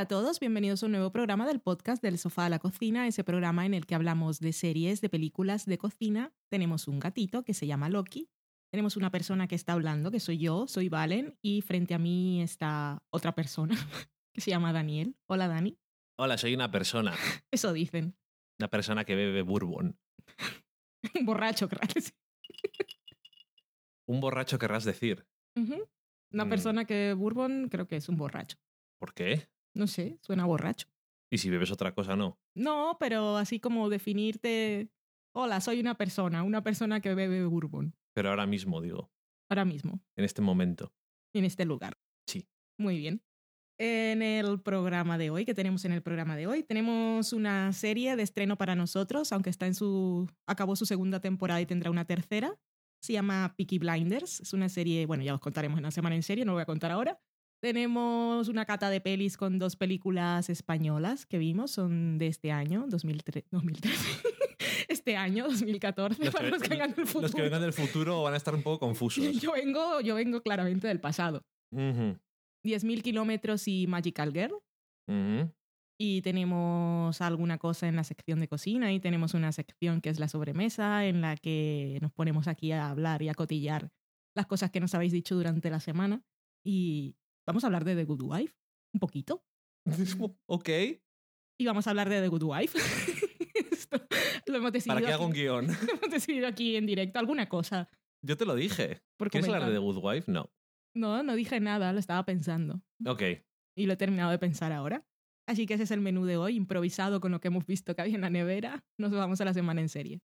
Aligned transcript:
Hola 0.00 0.04
a 0.06 0.22
todos, 0.22 0.40
bienvenidos 0.40 0.82
a 0.82 0.86
un 0.86 0.92
nuevo 0.92 1.12
programa 1.12 1.46
del 1.46 1.60
podcast 1.60 2.02
del 2.02 2.16
sofá 2.16 2.46
a 2.46 2.48
la 2.48 2.58
cocina, 2.58 3.06
ese 3.06 3.22
programa 3.22 3.66
en 3.66 3.74
el 3.74 3.84
que 3.84 3.94
hablamos 3.94 4.40
de 4.40 4.54
series, 4.54 5.02
de 5.02 5.10
películas, 5.10 5.66
de 5.66 5.76
cocina. 5.76 6.32
Tenemos 6.48 6.88
un 6.88 6.98
gatito 6.98 7.44
que 7.44 7.52
se 7.52 7.66
llama 7.66 7.90
Loki, 7.90 8.30
tenemos 8.72 8.96
una 8.96 9.10
persona 9.10 9.46
que 9.46 9.56
está 9.56 9.74
hablando, 9.74 10.10
que 10.10 10.18
soy 10.18 10.38
yo, 10.38 10.66
soy 10.68 10.88
Valen, 10.88 11.36
y 11.42 11.60
frente 11.60 11.92
a 11.92 11.98
mí 11.98 12.40
está 12.40 13.02
otra 13.10 13.34
persona 13.34 13.76
que 14.34 14.40
se 14.40 14.50
llama 14.50 14.72
Daniel. 14.72 15.18
Hola 15.26 15.48
Dani. 15.48 15.78
Hola, 16.18 16.38
soy 16.38 16.54
una 16.54 16.70
persona. 16.70 17.12
Eso 17.50 17.74
dicen. 17.74 18.16
Una 18.58 18.68
persona 18.68 19.04
que 19.04 19.14
bebe 19.14 19.42
bourbon. 19.42 19.98
un 21.14 21.26
borracho, 21.26 21.68
querrás 21.68 21.92
decir. 21.92 22.14
un 24.08 24.20
borracho 24.22 24.58
querrás 24.58 24.84
decir. 24.84 25.26
Una 25.56 26.46
mm. 26.46 26.48
persona 26.48 26.84
que 26.86 27.12
bourbon 27.12 27.68
creo 27.68 27.86
que 27.86 27.96
es 27.96 28.08
un 28.08 28.16
borracho. 28.16 28.56
¿Por 28.98 29.12
qué? 29.12 29.50
No 29.74 29.86
sé, 29.86 30.18
suena 30.22 30.44
borracho. 30.44 30.88
¿Y 31.30 31.38
si 31.38 31.48
bebes 31.48 31.70
otra 31.70 31.94
cosa, 31.94 32.16
no? 32.16 32.38
No, 32.54 32.96
pero 32.98 33.36
así 33.36 33.60
como 33.60 33.88
definirte, 33.88 34.90
hola, 35.32 35.60
soy 35.60 35.80
una 35.80 35.96
persona, 35.96 36.42
una 36.42 36.62
persona 36.62 37.00
que 37.00 37.14
bebe 37.14 37.44
bourbon. 37.44 37.94
Pero 38.14 38.30
ahora 38.30 38.46
mismo, 38.46 38.80
digo. 38.80 39.10
Ahora 39.48 39.64
mismo. 39.64 40.00
En 40.16 40.24
este 40.24 40.42
momento. 40.42 40.92
En 41.32 41.44
este 41.44 41.64
lugar. 41.64 41.98
Sí. 42.26 42.48
Muy 42.78 42.98
bien. 42.98 43.22
En 43.78 44.20
el 44.22 44.60
programa 44.60 45.16
de 45.16 45.30
hoy, 45.30 45.44
que 45.44 45.54
tenemos 45.54 45.84
en 45.84 45.92
el 45.92 46.02
programa 46.02 46.36
de 46.36 46.46
hoy, 46.46 46.62
tenemos 46.62 47.32
una 47.32 47.72
serie 47.72 48.14
de 48.14 48.22
estreno 48.22 48.58
para 48.58 48.74
nosotros, 48.74 49.32
aunque 49.32 49.50
está 49.50 49.66
en 49.66 49.74
su. 49.74 50.28
acabó 50.46 50.76
su 50.76 50.84
segunda 50.84 51.20
temporada 51.20 51.60
y 51.60 51.66
tendrá 51.66 51.90
una 51.90 52.04
tercera. 52.04 52.58
Se 53.00 53.14
llama 53.14 53.54
Peaky 53.56 53.78
Blinders. 53.78 54.40
Es 54.40 54.52
una 54.52 54.68
serie, 54.68 55.06
bueno, 55.06 55.22
ya 55.22 55.34
os 55.34 55.40
contaremos 55.40 55.78
en 55.78 55.84
la 55.84 55.90
semana 55.92 56.16
en 56.16 56.22
serie, 56.22 56.44
no 56.44 56.52
lo 56.52 56.56
voy 56.56 56.62
a 56.62 56.66
contar 56.66 56.90
ahora. 56.90 57.18
Tenemos 57.60 58.48
una 58.48 58.64
cata 58.64 58.88
de 58.88 59.02
pelis 59.02 59.36
con 59.36 59.58
dos 59.58 59.76
películas 59.76 60.48
españolas 60.48 61.26
que 61.26 61.36
vimos, 61.36 61.70
son 61.70 62.16
de 62.16 62.26
este 62.26 62.52
año, 62.52 62.86
2013. 62.88 63.44
este 64.88 65.16
año, 65.16 65.44
2014, 65.44 66.24
los 66.24 66.34
para 66.34 66.46
que, 66.46 66.50
los 66.52 66.62
que 66.62 66.68
vengan 66.70 66.94
del 66.94 67.06
futuro. 67.06 67.22
Los 67.22 67.34
que 67.34 67.42
vengan 67.42 67.60
del 67.60 67.72
futuro 67.74 68.22
van 68.22 68.32
a 68.32 68.38
estar 68.38 68.54
un 68.54 68.62
poco 68.62 68.78
confusos. 68.78 69.24
Yo 69.40 69.52
vengo, 69.52 70.00
yo 70.00 70.14
vengo 70.14 70.40
claramente 70.42 70.88
del 70.88 71.00
pasado. 71.00 71.42
10.000 71.72 73.02
kilómetros 73.02 73.68
y 73.68 73.86
Magical 73.86 74.32
Girl. 74.32 74.58
Y 75.98 76.22
tenemos 76.22 77.20
alguna 77.20 77.58
cosa 77.58 77.86
en 77.86 77.96
la 77.96 78.04
sección 78.04 78.40
de 78.40 78.48
cocina 78.48 78.90
y 78.90 79.00
tenemos 79.00 79.34
una 79.34 79.52
sección 79.52 80.00
que 80.00 80.08
es 80.08 80.18
la 80.18 80.28
sobremesa 80.28 81.04
en 81.04 81.20
la 81.20 81.36
que 81.36 81.98
nos 82.00 82.10
ponemos 82.10 82.48
aquí 82.48 82.72
a 82.72 82.88
hablar 82.88 83.20
y 83.20 83.28
a 83.28 83.34
cotillar 83.34 83.90
las 84.34 84.46
cosas 84.46 84.70
que 84.70 84.80
nos 84.80 84.94
habéis 84.94 85.12
dicho 85.12 85.34
durante 85.34 85.68
la 85.68 85.78
semana. 85.78 86.22
Y 86.64 87.16
Vamos 87.50 87.64
a 87.64 87.66
hablar 87.66 87.84
de 87.84 87.96
The 87.96 88.04
Good 88.04 88.22
Wife, 88.22 88.54
un 88.94 89.00
poquito. 89.00 89.44
ok. 90.46 90.68
Y 91.58 91.66
vamos 91.66 91.84
a 91.84 91.90
hablar 91.90 92.08
de 92.08 92.20
The 92.20 92.28
Good 92.28 92.44
Wife. 92.44 92.78
lo 94.46 94.56
hemos 94.56 94.70
decidido. 94.70 94.94
¿Para 94.94 95.06
qué 95.08 95.12
hago 95.12 95.26
un 95.26 95.32
guion? 95.32 95.66
Lo 95.66 95.94
hemos 95.94 96.10
decidido 96.12 96.46
aquí 96.46 96.76
en 96.76 96.86
directo, 96.86 97.18
alguna 97.18 97.48
cosa. 97.48 97.88
Yo 98.24 98.36
te 98.36 98.44
lo 98.44 98.54
dije. 98.54 99.02
¿Qué 99.32 99.38
es 99.38 99.44
hablar 99.46 99.66
de 99.66 99.72
The 99.72 99.78
Good 99.78 99.98
Wife? 100.00 100.30
No. 100.30 100.52
No, 100.94 101.24
no 101.24 101.34
dije 101.34 101.58
nada, 101.58 101.92
lo 101.92 101.98
estaba 101.98 102.24
pensando. 102.24 102.84
Ok. 103.04 103.22
Y 103.76 103.86
lo 103.86 103.94
he 103.94 103.96
terminado 103.96 104.30
de 104.30 104.38
pensar 104.38 104.70
ahora. 104.70 105.04
Así 105.48 105.66
que 105.66 105.74
ese 105.74 105.82
es 105.82 105.90
el 105.90 106.00
menú 106.00 106.26
de 106.26 106.36
hoy, 106.36 106.54
improvisado 106.54 107.20
con 107.20 107.32
lo 107.32 107.40
que 107.40 107.48
hemos 107.48 107.66
visto 107.66 107.96
que 107.96 108.02
había 108.02 108.14
en 108.14 108.20
la 108.20 108.30
nevera. 108.30 108.84
Nos 108.96 109.10
vamos 109.10 109.40
a 109.40 109.44
la 109.44 109.54
semana 109.54 109.80
en 109.80 109.88
serie. 109.88 110.20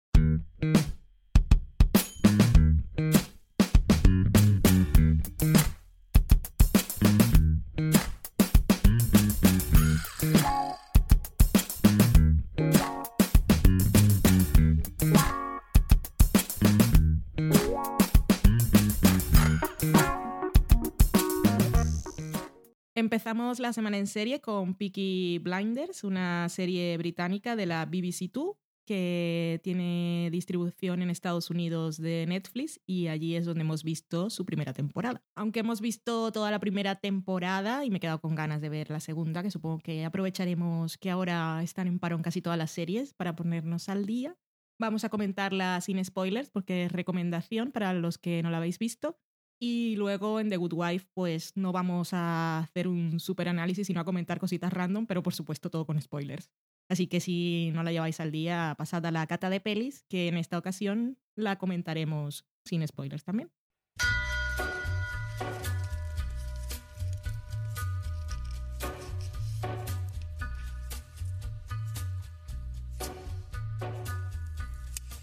Empezamos 23.11 23.59
la 23.59 23.73
semana 23.73 23.99
en 23.99 24.07
serie 24.07 24.41
con 24.41 24.75
Peaky 24.75 25.41
Blinders, 25.43 26.05
una 26.05 26.49
serie 26.49 26.97
británica 26.97 27.57
de 27.57 27.67
la 27.67 27.85
BBC 27.85 28.31
Two 28.33 28.57
que 28.87 29.61
tiene 29.65 30.29
distribución 30.31 31.03
en 31.03 31.11
Estados 31.11 31.51
Unidos 31.51 31.97
de 31.97 32.25
Netflix 32.29 32.81
y 32.87 33.09
allí 33.09 33.35
es 33.35 33.47
donde 33.47 33.63
hemos 33.63 33.83
visto 33.83 34.31
su 34.31 34.47
primera 34.47 34.73
temporada. 34.75 35.25
Aunque 35.35 35.59
hemos 35.59 35.81
visto 35.81 36.31
toda 36.31 36.53
la 36.53 36.61
primera 36.61 37.01
temporada 37.01 37.85
y 37.85 37.91
me 37.91 37.97
he 37.97 38.01
quedado 38.01 38.21
con 38.21 38.37
ganas 38.37 38.61
de 38.61 38.69
ver 38.69 38.91
la 38.91 39.01
segunda, 39.01 39.43
que 39.43 39.51
supongo 39.51 39.81
que 39.81 40.05
aprovecharemos 40.05 40.97
que 40.97 41.11
ahora 41.11 41.61
están 41.65 41.89
en 41.89 41.99
parón 41.99 42.23
casi 42.23 42.41
todas 42.41 42.61
las 42.61 42.71
series 42.71 43.13
para 43.13 43.35
ponernos 43.35 43.89
al 43.89 44.07
día. 44.07 44.37
Vamos 44.79 45.03
a 45.03 45.09
comentarla 45.09 45.81
sin 45.81 46.03
spoilers 46.05 46.49
porque 46.49 46.85
es 46.85 46.93
recomendación 46.93 47.73
para 47.73 47.93
los 47.93 48.19
que 48.19 48.41
no 48.45 48.51
la 48.51 48.59
habéis 48.59 48.79
visto. 48.79 49.19
Y 49.63 49.95
luego 49.97 50.41
en 50.41 50.49
The 50.49 50.57
Good 50.57 50.73
Wife, 50.73 51.07
pues 51.13 51.55
no 51.55 51.71
vamos 51.71 52.15
a 52.15 52.61
hacer 52.61 52.89
un 52.89 53.21
super 53.21 53.47
análisis, 53.47 53.87
sino 53.87 54.01
a 54.01 54.05
comentar 54.07 54.41
cositas 54.41 54.73
random, 54.73 55.05
pero 55.05 55.23
por 55.23 55.35
supuesto 55.35 55.69
todo 55.69 55.85
con 55.85 56.01
spoilers. 56.01 56.51
Así 56.89 57.07
que 57.09 57.21
si 57.21 57.71
no 57.75 57.83
la 57.83 57.93
lleváis 57.93 58.21
al 58.21 58.33
día, 58.33 58.75
pasad 58.79 59.05
a 59.05 59.11
la 59.11 59.27
cata 59.27 59.51
de 59.51 59.61
pelis, 59.61 60.03
que 60.09 60.29
en 60.29 60.39
esta 60.39 60.57
ocasión 60.57 61.19
la 61.35 61.59
comentaremos 61.59 62.47
sin 62.65 62.89
spoilers 62.89 63.23
también. 63.23 63.51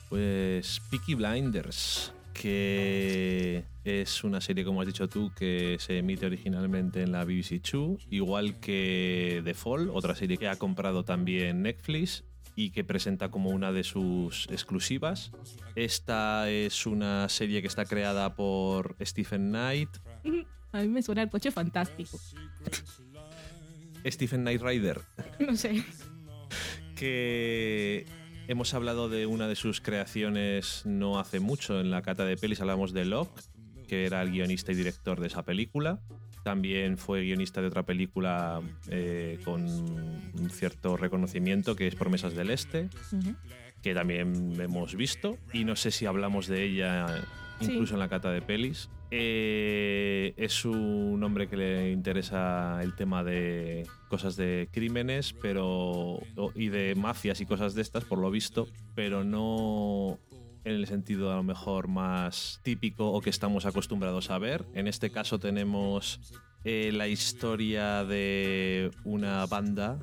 Pues 0.10 0.80
Peaky 0.92 1.16
Blinders 1.16 2.14
que 2.40 3.66
es 3.84 4.24
una 4.24 4.40
serie, 4.42 4.64
como 4.64 4.82
has 4.82 4.88
dicho 4.88 5.10
tú, 5.10 5.32
que 5.36 5.78
se 5.80 5.98
emite 5.98 6.26
originalmente 6.26 7.02
en 7.02 7.12
la 7.12 7.24
BBC 7.24 7.62
Two, 7.62 7.98
igual 8.10 8.60
que 8.60 9.42
The 9.44 9.54
Fall, 9.54 9.90
otra 9.90 10.16
serie 10.16 10.38
que 10.38 10.48
ha 10.48 10.56
comprado 10.56 11.04
también 11.04 11.64
Netflix 11.64 12.24
y 12.56 12.72
que 12.72 12.84
presenta 12.84 13.30
como 13.30 13.50
una 13.50 13.72
de 13.72 13.84
sus 13.84 14.48
exclusivas. 14.52 15.32
Esta 15.76 16.50
es 16.50 16.86
una 16.86 17.28
serie 17.30 17.62
que 17.62 17.68
está 17.68 17.86
creada 17.86 18.36
por 18.36 18.96
Stephen 19.02 19.50
Knight. 19.50 19.90
A 20.72 20.82
mí 20.82 20.88
me 20.90 21.02
suena 21.02 21.24
el 21.24 21.30
coche 21.30 21.52
fantástico. 21.52 22.20
Stephen 24.06 24.42
Knight 24.42 24.62
Rider. 24.62 25.02
No 25.40 25.56
sé. 25.56 25.84
Que 26.96 28.06
Hemos 28.48 28.74
hablado 28.74 29.10
de 29.10 29.26
una 29.26 29.50
de 29.50 29.58
sus 29.58 29.82
creaciones 29.82 30.84
no 30.86 31.20
hace 31.20 31.42
mucho 31.42 31.82
en 31.82 31.92
la 31.92 32.02
cata 32.02 32.24
de 32.24 32.38
pelis, 32.38 32.62
hablamos 32.62 32.94
de 32.94 33.04
Locke, 33.04 33.42
que 33.90 34.06
era 34.06 34.22
el 34.22 34.32
guionista 34.32 34.72
y 34.72 34.76
director 34.76 35.20
de 35.20 35.28
esa 35.28 35.44
película. 35.44 36.00
También 36.46 36.98
fue 36.98 37.24
guionista 37.24 37.60
de 37.60 37.68
otra 37.68 37.84
película 37.84 38.62
eh, 38.90 39.38
con 39.44 39.66
un 39.66 40.50
cierto 40.50 40.96
reconocimiento 40.96 41.76
que 41.76 41.88
es 41.88 41.96
Promesas 41.96 42.36
del 42.36 42.50
Este, 42.50 42.90
que 43.82 43.94
también 43.94 44.54
hemos 44.62 44.96
visto. 44.96 45.38
Y 45.52 45.66
no 45.66 45.76
sé 45.76 45.92
si 45.92 46.06
hablamos 46.06 46.48
de 46.48 46.64
ella 46.64 47.06
incluso 47.60 47.96
en 47.96 48.00
la 48.00 48.08
cata 48.08 48.32
de 48.32 48.42
pelis. 48.42 48.90
Eh, 49.10 50.34
es 50.36 50.66
un 50.66 51.24
hombre 51.24 51.48
que 51.48 51.56
le 51.56 51.92
interesa 51.92 52.80
el 52.84 52.94
tema 52.96 53.24
de 53.24 53.88
cosas 54.10 54.36
de 54.36 54.68
crímenes 54.72 55.34
pero 55.42 56.20
y 56.56 56.68
de 56.68 56.94
mafias 56.96 57.40
y 57.40 57.46
cosas 57.46 57.74
de 57.74 57.82
estas, 57.82 58.04
por 58.04 58.20
lo 58.20 58.30
visto, 58.30 58.68
pero 58.96 59.24
no 59.24 60.20
en 60.66 60.74
el 60.74 60.88
sentido 60.88 61.32
a 61.32 61.38
lo 61.38 61.44
mejor 61.44 61.88
más 61.88 62.60
típico 62.64 63.12
o 63.12 63.22
que 63.22 63.30
estamos 63.30 63.66
acostumbrados 63.66 64.30
a 64.30 64.38
ver. 64.38 64.66
En 64.74 64.88
este 64.88 65.10
caso 65.10 65.40
tenemos 65.40 66.20
eh, 66.66 66.92
la 66.92 67.08
historia 67.08 68.04
de 68.04 68.92
una 69.06 69.46
banda 69.46 70.00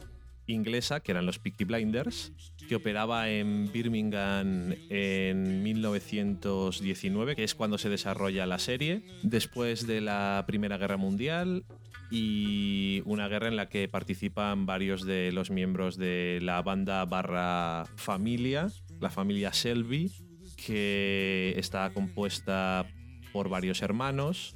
inglesa, 0.47 1.01
que 1.01 1.12
eran 1.12 1.27
los 1.27 1.39
Peaky 1.39 1.65
Blinders, 1.65 2.33
que 2.69 2.76
operaba 2.76 3.31
en 3.31 3.70
Birmingham 3.72 4.75
en 4.88 5.62
1919, 5.62 7.37
que 7.37 7.44
es 7.44 7.55
cuando 7.55 7.78
se 7.78 7.88
desarrolla 7.88 8.46
la 8.46 8.58
serie, 8.58 9.02
después 9.22 9.87
de 9.87 10.00
la 10.00 10.44
Primera 10.46 10.78
Guerra 10.78 10.96
Mundial 10.96 11.64
y 12.11 13.02
una 13.06 13.28
guerra 13.28 13.49
en 13.49 13.56
la 13.56 13.69
que 13.69 13.88
participan 13.88 14.66
varios 14.66 15.05
de 15.05 15.32
los 15.32 15.50
miembros 15.50 15.96
de 15.96 16.38
la 16.43 16.62
banda 16.62 17.87
familia, 17.96 18.69
la 19.00 19.10
familia 19.10 19.52
Selby, 19.52 20.12
que 20.56 21.55
está 21.56 21.93
compuesta 21.93 22.87
por 23.32 23.49
varios 23.49 23.82
hermanos, 23.82 24.55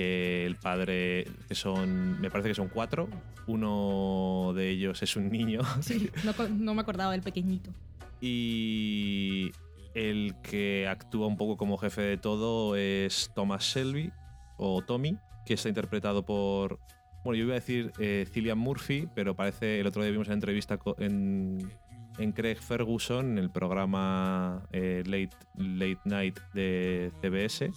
que 0.00 0.46
el 0.46 0.56
padre, 0.56 1.26
que 1.46 1.54
son, 1.54 2.18
me 2.22 2.30
parece 2.30 2.48
que 2.48 2.54
son 2.54 2.70
cuatro, 2.70 3.06
uno 3.46 4.54
de 4.56 4.70
ellos 4.70 5.02
es 5.02 5.14
un 5.14 5.28
niño. 5.30 5.60
Sí, 5.82 6.10
no, 6.58 6.74
me 6.74 6.80
acordaba 6.80 7.12
del 7.12 7.20
pequeñito. 7.20 7.70
Y 8.18 9.50
el 9.94 10.36
que 10.42 10.88
actúa 10.88 11.26
un 11.26 11.36
poco 11.36 11.58
como 11.58 11.76
jefe 11.76 12.00
de 12.00 12.16
todo 12.16 12.76
es 12.76 13.30
Thomas 13.34 13.62
Shelby, 13.62 14.10
o 14.56 14.80
Tommy, 14.80 15.18
que 15.44 15.52
está 15.52 15.68
interpretado 15.68 16.24
por 16.24 16.78
Bueno, 17.22 17.36
yo 17.36 17.44
iba 17.44 17.52
a 17.52 17.60
decir 17.60 17.92
eh, 17.98 18.26
Cillian 18.32 18.56
Murphy, 18.56 19.06
pero 19.14 19.36
parece 19.36 19.80
el 19.80 19.86
otro 19.86 20.02
día 20.02 20.12
vimos 20.12 20.28
una 20.28 20.34
entrevista 20.34 20.78
en, 20.96 21.70
en 22.18 22.32
Craig 22.32 22.56
Ferguson 22.56 23.32
en 23.32 23.38
el 23.38 23.50
programa 23.50 24.66
eh, 24.72 25.02
Late, 25.04 25.36
Late 25.56 26.00
Night 26.06 26.40
de 26.54 27.12
CBS, 27.20 27.70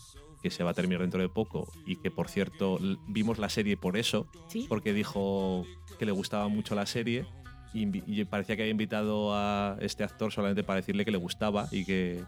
que 0.44 0.52
se 0.52 0.64
va 0.64 0.72
a 0.72 0.74
terminar 0.74 1.02
dentro 1.02 1.22
de 1.22 1.30
poco 1.30 1.72
y 1.86 1.96
que 1.96 2.12
por 2.12 2.28
cierto 2.28 2.78
vimos 3.08 3.40
la 3.40 3.48
serie 3.48 3.78
por 3.78 3.96
eso, 3.96 4.28
Sí. 4.50 4.66
porque 4.68 4.94
dijo 4.94 5.66
que 5.98 6.06
le 6.06 6.12
gustaba 6.12 6.50
mucho 6.50 6.76
la 6.76 6.86
serie 6.86 7.26
y, 7.74 8.26
parecía 8.26 8.56
que 8.58 8.64
había 8.64 8.72
invitado 8.72 9.34
a 9.34 9.78
este 9.80 10.04
actor 10.04 10.32
solamente 10.32 10.64
para 10.64 10.82
decirle 10.82 11.06
que 11.06 11.12
le 11.12 11.18
gustaba 11.18 11.68
y 11.72 11.86
que 11.86 12.24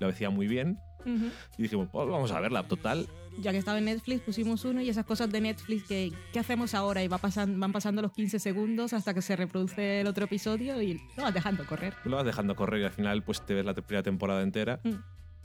lo 0.00 0.08
decía 0.08 0.28
muy 0.30 0.46
bien. 0.48 0.78
Ujú. 1.06 1.30
Y 1.56 1.62
dijimos, 1.62 1.88
pues 1.90 2.06
vamos 2.08 2.30
a 2.32 2.40
verla, 2.40 2.64
total. 2.64 3.06
Ya 3.38 3.52
que 3.52 3.58
estaba 3.58 3.78
en 3.78 3.86
Netflix, 3.86 4.20
pusimos 4.20 4.64
uno 4.66 4.82
y 4.82 4.90
esas 4.90 5.06
cosas 5.06 5.30
de 5.30 5.40
Netflix 5.40 5.84
que 5.84 6.12
¿qué 6.32 6.38
hacemos 6.40 6.74
ahora? 6.74 7.02
Y 7.02 7.08
va 7.08 7.16
pasan, 7.16 7.58
van 7.58 7.72
pasando 7.72 8.02
los 8.02 8.12
15 8.12 8.38
segundos 8.40 8.92
hasta 8.92 9.14
que 9.14 9.22
se 9.22 9.36
reproduce 9.36 10.00
el 10.00 10.06
otro 10.08 10.24
episodio 10.24 10.82
y 10.82 11.00
lo 11.16 11.22
vas 11.22 11.32
dejando 11.32 11.64
correr. 11.64 11.94
Lo 12.04 12.16
vas 12.16 12.26
dejando 12.26 12.54
correr 12.56 12.82
y 12.82 12.84
al 12.84 12.92
final 12.92 13.22
pues 13.22 13.46
te 13.46 13.54
ves 13.54 13.64
la 13.64 13.72
primera 13.74 14.02
temporada 14.02 14.42
entera. 14.42 14.80
Mm. 14.82 14.90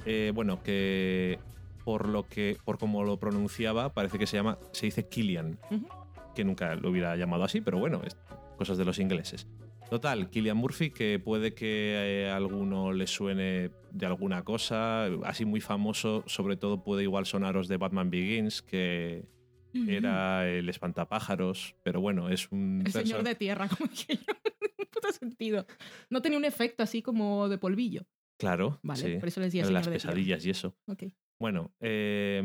Eh, 0.06 0.32
bueno, 0.36 0.62
que 0.62 1.40
por 1.86 2.10
lo 2.10 2.24
que 2.28 2.58
por 2.66 2.78
como 2.78 3.04
lo 3.06 3.18
pronunciaba 3.18 3.94
parece 3.94 4.18
que 4.20 4.28
se 4.28 4.36
llama 4.36 4.58
se 4.74 4.88
dice 4.88 5.08
Killian, 5.08 5.58
que 6.36 6.44
nunca 6.44 6.76
lo 6.76 6.90
hubiera 6.90 7.16
llamado 7.16 7.46
así, 7.46 7.62
pero 7.62 7.78
bueno, 7.80 8.02
es 8.06 8.18
cosas 8.58 8.78
de 8.78 8.84
los 8.84 9.00
ingleses. 9.00 9.48
Total, 9.90 10.32
Killian 10.32 10.58
Murphy, 10.58 10.90
que 10.90 11.20
puede 11.20 11.54
que 11.54 12.24
eh, 12.26 12.30
a 12.32 12.36
alguno 12.38 12.92
le 12.92 13.06
suene 13.06 13.70
de 13.92 14.06
alguna 14.08 14.44
cosa, 14.44 15.06
así 15.24 15.46
muy 15.46 15.62
famoso, 15.62 16.24
sobre 16.26 16.58
todo 16.58 16.84
puede 16.84 17.04
igual 17.04 17.28
sonaros 17.28 17.68
de 17.68 17.78
Batman 17.78 18.10
Begins, 18.10 18.64
que 18.64 19.26
era 19.88 20.48
el 20.50 20.70
espantapájaros, 20.70 21.76
pero 21.84 22.00
bueno, 22.02 22.30
es 22.30 22.50
un 22.52 22.82
El 22.86 22.92
señor 22.94 23.24
de 23.24 23.36
tierra, 23.36 23.68
como 23.78 23.90
dije 23.92 24.16
yo. 24.16 24.34
Puto 24.90 25.12
sentido. 25.12 25.68
No 26.10 26.22
tenía 26.22 26.38
un 26.40 26.46
efecto 26.46 26.82
así 26.82 27.02
como 27.02 27.50
de 27.50 27.58
polvillo. 27.58 28.08
Claro, 28.38 28.80
Vale, 28.84 29.02
sí. 29.02 29.20
por 29.20 29.28
eso 29.28 29.40
le 29.42 29.48
decía 29.48 29.62
las 29.64 29.86
de 29.86 29.92
tierra. 29.92 29.92
pesadillas 29.94 30.46
y 30.46 30.50
eso. 30.50 30.76
Ok. 30.88 31.04
Bueno, 31.40 31.74
eh, 31.80 32.42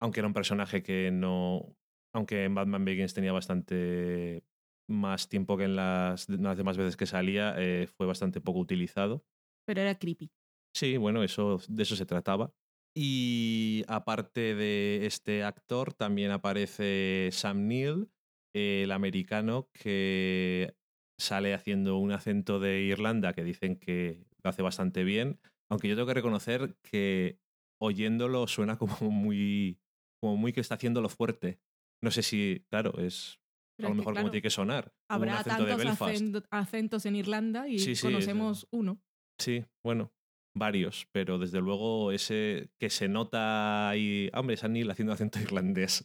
aunque 0.00 0.20
era 0.20 0.26
un 0.26 0.34
personaje 0.34 0.82
que 0.82 1.10
no. 1.10 1.76
Aunque 2.12 2.44
en 2.44 2.54
Batman 2.54 2.84
Begins 2.84 3.14
tenía 3.14 3.32
bastante 3.32 4.42
más 4.88 5.28
tiempo 5.28 5.56
que 5.56 5.64
en 5.64 5.76
las, 5.76 6.28
las 6.28 6.56
demás 6.56 6.76
veces 6.76 6.96
que 6.96 7.06
salía, 7.06 7.54
eh, 7.56 7.86
fue 7.86 8.06
bastante 8.06 8.40
poco 8.40 8.58
utilizado. 8.58 9.24
Pero 9.64 9.82
era 9.82 9.94
creepy. 9.96 10.32
Sí, 10.74 10.96
bueno, 10.96 11.22
eso, 11.22 11.58
de 11.68 11.82
eso 11.82 11.94
se 11.94 12.06
trataba. 12.06 12.52
Y 12.96 13.84
aparte 13.86 14.56
de 14.56 15.06
este 15.06 15.44
actor, 15.44 15.94
también 15.94 16.32
aparece 16.32 17.28
Sam 17.30 17.68
Neill, 17.68 18.10
el 18.52 18.90
americano 18.90 19.68
que 19.72 20.74
sale 21.16 21.54
haciendo 21.54 21.98
un 21.98 22.10
acento 22.10 22.58
de 22.58 22.80
Irlanda 22.80 23.32
que 23.32 23.44
dicen 23.44 23.76
que 23.76 24.26
lo 24.42 24.50
hace 24.50 24.62
bastante 24.62 25.04
bien. 25.04 25.38
Aunque 25.68 25.86
yo 25.86 25.94
tengo 25.94 26.08
que 26.08 26.14
reconocer 26.14 26.76
que 26.82 27.38
oyéndolo 27.80 28.46
suena 28.46 28.76
como 28.78 28.96
muy, 29.10 29.78
como 30.22 30.36
muy 30.36 30.52
que 30.52 30.60
está 30.60 30.74
haciéndolo 30.76 31.08
fuerte. 31.08 31.58
No 32.02 32.10
sé 32.10 32.22
si, 32.22 32.64
claro, 32.70 32.98
es 32.98 33.40
Pero 33.76 33.88
a 33.88 33.90
lo 33.90 33.94
es 33.94 33.96
que, 33.96 33.98
mejor 34.00 34.04
como 34.14 34.14
claro, 34.14 34.30
tiene 34.30 34.42
que 34.42 34.50
sonar. 34.50 34.86
o 34.88 34.90
un 34.90 34.94
Habrá 35.16 35.38
acento 35.40 35.64
de 35.64 35.70
tantos 35.70 35.84
Belfast. 35.86 36.14
acento- 36.14 36.46
acentos 36.50 37.06
en 37.06 37.16
Irlanda 37.16 37.68
y 37.68 37.78
Sí, 37.78 37.94
sí, 37.94 38.06
conocemos 38.06 38.66
uno. 38.70 39.00
Sí, 39.38 39.64
bueno, 39.84 40.12
varios, 40.56 41.06
pero 41.12 41.38
desde 41.38 41.60
luego 41.60 42.12
ese 42.12 42.70
que 42.80 42.90
se 42.90 43.08
nota 43.08 43.88
ahí. 43.90 44.30
Hombre, 44.34 44.56
San 44.56 44.72
Neil 44.72 44.90
haciendo 44.90 45.12
acento 45.12 45.38
irlandés, 45.40 46.04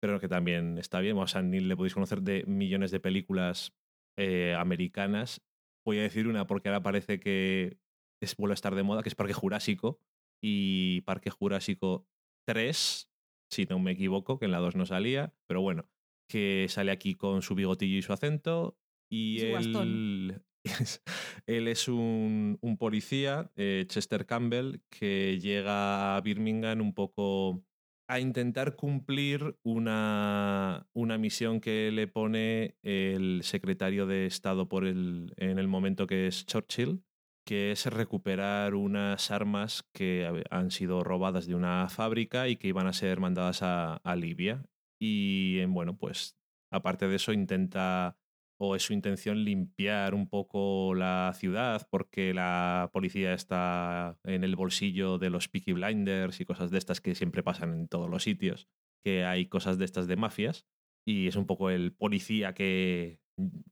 pero 0.00 0.20
que 0.20 0.28
también 0.28 0.78
está 0.78 1.00
bien. 1.00 1.18
A 1.18 1.26
San 1.26 1.50
Neil 1.50 1.68
le 1.68 1.76
podéis 1.76 1.94
conocer 1.94 2.22
de 2.22 2.44
millones 2.46 2.90
de 2.90 3.00
películas 3.00 3.72
eh, 4.18 4.54
americanas. 4.56 5.40
Voy 5.86 5.98
a 5.98 6.02
decir 6.02 6.26
una 6.28 6.46
porque 6.46 6.68
ahora 6.68 6.82
parece 6.82 7.18
que 7.20 7.78
es, 8.22 8.36
vuelve 8.36 8.52
a 8.52 8.54
estar 8.54 8.74
de 8.74 8.82
moda, 8.82 9.02
que 9.02 9.08
es 9.08 9.14
Parque 9.14 9.32
Jurásico. 9.32 10.00
Y 10.42 11.02
Parque 11.02 11.30
Jurásico 11.30 12.06
3, 12.46 13.10
si 13.50 13.64
no 13.66 13.78
me 13.78 13.92
equivoco, 13.92 14.38
que 14.38 14.46
en 14.46 14.52
la 14.52 14.58
2 14.58 14.76
no 14.76 14.86
salía, 14.86 15.34
pero 15.48 15.60
bueno, 15.60 15.88
que 16.28 16.66
sale 16.68 16.92
aquí 16.92 17.14
con 17.14 17.42
su 17.42 17.54
bigotillo 17.54 17.98
y 17.98 18.02
su 18.02 18.12
acento. 18.12 18.78
Y 19.10 19.40
Su 19.40 19.46
él, 19.80 20.42
él 21.46 21.68
es 21.68 21.88
un, 21.88 22.58
un 22.60 22.76
policía, 22.76 23.50
eh, 23.56 23.84
Chester 23.88 24.26
Campbell, 24.26 24.80
que 24.90 25.38
llega 25.40 26.16
a 26.16 26.20
Birmingham 26.20 26.80
un 26.80 26.94
poco 26.94 27.64
a 28.10 28.20
intentar 28.20 28.74
cumplir 28.74 29.58
una, 29.62 30.88
una 30.94 31.18
misión 31.18 31.60
que 31.60 31.90
le 31.92 32.08
pone 32.08 32.76
el 32.82 33.42
secretario 33.42 34.06
de 34.06 34.26
Estado 34.26 34.66
por 34.68 34.86
el, 34.86 35.34
en 35.36 35.58
el 35.58 35.68
momento 35.68 36.06
que 36.06 36.26
es 36.26 36.46
Churchill, 36.46 37.02
que 37.48 37.72
es 37.72 37.86
recuperar 37.86 38.74
unas 38.74 39.30
armas 39.30 39.82
que 39.94 40.44
han 40.50 40.70
sido 40.70 41.02
robadas 41.02 41.46
de 41.46 41.54
una 41.54 41.88
fábrica 41.88 42.46
y 42.46 42.56
que 42.56 42.68
iban 42.68 42.86
a 42.86 42.92
ser 42.92 43.20
mandadas 43.20 43.62
a, 43.62 43.94
a 43.94 44.16
Libia. 44.16 44.66
Y 45.00 45.56
eh, 45.60 45.66
bueno, 45.66 45.96
pues 45.96 46.36
aparte 46.70 47.08
de 47.08 47.16
eso 47.16 47.32
intenta 47.32 48.18
o 48.60 48.76
es 48.76 48.82
su 48.82 48.92
intención 48.92 49.46
limpiar 49.46 50.14
un 50.14 50.28
poco 50.28 50.94
la 50.94 51.32
ciudad 51.34 51.88
porque 51.90 52.34
la 52.34 52.90
policía 52.92 53.32
está 53.32 54.18
en 54.24 54.44
el 54.44 54.54
bolsillo 54.54 55.16
de 55.16 55.30
los 55.30 55.48
Peaky 55.48 55.72
Blinders 55.72 56.42
y 56.42 56.44
cosas 56.44 56.70
de 56.70 56.76
estas 56.76 57.00
que 57.00 57.14
siempre 57.14 57.42
pasan 57.42 57.72
en 57.72 57.88
todos 57.88 58.10
los 58.10 58.24
sitios, 58.24 58.68
que 59.02 59.24
hay 59.24 59.46
cosas 59.46 59.78
de 59.78 59.86
estas 59.86 60.06
de 60.06 60.16
mafias 60.16 60.66
y 61.06 61.28
es 61.28 61.36
un 61.36 61.46
poco 61.46 61.70
el 61.70 61.94
policía 61.94 62.52
que 62.52 63.22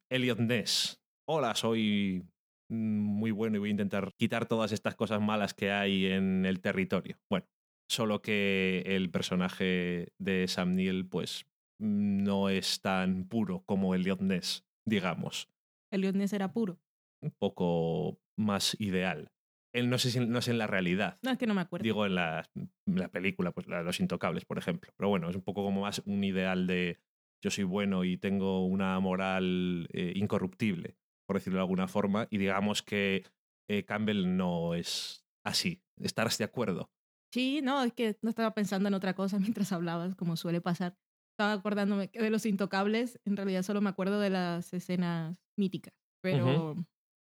Elliot 0.08 0.38
Ness. 0.38 1.02
Hola, 1.28 1.54
soy 1.54 2.24
muy 2.68 3.30
bueno 3.30 3.56
y 3.56 3.60
voy 3.60 3.68
a 3.68 3.72
intentar 3.72 4.12
quitar 4.16 4.46
todas 4.46 4.72
estas 4.72 4.94
cosas 4.94 5.20
malas 5.20 5.54
que 5.54 5.70
hay 5.70 6.06
en 6.06 6.46
el 6.46 6.60
territorio. 6.60 7.18
Bueno, 7.30 7.46
solo 7.88 8.22
que 8.22 8.82
el 8.86 9.10
personaje 9.10 10.12
de 10.18 10.48
Sam 10.48 10.74
Neill 10.74 11.06
pues 11.06 11.46
no 11.78 12.48
es 12.48 12.80
tan 12.80 13.28
puro 13.28 13.62
como 13.66 13.94
Elliot 13.94 14.20
Ness, 14.20 14.66
digamos. 14.86 15.50
El 15.92 16.16
Ness 16.16 16.32
era 16.32 16.52
puro. 16.52 16.80
Un 17.22 17.32
poco 17.38 18.20
más 18.38 18.76
ideal. 18.80 19.32
Él 19.74 19.90
no 19.90 19.98
sé 19.98 20.10
si 20.10 20.20
no 20.20 20.38
es 20.38 20.48
en 20.48 20.58
la 20.58 20.66
realidad. 20.66 21.18
No, 21.22 21.30
es 21.30 21.38
que 21.38 21.46
no 21.46 21.54
me 21.54 21.60
acuerdo. 21.60 21.84
Digo 21.84 22.06
en 22.06 22.14
la, 22.14 22.48
en 22.54 22.70
la 22.86 23.08
película, 23.08 23.52
pues 23.52 23.68
la 23.68 23.78
de 23.78 23.84
Los 23.84 24.00
Intocables, 24.00 24.46
por 24.46 24.56
ejemplo. 24.58 24.92
Pero 24.96 25.10
bueno, 25.10 25.28
es 25.28 25.36
un 25.36 25.42
poco 25.42 25.62
como 25.62 25.82
más 25.82 26.02
un 26.06 26.24
ideal 26.24 26.66
de 26.66 26.98
yo 27.42 27.50
soy 27.50 27.64
bueno 27.64 28.04
y 28.04 28.16
tengo 28.16 28.64
una 28.66 28.98
moral 29.00 29.88
eh, 29.92 30.12
incorruptible, 30.16 30.96
por 31.26 31.36
decirlo 31.36 31.58
de 31.58 31.62
alguna 31.62 31.88
forma. 31.88 32.28
Y 32.30 32.38
digamos 32.38 32.82
que 32.82 33.24
eh, 33.68 33.84
Campbell 33.84 34.36
no 34.36 34.74
es 34.74 35.26
así. 35.44 35.82
¿Estarás 35.98 36.38
de 36.38 36.44
acuerdo? 36.44 36.92
Sí, 37.32 37.60
no, 37.62 37.82
es 37.82 37.92
que 37.92 38.16
no 38.22 38.30
estaba 38.30 38.54
pensando 38.54 38.88
en 38.88 38.94
otra 38.94 39.14
cosa 39.14 39.38
mientras 39.40 39.72
hablabas, 39.72 40.14
como 40.16 40.36
suele 40.36 40.60
pasar. 40.60 40.96
Estaba 41.32 41.52
acordándome 41.52 42.10
que 42.10 42.22
de 42.22 42.30
los 42.30 42.46
intocables, 42.46 43.20
en 43.24 43.36
realidad 43.36 43.62
solo 43.62 43.80
me 43.82 43.90
acuerdo 43.90 44.20
de 44.20 44.30
las 44.30 44.72
escenas 44.72 45.38
míticas, 45.56 45.92
pero 46.22 46.74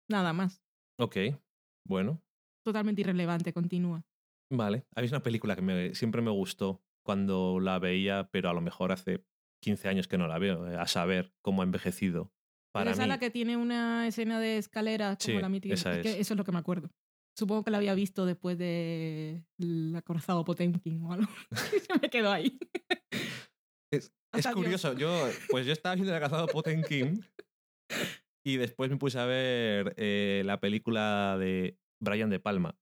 nada 0.07 0.33
más. 0.33 0.61
Ok, 0.97 1.17
bueno, 1.85 2.23
Totalmente 2.65 2.99
irrelevante, 3.03 3.53
continúa. 3.53 3.99
vale. 4.49 4.85
Habéis 4.95 5.11
una 5.11 5.23
película 5.23 5.55
que 5.55 5.61
me- 5.61 5.95
siempre 5.95 6.21
me 6.21 6.31
gustó 6.31 6.83
cuando 7.03 7.59
la 7.59 7.79
veía, 7.79 8.29
pero 8.31 8.49
a 8.49 8.53
lo 8.53 8.61
mejor 8.61 8.91
hace 8.91 9.25
15 9.61 9.87
años 9.89 10.07
que 10.07 10.17
no 10.17 10.27
la 10.27 10.39
veo, 10.39 10.69
eh, 10.69 10.77
a 10.77 10.87
saber 10.87 11.33
cómo 11.41 11.61
ha 11.61 11.65
envejecido. 11.65 12.33
Para 12.73 12.91
esa 12.91 13.03
mí, 13.03 13.07
la 13.09 13.19
que 13.19 13.29
tiene 13.29 13.55
una 13.55 14.07
escena 14.07 14.39
de 14.39 14.57
escalera 14.57 15.09
como 15.15 15.19
Sí, 15.19 15.33
la 15.41 15.49
mítica. 15.49 15.75
esa 15.75 16.01
que 16.01 16.09
es. 16.13 16.19
Eso 16.19 16.33
es 16.33 16.37
lo 16.37 16.43
que 16.43 16.51
me 16.51 16.57
acuerdo. 16.59 16.89
Supongo 17.37 17.63
que 17.63 17.71
la 17.71 17.77
había 17.77 17.93
visto 17.95 18.25
después 18.25 18.57
de 18.57 19.43
el 19.59 19.95
acorazado 19.95 20.43
Potemkin 20.43 21.01
o 21.03 21.13
algo. 21.13 21.27
Se 21.87 21.99
me 22.01 22.09
quedó 22.09 22.31
ahí. 22.31 22.57
Es, 23.91 24.11
es 24.33 24.47
curioso, 24.47 24.93
yo, 24.93 25.27
pues 25.49 25.65
yo 25.65 25.73
estaba 25.73 25.95
viendo 25.95 26.13
el 26.13 26.19
cazado 26.19 26.47
Potemkin 26.47 27.23
y 28.45 28.57
después 28.57 28.89
me 28.89 28.97
puse 28.97 29.19
a 29.19 29.25
ver 29.25 29.93
eh, 29.97 30.41
la 30.45 30.59
película 30.59 31.37
de 31.39 31.77
Brian 32.01 32.29
De 32.29 32.39
Palma. 32.39 32.75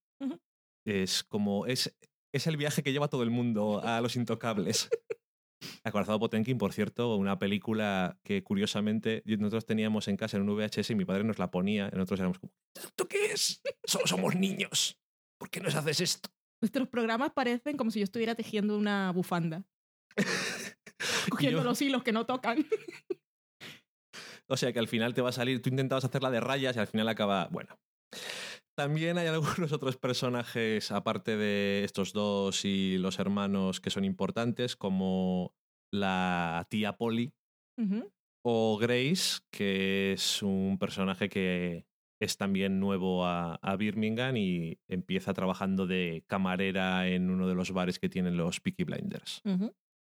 Es 0.88 1.24
como, 1.24 1.66
es, 1.68 1.96
es 2.34 2.48
el 2.48 2.58
viaje 2.58 2.82
que 2.82 2.92
lleva 2.92 3.08
todo 3.08 3.24
el 3.24 3.30
mundo 3.30 3.82
a 3.84 4.02
los 4.02 4.16
intocables. 4.16 4.90
Acorazado 5.84 6.20
Potemkin, 6.20 6.58
por 6.58 6.74
cierto, 6.74 7.16
una 7.16 7.38
película 7.40 8.18
que 8.24 8.44
curiosamente 8.44 9.22
nosotros 9.26 9.66
teníamos 9.66 10.08
en 10.08 10.18
casa 10.18 10.38
en 10.38 10.50
un 10.50 10.56
VHS 10.58 10.90
y 10.92 10.96
mi 10.96 11.06
padre 11.06 11.24
nos 11.24 11.40
la 11.40 11.52
ponía 11.52 11.90
nosotros 11.90 12.20
éramos 12.20 12.40
como, 12.40 12.54
¿esto 12.76 13.08
qué 13.08 13.32
es? 13.34 13.62
Solo 13.84 14.08
somos 14.08 14.36
niños. 14.36 15.00
¿Por 15.40 15.50
qué 15.50 15.60
nos 15.60 15.76
haces 15.76 16.00
esto? 16.02 16.30
Nuestros 16.62 16.88
programas 16.88 17.32
parecen 17.32 17.78
como 17.78 17.90
si 17.92 18.00
yo 18.00 18.04
estuviera 18.04 18.36
tejiendo 18.36 18.78
una 18.78 19.12
bufanda. 19.12 19.64
Cogiendo 21.30 21.60
yo- 21.60 21.64
los 21.64 21.82
hilos 21.82 22.04
que 22.04 22.12
no 22.12 22.26
tocan. 22.26 22.66
O 24.48 24.58
sea 24.58 24.74
que 24.74 24.80
al 24.80 24.88
final 24.88 25.14
te 25.14 25.22
va 25.22 25.30
a 25.30 25.34
salir, 25.34 25.62
tú 25.62 25.70
intentabas 25.70 26.04
hacerla 26.04 26.30
de 26.30 26.40
rayas 26.42 26.76
y 26.76 26.80
al 26.80 26.88
final 26.88 27.08
acaba, 27.08 27.48
bueno. 27.52 27.80
También 28.78 29.18
hay 29.18 29.28
algunos 29.28 29.72
otros 29.74 29.98
personajes, 29.98 30.92
aparte 30.92 31.38
de 31.38 31.84
estos 31.84 32.14
dos 32.14 32.66
y 32.66 32.98
los 32.98 33.20
hermanos, 33.20 33.80
que 33.82 33.90
son 33.90 34.06
importantes, 34.06 34.76
como 34.76 35.54
la 35.94 36.66
tía 36.70 36.98
Polly, 36.98 37.34
o 38.44 38.78
Grace, 38.78 39.42
que 39.52 40.14
es 40.14 40.42
un 40.44 40.78
personaje 40.80 41.30
que 41.30 41.86
es 42.22 42.38
también 42.38 42.80
nuevo 42.80 43.26
a, 43.26 43.56
a 43.56 43.76
Birmingham 43.76 44.38
y 44.38 44.80
empieza 44.88 45.34
trabajando 45.34 45.88
de 45.88 46.24
camarera 46.28 47.08
en 47.08 47.32
uno 47.32 47.48
de 47.48 47.56
los 47.56 47.72
bares 47.72 47.98
que 47.98 48.10
tienen 48.10 48.38
los 48.38 48.60
Peaky 48.60 48.84
Blinders, 48.84 49.42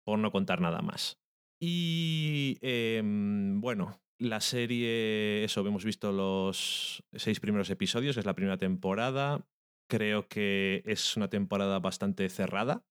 por 0.04 0.20
no 0.20 0.32
contar 0.32 0.60
nada 0.60 0.82
más. 0.82 1.20
Y 1.62 2.58
em, 2.62 3.62
bueno, 3.62 4.00
la 4.20 4.42
serie, 4.42 5.44
eso, 5.44 5.66
hemos 5.66 5.86
visto 5.86 6.12
los 6.12 7.04
seis 7.14 7.40
primeros 7.40 7.70
episodios, 7.70 8.18
es 8.18 8.26
la 8.26 8.36
primera 8.36 8.58
temporada. 8.58 9.48
Creo 9.90 10.28
que 10.28 10.84
es 10.86 11.18
una 11.18 11.30
temporada 11.30 11.80
bastante 11.80 12.30
cerrada. 12.30 12.86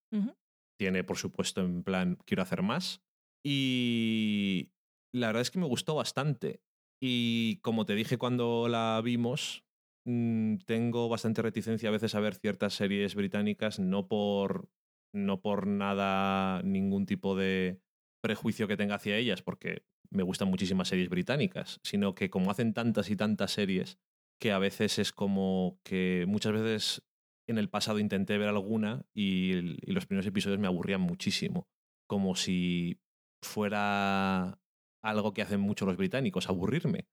Tiene, 0.79 1.05
por 1.05 1.19
supuesto, 1.19 1.61
en 1.61 1.83
plan, 1.83 2.19
quiero 2.25 2.43
hacer 2.43 2.63
más. 2.63 3.03
Y 3.45 4.71
la 5.15 5.29
verdad 5.29 5.43
es 5.43 5.51
que 5.51 5.59
me 5.59 5.67
gustó 5.67 5.95
bastante. 5.95 6.61
Y 7.01 7.59
como 7.61 7.85
te 7.87 7.95
dije 7.95 8.19
cuando 8.19 8.67
la 8.69 9.01
vimos, 9.05 9.65
mm, 10.07 10.57
tengo 10.65 11.09
bastante 11.09 11.43
reticencia 11.43 11.91
a 11.91 11.93
veces 11.93 12.15
a 12.15 12.21
ver 12.21 12.35
ciertas 12.35 12.75
series 12.75 13.15
británicas, 13.15 13.79
no 13.79 14.09
por, 14.09 14.69
no 15.15 15.41
por 15.41 15.67
nada, 15.67 16.63
ningún 16.63 17.07
tipo 17.07 17.37
de 17.37 17.81
prejuicio 18.21 18.67
que 18.67 18.77
tenga 18.77 18.97
hacia 18.97 19.17
ellas, 19.17 19.43
porque 19.43 19.85
me 20.11 20.23
gustan 20.23 20.49
muchísimas 20.49 20.89
series 20.89 21.09
británicas, 21.09 21.81
sino 21.83 22.15
que 22.15 22.31
como 22.31 22.51
hacen 22.51 22.75
tantas 22.75 23.11
y 23.11 23.17
tantas 23.17 23.53
series, 23.53 23.99
que 24.41 24.53
a 24.53 24.59
veces 24.59 24.99
es 24.99 25.13
como 25.13 25.81
que 25.85 26.25
muchas 26.29 26.53
veces 26.53 27.03
en 27.49 27.59
el 27.59 27.69
pasado 27.71 27.99
intenté 27.99 28.39
ver 28.39 28.49
alguna 28.49 29.05
y, 29.15 29.53
el- 29.53 29.79
y 29.83 29.93
los 29.93 30.07
primeros 30.07 30.27
episodios 30.27 30.59
me 30.61 30.67
aburrían 30.67 31.01
muchísimo, 31.01 31.69
como 32.09 32.37
si 32.37 33.01
fuera 33.43 34.61
algo 35.03 35.33
que 35.33 35.43
hacen 35.43 35.61
mucho 35.61 35.87
los 35.87 35.97
británicos, 35.97 36.49
aburrirme. 36.49 37.07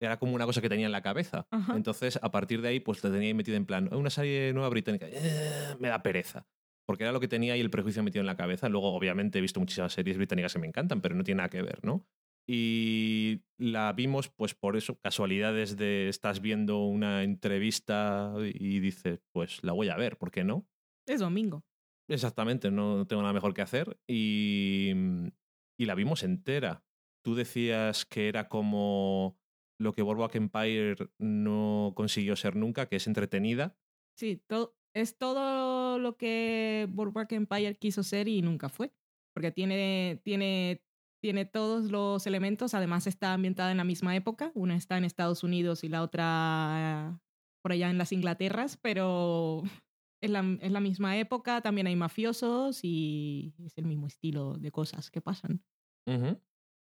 Era 0.00 0.18
como 0.18 0.34
una 0.34 0.44
cosa 0.44 0.60
que 0.60 0.68
tenía 0.68 0.86
en 0.86 0.92
la 0.92 1.00
cabeza. 1.02 1.46
Ajá. 1.50 1.74
Entonces, 1.74 2.18
a 2.22 2.30
partir 2.30 2.60
de 2.60 2.68
ahí, 2.68 2.80
pues 2.80 3.00
te 3.00 3.10
tenía 3.10 3.34
metido 3.34 3.56
en 3.56 3.64
plan, 3.64 3.88
una 3.94 4.10
serie 4.10 4.52
nueva 4.52 4.68
británica, 4.68 5.06
"Eh, 5.08 5.74
me 5.80 5.88
da 5.88 6.02
pereza. 6.02 6.46
Porque 6.86 7.02
era 7.04 7.12
lo 7.12 7.20
que 7.20 7.28
tenía 7.28 7.54
ahí 7.54 7.60
el 7.60 7.70
prejuicio 7.70 8.02
metido 8.02 8.20
en 8.20 8.26
la 8.26 8.36
cabeza. 8.36 8.68
Luego, 8.68 8.92
obviamente, 8.94 9.38
he 9.38 9.42
visto 9.42 9.60
muchísimas 9.60 9.92
series 9.92 10.16
británicas 10.16 10.52
que 10.52 10.58
me 10.60 10.68
encantan, 10.68 11.00
pero 11.00 11.14
no 11.14 11.24
tiene 11.24 11.38
nada 11.38 11.50
que 11.50 11.62
ver, 11.62 11.80
¿no? 11.84 12.06
Y 12.48 13.42
la 13.58 13.92
vimos, 13.92 14.28
pues 14.28 14.54
por 14.54 14.76
eso, 14.76 15.00
casualidades 15.00 15.76
de 15.76 16.08
estás 16.08 16.40
viendo 16.40 16.84
una 16.84 17.24
entrevista 17.24 18.34
y 18.54 18.78
dices, 18.78 19.20
pues 19.32 19.64
la 19.64 19.72
voy 19.72 19.88
a 19.88 19.96
ver, 19.96 20.16
¿por 20.16 20.30
qué 20.30 20.44
no? 20.44 20.68
Es 21.06 21.20
domingo. 21.20 21.64
Exactamente, 22.08 22.70
no 22.70 23.06
tengo 23.06 23.22
nada 23.22 23.34
mejor 23.34 23.52
que 23.52 23.62
hacer. 23.62 23.98
Y, 24.06 24.92
y 25.76 25.86
la 25.86 25.94
vimos 25.96 26.22
entera. 26.22 26.84
Tú 27.24 27.34
decías 27.34 28.06
que 28.06 28.28
era 28.28 28.48
como 28.48 29.40
lo 29.80 29.92
que 29.92 30.02
Boardwalk 30.02 30.36
Empire 30.36 30.96
no 31.18 31.92
consiguió 31.96 32.36
ser 32.36 32.54
nunca, 32.54 32.88
que 32.88 32.96
es 32.96 33.06
entretenida. 33.08 33.76
Sí, 34.16 34.42
to- 34.46 34.76
es 34.96 35.18
todo 35.18 35.98
lo 35.98 36.16
que 36.16 36.88
Boardwalk 36.90 37.30
Empire 37.32 37.76
quiso 37.76 38.02
ser 38.02 38.28
y 38.28 38.40
nunca 38.40 38.70
fue. 38.70 38.92
Porque 39.34 39.52
tiene, 39.52 40.22
tiene, 40.24 40.82
tiene 41.22 41.44
todos 41.44 41.90
los 41.90 42.26
elementos. 42.26 42.72
Además, 42.72 43.06
está 43.06 43.34
ambientada 43.34 43.70
en 43.70 43.76
la 43.76 43.84
misma 43.84 44.16
época. 44.16 44.52
Una 44.54 44.74
está 44.74 44.96
en 44.96 45.04
Estados 45.04 45.44
Unidos 45.44 45.84
y 45.84 45.90
la 45.90 46.02
otra 46.02 47.20
por 47.62 47.72
allá 47.72 47.90
en 47.90 47.98
las 47.98 48.12
Inglaterras, 48.12 48.78
pero 48.78 49.62
es 50.22 50.30
la, 50.30 50.56
es 50.62 50.72
la 50.72 50.80
misma 50.80 51.18
época. 51.18 51.60
También 51.60 51.88
hay 51.88 51.96
mafiosos 51.96 52.80
y 52.82 53.54
es 53.58 53.76
el 53.76 53.84
mismo 53.84 54.06
estilo 54.06 54.56
de 54.56 54.70
cosas 54.70 55.10
que 55.10 55.20
pasan. 55.20 55.62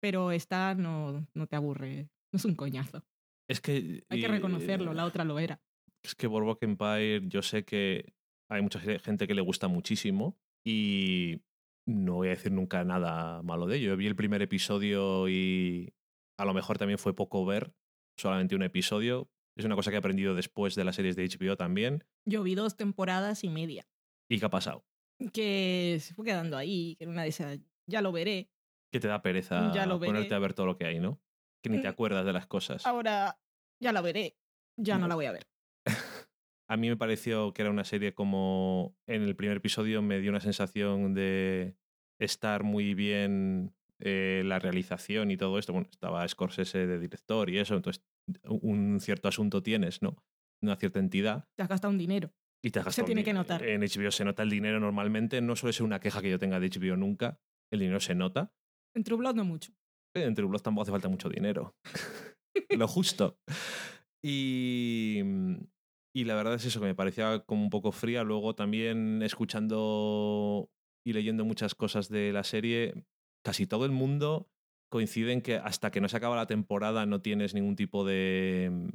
Pero 0.02 0.32
esta 0.32 0.76
no, 0.76 1.26
no 1.34 1.48
te 1.48 1.56
aburre. 1.56 2.10
No 2.32 2.38
es 2.38 2.46
un 2.46 2.56
coñazo. 2.56 3.04
Es 3.50 3.62
que. 3.62 4.04
Hay 4.10 4.20
que 4.20 4.28
y- 4.28 4.30
reconocerlo, 4.30 4.94
la 4.94 5.06
otra 5.06 5.24
lo 5.24 5.40
era. 5.40 5.62
Es 6.04 6.16
que 6.16 6.28
Boardwalk 6.28 6.62
Empire, 6.64 7.22
yo 7.28 7.42
sé 7.42 7.64
que 7.64 8.14
hay 8.52 8.62
mucha 8.62 8.80
gente 8.80 9.26
que 9.28 9.34
le 9.34 9.42
gusta 9.42 9.68
muchísimo 9.68 10.38
y 10.66 11.42
no 11.88 12.16
voy 12.16 12.28
a 12.28 12.32
decir 12.32 12.52
nunca 12.52 12.84
nada 12.84 13.42
malo 13.42 13.68
de 13.68 13.78
ello. 13.78 13.90
Yo 13.92 13.98
vi 13.98 14.08
el 14.08 14.16
primer 14.16 14.42
episodio 14.42 15.30
y 15.30 15.94
a 16.38 16.46
lo 16.46 16.54
mejor 16.54 16.78
también 16.78 17.00
fue 17.00 17.16
poco 17.16 17.46
ver 17.46 17.74
solamente 18.20 18.56
un 18.56 18.64
episodio. 18.64 19.30
Es 19.58 19.66
una 19.66 19.76
cosa 19.76 19.92
que 19.92 19.96
he 19.96 20.00
aprendido 20.00 20.36
después 20.36 20.76
de 20.76 20.84
las 20.84 20.96
series 20.96 21.16
de 21.16 21.24
HBO 21.28 21.56
también. 21.56 22.04
Yo 22.28 22.44
vi 22.44 22.56
dos 22.56 22.76
temporadas 22.76 23.44
y 23.44 23.50
media. 23.50 23.88
¿Y 24.30 24.40
qué 24.40 24.46
ha 24.46 24.50
pasado? 24.50 24.86
que 25.32 26.00
se 26.02 26.14
fue 26.16 26.26
quedando 26.26 26.58
ahí, 26.58 26.96
que 26.98 27.06
en 27.06 27.12
una 27.12 27.22
de 27.24 27.30
esas 27.30 27.60
ya 27.90 28.02
lo 28.02 28.12
veré. 28.12 28.50
Que 28.92 29.00
te 29.00 29.08
da 29.08 29.22
pereza 29.22 29.72
Ya 29.74 29.86
lo 29.86 29.98
veré. 29.98 30.12
ponerte 30.12 30.34
a 30.34 30.40
ver 30.40 30.54
todo 30.54 30.66
lo 30.66 30.76
que 30.76 30.86
hay, 30.86 31.00
¿no? 31.00 31.22
Que 31.64 31.70
ni 31.70 31.80
te 31.80 31.88
Mm. 31.88 31.92
acuerdas 31.92 32.26
de 32.26 32.34
las 32.34 32.46
cosas. 32.48 32.86
Ahora 32.86 33.40
ya 33.82 33.94
la 33.94 34.02
veré, 34.02 34.36
ya 34.78 34.96
no 34.96 35.02
No. 35.02 35.08
la 35.10 35.16
voy 35.16 35.26
a 35.28 35.32
ver. 35.32 35.48
A 36.74 36.78
mí 36.78 36.90
me 36.90 36.98
pareció 36.98 37.54
que 37.54 37.62
era 37.62 37.70
una 37.70 37.84
serie 37.84 38.16
como 38.16 38.98
en 39.06 39.22
el 39.22 39.36
primer 39.36 39.58
episodio 39.58 40.02
me 40.02 40.20
dio 40.20 40.32
una 40.32 40.40
sensación 40.40 41.14
de 41.14 41.78
estar 42.20 42.64
muy 42.64 42.96
bien 42.96 43.76
eh, 44.00 44.42
la 44.44 44.58
realización 44.58 45.30
y 45.30 45.38
todo 45.38 45.60
esto. 45.60 45.72
Bueno, 45.72 45.88
estaba 45.92 46.28
Scorsese 46.28 46.88
de 46.88 46.98
director 46.98 47.52
y 47.52 47.60
eso, 47.60 47.76
entonces 47.76 48.04
un 48.50 49.00
cierto 49.02 49.28
asunto 49.28 49.62
tienes, 49.62 50.02
¿no? 50.02 50.26
Una 50.64 50.76
cierta 50.76 50.98
entidad 50.98 51.48
Te 51.56 51.62
has 51.62 51.70
gastado 51.70 51.92
un 51.92 52.00
dinero. 52.00 52.34
y 52.64 52.72
te 52.72 52.80
has 52.80 52.86
Se 52.86 52.88
gastado 52.88 53.04
un 53.04 53.06
tiene 53.06 53.24
que 53.24 53.34
notar. 53.34 53.64
En 53.64 53.82
HBO 53.82 54.10
se 54.10 54.26
nota 54.26 54.42
el 54.42 54.50
dinero 54.50 54.80
normalmente, 54.80 55.42
no 55.42 55.56
suele 55.56 55.74
ser 55.74 55.86
una 55.86 56.00
queja 56.00 56.24
que 56.24 56.32
yo 56.32 56.40
tenga 56.40 56.60
de 56.60 56.72
HBO 56.72 56.98
nunca. 56.98 57.40
El 57.72 57.82
dinero 57.82 58.00
se 58.00 58.16
nota. 58.16 58.52
En 58.96 59.04
True 59.04 59.20
Blood 59.20 59.36
no 59.36 59.46
mucho. 59.46 59.74
En 60.16 60.34
True 60.34 60.48
Blood 60.48 60.62
tampoco 60.62 60.82
hace 60.82 60.92
falta 60.92 61.08
mucho 61.08 61.30
dinero. 61.30 61.76
Lo 62.72 62.88
justo. 62.88 63.38
Y, 64.24 65.22
y 66.16 66.26
la 66.26 66.36
verdad 66.36 66.56
es 66.56 66.66
eso, 66.66 66.80
que 66.80 66.86
me 66.86 66.96
parecía 66.96 67.40
como 67.40 67.64
un 67.64 67.70
poco 67.70 67.92
fría. 67.92 68.24
Luego 68.24 68.56
también 68.56 69.22
escuchando 69.24 70.70
y 71.06 71.14
leyendo 71.14 71.44
muchas 71.44 71.76
cosas 71.76 72.08
de 72.10 72.32
la 72.32 72.44
serie, 72.44 73.06
casi 73.44 73.68
todo 73.68 73.86
el 73.86 73.92
mundo 73.92 74.50
coincide 74.92 75.34
en 75.34 75.42
que 75.42 75.56
hasta 75.56 75.90
que 75.90 76.02
no 76.02 76.08
se 76.08 76.18
acaba 76.18 76.36
la 76.36 76.46
temporada 76.46 77.06
no 77.08 77.22
tienes 77.22 77.56
ningún 77.56 77.76
tipo 77.76 78.06
de, 78.06 78.92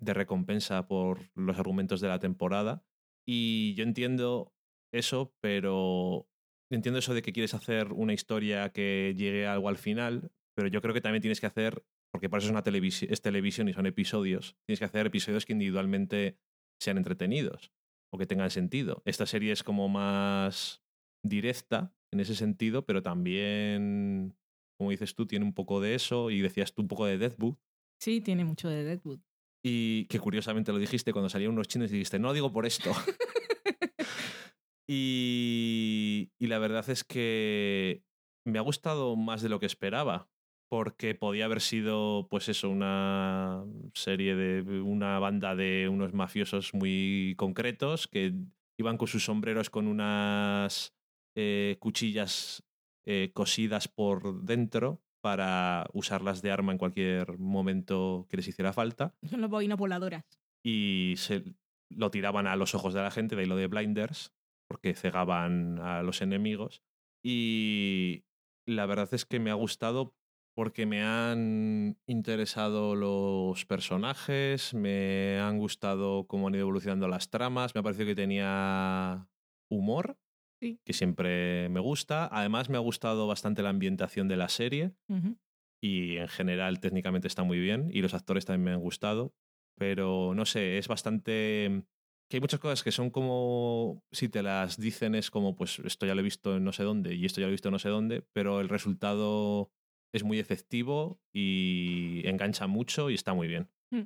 de 0.00 0.14
recompensa 0.14 0.88
por 0.88 1.30
los 1.34 1.58
argumentos 1.58 2.00
de 2.00 2.08
la 2.08 2.18
temporada. 2.18 2.82
Y 3.28 3.74
yo 3.74 3.84
entiendo 3.84 4.54
eso, 4.92 5.34
pero 5.42 6.28
entiendo 6.72 6.98
eso 6.98 7.14
de 7.14 7.22
que 7.22 7.32
quieres 7.32 7.52
hacer 7.52 7.92
una 7.92 8.14
historia 8.14 8.70
que 8.70 9.14
llegue 9.16 9.46
algo 9.46 9.68
al 9.68 9.76
final, 9.76 10.32
pero 10.56 10.68
yo 10.68 10.80
creo 10.80 10.94
que 10.94 11.00
también 11.02 11.20
tienes 11.20 11.40
que 11.40 11.46
hacer, 11.46 11.84
porque 12.12 12.30
para 12.30 12.38
eso 12.38 12.48
es, 12.48 12.52
una 12.52 12.64
televisi- 12.64 13.06
es 13.10 13.20
televisión 13.20 13.68
y 13.68 13.74
son 13.74 13.86
episodios, 13.86 14.56
tienes 14.66 14.78
que 14.78 14.84
hacer 14.86 15.06
episodios 15.06 15.44
que 15.44 15.52
individualmente 15.52 16.38
sean 16.80 16.98
entretenidos 16.98 17.72
o 18.12 18.18
que 18.18 18.26
tengan 18.26 18.50
sentido. 18.50 19.02
Esta 19.04 19.26
serie 19.26 19.52
es 19.52 19.62
como 19.62 19.88
más 19.88 20.82
directa 21.24 21.94
en 22.12 22.20
ese 22.20 22.34
sentido, 22.34 22.86
pero 22.86 23.02
también, 23.02 24.36
como 24.78 24.90
dices 24.90 25.14
tú, 25.14 25.26
tiene 25.26 25.44
un 25.44 25.54
poco 25.54 25.80
de 25.80 25.94
eso 25.94 26.30
y 26.30 26.40
decías 26.40 26.74
tú 26.74 26.82
un 26.82 26.88
poco 26.88 27.06
de 27.06 27.18
Deathwood. 27.18 27.56
Sí, 28.00 28.20
tiene 28.20 28.44
mucho 28.44 28.68
de 28.68 28.84
Deadwood. 28.84 29.20
Y 29.64 30.04
que 30.06 30.20
curiosamente 30.20 30.72
lo 30.72 30.78
dijiste 30.78 31.12
cuando 31.12 31.28
salían 31.28 31.52
unos 31.52 31.68
chinos 31.68 31.90
y 31.90 31.94
dijiste, 31.94 32.18
no 32.18 32.32
digo 32.32 32.52
por 32.52 32.66
esto. 32.66 32.92
y, 34.86 36.30
y 36.38 36.46
la 36.46 36.58
verdad 36.58 36.88
es 36.90 37.02
que 37.02 38.04
me 38.46 38.58
ha 38.58 38.62
gustado 38.62 39.16
más 39.16 39.40
de 39.40 39.48
lo 39.48 39.58
que 39.58 39.66
esperaba, 39.66 40.28
porque 40.68 41.14
podía 41.14 41.44
haber 41.44 41.60
sido, 41.60 42.26
pues 42.30 42.48
eso, 42.48 42.70
una 42.70 43.64
serie 43.94 44.34
de 44.34 44.80
una 44.80 45.18
banda 45.18 45.54
de 45.54 45.88
unos 45.88 46.12
mafiosos 46.14 46.74
muy 46.74 47.34
concretos 47.36 48.08
que 48.08 48.34
iban 48.78 48.96
con 48.98 49.08
sus 49.08 49.24
sombreros 49.24 49.70
con 49.70 49.86
unas 49.86 50.94
eh, 51.36 51.76
cuchillas 51.80 52.64
eh, 53.06 53.30
cosidas 53.34 53.88
por 53.88 54.42
dentro 54.44 55.02
para 55.20 55.86
usarlas 55.92 56.42
de 56.42 56.50
arma 56.50 56.72
en 56.72 56.78
cualquier 56.78 57.38
momento 57.38 58.26
que 58.28 58.36
les 58.36 58.48
hiciera 58.48 58.72
falta 58.72 59.14
Son 59.30 59.40
las 59.40 59.50
boinas 59.50 59.78
voladoras. 59.78 60.24
y 60.62 61.14
se 61.16 61.44
lo 61.90 62.10
tiraban 62.10 62.46
a 62.46 62.56
los 62.56 62.74
ojos 62.74 62.94
de 62.94 63.02
la 63.02 63.10
gente, 63.10 63.36
de 63.36 63.42
ahí 63.42 63.48
lo 63.48 63.56
de 63.56 63.68
blinders, 63.68 64.32
porque 64.68 64.94
cegaban 64.94 65.78
a 65.78 66.02
los 66.02 66.22
enemigos. 66.22 66.82
Y 67.22 68.24
la 68.66 68.86
verdad 68.86 69.08
es 69.12 69.24
que 69.24 69.38
me 69.38 69.50
ha 69.50 69.54
gustado 69.54 70.14
porque 70.54 70.86
me 70.86 71.02
han 71.02 71.98
interesado 72.06 72.94
los 72.94 73.64
personajes, 73.66 74.72
me 74.74 75.38
han 75.40 75.58
gustado 75.58 76.26
cómo 76.26 76.48
han 76.48 76.54
ido 76.54 76.62
evolucionando 76.62 77.08
las 77.08 77.30
tramas, 77.30 77.74
me 77.74 77.80
ha 77.80 77.82
parecido 77.82 78.06
que 78.06 78.14
tenía 78.14 79.28
humor, 79.70 80.16
Sí. 80.60 80.78
que 80.86 80.92
siempre 80.94 81.68
me 81.68 81.80
gusta. 81.80 82.28
Además 82.32 82.70
me 82.70 82.76
ha 82.76 82.80
gustado 82.80 83.26
bastante 83.26 83.62
la 83.62 83.70
ambientación 83.70 84.28
de 84.28 84.36
la 84.36 84.48
serie 84.48 84.94
Ujú. 85.08 85.36
y 85.82 86.16
en 86.18 86.28
general 86.28 86.80
técnicamente 86.80 87.28
está 87.28 87.42
muy 87.44 87.58
bien 87.58 87.90
y 87.92 88.02
los 88.02 88.14
actores 88.14 88.44
también 88.46 88.64
me 88.64 88.70
han 88.72 88.80
gustado, 88.80 89.34
pero 89.78 90.34
no 90.34 90.46
sé, 90.46 90.78
es 90.78 90.88
bastante 90.88 91.84
que 92.30 92.38
hay 92.38 92.40
muchas 92.40 92.60
cosas 92.60 92.82
que 92.82 92.92
son 92.92 93.10
como, 93.10 94.02
si 94.12 94.28
te 94.30 94.42
las 94.42 94.78
dicen 94.78 95.14
es 95.14 95.30
como, 95.30 95.56
pues 95.56 95.80
esto 95.80 96.06
ya 96.06 96.14
lo 96.14 96.20
he 96.20 96.24
visto 96.24 96.56
en 96.56 96.64
no 96.64 96.72
sé 96.72 96.84
dónde 96.84 97.14
y 97.14 97.26
esto 97.26 97.40
ya 97.40 97.46
lo 97.46 97.50
he 97.50 97.52
visto 97.58 97.68
en 97.68 97.72
no 97.72 97.78
sé 97.78 97.90
dónde, 97.90 98.22
pero 98.32 98.60
el 98.60 98.68
resultado 98.70 99.70
es 100.14 100.22
muy 100.22 100.38
efectivo 100.38 101.20
y 101.32 102.22
engancha 102.24 102.68
mucho 102.68 103.10
y 103.10 103.14
está 103.14 103.34
muy 103.34 103.48
bien. 103.48 103.68
Mm. 103.90 104.02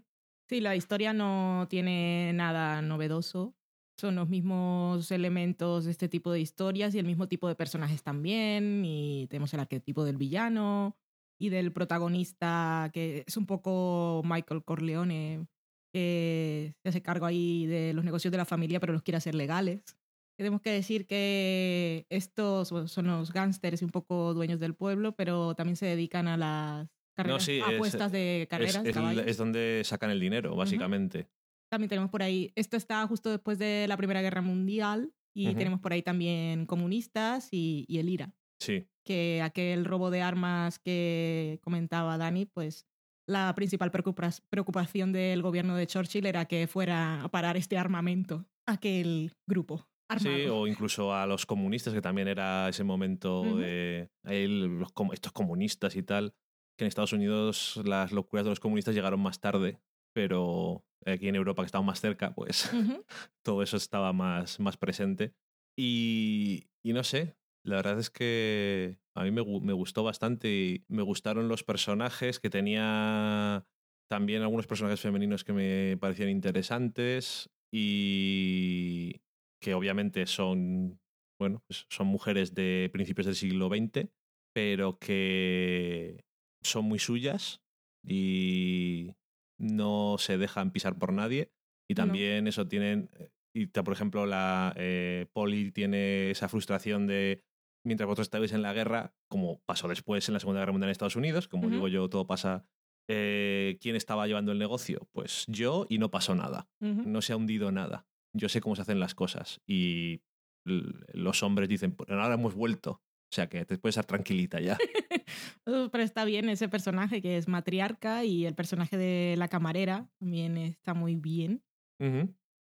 Sí, 0.49 0.61
la 0.63 0.75
historia 0.75 1.13
no 1.13 1.67
tiene 1.69 2.33
nada 2.33 2.81
novedoso. 2.81 3.55
Son 4.01 4.15
los 4.15 4.29
mismos 4.31 5.11
elementos 5.11 5.85
de 5.85 5.91
este 5.91 6.09
tipo 6.09 6.33
de 6.33 6.41
historias 6.41 6.95
y 6.95 6.99
el 6.99 7.05
mismo 7.05 7.29
tipo 7.29 7.47
de 7.47 7.55
personajes 7.55 8.03
también. 8.03 8.85
Y 8.87 9.27
tenemos 9.29 9.53
el 9.53 9.61
arquetipo 9.61 10.03
del 10.05 10.17
villano 10.17 10.97
y 11.39 11.51
del 11.51 11.73
protagonista 11.73 12.91
que 12.95 13.25
es 13.27 13.37
un 13.37 13.45
poco 13.45 14.23
Michael 14.25 14.65
Corleone, 14.65 15.47
que 15.93 16.75
se 16.83 16.89
hace 16.89 17.03
cargo 17.03 17.27
ahí 17.27 17.67
de 17.67 17.93
los 17.93 18.05
negocios 18.05 18.33
de 18.33 18.39
la 18.39 18.47
familia, 18.47 18.81
pero 18.81 18.95
los 18.95 19.03
quiere 19.03 19.19
hacer 19.19 19.35
legales. 19.35 19.98
Tenemos 20.39 20.61
que 20.61 20.71
decir 20.71 21.09
que 21.09 22.07
estos 22.11 22.69
son 22.69 23.07
los 23.09 23.33
gángsters 23.33 23.83
y 23.83 23.85
un 23.85 23.91
poco 23.91 24.35
dueños 24.35 24.61
del 24.61 24.73
pueblo, 24.73 25.17
pero 25.17 25.57
también 25.57 25.75
se 25.75 25.87
dedican 25.87 26.29
a 26.29 26.37
las 26.37 26.89
carreras, 27.17 27.49
apuestas 27.67 28.13
de 28.13 28.47
carreras. 28.49 28.85
Es, 28.85 28.97
es, 29.27 29.37
donde 29.37 29.83
sacan 29.85 30.11
el 30.11 30.21
dinero, 30.21 30.55
básicamente. 30.55 31.29
También 31.69 31.89
tenemos 31.89 32.09
por 32.09 32.23
ahí, 32.23 32.53
esto 32.55 32.77
está 32.77 33.05
justo 33.09 33.31
después 33.31 33.59
de 33.59 33.87
la 33.89 33.97
Primera 33.97 34.23
Guerra 34.23 34.41
Mundial 34.41 35.13
y 35.35 35.57
tenemos 35.57 35.81
por 35.81 35.93
ahí 35.93 36.03
también 36.03 36.67
comunistas 36.67 37.49
y, 37.51 37.85
y 37.89 37.99
el 37.99 38.09
IRA. 38.09 38.33
Sí. 38.61 38.87
Que 39.05 39.43
aquel 39.43 39.85
robo 39.85 40.13
de 40.13 40.23
armas 40.23 40.79
que 40.79 41.59
comentaba 41.63 42.17
Dani, 42.17 42.47
pues 42.47 42.87
la 43.27 43.53
principal 43.57 43.91
preocupación 43.91 45.13
del 45.13 45.43
gobierno 45.43 45.75
de 45.75 45.89
Churchill 45.89 46.27
era 46.27 46.45
que 46.45 46.69
fuera 46.69 47.25
a 47.25 47.29
parar 47.29 47.57
este 47.57 47.77
armamento, 47.77 48.47
aquel 48.67 49.35
grupo. 49.49 49.89
Armado. 50.09 50.37
Sí, 50.37 50.47
o 50.47 50.67
incluso 50.67 51.15
a 51.15 51.27
los 51.27 51.45
comunistas, 51.45 51.93
que 51.93 52.01
también 52.01 52.29
era 52.29 52.69
ese 52.69 52.83
momento 52.83 53.57
de 53.57 54.09
estos 54.25 55.33
comunistas 55.33 55.97
y 55.97 56.03
tal, 56.03 56.35
que 56.77 56.85
en 56.85 56.89
Estados 56.89 57.13
Unidos 57.13 57.81
las 57.85 58.13
locuras 58.13 58.45
de 58.45 58.51
los 58.51 58.61
comunistas 58.61 58.95
llegaron 58.95 59.21
más 59.21 59.41
tarde, 59.41 59.81
pero 60.15 60.85
aquí 61.05 61.29
en 61.29 61.37
Europa, 61.37 61.63
que 61.63 61.67
estaba 61.67 61.85
más 61.85 62.01
cerca, 62.01 62.35
pues 62.35 62.71
todo 63.43 63.63
eso 63.63 63.77
estaba 63.77 64.13
más, 64.13 64.61
más 64.61 64.77
presente. 64.77 65.35
Y, 65.77 66.69
y 66.83 66.93
no 66.93 67.05
sé, 67.05 67.37
la 67.65 67.77
verdad 67.77 67.99
es 67.99 68.11
que 68.11 68.99
a 69.15 69.25
mí 69.25 69.31
me, 69.31 69.45
me, 69.61 69.73
gustó 69.73 70.05
bastante 70.05 70.49
y 70.49 70.85
me 70.89 71.03
gustaron 71.03 71.49
los 71.49 71.65
personajes, 71.65 72.41
que 72.41 72.51
tenía 72.51 73.67
también 74.09 74.43
algunos 74.43 74.67
personajes 74.67 75.01
femeninos 75.01 75.45
que 75.45 75.53
me 75.53 75.97
parecían 75.99 76.31
interesantes 76.31 77.51
y 77.71 79.21
que 79.61 79.75
obviamente 79.75 80.27
son, 80.27 81.01
bueno, 81.39 81.63
pues 81.67 81.87
son 81.89 82.07
mujeres 82.07 82.55
de 82.55 82.91
principios 82.93 83.27
del 83.27 83.37
siglo 83.37 83.69
XX, 83.69 84.09
pero 84.55 84.99
que 84.99 86.25
son 86.63 86.85
muy 86.85 86.99
suyas 86.99 87.63
y 88.07 89.15
no 89.59 90.17
se 90.19 90.39
dejan 90.39 90.73
pisar 90.73 90.99
por 90.99 91.13
nadie. 91.13 91.53
Y 91.91 91.95
también 91.95 92.47
eso 92.47 92.69
tienen, 92.69 93.11
y 93.55 93.67
por 93.67 93.93
ejemplo, 93.93 94.27
la 94.27 94.75
eh, 94.77 95.27
Polly 95.33 95.73
tiene 95.73 96.31
esa 96.31 96.49
frustración 96.49 97.07
de 97.07 97.43
mientras 97.85 98.07
vosotros 98.07 98.27
estabais 98.27 98.53
en 98.53 98.63
la 98.63 98.73
guerra, 98.73 99.15
como 99.29 99.61
pasó 99.65 99.89
después 99.89 100.29
en 100.29 100.35
la 100.35 100.41
Segunda 100.41 100.61
Guerra 100.61 100.73
Mundial 100.73 100.89
en 100.89 100.93
Estados 100.93 101.17
Unidos, 101.17 101.49
como 101.49 101.71
digo 101.71 101.89
yo, 101.89 102.09
todo 102.09 102.27
pasa. 102.27 102.67
Eh, 103.11 103.79
¿Quién 103.81 103.97
estaba 103.97 104.27
llevando 104.27 104.53
el 104.53 104.59
negocio? 104.59 105.09
Pues 105.13 105.47
yo 105.49 105.87
y 105.89 105.97
no 105.97 106.11
pasó 106.11 106.35
nada. 106.35 106.69
No 106.81 107.23
se 107.23 107.33
ha 107.33 107.37
hundido 107.37 107.73
nada. 107.73 108.07
Yo 108.39 108.49
sé 108.49 108.61
cómo 108.61 108.77
se 108.77 108.83
hacen 108.83 109.01
las 109.01 109.15
cosas. 109.15 109.61
Y 109.67 110.23
los 110.65 111.43
hombres 111.43 111.69
dicen, 111.69 111.93
pues 111.93 112.11
ahora 112.11 112.35
hemos 112.35 112.55
vuelto. 112.55 113.03
O 113.31 113.35
sea 113.35 113.49
que 113.49 113.65
te 113.67 113.79
puedes 113.79 113.97
estar 113.97 114.07
tranquilita 114.07 114.61
ya. 114.61 114.79
Pero 115.65 116.03
está 116.03 116.25
bien 116.25 116.49
ese 116.49 116.69
personaje 116.69 117.21
que 117.21 117.37
es 117.37 117.47
matriarca 117.47 118.25
y 118.25 118.47
el 118.47 118.55
personaje 118.55 118.97
de 118.97 119.35
la 119.37 119.49
camarera 119.49 120.09
también 120.19 120.57
está 120.57 120.95
muy 120.95 121.17
bien. 121.17 121.63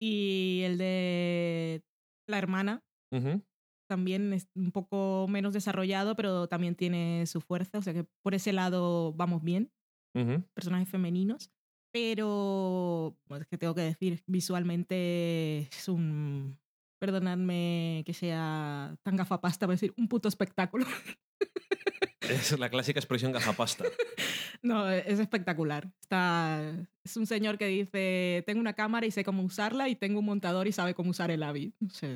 Y 0.02 0.62
el 0.64 0.78
de 0.78 1.84
la 2.26 2.38
hermana 2.38 2.82
también 3.88 4.32
es 4.32 4.48
un 4.54 4.72
poco 4.72 5.26
menos 5.28 5.52
desarrollado, 5.52 6.16
pero 6.16 6.46
también 6.48 6.74
tiene 6.74 7.26
su 7.26 7.40
fuerza. 7.40 7.78
O 7.78 7.82
sea 7.82 7.92
que 7.92 8.04
por 8.22 8.34
ese 8.34 8.52
lado 8.52 9.12
vamos 9.12 9.42
bien. 9.42 9.72
Personajes 10.54 10.88
femeninos. 10.88 11.52
Pero, 11.92 13.16
pues, 13.26 13.46
que 13.46 13.58
tengo 13.58 13.74
que 13.74 13.82
decir, 13.82 14.22
visualmente 14.26 15.68
es 15.72 15.88
un. 15.88 16.58
Perdonadme 16.98 18.02
que 18.04 18.12
sea 18.12 18.94
tan 19.02 19.16
gafapasta, 19.16 19.64
voy 19.66 19.72
a 19.72 19.76
decir, 19.76 19.94
un 19.96 20.06
puto 20.06 20.28
espectáculo. 20.28 20.86
Es 22.30 22.56
la 22.56 22.68
clásica 22.68 23.00
expresión 23.00 23.32
gafapasta. 23.32 23.84
No, 24.62 24.90
es 24.90 25.18
espectacular. 25.18 25.90
Está, 26.02 26.86
es 27.02 27.16
un 27.16 27.26
señor 27.26 27.56
que 27.56 27.66
dice, 27.66 28.44
tengo 28.46 28.60
una 28.60 28.74
cámara 28.74 29.06
y 29.06 29.10
sé 29.10 29.24
cómo 29.24 29.42
usarla 29.42 29.88
y 29.88 29.96
tengo 29.96 30.18
un 30.18 30.26
montador 30.26 30.68
y 30.68 30.72
sabe 30.72 30.92
cómo 30.92 31.10
usar 31.12 31.30
el 31.30 31.42
AVI. 31.42 31.72
O 31.86 31.88
sea, 31.88 32.14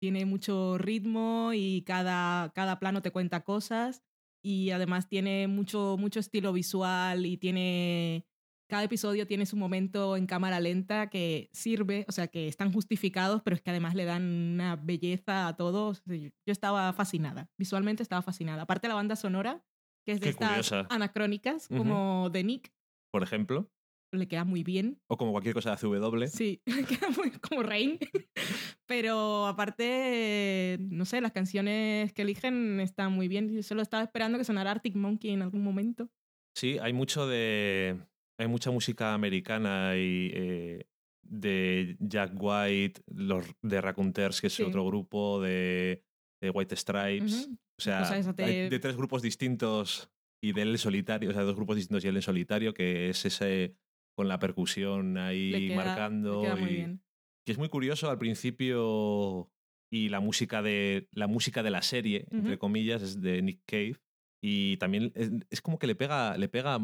tiene 0.00 0.24
mucho 0.24 0.78
ritmo 0.78 1.50
y 1.52 1.82
cada, 1.82 2.50
cada 2.54 2.78
plano 2.78 3.02
te 3.02 3.10
cuenta 3.10 3.44
cosas 3.44 4.02
y 4.42 4.70
además 4.70 5.08
tiene 5.08 5.46
mucho, 5.46 5.96
mucho 5.98 6.20
estilo 6.20 6.54
visual 6.54 7.26
y 7.26 7.36
tiene... 7.36 8.24
Cada 8.68 8.84
episodio 8.84 9.26
tiene 9.26 9.46
su 9.46 9.56
momento 9.56 10.16
en 10.16 10.26
cámara 10.26 10.60
lenta 10.60 11.10
que 11.10 11.50
sirve, 11.52 12.04
o 12.08 12.12
sea, 12.12 12.28
que 12.28 12.48
están 12.48 12.72
justificados, 12.72 13.42
pero 13.42 13.56
es 13.56 13.62
que 13.62 13.70
además 13.70 13.94
le 13.94 14.04
dan 14.04 14.22
una 14.54 14.76
belleza 14.76 15.48
a 15.48 15.56
todos. 15.56 16.02
Yo 16.06 16.30
estaba 16.46 16.92
fascinada, 16.92 17.50
visualmente 17.58 18.02
estaba 18.02 18.22
fascinada. 18.22 18.62
Aparte 18.62 18.88
la 18.88 18.94
banda 18.94 19.16
sonora, 19.16 19.64
que 20.06 20.12
es 20.12 20.20
de 20.20 20.30
estas 20.30 20.72
anacrónicas, 20.90 21.68
como 21.68 22.30
de 22.30 22.44
Nick. 22.44 22.72
Por 23.12 23.22
ejemplo 23.22 23.70
le 24.18 24.28
queda 24.28 24.44
muy 24.44 24.62
bien. 24.62 25.00
O 25.08 25.16
como 25.16 25.32
cualquier 25.32 25.54
cosa 25.54 25.70
de 25.70 25.76
CW. 25.76 26.26
Sí, 26.26 26.62
le 26.66 26.84
queda 26.84 27.08
muy 27.10 27.30
como 27.32 27.62
Rain. 27.62 27.98
Pero 28.86 29.46
aparte, 29.46 30.78
no 30.80 31.04
sé, 31.04 31.20
las 31.20 31.32
canciones 31.32 32.12
que 32.12 32.22
eligen 32.22 32.80
están 32.80 33.12
muy 33.12 33.28
bien. 33.28 33.50
Yo 33.50 33.62
solo 33.62 33.82
estaba 33.82 34.02
esperando 34.02 34.38
que 34.38 34.44
sonara 34.44 34.72
Arctic 34.72 34.94
Monkey 34.94 35.30
en 35.32 35.42
algún 35.42 35.62
momento. 35.62 36.08
Sí, 36.56 36.78
hay 36.80 36.92
mucho 36.92 37.26
de. 37.26 38.00
Hay 38.38 38.48
mucha 38.48 38.70
música 38.70 39.14
americana 39.14 39.96
y 39.96 40.30
eh, 40.34 40.86
de 41.22 41.96
Jack 42.00 42.32
White, 42.34 43.02
los 43.06 43.46
de 43.62 43.80
Raconteurs, 43.80 44.40
que 44.40 44.48
es 44.48 44.60
otro 44.60 44.84
grupo, 44.86 45.40
de, 45.40 46.02
White 46.42 46.76
Stripes. 46.76 47.48
O 47.78 47.82
sea, 47.82 48.10
de... 48.32 48.68
de 48.68 48.78
tres 48.78 48.96
grupos 48.96 49.22
distintos 49.22 50.10
y 50.42 50.52
de 50.52 50.62
él 50.62 50.70
en 50.70 50.78
solitario, 50.78 51.30
o 51.30 51.32
sea, 51.32 51.42
dos 51.42 51.56
grupos 51.56 51.76
distintos 51.76 52.04
y 52.04 52.08
él 52.08 52.16
en 52.16 52.22
solitario, 52.22 52.74
que 52.74 53.08
es 53.08 53.24
ese 53.24 53.76
con 54.14 54.28
la 54.28 54.38
percusión 54.38 55.18
ahí 55.18 55.72
marcando. 55.74 56.44
y, 56.58 56.98
Que 57.44 57.52
es 57.52 57.58
muy 57.58 57.68
curioso 57.68 58.10
al 58.10 58.18
principio 58.18 59.50
y 59.90 60.08
la 60.08 60.20
música 60.20 60.62
de 60.62 61.08
la 61.12 61.26
música 61.26 61.62
de 61.62 61.70
la 61.70 61.82
serie, 61.82 62.26
entre 62.30 62.58
comillas, 62.58 63.02
es 63.02 63.20
de 63.20 63.42
Nick 63.42 63.62
Cave. 63.66 63.96
Y 64.42 64.76
también 64.76 65.12
es, 65.50 65.60
como 65.62 65.78
que 65.78 65.86
le 65.86 65.94
pega, 65.94 66.36
le 66.36 66.48
pega 66.48 66.78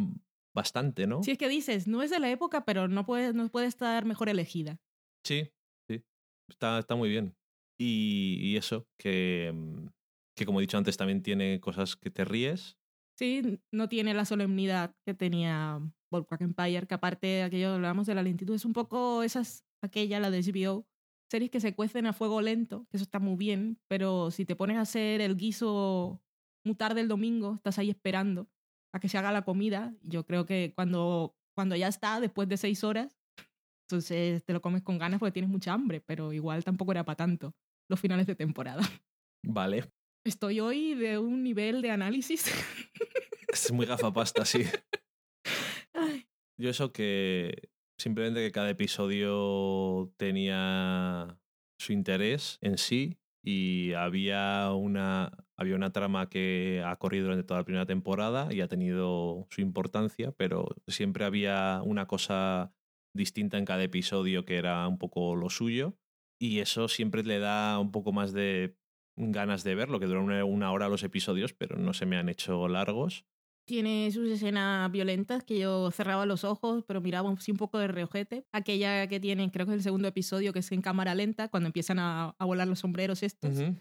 bastante, 0.60 1.06
¿no? 1.06 1.22
Sí, 1.22 1.32
es 1.32 1.38
que 1.38 1.48
dices, 1.48 1.86
no 1.88 2.02
es 2.02 2.10
de 2.10 2.18
la 2.18 2.30
época, 2.30 2.64
pero 2.64 2.86
no 2.86 3.04
puede, 3.06 3.32
no 3.32 3.48
puede 3.48 3.66
estar 3.66 4.04
mejor 4.04 4.28
elegida. 4.28 4.78
Sí, 5.24 5.50
sí. 5.88 6.04
Está, 6.48 6.78
está 6.78 6.94
muy 6.96 7.08
bien. 7.08 7.34
Y, 7.78 8.38
y 8.42 8.56
eso, 8.56 8.86
que, 8.98 9.52
mm, 9.54 9.86
que 10.36 10.44
como 10.44 10.60
he 10.60 10.62
dicho 10.62 10.76
antes, 10.78 10.96
también 10.96 11.22
tiene 11.22 11.60
cosas 11.60 11.96
que 11.96 12.10
te 12.10 12.24
ríes. 12.24 12.76
Sí, 13.18 13.58
no 13.72 13.88
tiene 13.88 14.14
la 14.14 14.24
solemnidad 14.24 14.94
que 15.06 15.14
tenía 15.14 15.80
Volcrack 16.10 16.42
Empire, 16.42 16.86
que 16.86 16.94
aparte 16.94 17.26
de 17.26 17.42
aquello 17.42 17.74
hablamos 17.74 18.06
de 18.06 18.14
la 18.14 18.22
lentitud, 18.22 18.54
es 18.54 18.64
un 18.64 18.72
poco 18.72 19.22
esas, 19.22 19.64
aquella, 19.82 20.20
la 20.20 20.30
de 20.30 20.42
HBO, 20.42 20.86
series 21.30 21.50
que 21.50 21.60
se 21.60 21.74
cuecen 21.74 22.06
a 22.06 22.12
fuego 22.12 22.40
lento, 22.42 22.86
que 22.90 22.96
eso 22.96 23.04
está 23.04 23.18
muy 23.18 23.36
bien, 23.36 23.78
pero 23.88 24.30
si 24.30 24.44
te 24.44 24.56
pones 24.56 24.76
a 24.76 24.82
hacer 24.82 25.20
el 25.20 25.36
guiso 25.36 26.22
muy 26.64 26.74
tarde 26.74 27.00
el 27.00 27.08
domingo, 27.08 27.54
estás 27.56 27.78
ahí 27.78 27.90
esperando 27.90 28.48
a 28.92 29.00
que 29.00 29.08
se 29.08 29.18
haga 29.18 29.32
la 29.32 29.42
comida, 29.42 29.94
yo 30.02 30.24
creo 30.24 30.46
que 30.46 30.72
cuando, 30.74 31.36
cuando 31.54 31.76
ya 31.76 31.88
está, 31.88 32.20
después 32.20 32.48
de 32.48 32.56
seis 32.56 32.84
horas, 32.84 33.18
entonces 33.88 34.44
te 34.44 34.52
lo 34.52 34.60
comes 34.60 34.82
con 34.82 34.98
ganas 34.98 35.18
porque 35.18 35.32
tienes 35.32 35.50
mucha 35.50 35.72
hambre, 35.72 36.00
pero 36.00 36.32
igual 36.32 36.64
tampoco 36.64 36.92
era 36.92 37.04
para 37.04 37.16
tanto 37.16 37.54
los 37.88 38.00
finales 38.00 38.26
de 38.26 38.34
temporada. 38.34 38.82
Vale. 39.42 39.90
Estoy 40.24 40.60
hoy 40.60 40.94
de 40.94 41.18
un 41.18 41.42
nivel 41.42 41.82
de 41.82 41.90
análisis. 41.90 42.44
Es 43.52 43.72
muy 43.72 43.84
gafapasta, 43.84 44.44
sí. 44.44 44.62
Yo 46.56 46.70
eso 46.70 46.92
que 46.92 47.70
simplemente 47.98 48.38
que 48.40 48.52
cada 48.52 48.70
episodio 48.70 50.12
tenía 50.16 51.36
su 51.80 51.92
interés 51.92 52.58
en 52.60 52.78
sí 52.78 53.19
y 53.42 53.92
había 53.94 54.72
una, 54.72 55.32
había 55.56 55.74
una 55.74 55.92
trama 55.92 56.28
que 56.28 56.82
ha 56.84 56.96
corrido 56.96 57.24
durante 57.24 57.44
toda 57.44 57.60
la 57.60 57.64
primera 57.64 57.86
temporada 57.86 58.52
y 58.52 58.60
ha 58.60 58.68
tenido 58.68 59.46
su 59.50 59.60
importancia, 59.60 60.32
pero 60.32 60.68
siempre 60.86 61.24
había 61.24 61.80
una 61.84 62.06
cosa 62.06 62.72
distinta 63.14 63.58
en 63.58 63.64
cada 63.64 63.82
episodio, 63.82 64.44
que 64.44 64.56
era 64.56 64.86
un 64.86 64.98
poco 64.98 65.36
lo 65.36 65.50
suyo. 65.50 65.96
Y 66.38 66.60
eso 66.60 66.88
siempre 66.88 67.22
le 67.22 67.38
da 67.38 67.78
un 67.78 67.92
poco 67.92 68.12
más 68.12 68.32
de 68.32 68.76
ganas 69.16 69.64
de 69.64 69.74
verlo, 69.74 70.00
que 70.00 70.06
duran 70.06 70.42
una, 70.44 70.72
hora 70.72 70.88
los 70.88 71.02
episodios, 71.02 71.52
pero 71.52 71.76
no 71.76 71.92
se 71.92 72.06
me 72.06 72.16
han 72.16 72.28
hecho 72.28 72.68
largos. 72.68 73.26
Tiene 73.70 74.10
sus 74.10 74.28
escenas 74.28 74.90
violentas 74.90 75.44
que 75.44 75.60
yo 75.60 75.92
cerraba 75.92 76.26
los 76.26 76.42
ojos, 76.42 76.82
pero 76.88 77.00
miraba 77.00 77.30
así 77.30 77.52
un 77.52 77.56
poco 77.56 77.78
de 77.78 77.86
reojete. 77.86 78.44
Aquella 78.50 79.06
que 79.06 79.20
tiene, 79.20 79.48
creo 79.52 79.64
que 79.64 79.70
es 79.70 79.76
el 79.76 79.82
segundo 79.84 80.08
episodio, 80.08 80.52
que 80.52 80.58
es 80.58 80.72
en 80.72 80.82
cámara 80.82 81.14
lenta, 81.14 81.46
cuando 81.46 81.68
empiezan 81.68 82.00
a, 82.00 82.34
a 82.36 82.44
volar 82.44 82.66
los 82.66 82.80
sombreros 82.80 83.22
estos. 83.22 83.56
Ujú. 83.56 83.76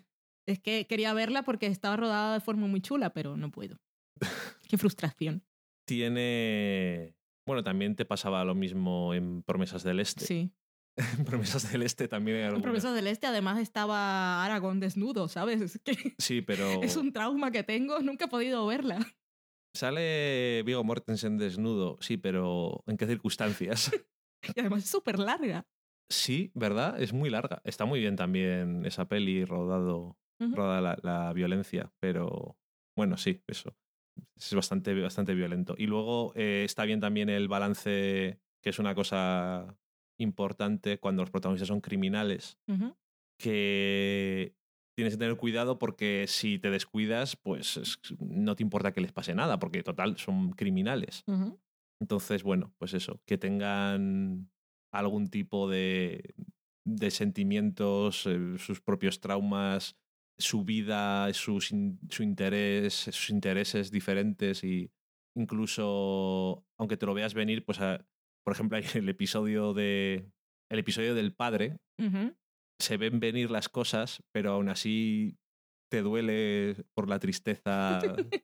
Es 0.46 0.60
que 0.60 0.86
quería 0.86 1.12
verla 1.16 1.42
porque 1.42 1.66
estaba 1.66 1.98
rodada 1.98 2.36
de 2.36 2.40
forma 2.40 2.68
muy 2.68 2.82
chula, 2.82 3.14
pero 3.14 3.36
no 3.36 3.50
puedo. 3.50 3.80
Qué 4.70 4.78
frustración. 4.78 5.44
Tiene. 5.88 7.16
Bueno, 7.48 7.64
también 7.64 7.96
te 7.96 8.06
pasaba 8.06 8.46
lo 8.46 8.54
mismo 8.54 9.16
en 9.16 9.42
Promesas 9.42 9.82
del 9.82 10.00
Este. 10.02 10.24
Sí. 10.24 10.54
En 11.18 11.26
Promesas 11.26 11.72
del 11.72 11.82
Este 11.82 12.08
también 12.08 12.38
hay 12.38 12.54
En. 12.54 12.62
Promesas 12.62 12.94
del 12.94 13.08
Este 13.08 13.26
además 13.26 13.58
estaba 13.58 14.46
Aragón 14.46 14.80
desnudo, 14.80 15.28
¿sabes? 15.30 15.62
Es 15.62 15.80
que 15.84 16.14
Sí, 16.20 16.44
pero. 16.44 16.64
es 16.84 16.96
un 16.96 17.12
trauma 17.12 17.50
que 17.50 17.64
tengo, 17.64 18.02
nunca 18.02 18.26
he 18.26 18.28
podido 18.28 18.68
verla. 18.68 19.00
Sale 19.74 20.64
Vigo 20.66 20.84
Mortensen 20.84 21.38
desnudo, 21.38 21.98
sí, 22.02 22.18
pero 22.18 22.84
¿en 22.88 22.98
qué 22.98 23.06
circunstancias? 23.08 23.92
Y 24.56 24.60
además 24.62 24.86
es 24.86 24.90
súper 24.90 25.20
larga. 25.20 25.68
sí, 26.10 26.50
¿verdad? 26.56 27.00
Es 27.02 27.12
muy 27.12 27.30
larga. 27.30 27.62
Está 27.66 27.84
muy 27.84 28.00
bien 28.00 28.16
también 28.16 28.86
esa 28.86 29.10
peli 29.10 29.44
rodado, 29.44 30.18
rodada 30.40 30.80
la, 30.80 30.98
la 31.04 31.34
violencia, 31.34 31.92
pero 32.00 32.58
bueno, 32.96 33.18
sí, 33.18 33.44
eso. 33.48 33.76
Es 34.38 34.54
bastante, 34.54 34.94
bastante 35.00 35.34
violento. 35.36 35.76
Y 35.78 35.88
luego 35.88 36.32
eh, 36.36 36.64
está 36.64 36.86
bien 36.86 37.02
también 37.02 37.28
el 37.30 37.50
balance, 37.50 38.40
que 38.64 38.70
es 38.70 38.80
una 38.80 38.96
cosa 38.96 39.78
importante 40.18 41.00
cuando 41.00 41.22
los 41.22 41.32
protagonistas 41.32 41.68
son 41.68 41.82
criminales, 41.82 42.58
que 43.38 44.56
tienes 45.00 45.14
que 45.16 45.20
tener 45.20 45.36
cuidado 45.38 45.80
porque 45.80 46.26
si 46.28 46.60
te 46.60 46.70
descuidas, 46.70 47.36
pues 47.36 47.78
es- 47.78 48.00
no 48.20 48.56
te 48.56 48.64
importa 48.64 48.92
que 48.94 49.02
les 49.02 49.12
pase 49.12 49.34
nada, 49.34 49.58
porque 49.60 49.84
total, 49.84 50.18
son 50.18 50.52
criminales. 50.52 51.24
Entonces, 52.02 52.44
bueno, 52.44 52.74
pues 52.78 52.94
eso, 52.94 53.22
que 53.26 53.38
tengan 53.38 54.50
algún 54.94 55.30
tipo 55.30 55.70
de, 55.70 56.34
de 56.86 57.12
sentimientos, 57.12 58.26
eh, 58.26 58.58
sus 58.58 58.80
propios 58.82 59.20
traumas, 59.20 59.98
su 60.38 60.64
vida, 60.64 61.32
sus, 61.34 61.72
in- 61.72 62.00
su 62.10 62.24
interés, 62.24 62.94
sus 62.94 63.30
intereses 63.30 63.92
diferentes 63.92 64.64
y 64.64 64.90
incluso, 65.36 66.66
aunque 66.78 66.98
te 66.98 67.06
lo 67.06 67.14
veas 67.14 67.34
venir, 67.34 67.66
pues, 67.66 67.80
a- 67.82 68.06
por 68.46 68.54
ejemplo, 68.54 68.78
hay 68.78 68.86
el 68.96 69.10
episodio 69.10 69.74
de 69.74 70.32
el 70.72 70.80
episodio 70.80 71.16
del 71.16 71.34
padre. 71.34 71.78
Se 72.80 72.98
ven 72.98 73.20
venir 73.20 73.52
las 73.52 73.70
cosas, 73.70 74.24
pero 74.32 74.52
aún 74.54 74.70
así 74.70 75.38
te 75.92 76.02
duele 76.02 76.76
por 76.94 77.10
la 77.10 77.20
tristeza 77.20 78.00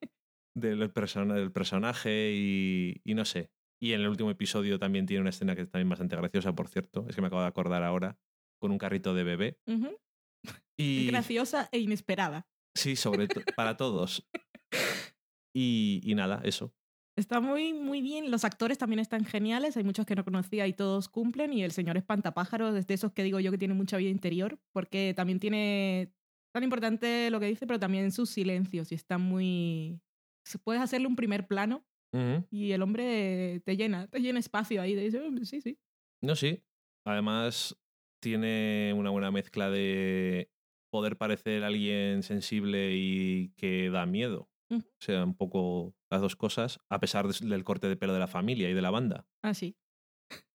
del, 0.55 0.91
persona- 0.91 1.35
del 1.35 1.51
personaje 1.51 2.31
y, 2.35 3.01
y 3.03 3.13
no 3.13 3.25
sé. 3.25 3.51
Y 3.81 3.93
en 3.93 4.01
el 4.01 4.07
último 4.07 4.31
episodio 4.31 4.79
también 4.79 5.05
tiene 5.05 5.21
una 5.21 5.29
escena 5.29 5.55
que 5.55 5.61
es 5.63 5.69
también 5.69 5.89
bastante 5.89 6.15
graciosa, 6.15 6.53
por 6.55 6.67
cierto, 6.69 7.05
es 7.09 7.15
que 7.15 7.21
me 7.21 7.27
acabo 7.27 7.41
de 7.41 7.47
acordar 7.47 7.83
ahora, 7.83 8.17
con 8.59 8.71
un 8.71 8.77
carrito 8.77 9.13
de 9.13 9.23
bebé. 9.23 9.59
Y 10.77 11.07
Graciosa 11.07 11.69
e 11.71 11.79
inesperada. 11.79 12.47
sí, 12.75 12.95
sobre 12.95 13.27
todo 13.27 13.43
para 13.55 13.77
todos. 13.77 14.27
Y, 15.57 16.01
y 16.03 16.15
nada, 16.15 16.41
eso. 16.43 16.75
Está 17.17 17.39
muy, 17.39 17.73
muy 17.73 18.01
bien. 18.01 18.29
Los 18.29 18.43
actores 18.43 18.77
también 18.77 18.99
están 18.99 19.23
geniales. 19.23 19.77
Hay 19.77 19.83
muchos 19.83 20.05
que 20.05 20.15
no 20.15 20.25
conocía 20.25 20.67
y 20.67 20.73
todos 20.73 21.07
cumplen. 21.07 21.53
Y 21.53 21.63
el 21.63 21.71
señor 21.71 21.95
Espantapájaros 21.97 22.75
es 22.75 22.87
de 22.87 22.93
esos 22.93 23.13
que 23.13 23.23
digo 23.23 23.39
yo 23.39 23.51
que 23.51 23.57
tiene 23.57 23.73
mucha 23.73 23.97
vida 23.97 24.09
interior, 24.09 24.59
porque 24.73 25.13
también 25.15 25.39
tiene 25.39 26.11
tan 26.53 26.63
importante 26.63 27.29
lo 27.31 27.39
que 27.39 27.47
dice, 27.47 27.67
pero 27.67 27.79
también 27.79 28.11
sus 28.11 28.29
silencios. 28.29 28.91
Y 28.91 28.95
está 28.95 29.17
muy. 29.17 30.01
Puedes 30.63 30.81
hacerle 30.81 31.07
un 31.07 31.15
primer 31.15 31.47
plano 31.47 31.85
y 32.49 32.71
el 32.71 32.81
hombre 32.81 33.61
te 33.65 33.75
llena, 33.75 34.07
te 34.07 34.21
llena 34.21 34.39
espacio 34.39 34.81
ahí. 34.81 34.95
Dice, 34.95 35.19
"Oh, 35.19 35.45
sí, 35.45 35.59
sí. 35.59 35.77
No, 36.21 36.33
sí. 36.35 36.63
Además, 37.05 37.77
tiene 38.21 38.93
una 38.95 39.09
buena 39.09 39.31
mezcla 39.31 39.69
de 39.69 40.49
poder 40.91 41.17
parecer 41.17 41.63
alguien 41.65 42.23
sensible 42.23 42.91
y 42.93 43.49
que 43.57 43.89
da 43.89 44.05
miedo. 44.05 44.49
O 44.71 44.81
sea, 44.99 45.25
un 45.25 45.35
poco 45.35 45.93
las 46.15 46.21
dos 46.21 46.35
cosas, 46.35 46.79
a 46.89 46.99
pesar 46.99 47.27
de- 47.27 47.47
del 47.47 47.63
corte 47.63 47.87
de 47.87 47.95
pelo 47.97 48.13
de 48.13 48.19
la 48.19 48.27
familia 48.27 48.69
y 48.69 48.73
de 48.73 48.81
la 48.81 48.91
banda. 48.91 49.27
Ah, 49.43 49.53
sí. 49.53 49.75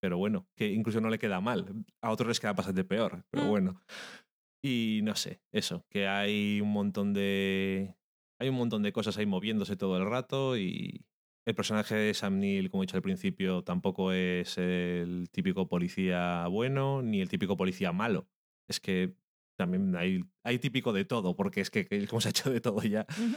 Pero 0.01 0.17
bueno, 0.17 0.47
que 0.55 0.67
incluso 0.71 0.99
no 1.01 1.09
le 1.09 1.17
queda 1.19 1.39
mal. 1.41 1.85
A 2.01 2.11
otros 2.11 2.27
les 2.27 2.39
queda 2.39 2.53
bastante 2.53 2.83
peor, 2.83 3.23
pero 3.31 3.45
Mm. 3.45 3.49
bueno. 3.49 3.81
Y 4.63 4.99
no 5.03 5.15
sé, 5.15 5.41
eso, 5.51 5.85
que 5.89 6.07
hay 6.07 6.61
un 6.61 6.71
montón 6.71 7.13
de. 7.13 7.95
Hay 8.39 8.49
un 8.49 8.55
montón 8.55 8.83
de 8.83 8.91
cosas 8.91 9.17
ahí 9.17 9.25
moviéndose 9.25 9.75
todo 9.75 9.97
el 9.97 10.05
rato 10.05 10.57
y 10.57 11.05
el 11.47 11.55
personaje 11.55 11.95
de 11.95 12.13
Sam 12.13 12.39
Neill, 12.39 12.69
como 12.69 12.83
he 12.83 12.85
dicho 12.85 12.97
al 12.97 13.01
principio, 13.03 13.63
tampoco 13.63 14.11
es 14.11 14.57
el 14.57 15.29
típico 15.31 15.67
policía 15.67 16.45
bueno 16.47 17.01
ni 17.01 17.21
el 17.21 17.29
típico 17.29 17.55
policía 17.57 17.91
malo. 17.91 18.27
Es 18.69 18.79
que 18.79 19.15
también 19.57 19.95
hay, 19.95 20.23
hay 20.43 20.59
típico 20.59 20.91
de 20.93 21.05
todo, 21.05 21.35
porque 21.35 21.61
es 21.61 21.69
que, 21.69 21.87
como 22.07 22.21
se 22.21 22.29
ha 22.29 22.31
hecho 22.31 22.51
de 22.51 22.61
todo 22.61 22.81
ya. 22.83 23.05
Ujú. 23.11 23.35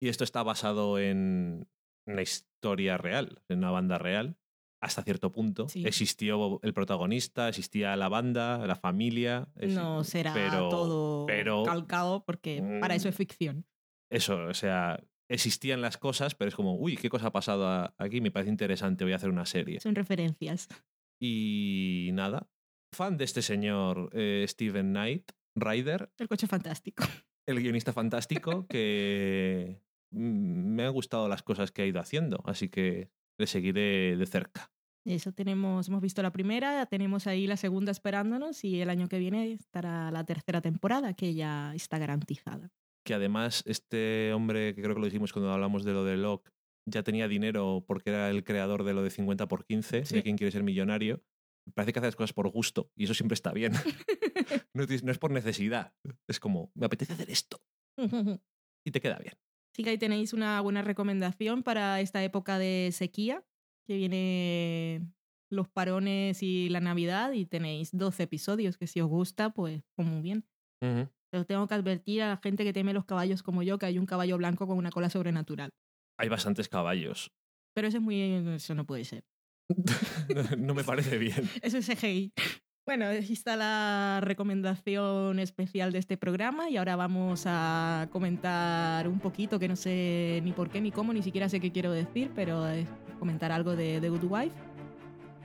Y 0.00 0.08
esto 0.08 0.24
está 0.24 0.42
basado 0.42 0.98
en 0.98 1.68
una 2.06 2.22
historia 2.22 2.98
real, 2.98 3.42
en 3.48 3.58
una 3.58 3.70
banda 3.70 3.98
real, 3.98 4.36
hasta 4.82 5.02
cierto 5.02 5.32
punto. 5.32 5.68
Sí. 5.68 5.86
Existió 5.86 6.60
el 6.62 6.74
protagonista, 6.74 7.48
existía 7.48 7.96
la 7.96 8.08
banda, 8.08 8.66
la 8.66 8.76
familia. 8.76 9.48
es- 9.56 9.72
No 9.74 10.04
será 10.04 10.34
pero- 10.34 10.68
todo 10.68 11.26
pero- 11.26 11.62
calcado, 11.62 12.24
porque 12.24 12.62
para 12.80 12.94
eso 12.94 13.08
es 13.08 13.14
Mm. 13.14 13.16
ficción. 13.18 13.66
Eso, 14.10 14.44
o 14.46 14.54
sea, 14.54 15.02
existían 15.30 15.80
las 15.80 15.96
cosas, 15.96 16.34
pero 16.34 16.50
es 16.50 16.54
como, 16.54 16.76
uy, 16.76 16.96
¿qué 16.98 17.08
cosa 17.08 17.28
ha 17.28 17.32
pasado 17.32 17.94
aquí? 17.96 18.20
Me 18.20 18.30
parece 18.30 18.50
interesante, 18.50 19.04
voy 19.04 19.14
a 19.14 19.16
hacer 19.16 19.30
una 19.30 19.46
serie. 19.46 19.80
Son 19.80 19.94
referencias. 19.94 20.68
Y 21.20 22.10
nada, 22.12 22.50
fan 22.94 23.16
de 23.16 23.24
este 23.24 23.40
señor 23.40 24.10
eh, 24.12 24.44
Steven 24.46 24.90
Knight, 24.90 25.32
Ryder, 25.56 26.12
El 26.18 26.28
coche 26.28 26.46
fantástico. 26.46 27.04
El 27.46 27.60
guionista 27.60 27.92
fantástico 27.92 28.66
que 28.68 29.80
me 30.10 30.84
han 30.84 30.92
gustado 30.92 31.28
las 31.28 31.42
cosas 31.42 31.70
que 31.72 31.82
ha 31.82 31.86
ido 31.86 32.00
haciendo, 32.00 32.42
así 32.46 32.68
que 32.68 33.10
le 33.38 33.46
seguiré 33.46 34.16
de 34.16 34.26
cerca. 34.26 34.70
Eso 35.04 35.32
tenemos, 35.32 35.88
hemos 35.88 36.00
visto 36.00 36.22
la 36.22 36.32
primera, 36.32 36.86
tenemos 36.86 37.26
ahí 37.26 37.46
la 37.46 37.56
segunda 37.58 37.92
esperándonos 37.92 38.64
y 38.64 38.80
el 38.80 38.88
año 38.88 39.08
que 39.08 39.18
viene 39.18 39.52
estará 39.52 40.10
la 40.10 40.24
tercera 40.24 40.62
temporada 40.62 41.12
que 41.12 41.34
ya 41.34 41.74
está 41.74 41.98
garantizada. 41.98 42.70
Que 43.04 43.12
además 43.12 43.62
este 43.66 44.32
hombre, 44.32 44.74
que 44.74 44.80
creo 44.82 44.94
que 44.94 45.00
lo 45.00 45.06
dijimos 45.06 45.32
cuando 45.34 45.52
hablamos 45.52 45.84
de 45.84 45.92
lo 45.92 46.04
de 46.04 46.16
Locke, 46.16 46.50
ya 46.86 47.02
tenía 47.02 47.28
dinero 47.28 47.84
porque 47.86 48.10
era 48.10 48.30
el 48.30 48.44
creador 48.44 48.84
de 48.84 48.94
lo 48.94 49.02
de 49.02 49.10
50 49.10 49.46
por 49.46 49.66
15, 49.66 50.06
Sí. 50.06 50.14
de 50.14 50.22
quien 50.22 50.38
quiere 50.38 50.50
ser 50.52 50.62
millonario. 50.62 51.22
Parece 51.72 51.92
que 51.92 51.98
hace 52.00 52.08
las 52.08 52.16
cosas 52.16 52.32
por 52.34 52.48
gusto 52.50 52.90
y 52.94 53.04
eso 53.04 53.14
siempre 53.14 53.34
está 53.34 53.52
bien. 53.52 53.72
no, 54.74 54.82
es- 54.84 55.02
no 55.02 55.10
es 55.10 55.18
por 55.18 55.30
necesidad, 55.30 55.94
es 56.28 56.38
como, 56.40 56.70
me 56.74 56.86
apetece 56.86 57.12
hacer 57.14 57.30
esto 57.30 57.60
y 58.84 58.90
te 58.90 59.00
queda 59.00 59.18
bien. 59.18 59.34
Así 59.74 59.82
que 59.82 59.90
ahí 59.90 59.98
tenéis 59.98 60.32
una 60.32 60.60
buena 60.60 60.82
recomendación 60.82 61.62
para 61.62 62.00
esta 62.00 62.22
época 62.22 62.58
de 62.58 62.90
sequía, 62.92 63.44
que 63.86 63.96
viene 63.96 65.10
los 65.50 65.68
parones 65.68 66.42
y 66.42 66.68
la 66.68 66.80
Navidad 66.80 67.32
y 67.32 67.46
tenéis 67.46 67.90
12 67.92 68.24
episodios 68.24 68.76
que 68.76 68.86
si 68.86 69.00
os 69.00 69.08
gusta, 69.08 69.50
pues, 69.50 69.82
pues 69.96 70.06
muy 70.08 70.20
bien. 70.22 70.46
Ujú. 70.82 71.08
Pero 71.30 71.44
tengo 71.46 71.66
que 71.66 71.74
advertir 71.74 72.22
a 72.22 72.28
la 72.28 72.36
gente 72.36 72.62
que 72.64 72.72
teme 72.72 72.92
los 72.92 73.04
caballos 73.04 73.42
como 73.42 73.62
yo 73.62 73.78
que 73.78 73.86
hay 73.86 73.98
un 73.98 74.06
caballo 74.06 74.36
blanco 74.38 74.66
con 74.68 74.78
una 74.78 74.90
cola 74.90 75.10
sobrenatural. 75.10 75.70
Hay 76.18 76.28
bastantes 76.28 76.68
caballos. 76.68 77.32
Pero 77.74 77.88
eso 77.88 77.96
es 77.96 78.02
muy... 78.02 78.20
Eso 78.22 78.74
no 78.76 78.86
puede 78.86 79.04
ser. 79.04 79.24
No 80.58 80.74
me 80.74 80.84
parece 80.84 81.18
bien. 81.18 81.48
Eso 81.62 81.78
es 81.78 81.86
CGI. 81.86 82.32
Bueno, 82.86 83.06
ahí 83.06 83.32
está 83.32 83.56
la 83.56 84.20
recomendación 84.22 85.38
especial 85.38 85.90
de 85.90 85.98
este 85.98 86.18
programa 86.18 86.68
y 86.68 86.76
ahora 86.76 86.96
vamos 86.96 87.44
a 87.46 88.08
comentar 88.12 89.08
un 89.08 89.20
poquito, 89.20 89.58
que 89.58 89.68
no 89.68 89.76
sé 89.76 90.42
ni 90.44 90.52
por 90.52 90.68
qué 90.68 90.82
ni 90.82 90.90
cómo, 90.90 91.14
ni 91.14 91.22
siquiera 91.22 91.48
sé 91.48 91.60
qué 91.60 91.72
quiero 91.72 91.92
decir, 91.92 92.30
pero 92.34 92.68
es 92.68 92.86
comentar 93.18 93.52
algo 93.52 93.74
de 93.74 94.02
The 94.02 94.10
Good 94.10 94.24
Wife, 94.24 94.54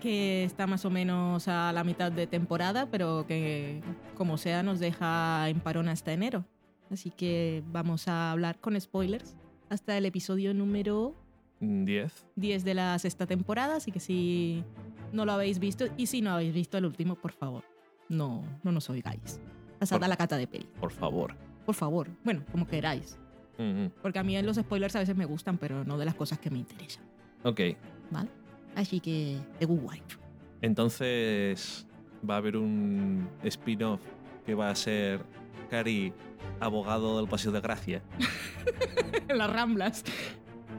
que 0.02 0.44
está 0.44 0.68
más 0.68 0.84
o 0.84 0.90
menos 0.90 1.48
a 1.48 1.72
la 1.72 1.86
mitad 1.86 2.12
de 2.12 2.28
temporada, 2.28 2.88
pero 2.92 3.26
que 3.26 3.82
como 4.16 4.38
sea 4.38 4.62
nos 4.62 4.82
deja 4.82 5.48
en 5.48 5.62
parón 5.62 5.88
hasta 5.88 6.12
enero. 6.12 6.44
Así 6.92 7.10
que 7.10 7.64
vamos 7.68 8.10
a 8.10 8.32
hablar 8.32 8.60
con 8.60 8.80
spoilers 8.80 9.38
hasta 9.70 9.98
el 9.98 10.06
episodio 10.06 10.54
número 10.54 11.16
10. 11.60 12.26
10 12.36 12.64
de 12.64 12.74
la 12.74 12.98
sexta 13.00 13.26
temporada, 13.26 13.76
así 13.78 13.92
que 13.92 14.00
si 14.00 14.64
no 15.12 15.26
lo 15.26 15.32
habéis 15.34 15.60
visto 15.60 15.86
y 15.98 16.06
si 16.08 16.22
no 16.22 16.32
habéis 16.32 16.54
visto 16.54 16.78
el 16.78 16.86
último, 16.86 17.16
por 17.16 17.32
favor, 17.32 17.64
no, 18.08 18.44
no 18.64 18.72
nos 18.72 18.90
oigáis. 18.90 19.40
Pasad 19.80 20.04
a 20.04 20.08
la 20.08 20.18
cata 20.18 20.38
de 20.38 20.48
peli, 20.48 20.68
Por 20.80 20.92
favor. 20.92 21.36
por 21.66 21.76
favor. 21.76 22.10
Bueno, 22.24 22.44
como 22.52 22.68
queráis. 22.68 23.18
Ujú. 23.58 23.92
Porque 24.02 24.20
a 24.20 24.24
mí 24.24 24.42
los 24.42 24.58
spoilers 24.58 24.96
a 24.96 25.00
veces 25.00 25.16
me 25.16 25.26
gustan, 25.26 25.58
pero 25.58 25.84
no 25.84 25.98
de 25.98 26.06
las 26.06 26.16
cosas 26.16 26.40
que 26.40 26.50
me 26.50 26.60
interesan. 26.60 27.04
Ok. 27.44 27.60
¿Vale? 28.12 28.30
Así 28.76 29.00
que, 29.00 29.38
The 29.60 29.66
Good 29.66 29.80
Wife. 29.84 30.18
Entonces 30.62 31.86
va 32.30 32.36
a 32.36 32.38
haber 32.38 32.56
un 32.58 33.28
spin-off 33.44 34.02
que 34.46 34.54
va 34.56 34.70
a 34.70 34.76
ser 34.76 35.22
Cari, 35.70 36.14
abogado 36.60 37.18
del 37.18 37.28
Paseo 37.28 37.52
de 37.52 37.62
Gracia. 37.62 38.02
en 39.28 39.38
las 39.38 39.52
Ramblas. 39.52 40.04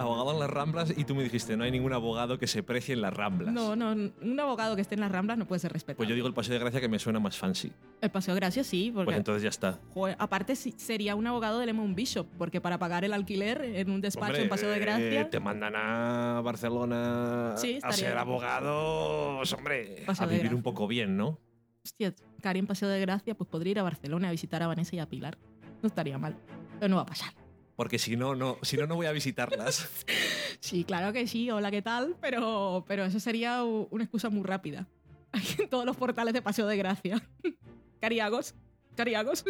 Abogado 0.00 0.32
en 0.32 0.38
las 0.40 0.48
Ramblas 0.48 0.94
y 0.96 1.04
tú 1.04 1.14
me 1.14 1.22
dijiste, 1.22 1.56
no 1.58 1.64
hay 1.64 1.70
ningún 1.70 1.92
abogado 1.92 2.38
que 2.38 2.46
se 2.46 2.62
precie 2.62 2.94
en 2.94 3.02
las 3.02 3.12
Ramblas. 3.12 3.52
No, 3.52 3.76
no, 3.76 3.92
un 3.92 4.40
abogado 4.40 4.74
que 4.74 4.80
esté 4.82 4.94
en 4.94 5.02
las 5.02 5.12
Ramblas 5.12 5.36
no 5.36 5.46
puede 5.46 5.58
ser 5.58 5.72
respetado. 5.72 5.98
Pues 5.98 6.08
yo 6.08 6.14
digo 6.14 6.26
el 6.26 6.32
Paseo 6.32 6.54
de 6.54 6.58
Gracia 6.58 6.80
que 6.80 6.88
me 6.88 6.98
suena 6.98 7.20
más 7.20 7.36
fancy. 7.36 7.70
El 8.00 8.10
Paseo 8.10 8.32
de 8.34 8.40
Gracia 8.40 8.64
sí, 8.64 8.90
porque... 8.94 9.04
Pues 9.06 9.16
entonces 9.18 9.42
ya 9.42 9.50
está. 9.50 9.78
Joder, 9.92 10.16
aparte 10.18 10.56
sería 10.56 11.14
un 11.16 11.26
abogado 11.26 11.58
de 11.58 11.66
Lemon 11.66 11.94
Bishop, 11.94 12.26
porque 12.38 12.60
para 12.62 12.78
pagar 12.78 13.04
el 13.04 13.12
alquiler 13.12 13.62
en 13.62 13.90
un 13.90 14.00
despacho 14.00 14.26
Hombre, 14.28 14.42
en 14.44 14.48
Paseo 14.48 14.70
de 14.70 14.78
Gracia... 14.78 15.20
eh, 15.20 15.24
te 15.26 15.38
mandan 15.38 15.74
a 15.76 16.40
Barcelona 16.42 17.54
Sí, 17.58 17.78
a 17.82 17.92
ser 17.92 18.06
bien. 18.08 18.18
abogados, 18.18 19.52
hombre. 19.52 20.02
Paseo 20.06 20.24
a 20.24 20.28
vivir 20.28 20.42
Gracia. 20.44 20.56
un 20.56 20.62
poco 20.62 20.86
bien, 20.88 21.16
¿no? 21.16 21.38
Hostia, 21.84 22.14
Cari 22.40 22.58
en 22.58 22.66
Paseo 22.66 22.88
de 22.88 23.00
Gracia, 23.00 23.34
pues 23.34 23.48
podría 23.48 23.70
ir 23.72 23.78
a 23.78 23.82
Barcelona 23.82 24.28
a 24.28 24.30
visitar 24.30 24.62
a 24.62 24.66
Vanessa 24.66 24.96
y 24.96 24.98
a 24.98 25.06
Pilar. 25.08 25.38
No 25.82 25.86
estaría 25.86 26.18
mal. 26.18 26.36
Pero 26.78 26.88
no 26.88 26.96
va 26.96 27.02
a 27.02 27.06
pasar. 27.06 27.32
Porque 27.80 27.98
si 27.98 28.14
no, 28.14 28.34
no, 28.34 28.58
si 28.60 28.76
no, 28.76 28.86
no 28.86 28.96
voy 28.96 29.06
a 29.06 29.12
visitarlas. 29.12 29.88
Sí, 30.60 30.84
claro 30.84 31.14
que 31.14 31.26
sí, 31.26 31.50
hola, 31.50 31.70
¿qué 31.70 31.80
tal? 31.80 32.14
Pero, 32.20 32.84
pero 32.86 33.06
eso 33.06 33.18
sería 33.18 33.64
una 33.64 34.04
excusa 34.04 34.28
muy 34.28 34.42
rápida. 34.42 34.86
en 35.32 35.68
todos 35.70 35.86
los 35.86 35.96
portales 35.96 36.34
de 36.34 36.42
Paseo 36.42 36.66
de 36.66 36.76
Gracia. 36.76 37.26
Cariagos, 38.00 38.54
Cariagos. 38.94 39.46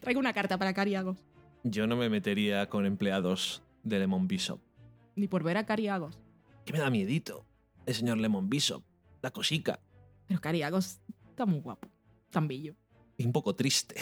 Traigo 0.00 0.20
una 0.20 0.32
carta 0.32 0.56
para 0.56 0.72
Cariagos. 0.74 1.18
Yo 1.64 1.88
no 1.88 1.96
me 1.96 2.08
metería 2.08 2.68
con 2.68 2.86
empleados 2.86 3.64
de 3.82 3.98
Lemon 3.98 4.28
Bishop. 4.28 4.60
Ni 5.16 5.26
por 5.26 5.42
ver 5.42 5.56
a 5.56 5.66
Cariagos. 5.66 6.20
Que 6.64 6.72
me 6.72 6.78
da 6.78 6.88
miedito. 6.88 7.44
El 7.84 7.96
señor 7.96 8.18
Lemon 8.18 8.48
Bishop. 8.48 8.84
La 9.22 9.32
cosica. 9.32 9.80
Pero 10.28 10.40
Cariagos 10.40 11.00
está 11.30 11.44
muy 11.44 11.58
guapo. 11.58 11.88
Tan 12.30 12.46
bello. 12.46 12.76
Y 13.16 13.26
un 13.26 13.32
poco 13.32 13.56
triste. 13.56 13.96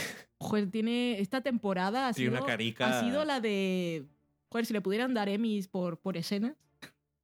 Joder, 0.45 0.71
tiene. 0.71 1.21
Esta 1.21 1.41
temporada 1.41 2.09
ha 2.09 2.13
Tiene 2.13 2.31
sido. 2.31 2.43
una 2.43 2.47
carica- 2.53 2.99
Ha 2.99 3.01
sido 3.05 3.25
la 3.25 3.41
de. 3.41 4.07
Joder, 4.51 4.67
si 4.67 4.73
le 4.73 4.81
pudieran 4.81 5.15
dar 5.15 5.29
Emmys 5.29 5.69
por, 5.69 5.99
por 5.99 6.17
escenas. 6.17 6.55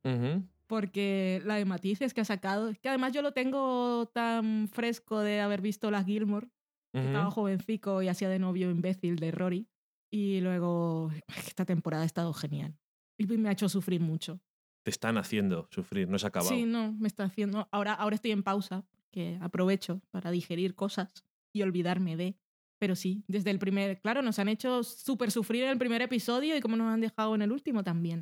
Ujú. 0.04 0.42
Porque 0.66 1.42
la 1.44 1.56
de 1.56 1.64
matices 1.64 2.14
que 2.14 2.20
ha 2.20 2.24
sacado. 2.24 2.72
Que 2.80 2.88
además 2.88 3.12
yo 3.12 3.22
lo 3.22 3.33
tengo 3.33 4.06
tan 4.12 4.68
fresco 4.72 5.20
de 5.20 5.40
haber 5.40 5.61
visto 5.61 5.90
las 5.90 6.06
Gilmore. 6.06 6.48
que 6.92 6.98
Ujú. 6.98 7.06
estaba 7.09 7.30
jovencico 7.30 8.02
y 8.02 8.09
hacía 8.09 8.28
de 8.28 8.38
novio 8.40 8.68
imbécil 8.70 9.16
de 9.16 9.30
Rory. 9.30 9.68
Y 10.11 10.40
luego, 10.40 11.12
esta 11.46 11.64
temporada 11.64 12.02
ha 12.02 12.06
estado 12.06 12.33
genial. 12.33 12.76
Y 13.16 13.26
me 13.26 13.48
ha 13.48 13.52
hecho 13.52 13.68
sufrir 13.68 14.00
mucho. 14.00 14.40
Te 14.83 14.90
están 14.90 15.18
haciendo 15.18 15.68
sufrir, 15.70 16.09
no 16.09 16.18
se 16.18 16.26
ha 16.26 16.30
acabado. 16.30 16.50
Sí, 16.50 16.64
no, 16.64 16.92
me 16.94 17.06
está 17.06 17.24
haciendo. 17.24 17.68
Ahora, 17.70 17.92
ahora 17.94 18.16
estoy 18.16 18.33
en 18.33 18.42
pausa, 18.42 18.85
que 19.12 19.38
aprovecho 19.40 20.00
para 20.11 20.30
digerir 20.33 20.74
cosas 20.74 21.12
y 21.52 21.62
olvidarme 21.62 22.16
de. 22.16 22.35
Pero 22.81 22.97
sí, 22.97 23.23
desde 23.29 23.51
el 23.51 23.59
primer. 23.59 24.01
Claro, 24.01 24.23
nos 24.23 24.38
han 24.38 24.49
hecho 24.49 24.83
súper 24.83 25.31
sufrir 25.31 25.64
en 25.64 25.71
el 25.71 25.79
primer 25.79 26.01
episodio 26.03 26.57
y 26.57 26.61
como 26.61 26.77
nos 26.77 26.88
han 26.93 27.01
dejado 27.01 27.35
en 27.35 27.43
el 27.43 27.53
último 27.53 27.85
también. 27.85 28.21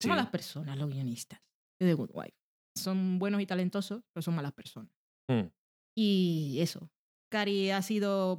Son 0.00 0.02
Sí. 0.02 0.08
malas 0.08 0.28
personas, 0.30 0.78
los 0.78 0.88
guionistas 0.90 1.40
de 1.80 1.86
The 1.88 1.94
Good 1.94 2.10
Wife. 2.14 2.34
Son 2.76 3.18
buenos 3.18 3.40
y 3.42 3.46
talentosos, 3.46 4.02
pero 4.14 4.22
son 4.22 4.34
malas 4.34 4.52
personas. 4.52 4.90
Mm. 5.30 5.48
Y 5.96 6.58
eso. 6.60 6.90
Cari 7.30 7.70
ha 7.70 7.82
sido 7.82 8.38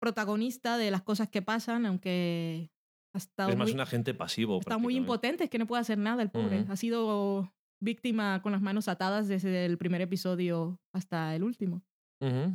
protagonista 0.00 0.78
de 0.78 0.90
las 0.90 1.02
cosas 1.02 1.28
que 1.28 1.42
pasan, 1.42 1.84
aunque 1.86 2.70
ha 3.14 3.18
estado 3.18 3.50
Es 3.50 3.56
más 3.56 3.66
muy, 3.66 3.74
un 3.74 3.80
agente 3.80 4.14
pasivo. 4.14 4.60
está 4.60 4.78
muy 4.78 4.96
impotente, 4.96 5.44
es 5.44 5.50
que 5.50 5.58
no 5.58 5.66
puede 5.66 5.82
hacer 5.82 5.98
nada 5.98 6.22
el 6.22 6.30
pobre. 6.30 6.62
Ujú. 6.62 6.72
Ha 6.72 6.76
sido 6.76 7.54
víctima 7.82 8.40
con 8.42 8.52
las 8.52 8.62
manos 8.62 8.88
atadas 8.88 9.28
desde 9.28 9.66
el 9.66 9.76
primer 9.76 10.00
episodio 10.00 10.80
hasta 10.94 11.34
el 11.36 11.42
último. 11.42 11.82
Ujú. 12.22 12.54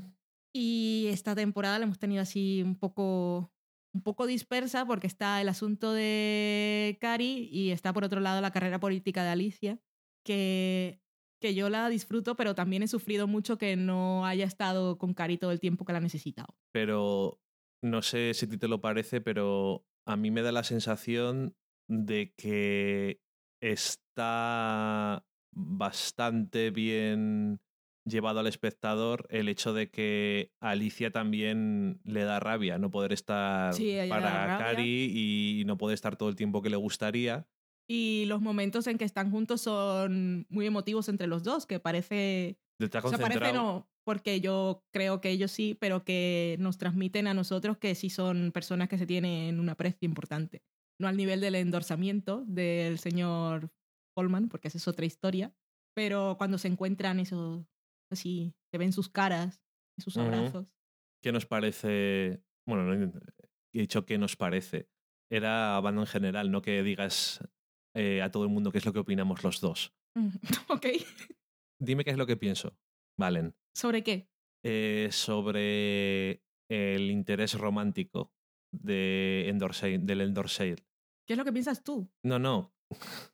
Y 0.60 1.06
esta 1.10 1.36
temporada 1.36 1.78
la 1.78 1.86
hemos 1.86 2.00
tenido 2.00 2.24
así 2.24 2.64
un 2.64 2.76
poco, 2.76 3.54
un 3.94 4.02
poco 4.02 4.26
dispersa 4.26 4.88
porque 4.88 5.06
está 5.06 5.40
el 5.40 5.50
asunto 5.50 5.94
de 5.94 6.98
Cari 7.00 7.48
y 7.52 7.70
está 7.70 7.94
por 7.94 8.04
otro 8.04 8.22
lado 8.22 8.42
la 8.42 8.50
carrera 8.50 8.80
política 8.80 9.24
de 9.24 9.30
Alicia, 9.30 9.80
que, 10.26 11.00
que 11.40 11.54
yo 11.54 11.70
la 11.70 11.90
disfruto, 11.90 12.36
pero 12.36 12.56
también 12.56 12.82
he 12.82 12.88
sufrido 12.88 13.28
mucho 13.28 13.60
que 13.60 13.76
no 13.76 14.26
haya 14.26 14.46
estado 14.46 14.98
con 14.98 15.14
Cari 15.14 15.38
todo 15.38 15.52
el 15.52 15.60
tiempo 15.60 15.86
que 15.86 15.92
la 15.94 16.00
ha 16.00 16.02
necesitado. 16.02 16.58
Pero 16.72 17.40
no 17.84 18.02
sé 18.02 18.34
si 18.34 18.48
a 18.48 18.50
ti 18.50 18.58
te 18.58 18.68
lo 18.68 18.82
parece, 18.82 19.22
pero 19.22 19.86
a 20.08 20.16
mí 20.16 20.32
me 20.32 20.42
da 20.42 20.52
la 20.52 20.64
sensación 20.64 21.56
de 21.88 22.34
que 22.36 23.22
está 23.62 25.24
bastante 25.54 26.72
bien 26.72 27.62
llevado 28.08 28.40
al 28.40 28.48
espectador 28.48 29.28
el 29.30 29.50
hecho 29.50 29.74
de 29.74 29.90
que 29.90 30.54
Alicia 30.60 31.12
también 31.12 32.00
le 32.04 32.24
da 32.24 32.40
rabia 32.40 32.78
no 32.78 32.90
poder 32.92 33.14
estar 33.14 33.74
Sí, 33.74 33.98
para. 34.10 34.58
Cari 34.58 35.60
y 35.60 35.66
no 35.66 35.78
poder 35.78 35.96
estar 35.96 36.16
todo 36.16 36.30
el 36.30 36.36
tiempo 36.36 36.62
que 36.62 36.70
le 36.70 36.78
gustaría. 36.78 37.48
Y 37.90 38.26
los 38.28 38.42
momentos 38.42 38.88
en 38.88 38.98
que 38.98 39.06
están 39.06 39.32
juntos 39.32 39.62
son 39.62 40.46
muy 40.50 40.66
emotivos 40.66 41.08
entre 41.08 41.28
los 41.28 41.44
dos, 41.44 41.66
que 41.66 41.80
parece 41.80 42.60
Está 42.80 43.00
O 43.00 43.10
sea, 43.10 43.18
parece 43.18 43.54
no, 43.54 43.90
porque 44.06 44.40
yo 44.40 44.86
creo 44.94 45.20
que 45.20 45.32
ellos 45.32 45.52
sí, 45.52 45.76
pero 45.80 46.04
que 46.04 46.58
nos 46.60 46.78
transmiten 46.78 47.28
a 47.28 47.34
nosotros 47.34 47.78
que 47.78 47.96
sí 47.96 48.10
son 48.10 48.52
personas 48.52 48.88
que 48.88 48.98
se 48.98 49.08
tienen 49.08 49.60
un 49.60 49.70
aprecio 49.70 50.06
importante. 50.06 50.64
No 51.00 51.08
al 51.08 51.18
nivel 51.18 51.42
del 51.42 51.56
endorsamiento 51.56 52.44
del 52.48 53.00
señor 53.00 53.72
Polman, 54.16 54.50
porque 54.50 54.68
esa 54.68 54.78
es 54.78 54.88
otra 54.88 55.06
historia, 55.06 55.54
pero 55.96 56.36
cuando 56.38 56.58
se 56.58 56.68
encuentran 56.68 57.20
eso, 57.20 57.68
así, 58.10 58.54
se 58.72 58.78
ven 58.78 58.92
sus 58.94 59.10
caras, 59.10 59.62
y 59.98 60.02
sus 60.02 60.18
abrazos. 60.18 60.68
¿Qué 61.24 61.32
nos 61.32 61.46
parece? 61.46 62.42
Bueno, 62.68 62.84
no 62.84 62.94
he 63.74 63.80
dicho 63.80 64.06
qué 64.06 64.18
nos 64.18 64.36
parece. 64.36 64.90
Era 65.32 65.80
banda 65.82 66.02
en 66.02 66.08
general, 66.08 66.52
no 66.52 66.62
que 66.62 66.84
digas 66.84 67.40
eh, 67.96 68.22
a 68.22 68.32
todo 68.32 68.44
el 68.44 68.50
mundo 68.50 68.72
qué 68.72 68.78
es 68.78 68.86
lo 68.86 68.94
que 68.94 69.00
opinamos 69.00 69.44
los 69.44 69.60
dos. 69.62 69.94
ok. 70.70 70.86
Dime 71.80 72.04
qué 72.04 72.12
es 72.12 72.18
lo 72.18 72.26
que 72.28 72.38
pienso, 72.38 72.78
Valen, 73.20 73.56
¿Sobre 73.76 74.04
qué? 74.04 74.30
eh, 74.64 75.10
sobre 75.12 76.44
el 76.70 77.12
interés 77.12 77.54
romántico 77.56 78.34
de 78.74 79.48
Endor 79.50 79.74
Sail- 79.74 80.06
del 80.06 80.22
Endor 80.22 80.50
Sail. 80.50 80.84
¿Qué 81.28 81.34
es 81.34 81.38
lo 81.38 81.46
que 81.46 81.52
piensas 81.54 81.84
tú? 81.84 82.10
No, 82.24 82.40
no. 82.40 82.74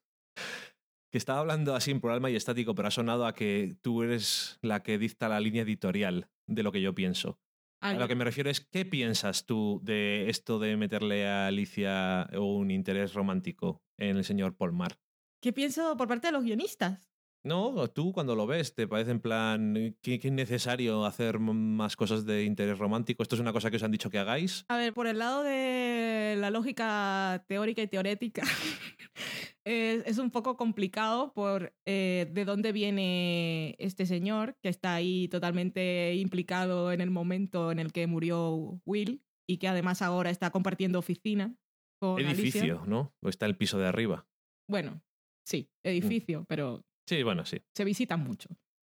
que 1.13 1.19
estaba 1.19 1.41
hablando 1.41 1.75
así 1.75 1.91
en 1.91 2.01
plural 2.01 2.21
majestático, 2.21 2.73
pero 2.73 2.87
ha 2.87 2.91
sonado 2.91 3.27
a 3.27 3.35
que 3.35 3.75
tú 3.83 4.01
eres 4.01 4.57
la 4.63 4.81
que 4.81 4.97
dicta 4.97 5.29
la 5.29 5.39
línea 5.39 5.61
editorial 5.61 6.27
de 6.47 6.63
lo 6.63 6.71
que 6.71 6.81
yo 6.81 6.95
pienso. 6.95 7.37
A 7.81 7.93
lo 7.93 8.07
que 8.07 8.15
me 8.15 8.23
refiero 8.23 8.49
es, 8.49 8.61
¿qué 8.61 8.83
piensas 8.83 9.45
tú 9.45 9.79
de 9.83 10.31
esto 10.31 10.57
de 10.57 10.75
meterle 10.75 11.27
a 11.27 11.45
Alicia 11.45 12.27
un 12.33 12.71
interés 12.71 13.13
romántico 13.13 13.83
en 13.99 14.17
el 14.17 14.23
señor 14.23 14.55
Polmar? 14.55 14.97
¿Qué 15.39 15.53
pienso 15.53 15.95
por 15.97 16.07
parte 16.07 16.29
de 16.29 16.33
los 16.33 16.45
guionistas? 16.45 17.12
No, 17.45 17.89
tú 17.89 18.13
cuando 18.13 18.35
lo 18.35 18.47
ves, 18.47 18.73
te 18.73 18.87
parece 18.87 19.11
en 19.11 19.19
plan, 19.19 19.97
¿qué, 20.01 20.17
qué 20.17 20.29
es 20.29 20.33
necesario 20.33 21.05
hacer 21.05 21.39
más 21.39 21.97
cosas 21.97 22.25
de 22.25 22.45
interés 22.45 22.79
romántico? 22.79 23.21
¿Esto 23.21 23.35
es 23.35 23.41
una 23.41 23.51
cosa 23.51 23.69
que 23.69 23.75
os 23.75 23.83
han 23.83 23.91
dicho 23.91 24.09
que 24.09 24.17
hagáis? 24.17 24.63
A 24.69 24.77
ver, 24.77 24.93
por 24.93 25.07
el 25.07 25.19
lado 25.19 25.43
de 25.43 26.37
la 26.39 26.49
lógica 26.51 27.43
teórica 27.49 27.81
y 27.81 27.87
teorética, 27.87 28.43
es, 29.65 30.03
es 30.05 30.17
un 30.19 30.31
poco 30.31 30.55
complicado 30.55 31.33
por 31.33 31.73
eh, 31.85 32.29
de 32.31 32.45
dónde 32.45 32.71
viene 32.71 33.75
este 33.77 34.05
señor, 34.05 34.55
que 34.61 34.69
está 34.69 34.93
ahí 34.93 35.27
totalmente 35.27 36.15
implicado 36.15 36.93
en 36.93 37.01
el 37.01 37.11
momento 37.11 37.73
en 37.73 37.79
el 37.79 37.91
que 37.91 38.07
murió 38.07 38.79
Will 38.85 39.21
y 39.49 39.57
que 39.57 39.67
además 39.67 40.01
ahora 40.01 40.29
está 40.29 40.49
compartiendo 40.51 40.97
oficina 40.97 41.57
con 41.99 42.19
Alicia. 42.19 42.31
Edificio, 42.31 42.83
¿no? 42.87 43.13
O 43.21 43.27
está 43.27 43.45
el 43.47 43.57
piso 43.57 43.77
de 43.79 43.87
arriba. 43.87 44.25
Bueno, 44.69 45.01
sí, 45.45 45.69
edificio, 45.83 46.45
pero 46.47 46.85
Sí, 47.07 47.23
bueno, 47.23 47.45
sí. 47.45 47.61
se 47.75 47.83
visitan 47.83 48.21
mucho. 48.21 48.49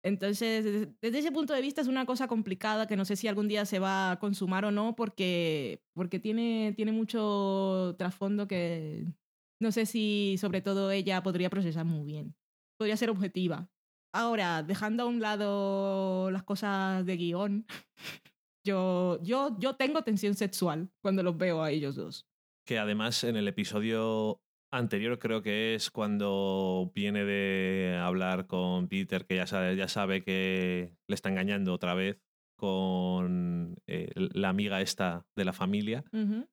Entonces, 0.04 0.92
desde, 1.00 1.18
ese 1.18 1.32
punto 1.32 1.54
de 1.54 1.62
vista 1.62 1.80
es 1.80 1.88
una 1.88 2.04
cosa 2.04 2.28
complicada 2.28 2.86
que 2.86 2.96
no 2.96 3.06
sé 3.06 3.16
si 3.16 3.26
algún 3.26 3.48
día 3.48 3.64
se 3.64 3.78
va 3.78 4.12
a 4.12 4.18
consumar 4.18 4.66
o 4.66 4.70
no 4.70 4.94
porque, 4.94 5.82
porque 5.94 6.20
tiene, 6.20 6.74
tiene 6.76 6.92
mucho 6.92 7.94
trasfondo 7.96 8.46
que 8.46 9.06
no 9.62 9.72
sé 9.72 9.86
si 9.86 10.36
sobre 10.38 10.60
todo 10.60 10.90
ella 10.90 11.22
podría 11.22 11.48
procesar 11.48 11.86
muy 11.86 12.04
bien. 12.04 12.36
Podría 12.78 12.98
ser 12.98 13.08
objetiva. 13.08 13.70
Ahora, 14.12 14.62
dejando 14.62 15.04
a 15.04 15.06
un 15.06 15.22
lado 15.22 16.30
las 16.30 16.42
cosas 16.42 17.06
de 17.06 17.16
guion, 17.16 17.66
yo, 18.66 19.18
yo, 19.22 19.56
yo 19.58 19.76
tengo 19.76 20.02
tensión 20.02 20.34
sexual 20.34 20.90
cuando 21.00 21.22
los 21.22 21.38
veo 21.38 21.62
a 21.62 21.70
ellos 21.70 21.96
dos. 21.96 22.28
Que 22.66 22.78
además 22.78 23.24
en 23.24 23.36
el 23.36 23.48
episodio 23.48 24.43
anterior 24.76 25.18
creo 25.18 25.42
que 25.42 25.74
es 25.74 25.90
cuando 25.90 26.90
viene 26.94 27.24
de 27.24 27.98
hablar 28.00 28.46
con 28.46 28.88
Peter, 28.88 29.26
que 29.26 29.36
ya 29.36 29.46
sabe, 29.46 29.76
ya 29.76 29.88
sabe 29.88 30.22
que 30.22 30.96
le 31.08 31.14
está 31.14 31.28
engañando 31.28 31.72
otra 31.72 31.94
vez 31.94 32.18
con 32.56 33.76
eh, 33.86 34.10
la 34.14 34.48
amiga 34.48 34.80
esta 34.80 35.26
de 35.36 35.44
la 35.44 35.52
familia. 35.52 36.04
Ujú. 36.12 36.48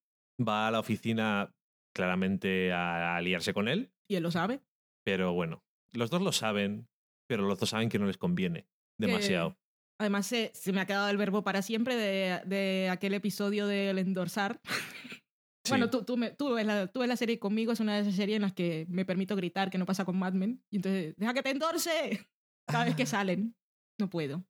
Va 0.45 0.67
a 0.67 0.71
la 0.71 0.79
oficina 0.79 1.53
claramente 1.95 2.71
a, 2.71 3.15
a 3.17 3.21
liarse 3.21 3.53
con 3.53 3.67
él, 3.67 3.91
Y 4.09 4.15
él 4.15 4.23
lo 4.23 4.31
sabe. 4.31 4.61
pero 5.05 5.33
bueno, 5.33 5.63
los 5.93 6.09
dos 6.09 6.21
lo 6.21 6.31
saben, 6.31 6.87
pero 7.27 7.43
los 7.47 7.59
dos 7.59 7.69
saben 7.69 7.89
que 7.89 7.99
no 7.99 8.05
les 8.07 8.17
conviene. 8.17 8.67
demasiado. 8.97 9.57
además, 9.99 10.25
se, 10.27 10.51
se, 10.53 10.71
me 10.73 10.81
ha 10.81 10.85
quedado 10.85 11.09
el 11.09 11.17
verbo 11.17 11.43
para 11.43 11.61
siempre 11.61 11.95
de, 11.95 12.41
de 12.45 12.89
aquel 12.89 13.13
episodio 13.13 13.67
del 13.67 13.97
endorsar. 13.99 14.59
Bueno, 15.69 15.89
tú, 15.89 16.03
tú, 16.03 16.17
me, 16.17 16.31
tú, 16.31 16.53
ves 16.53 16.65
la, 16.65 16.87
tú 16.87 17.01
ves 17.01 17.09
la 17.09 17.15
serie 17.15 17.39
conmigo, 17.39 17.71
es 17.71 17.79
una 17.79 17.95
de 17.95 18.01
esas 18.01 18.15
series 18.15 18.37
en 18.37 18.41
las 18.41 18.53
que 18.53 18.85
me 18.89 19.05
permito 19.05 19.35
gritar, 19.35 19.69
que 19.69 19.77
no 19.77 19.85
pasa 19.85 20.05
con 20.05 20.17
Mad 20.17 20.33
Men. 20.33 20.63
Y 20.71 20.77
entonces, 20.77 21.15
deja 21.17 21.33
que 21.33 21.43
te 21.43 21.51
endorse 21.51 22.27
cada 22.65 22.85
vez 22.85 22.95
que 22.95 23.05
salen. 23.05 23.55
No 23.99 24.09
puedo. 24.09 24.43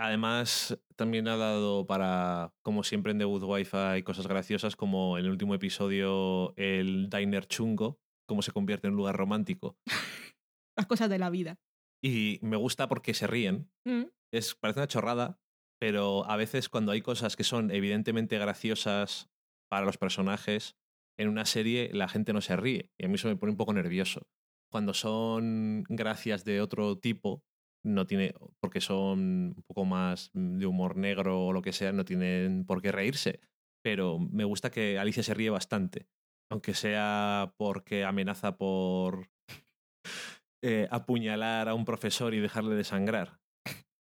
Además, 0.00 0.78
también 0.94 1.26
ha 1.26 1.36
dado 1.36 1.86
para, 1.86 2.54
como 2.62 2.84
siempre 2.84 3.10
en 3.10 3.18
The 3.18 3.24
Good 3.24 3.42
Wife, 3.42 3.76
hay 3.76 4.04
cosas 4.04 4.28
graciosas, 4.28 4.76
como 4.76 5.18
en 5.18 5.24
el 5.24 5.30
último 5.32 5.56
episodio, 5.56 6.54
el 6.56 7.10
diner 7.10 7.46
chungo, 7.46 8.00
cómo 8.28 8.42
se 8.42 8.52
convierte 8.52 8.86
en 8.86 8.92
un 8.92 8.98
lugar 8.98 9.16
romántico. 9.16 9.76
Las 10.76 10.86
cosas 10.86 11.10
de 11.10 11.18
la 11.18 11.30
vida. 11.30 11.58
Y 12.00 12.38
me 12.42 12.56
gusta 12.56 12.88
porque 12.88 13.12
se 13.12 13.26
ríen. 13.26 13.72
Mm. 13.84 14.04
Es, 14.32 14.54
parece 14.54 14.78
una 14.78 14.86
chorrada, 14.86 15.40
pero 15.80 16.24
a 16.30 16.36
veces 16.36 16.68
cuando 16.68 16.92
hay 16.92 17.02
cosas 17.02 17.34
que 17.34 17.42
son 17.42 17.72
evidentemente 17.72 18.38
graciosas 18.38 19.28
para 19.68 19.86
los 19.86 19.98
personajes, 19.98 20.76
en 21.18 21.28
una 21.28 21.44
serie 21.44 21.90
la 21.92 22.08
gente 22.08 22.32
no 22.32 22.40
se 22.40 22.56
ríe. 22.56 22.90
Y 22.98 23.04
a 23.04 23.08
mí 23.08 23.14
eso 23.14 23.28
me 23.28 23.36
pone 23.36 23.52
un 23.52 23.58
poco 23.58 23.72
nervioso. 23.72 24.28
Cuando 24.70 24.94
son 24.94 25.84
gracias 25.88 26.44
de 26.44 26.60
otro 26.60 26.98
tipo, 26.98 27.42
no 27.84 28.06
tiene, 28.06 28.34
porque 28.60 28.80
son 28.80 29.54
un 29.56 29.64
poco 29.66 29.84
más 29.84 30.30
de 30.34 30.66
humor 30.66 30.96
negro 30.96 31.46
o 31.46 31.52
lo 31.52 31.62
que 31.62 31.72
sea, 31.72 31.92
no 31.92 32.04
tienen 32.04 32.64
por 32.64 32.82
qué 32.82 32.92
reírse. 32.92 33.40
Pero 33.82 34.18
me 34.18 34.44
gusta 34.44 34.70
que 34.70 34.98
Alicia 34.98 35.22
se 35.22 35.34
ríe 35.34 35.50
bastante. 35.50 36.08
Aunque 36.50 36.74
sea 36.74 37.54
porque 37.56 38.04
amenaza 38.04 38.56
por 38.56 39.30
eh, 40.62 40.88
apuñalar 40.90 41.68
a 41.68 41.74
un 41.74 41.84
profesor 41.84 42.34
y 42.34 42.40
dejarle 42.40 42.74
de 42.74 42.84
sangrar. 42.84 43.40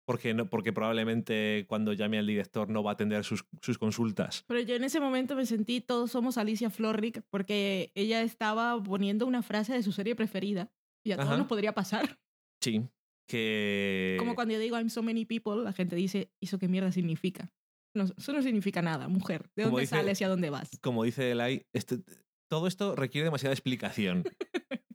Porque, 0.07 0.33
no, 0.33 0.49
porque 0.49 0.71
probablemente 0.71 1.65
cuando 1.67 1.91
llame 1.91 2.17
al 2.17 2.25
director 2.25 2.69
no 2.69 2.81
va 2.81 2.91
a 2.91 2.93
atender 2.93 3.25
sus, 3.25 3.43
sus 3.61 3.77
consultas. 3.77 4.45
Pero 4.47 4.61
yo 4.61 4.75
en 4.75 4.85
ese 4.85 5.01
momento 5.01 5.35
me 5.35 5.45
sentí, 5.45 5.81
todos 5.81 6.11
somos 6.11 6.37
Alicia 6.37 6.69
Florrick, 6.69 7.23
porque 7.29 7.91
ella 7.93 8.21
estaba 8.21 8.81
poniendo 8.81 9.25
una 9.27 9.43
frase 9.43 9.73
de 9.73 9.83
su 9.83 9.91
serie 9.91 10.15
preferida. 10.15 10.71
Y 11.05 11.11
a 11.11 11.15
todos 11.17 11.27
Ajá. 11.29 11.37
nos 11.37 11.47
podría 11.47 11.73
pasar. 11.73 12.17
Sí, 12.63 12.87
que... 13.29 14.15
Como 14.19 14.33
cuando 14.35 14.53
yo 14.53 14.59
digo 14.59 14.77
I'm 14.77 14.89
so 14.89 15.03
many 15.03 15.25
people, 15.25 15.61
la 15.63 15.73
gente 15.73 15.95
dice, 15.95 16.31
¿eso 16.41 16.57
qué 16.57 16.67
mierda 16.67 16.91
significa? 16.91 17.51
No, 17.95 18.05
eso 18.05 18.33
no 18.33 18.41
significa 18.41 18.81
nada, 18.81 19.07
mujer. 19.09 19.49
¿De 19.55 19.63
Como 19.63 19.71
dónde 19.77 19.81
dice- 19.81 19.95
sales 19.95 20.21
y 20.21 20.23
a 20.23 20.29
dónde 20.29 20.49
vas? 20.49 20.69
como 20.81 21.03
dice 21.03 21.31
Elai, 21.31 21.65
este, 21.73 21.97
todo 22.49 22.67
esto 22.67 22.95
requiere 22.95 23.25
demasiada 23.25 23.53
explicación. 23.53 24.23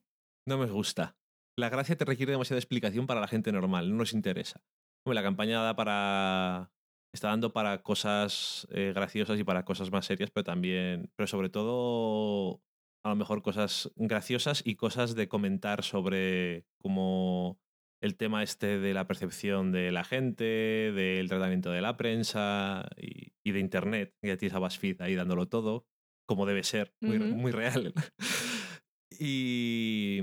No 0.45 0.59
me 0.59 0.67
gusta. 0.67 1.15
La 1.57 1.69
gracia 1.69 1.97
te 1.97 2.05
requiere 2.05 2.33
demasiada 2.33 2.59
explicación 2.59 3.07
para 3.07 3.21
la 3.21 3.29
gente 3.29 3.53
normal, 3.53 3.89
no 3.91 3.97
nos 3.97 4.13
interesa. 4.13 4.61
La 5.05 5.23
campaña 5.23 5.63
da 5.63 5.75
para. 5.75 6.71
Está 7.13 7.29
dando 7.29 7.53
para 7.53 7.83
cosas 7.83 8.67
eh, 8.71 8.93
graciosas 8.95 9.39
y 9.39 9.45
para 9.45 9.65
cosas 9.65 9.91
más 9.91 10.07
serias, 10.07 10.31
pero 10.31 10.45
también. 10.45 11.11
Pero 11.17 11.27
sobre 11.27 11.49
todo. 11.49 12.63
A 13.05 13.09
lo 13.09 13.17
mejor 13.17 13.43
cosas 13.43 13.91
graciosas 13.97 14.63
y 14.65 14.77
cosas 14.77 15.17
de 15.17 15.27
comentar 15.27 15.83
sobre 15.83 16.67
como 16.79 17.59
el 18.01 18.17
tema 18.17 18.45
este 18.45 18.79
de 18.79 18.95
la 18.95 19.09
percepción 19.09 19.73
de 19.73 19.91
la 19.91 20.05
gente, 20.05 20.45
del 20.45 21.29
tratamiento 21.29 21.73
de 21.73 21.81
la 21.81 21.97
prensa 21.97 22.89
y, 22.97 23.33
y 23.43 23.51
de 23.51 23.59
internet. 23.59 24.15
Y 24.23 24.31
a 24.31 24.37
ti 24.37 24.47
esa 24.47 24.61
BuzzFeed 24.61 25.03
ahí 25.03 25.17
dándolo 25.17 25.49
todo, 25.49 25.85
como 26.29 26.47
debe 26.47 26.63
ser, 26.63 26.95
muy 27.01 27.51
real. 27.51 27.93
y, 29.19 30.21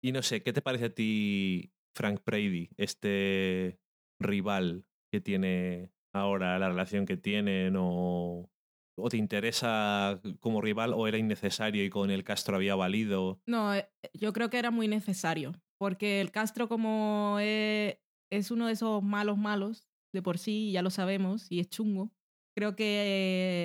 y 0.00 0.12
no 0.12 0.22
sé, 0.22 0.44
¿qué 0.44 0.52
te 0.52 0.62
parece 0.62 0.84
a 0.84 0.94
ti 0.94 1.72
Frank 1.98 2.20
Brady, 2.24 2.70
este 2.76 3.80
rival 4.20 4.84
que 5.10 5.20
tiene 5.20 5.90
ahora, 6.12 6.58
la 6.58 6.68
relación 6.68 7.06
que 7.06 7.16
tienen 7.16 7.76
o, 7.76 8.50
o 8.96 9.08
te 9.08 9.16
interesa 9.16 10.20
como 10.40 10.60
rival 10.60 10.92
o 10.94 11.06
era 11.06 11.18
innecesario 11.18 11.84
y 11.84 11.90
con 11.90 12.10
el 12.10 12.24
Castro 12.24 12.56
había 12.56 12.74
valido? 12.74 13.40
No, 13.46 13.74
eh, 13.74 13.88
yo 14.12 14.32
creo 14.32 14.50
que 14.50 14.58
era 14.58 14.70
muy 14.70 14.88
necesario, 14.88 15.52
porque 15.78 16.20
el 16.20 16.30
Castro 16.30 16.68
como 16.68 17.36
eh, 17.40 18.00
es 18.30 18.50
uno 18.50 18.66
de 18.66 18.72
esos 18.72 19.02
malos 19.02 19.38
malos 19.38 19.88
de 20.12 20.22
por 20.22 20.38
sí, 20.38 20.72
ya 20.72 20.82
lo 20.82 20.90
sabemos, 20.90 21.50
y 21.50 21.60
es 21.60 21.68
chungo, 21.68 22.10
creo 22.56 22.74
que 22.74 22.84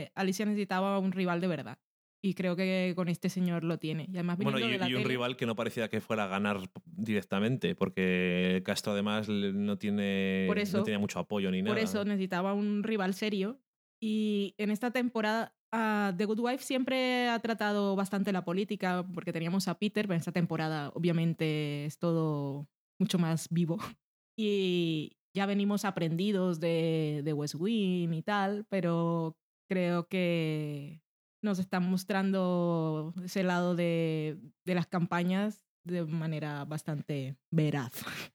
eh, 0.03 0.11
Alicia 0.13 0.45
necesitaba 0.45 0.99
un 0.99 1.11
rival 1.11 1.41
de 1.41 1.47
verdad. 1.47 1.79
Y 2.25 2.35
creo 2.35 2.55
que 2.55 2.93
con 2.95 3.09
este 3.09 3.27
señor 3.29 3.65
lo 3.65 3.77
tiene. 3.79 4.05
Y 4.09 4.13
además 4.15 4.37
Bueno, 4.37 4.57
y, 4.57 4.71
de 4.71 4.77
la 4.77 4.87
y 4.89 4.93
un 4.93 5.01
tele- 5.01 5.09
rival 5.09 5.35
que 5.35 5.45
no 5.45 5.55
parecía 5.57 5.89
que 5.89 5.99
fuera 5.99 6.23
a 6.23 6.27
ganar 6.27 6.57
directamente, 6.85 7.75
porque 7.75 8.61
Castro 8.65 8.93
además 8.93 9.27
no 9.27 9.77
tiene 9.77 10.45
Por 10.47 10.57
eso- 10.57 10.77
no 10.77 10.83
tenía 10.85 10.99
mucho 10.99 11.19
apoyo 11.19 11.51
ni 11.51 11.61
nada. 11.61 11.75
Por 11.75 11.83
eso 11.83 12.05
necesitaba 12.05 12.53
un 12.53 12.81
rival 12.83 13.13
serio. 13.13 13.59
Y 14.01 14.55
en 14.57 14.71
esta 14.71 14.91
temporada, 14.91 15.53
ah, 15.73 16.13
The 16.17 16.23
Good 16.25 16.39
Wife 16.39 16.63
siempre 16.63 17.27
ha 17.27 17.39
tratado 17.39 17.95
bastante 17.97 18.31
la 18.31 18.45
política, 18.45 19.05
porque 19.13 19.33
teníamos 19.33 19.67
a 19.67 19.77
Peter, 19.77 20.05
pero 20.05 20.13
en 20.15 20.19
esta 20.19 20.31
temporada 20.31 20.91
obviamente 20.95 21.85
es 21.85 21.99
todo 21.99 22.69
mucho 22.99 23.19
más 23.19 23.47
vivo. 23.49 23.77
Y 24.35 25.17
ya 25.35 25.45
venimos 25.45 25.85
aprendidos 25.85 26.59
de, 26.59 27.21
de 27.23 27.33
West 27.33 27.53
Wing 27.53 28.13
y 28.13 28.23
tal, 28.23 28.65
pero 28.67 29.37
creo 29.69 30.07
que 30.07 31.02
nos 31.43 31.59
están 31.59 31.89
mostrando 31.89 33.13
ese 33.23 33.43
lado 33.43 33.75
de, 33.75 34.39
de 34.65 34.75
las 34.75 34.87
campañas 34.87 35.65
de 35.85 36.05
manera 36.05 36.65
bastante 36.65 37.37
veraz. 37.51 37.93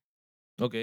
Ok. 0.60 0.74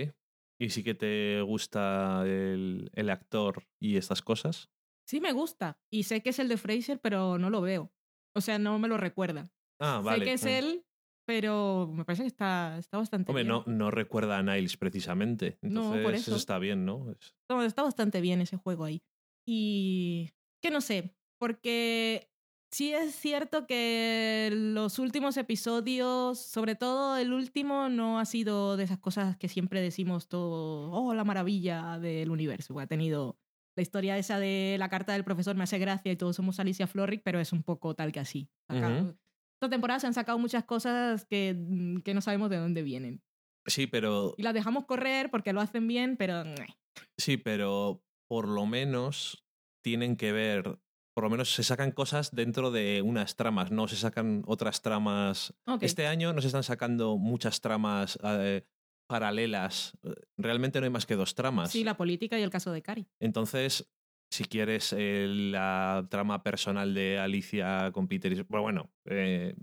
¿Y 0.57 0.69
sí 0.69 0.83
que 0.85 0.93
te 0.95 1.41
gusta 1.41 2.23
el, 2.25 2.89
el 2.93 3.09
actor 3.09 3.67
y 3.77 3.97
estas 3.97 4.21
cosas? 4.21 4.69
Sí 5.05 5.19
me 5.19 5.33
gusta. 5.33 5.77
Y 5.91 6.03
sé 6.03 6.21
que 6.23 6.29
es 6.29 6.39
el 6.39 6.47
de 6.47 6.55
Fraser, 6.55 7.01
pero 7.01 7.38
no 7.38 7.49
lo 7.49 7.59
veo. 7.59 7.91
O 8.33 8.39
sea, 8.39 8.57
no 8.57 8.79
me 8.79 8.88
lo 8.88 8.95
recuerda. 8.95 9.51
Ah, 9.81 9.99
vale. 10.01 10.19
Sé 10.19 10.23
que 10.25 10.33
es 10.33 10.45
Ah. 10.45 10.57
él, 10.59 10.85
pero 11.27 11.91
me 11.93 12.05
parece 12.05 12.23
que 12.23 12.27
está, 12.27 12.77
está 12.77 12.97
bastante 12.97 13.31
Hombre, 13.31 13.43
bien. 13.43 13.53
no, 13.53 13.63
no 13.67 13.91
recuerda 13.91 14.38
a 14.38 14.43
Niles 14.43 14.77
precisamente. 14.77 15.57
No, 15.61 15.81
Entonces, 15.81 16.03
por 16.05 16.13
eso. 16.15 16.35
está 16.38 16.57
bien, 16.57 16.85
¿no? 16.85 17.11
Es- 17.11 17.35
No, 17.49 17.61
está 17.61 17.83
bastante 17.83 18.21
bien 18.21 18.39
ese 18.39 18.55
juego 18.55 18.85
ahí. 18.85 19.03
Y 19.45 20.31
que 20.63 20.71
no 20.71 20.79
sé, 20.79 21.13
porque 21.45 22.27
sí 22.71 22.91
es 22.91 23.13
cierto 23.13 23.67
que 23.67 24.49
los 24.51 24.97
últimos 24.97 25.38
episodios, 25.38 26.39
sobre 26.39 26.73
todo 26.73 27.17
el 27.17 27.34
último, 27.34 27.88
no 27.88 28.17
ha 28.19 28.25
sido 28.25 28.77
de 28.77 28.84
esas 28.86 28.97
cosas 28.97 29.38
que 29.38 29.47
siempre 29.47 29.79
decimos 29.79 30.27
todo, 30.27 30.89
oh, 30.91 31.13
la 31.13 31.23
maravilla 31.23 31.99
del 31.99 32.31
universo. 32.31 32.79
Ha 32.79 32.88
tenido 32.88 33.38
la 33.77 33.84
historia 33.84 34.17
esa 34.17 34.39
de 34.39 34.77
la 34.79 34.89
carta 34.89 35.13
del 35.13 35.23
profesor, 35.23 35.55
me 35.55 35.65
hace 35.65 35.77
gracia 35.77 36.12
y 36.12 36.15
todos 36.15 36.36
somos 36.36 36.60
Alicia 36.60 36.88
Florrick, 36.88 37.21
pero 37.23 37.39
es 37.39 37.53
un 37.53 37.62
poco 37.62 37.93
tal 37.93 38.12
que 38.12 38.21
así. 38.21 38.49
Acá- 38.67 38.89
Ujú. 38.89 39.15
Esta 39.62 39.69
temporada 39.69 39.99
se 39.99 40.08
han 40.08 40.13
sacado 40.15 40.39
muchas 40.39 40.63
cosas 40.65 41.25
que, 41.25 41.55
mm, 41.55 41.97
que 42.01 42.15
no 42.15 42.21
sabemos 42.21 42.49
de 42.49 42.58
dónde 42.58 42.81
vienen. 42.81 43.21
Sí, 43.67 43.86
pero 43.86 44.34
Y 44.38 44.41
las 44.43 44.53
dejamos 44.55 44.86
correr 44.86 45.29
porque 45.29 45.53
lo 45.53 45.62
hacen 45.62 45.88
bien, 45.88 46.17
pero... 46.17 46.43
meh. 46.43 46.75
Sí, 47.19 47.38
pero 47.38 48.04
por 48.27 48.48
lo 48.48 48.65
menos 48.65 49.46
tienen 49.83 50.15
que 50.17 50.31
ver, 50.31 50.79
por 51.15 51.23
lo 51.23 51.29
menos 51.29 51.53
se 51.53 51.63
sacan 51.63 51.91
cosas 51.91 52.35
dentro 52.35 52.71
de 52.71 53.01
unas 53.01 53.37
tramas, 53.37 53.71
no 53.71 53.87
se 53.87 53.95
sacan 53.95 54.43
otras 54.47 54.81
tramas. 54.81 55.53
Este 55.79 56.07
año 56.07 56.33
nos 56.33 56.43
están 56.43 56.63
sacando 56.63 57.17
muchas 57.17 57.61
tramas 57.61 58.19
eh, 58.21 58.63
paralelas. 59.09 59.97
Realmente 60.37 60.79
no 60.79 60.83
hay 60.85 60.89
más 60.91 61.05
que 61.05 61.15
dos 61.15 61.33
tramas. 61.33 61.71
Sí, 61.71 61.83
la 61.85 61.95
política 61.95 62.37
y 62.37 62.43
el 62.43 62.49
caso 62.49 62.71
de 62.73 62.81
Cari. 62.81 63.07
Entonces, 63.21 63.89
si 64.29 64.43
quieres 64.43 64.93
eh, 64.97 65.27
la 65.29 66.05
trama 66.09 66.43
personal 66.43 66.93
de 66.93 67.17
Alicia 67.17 67.91
con 67.93 68.07
Peter, 68.09 68.33
y- 68.33 68.41
bueno, 68.41 68.63
bueno, 68.63 68.91
eh, 69.05 69.55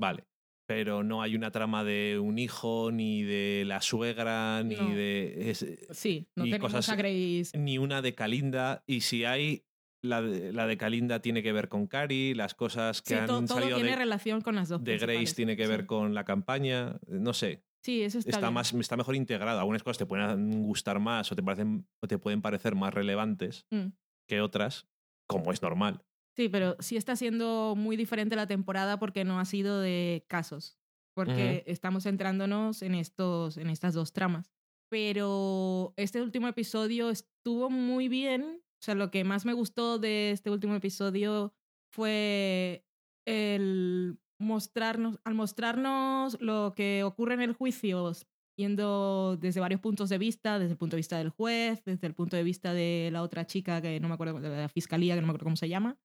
vale. 0.00 0.24
Pero 0.66 1.02
no 1.02 1.22
hay 1.22 1.34
una 1.34 1.50
trama 1.50 1.82
de 1.82 2.18
un 2.22 2.38
hijo, 2.38 2.90
ni 2.92 3.22
de 3.22 3.62
la 3.66 3.80
suegra, 3.80 4.62
ni 4.64 4.74
No. 4.74 4.90
de. 4.90 5.50
es- 5.50 5.64
Sí, 5.92 6.28
no 6.36 6.44
Y 6.44 6.50
tenemos 6.50 6.72
cosas- 6.72 6.90
a 6.90 6.96
Grace. 6.96 7.56
ni 7.56 7.78
una 7.78 8.02
de 8.02 8.14
Kalinda. 8.14 8.82
Y 8.86 9.00
si 9.00 9.24
hay, 9.24 9.64
la 10.02 10.22
de, 10.22 10.52
la 10.52 10.66
de 10.66 10.76
Kalinda 10.76 11.20
tiene 11.20 11.42
que 11.42 11.52
ver 11.52 11.68
con 11.68 11.86
Cari, 11.86 12.34
las 12.34 12.54
cosas 12.54 13.02
que 13.02 13.14
Sí, 13.14 13.20
han 13.20 13.26
to- 13.26 13.44
todo 13.44 13.58
salido 13.58 13.76
tiene 13.76 13.90
de, 13.90 13.96
relación 13.96 14.40
con 14.40 14.54
las 14.54 14.68
dos. 14.68 14.82
de 14.84 14.98
Grace 14.98 15.34
tiene 15.34 15.56
que 15.56 15.66
ver 15.66 15.80
Sí. 15.82 15.86
con 15.86 16.14
la 16.14 16.24
campaña. 16.24 16.98
No 17.08 17.32
sé, 17.34 17.64
Sí, 17.84 18.02
eso 18.02 18.18
está, 18.18 18.30
está, 18.30 18.40
bien. 18.48 18.54
más, 18.54 18.72
está 18.74 18.96
mejor 18.96 19.16
integrado. 19.16 19.58
Algunas 19.60 19.82
cosas 19.82 19.98
te 19.98 20.06
pueden 20.06 20.62
gustar 20.64 20.98
más 21.00 21.30
o 21.32 21.36
te, 21.36 21.42
parecen, 21.42 21.86
o 22.02 22.06
te 22.08 22.18
pueden 22.18 22.42
parecer 22.42 22.74
más 22.74 22.92
relevantes 22.94 23.66
Mm. 23.70 23.88
que 24.28 24.40
otras, 24.40 24.86
como 25.28 25.52
es 25.52 25.62
normal. 25.62 26.02
Sí, 26.36 26.48
pero 26.48 26.76
sí 26.78 26.96
está 26.96 27.16
siendo 27.16 27.74
muy 27.76 27.96
diferente 27.96 28.36
la 28.36 28.46
temporada 28.46 28.98
porque 28.98 29.24
no 29.24 29.40
ha 29.40 29.44
sido 29.44 29.80
de 29.80 30.24
casos. 30.28 30.78
Porque 31.16 31.64
estamos 31.66 32.04
centrándonos 32.04 32.82
en, 32.82 32.94
estos, 32.94 33.56
en 33.56 33.70
estas 33.70 33.94
dos 33.94 34.12
tramas. 34.12 34.52
Pero 34.88 35.92
este 35.96 36.22
último 36.22 36.46
episodio 36.48 37.10
estuvo 37.10 37.70
muy 37.70 38.08
bien. 38.08 38.62
O 38.80 38.84
sea, 38.84 38.94
lo 38.94 39.10
que 39.10 39.24
más 39.24 39.44
me 39.44 39.52
gustó 39.52 39.98
de 39.98 40.30
este 40.30 40.50
último 40.50 40.74
episodio 40.74 41.52
fue 41.92 42.84
el 43.26 44.18
mostrarnos, 44.40 45.18
al 45.24 45.34
mostrarnos 45.34 46.40
lo 46.40 46.74
que 46.76 47.02
ocurre 47.02 47.34
en 47.34 47.40
el 47.42 47.52
juicio 47.54 48.12
yendo 48.56 49.36
desde 49.36 49.60
varios 49.60 49.80
puntos 49.80 50.08
de 50.08 50.18
vista, 50.18 50.58
desde 50.58 50.72
el 50.72 50.78
punto 50.78 50.96
de 50.96 50.98
vista 50.98 51.18
del 51.18 51.28
juez, 51.30 51.84
desde 51.84 52.06
el 52.08 52.14
punto 52.14 52.36
de 52.36 52.42
vista 52.42 52.72
de 52.72 53.08
la 53.12 53.22
otra 53.22 53.46
chica 53.46 53.80
que 53.80 54.00
no 54.00 54.08
me 54.08 54.14
acuerdo, 54.14 54.40
de 54.40 54.48
la 54.48 54.68
fiscalía, 54.68 55.14
que 55.14 55.20
no 55.20 55.28
me 55.28 55.30
acuerdo 55.30 55.44
cómo 55.44 55.56
se 55.56 55.68
llama. 55.68 55.96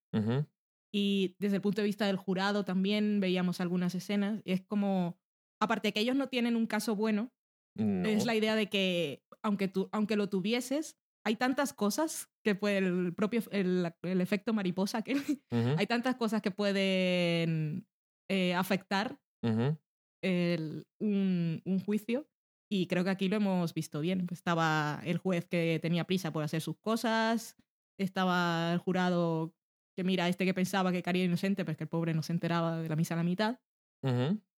Y 0.93 1.35
desde 1.39 1.55
el 1.55 1.61
punto 1.63 1.81
de 1.81 1.87
vista 1.87 2.05
del 2.05 2.17
jurado 2.17 2.63
también 2.63 3.19
veíamos 3.19 3.59
algunas 3.59 3.95
escenas. 3.95 4.41
Y 4.45 4.51
es 4.51 4.61
como, 4.61 5.17
aparte 5.59 5.87
de 5.87 5.93
que 5.93 6.01
ellos 6.01 6.15
no 6.15 6.29
tienen 6.29 6.55
un 6.55 6.67
caso 6.67 6.95
bueno, 6.95 7.31
No. 7.75 8.07
es 8.07 8.27
la 8.27 8.35
idea 8.35 8.55
de 8.55 8.69
que 8.69 9.23
aunque, 9.41 9.67
tú, 9.67 9.89
aunque 9.91 10.15
lo 10.15 10.29
tuvieses, 10.29 10.95
hay 11.25 11.35
tantas 11.37 11.73
cosas 11.73 12.29
que 12.43 12.55
puede 12.55 12.79
el 12.79 13.13
propio 13.15 13.41
el, 13.51 13.93
el 14.03 14.21
efecto 14.21 14.53
mariposa 14.53 15.01
que 15.01 15.13
hay 15.81 15.87
tantas 15.87 16.15
cosas 16.15 16.41
que 16.41 16.51
pueden 16.51 17.87
eh, 18.29 18.53
afectar 18.53 19.19
ujú. 19.43 19.77
el- 20.21 20.85
un, 20.99 21.61
un 21.65 21.79
juicio 21.79 22.27
y 22.71 22.87
creo 22.87 23.03
que 23.03 23.11
aquí 23.11 23.29
lo 23.29 23.35
hemos 23.35 23.73
visto 23.73 23.99
bien. 24.01 24.25
Estaba 24.31 25.01
el 25.05 25.17
juez 25.19 25.45
que 25.45 25.79
tenía 25.81 26.05
prisa 26.05 26.31
por 26.33 26.43
hacer 26.43 26.61
sus 26.61 26.77
cosas, 26.79 27.55
estaba 27.99 28.73
el 28.73 28.79
jurado 28.79 29.53
que 29.95 30.03
mira, 30.03 30.27
este 30.27 30.45
que 30.45 30.55
pensaba 30.55 30.91
que 30.91 31.03
Cari 31.03 31.19
era 31.19 31.27
inocente, 31.27 31.65
pero 31.65 31.77
que 31.77 31.83
el 31.83 31.89
pobre 31.89 32.15
no 32.15 32.23
se 32.23 32.33
enteraba 32.33 32.77
de 32.81 32.89
la 32.89 32.95
misa 32.95 33.13
a 33.13 33.17
la 33.17 33.23
mitad. 33.23 33.59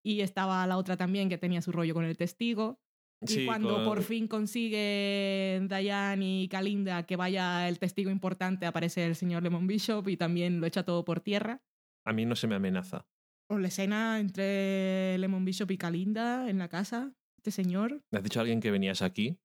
Y 0.04 0.22
estaba 0.22 0.66
la 0.68 0.78
otra 0.78 0.96
también 0.98 1.30
que 1.30 1.38
tenía 1.38 1.62
su 1.62 1.72
rollo 1.72 1.94
con 1.94 2.06
el 2.06 2.16
testigo. 2.16 2.80
Y 3.22 3.28
Sí, 3.28 3.46
cuando 3.46 3.84
por 3.86 4.04
fin 4.04 4.28
consigue 4.28 5.62
Diane 5.68 6.42
y 6.44 6.48
Kalinda 6.48 7.04
que 7.06 7.16
vaya 7.16 7.68
el 7.68 7.80
testigo 7.80 8.12
importante, 8.12 8.66
aparece 8.66 9.06
el 9.06 9.16
señor 9.16 9.42
Lemon 9.44 9.68
Bishop 9.68 10.08
y 10.10 10.18
también 10.18 10.60
lo 10.60 10.68
echa 10.68 10.84
todo 10.84 11.04
por 11.06 11.22
tierra. 11.22 11.62
A 12.06 12.14
mí 12.14 12.26
no 12.26 12.36
se 12.36 12.48
me 12.48 12.56
amenaza. 12.56 13.08
O 13.50 13.58
la 13.58 13.68
escena 13.70 14.20
entre 14.20 15.18
Lemon 15.18 15.46
Bishop 15.46 15.72
y 15.72 15.78
Kalinda 15.78 16.50
en 16.50 16.58
la 16.60 16.68
casa, 16.68 17.14
este 17.38 17.52
señor. 17.52 18.02
¿Le 18.12 18.18
has 18.18 18.24
dicho 18.24 18.40
a 18.40 18.42
alguien 18.42 18.60
que 18.60 18.72
venías 18.72 19.02
aquí? 19.02 19.38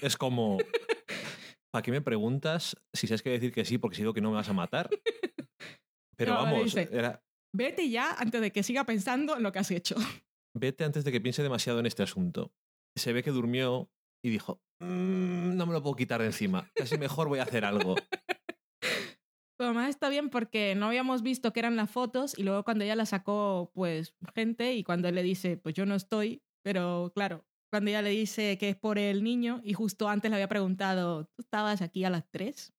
Es 0.00 0.16
como. 0.16 0.58
¿Para 1.72 1.82
qué 1.82 1.90
me 1.90 2.00
preguntas 2.00 2.76
si 2.92 3.06
sabes 3.08 3.22
que 3.22 3.30
decir 3.30 3.52
que 3.52 3.64
sí 3.64 3.78
porque 3.78 3.96
si 3.96 4.02
digo 4.02 4.14
que 4.14 4.20
no 4.20 4.30
me 4.30 4.36
vas 4.36 4.48
a 4.48 4.52
matar? 4.52 4.88
Pero 6.16 6.34
No, 6.34 6.42
vamos, 6.44 6.64
dice- 6.64 6.88
era, 6.92 7.22
Vete 7.52 7.88
ya 7.90 8.12
antes 8.14 8.40
de 8.40 8.50
que 8.52 8.62
siga 8.62 8.84
pensando 8.84 9.36
en 9.36 9.42
lo 9.42 9.50
que 9.52 9.58
has 9.60 9.70
hecho. 9.70 9.94
vete 10.56 10.84
antes 10.84 11.04
de 11.04 11.10
que 11.12 11.20
piense 11.20 11.42
demasiado 11.42 11.80
en 11.80 11.86
este 11.86 12.02
asunto. 12.04 12.52
Se 12.96 13.12
ve 13.12 13.22
que 13.22 13.30
durmió 13.30 13.90
y 14.24 14.30
dijo, 14.30 14.60
"Mm, 14.80 15.56
no 15.56 15.66
me 15.66 15.72
lo 15.72 15.82
puedo 15.82 15.96
quitar 15.96 16.20
de 16.20 16.26
encima, 16.26 16.70
casi 16.74 16.96
mejor 16.98 17.28
voy 17.28 17.40
a 17.40 17.42
hacer 17.44 17.64
algo. 17.64 17.94
Pero 19.56 19.70
además 19.70 19.88
está 19.88 20.08
bien 20.08 20.30
porque 20.30 20.74
no 20.74 20.86
habíamos 20.86 21.22
visto 21.22 21.52
que 21.52 21.60
eran 21.60 21.76
las 21.76 21.90
fotos 21.90 22.36
y 22.36 22.42
luego 22.42 22.64
cuando 22.64 22.84
ella 22.84 22.96
la 22.96 23.06
sacó, 23.06 23.70
pues 23.74 24.14
gente, 24.34 24.74
y 24.74 24.82
cuando 24.82 25.08
él 25.08 25.14
le 25.14 25.22
dice, 25.22 25.56
pues 25.56 25.74
yo 25.74 25.86
no 25.86 25.94
estoy, 25.94 26.42
pero 26.64 27.12
claro, 27.14 27.44
cuando 27.70 27.90
ella 27.90 28.02
le 28.02 28.10
dice 28.10 28.58
que 28.58 28.70
es 28.70 28.76
por 28.76 28.98
el 28.98 29.22
niño 29.22 29.60
y 29.64 29.72
justo 29.74 30.08
antes 30.08 30.30
le 30.30 30.36
había 30.36 30.48
preguntado, 30.48 31.26
¿tú 31.26 31.42
estabas 31.42 31.82
aquí 31.82 32.04
a 32.04 32.10
las 32.10 32.28
3? 32.30 32.72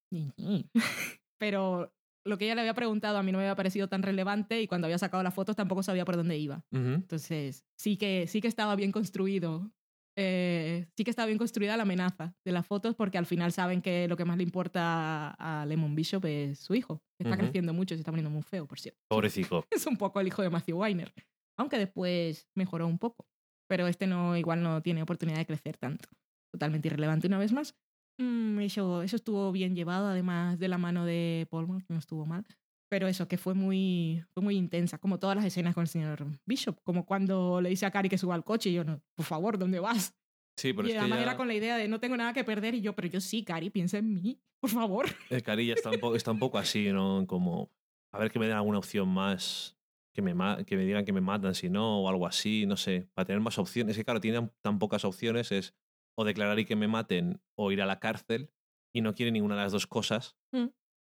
pero 1.39 1.93
lo 2.25 2.37
que 2.37 2.45
ella 2.45 2.55
le 2.55 2.61
había 2.61 2.73
preguntado 2.73 3.17
a 3.17 3.23
mí 3.23 3.31
no 3.31 3.37
me 3.37 3.45
había 3.45 3.55
parecido 3.55 3.87
tan 3.87 4.03
relevante 4.03 4.61
y 4.61 4.67
cuando 4.67 4.87
había 4.87 4.97
sacado 4.97 5.23
las 5.23 5.33
fotos 5.33 5.55
tampoco 5.55 5.83
sabía 5.83 6.05
por 6.05 6.17
dónde 6.17 6.37
iba. 6.37 6.65
Entonces, 6.71 7.65
sí 7.77 7.97
que, 7.97 8.25
sí 8.27 8.41
que 8.41 8.47
estaba 8.47 8.75
bien 8.75 8.91
construido. 8.91 9.71
Eh, 10.17 10.87
sí 10.95 11.03
que 11.03 11.09
estaba 11.09 11.25
bien 11.25 11.37
construida 11.37 11.75
la 11.75 11.83
amenaza 11.83 12.33
de 12.45 12.51
las 12.51 12.65
fotos 12.65 12.95
porque 12.95 13.17
al 13.17 13.25
final 13.25 13.51
saben 13.51 13.81
que 13.81 14.07
lo 14.07 14.15
que 14.15 14.25
más 14.25 14.37
le 14.37 14.43
importa 14.43 15.31
a 15.31 15.65
Lemon 15.65 15.95
Bishop 15.95 16.25
es 16.25 16.59
su 16.59 16.73
hijo. 16.75 17.01
Está 17.19 17.37
creciendo 17.37 17.73
mucho 17.73 17.93
y 17.93 17.97
se 17.97 18.01
está 18.01 18.11
poniendo 18.11 18.29
muy 18.29 18.43
feo, 18.43 18.65
por 18.65 18.79
cierto. 18.79 19.01
Pobrecito. 19.09 19.65
Es 19.71 19.85
un 19.85 19.97
poco 19.97 20.19
el 20.19 20.27
hijo 20.27 20.41
de 20.41 20.49
Matthew 20.49 20.79
Weiner. 20.79 21.13
Aunque 21.57 21.77
después 21.77 22.47
mejoró 22.55 22.87
un 22.87 22.97
poco. 22.97 23.25
Pero 23.67 23.87
este 23.87 24.07
no, 24.07 24.37
igual 24.37 24.61
no 24.61 24.81
tiene 24.81 25.01
oportunidad 25.01 25.37
de 25.37 25.45
crecer 25.45 25.77
tanto. 25.77 26.07
Totalmente 26.51 26.87
irrelevante 26.87 27.27
una 27.27 27.39
vez 27.39 27.51
más. 27.51 27.75
Mm, 28.17 28.59
eso, 28.59 29.01
eso 29.01 29.15
estuvo 29.15 29.51
bien 29.51 29.75
llevado, 29.75 30.07
además 30.07 30.59
de 30.59 30.67
la 30.67 30.77
mano 30.77 31.05
de 31.05 31.47
Paul, 31.49 31.83
que 31.85 31.93
no 31.93 31.99
estuvo 31.99 32.25
mal. 32.25 32.45
Pero 32.89 33.07
eso, 33.07 33.27
que 33.27 33.37
fue 33.37 33.53
muy, 33.53 34.23
fue 34.33 34.43
muy 34.43 34.55
intensa, 34.55 34.97
como 34.97 35.19
todas 35.19 35.35
las 35.35 35.45
escenas 35.45 35.73
con 35.73 35.81
el 35.81 35.87
señor 35.87 36.25
Bishop, 36.45 36.79
como 36.83 37.05
cuando 37.05 37.59
le 37.61 37.69
dice 37.69 37.85
a 37.85 37.91
Cari 37.91 38.09
que 38.09 38.17
suba 38.17 38.35
al 38.35 38.43
coche 38.43 38.69
y 38.69 38.73
yo, 38.73 38.83
no, 38.83 39.01
por 39.15 39.25
favor, 39.25 39.57
¿dónde 39.57 39.79
vas? 39.79 40.15
Sí, 40.57 40.71
pero 40.71 40.87
y 40.87 40.91
es 40.91 40.95
que 40.95 40.99
además 40.99 41.19
ya, 41.19 41.23
era 41.23 41.37
con 41.37 41.47
la 41.47 41.53
idea 41.53 41.77
de 41.77 41.87
no 41.87 41.99
tengo 41.99 42.15
nada 42.15 42.33
que 42.33 42.43
perder 42.43 42.75
y 42.75 42.81
yo, 42.81 42.95
pero 42.95 43.07
yo 43.07 43.19
sí, 43.19 43.43
Cari, 43.43 43.69
piensa 43.69 43.97
en 43.97 44.13
mí, 44.13 44.39
por 44.61 44.69
favor. 44.69 45.07
el 45.29 45.43
Carilla 45.43 45.73
está 45.73 45.89
un, 45.89 45.99
poco, 45.99 46.15
está 46.15 46.31
un 46.31 46.39
poco 46.39 46.57
así, 46.57 46.91
¿no? 46.91 47.25
Como, 47.27 47.71
a 48.13 48.19
ver 48.19 48.31
que 48.31 48.39
me 48.39 48.47
den 48.47 48.55
alguna 48.55 48.77
opción 48.77 49.09
más, 49.09 49.77
que 50.13 50.21
me, 50.21 50.33
que 50.65 50.77
me 50.77 50.85
digan 50.85 51.03
que 51.05 51.11
me 51.11 51.21
matan 51.21 51.55
si 51.55 51.69
no, 51.69 52.01
o 52.01 52.09
algo 52.09 52.25
así, 52.25 52.65
no 52.65 52.77
sé, 52.77 53.09
para 53.13 53.25
tener 53.25 53.41
más 53.41 53.57
opciones. 53.57 53.91
Es 53.91 53.97
que 53.97 54.05
claro, 54.05 54.21
tienen 54.21 54.51
tan 54.61 54.79
pocas 54.79 55.03
opciones, 55.03 55.51
es 55.51 55.75
o 56.17 56.23
declarar 56.23 56.57
y 56.59 56.65
que 56.65 56.77
me 56.77 56.87
maten 56.87 57.41
o 57.57 57.71
ir 57.71 57.81
a 57.81 57.85
la 57.85 57.99
cárcel, 57.99 58.49
y 58.93 59.01
no 59.01 59.13
quiere 59.13 59.31
ninguna 59.31 59.55
de 59.55 59.61
las 59.63 59.73
dos 59.73 59.87
cosas. 59.87 60.37
Mm. 60.53 60.67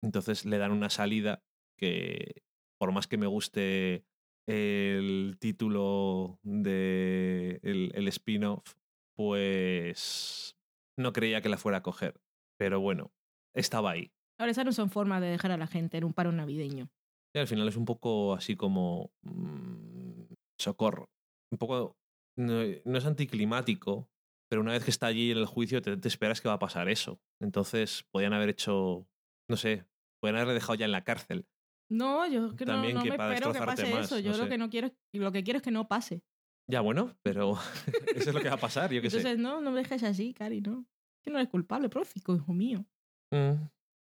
Entonces 0.03 0.45
le 0.45 0.59
dan 0.59 0.73
una 0.73 0.91
salida 0.91 1.43
que, 1.81 2.43
por 2.79 2.93
más 2.93 3.07
que 3.07 3.17
me 3.17 3.27
guste 3.27 4.05
el 4.47 5.37
título 5.39 6.39
de 6.43 7.61
el, 7.63 7.93
el 7.95 8.09
spin-off, 8.09 8.75
pues 9.17 10.57
no 10.99 11.13
creía 11.13 11.41
que 11.41 11.49
la 11.49 11.59
fuera 11.59 11.79
a 11.79 11.83
coger. 11.83 12.21
Pero 12.59 12.81
bueno, 12.81 13.13
estaba 13.55 13.93
ahí. 13.93 14.13
Ahora, 14.39 14.53
esas 14.53 14.65
no 14.65 14.73
son 14.73 14.91
formas 14.91 15.21
de 15.21 15.29
dejar 15.29 15.53
a 15.53 15.57
la 15.57 15.67
gente 15.67 15.99
en 15.99 16.05
un 16.05 16.15
paro 16.15 16.33
navideño. 16.33 16.91
Y 17.35 17.39
al 17.39 17.47
final 17.47 17.69
es 17.69 17.77
un 17.77 17.85
poco 17.85 18.35
así 18.35 18.57
como 18.57 19.13
mm, 19.23 20.35
socorro. 20.59 21.11
Un 21.53 21.59
poco 21.59 21.97
no, 22.37 22.63
no 22.85 22.99
es 22.99 23.07
anticlimático, 23.07 24.11
pero 24.49 24.63
una 24.63 24.73
vez 24.73 24.85
que 24.85 24.91
está 24.91 25.07
allí 25.07 25.31
en 25.31 25.39
el 25.39 25.47
juicio 25.47 25.83
te, 25.83 25.97
te 25.97 26.09
esperas 26.09 26.41
que 26.41 26.49
va 26.49 26.55
a 26.55 26.59
pasar 26.59 26.89
eso. 26.89 27.21
Entonces 27.41 28.05
podían 28.11 28.33
haber 28.33 28.49
hecho, 28.49 29.07
no 29.49 29.57
sé, 29.57 29.87
podían 30.21 30.37
haberle 30.37 30.55
dejado 30.55 30.75
ya 30.75 30.87
en 30.87 30.93
la 30.93 31.05
cárcel. 31.05 31.47
No, 31.91 32.27
yo 32.27 32.55
que 32.57 32.65
no, 32.65 32.73
También 32.75 32.95
no 32.95 33.03
que 33.03 33.11
me 33.11 33.17
espero 33.17 33.53
que 33.53 33.59
pase 33.59 33.93
más, 33.93 34.07
eso. 34.07 34.19
Yo 34.21 34.31
no 34.31 34.37
lo 34.39 34.45
sé. 34.45 34.49
que 34.51 34.59
no 34.59 34.71
quiero 34.71 34.87
es- 34.89 34.95
lo 35.13 35.33
que 35.33 35.43
quiero 35.43 35.57
es 35.59 35.63
que 35.63 35.71
no 35.73 35.89
pase. 35.89 36.23
Ya 36.71 36.81
bueno, 36.83 37.17
pero 37.23 37.55
eso 38.15 38.31
es 38.31 38.35
lo 38.35 38.41
que 38.41 38.49
va 38.49 38.55
a 38.55 38.59
pasar, 38.61 38.93
yo 38.93 39.03
qué 39.03 39.11
sé. 39.11 39.17
Entonces, 39.19 39.39
no, 39.41 39.61
no 39.61 39.73
me 39.73 39.79
dejes 39.81 40.03
así, 40.05 40.33
Cari, 40.33 40.61
¿no? 40.61 40.87
Que 41.23 41.31
no 41.31 41.39
eres 41.39 41.51
culpable, 41.51 41.89
prófico, 41.89 42.35
hijo 42.35 42.53
mío. 42.53 42.87
Mm, 43.33 43.65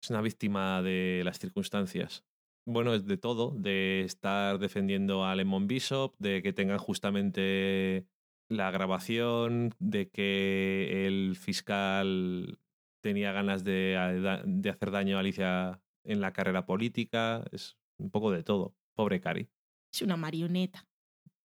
Es 0.03 0.09
una 0.09 0.21
víctima 0.21 0.81
de 0.81 1.21
las 1.23 1.37
circunstancias. 1.39 2.23
Bueno, 2.67 2.93
es 2.95 3.05
de 3.05 3.17
todo, 3.17 3.51
de 3.51 4.01
estar 4.01 4.57
defendiendo 4.59 5.23
a 5.23 5.35
Lemon 5.35 5.67
Bishop, 5.67 6.15
de 6.17 6.41
que 6.41 6.51
tengan 6.51 6.79
justamente 6.79 8.05
la 8.49 8.71
grabación, 8.71 9.73
de 9.79 10.09
que 10.09 11.05
el 11.07 11.35
fiscal 11.37 12.59
tenía 13.03 13.31
ganas 13.31 13.63
de, 13.63 14.41
de 14.45 14.69
hacer 14.69 14.91
daño 14.91 15.17
a 15.17 15.19
Alicia 15.21 15.79
en 16.07 16.21
la 16.21 16.33
carrera 16.33 16.65
política. 16.65 17.45
Es 17.51 17.77
un 17.99 18.09
poco 18.09 18.31
de 18.31 18.43
todo. 18.43 18.75
Pobre 18.95 19.21
Cari. 19.21 19.47
Es 19.93 20.01
una 20.01 20.17
marioneta, 20.17 20.87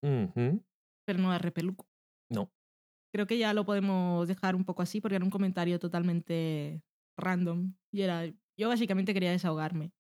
pero 0.01 1.19
no 1.19 1.33
de 1.33 1.39
repeluco. 1.39 1.87
No. 2.31 2.51
Creo 3.15 3.27
que 3.27 3.39
ya 3.39 3.53
lo 3.53 3.67
podemos 3.67 4.27
dejar 4.27 4.57
un 4.57 4.65
poco 4.65 4.83
así 4.83 5.01
porque 5.01 5.17
era 5.17 5.25
un 5.25 5.31
comentario 5.31 5.79
totalmente 5.79 6.83
random. 7.19 7.75
Y 7.93 8.01
era, 8.03 8.27
yo 8.57 8.69
básicamente 8.69 9.13
quería 9.13 9.31
desahogarme. 9.31 9.93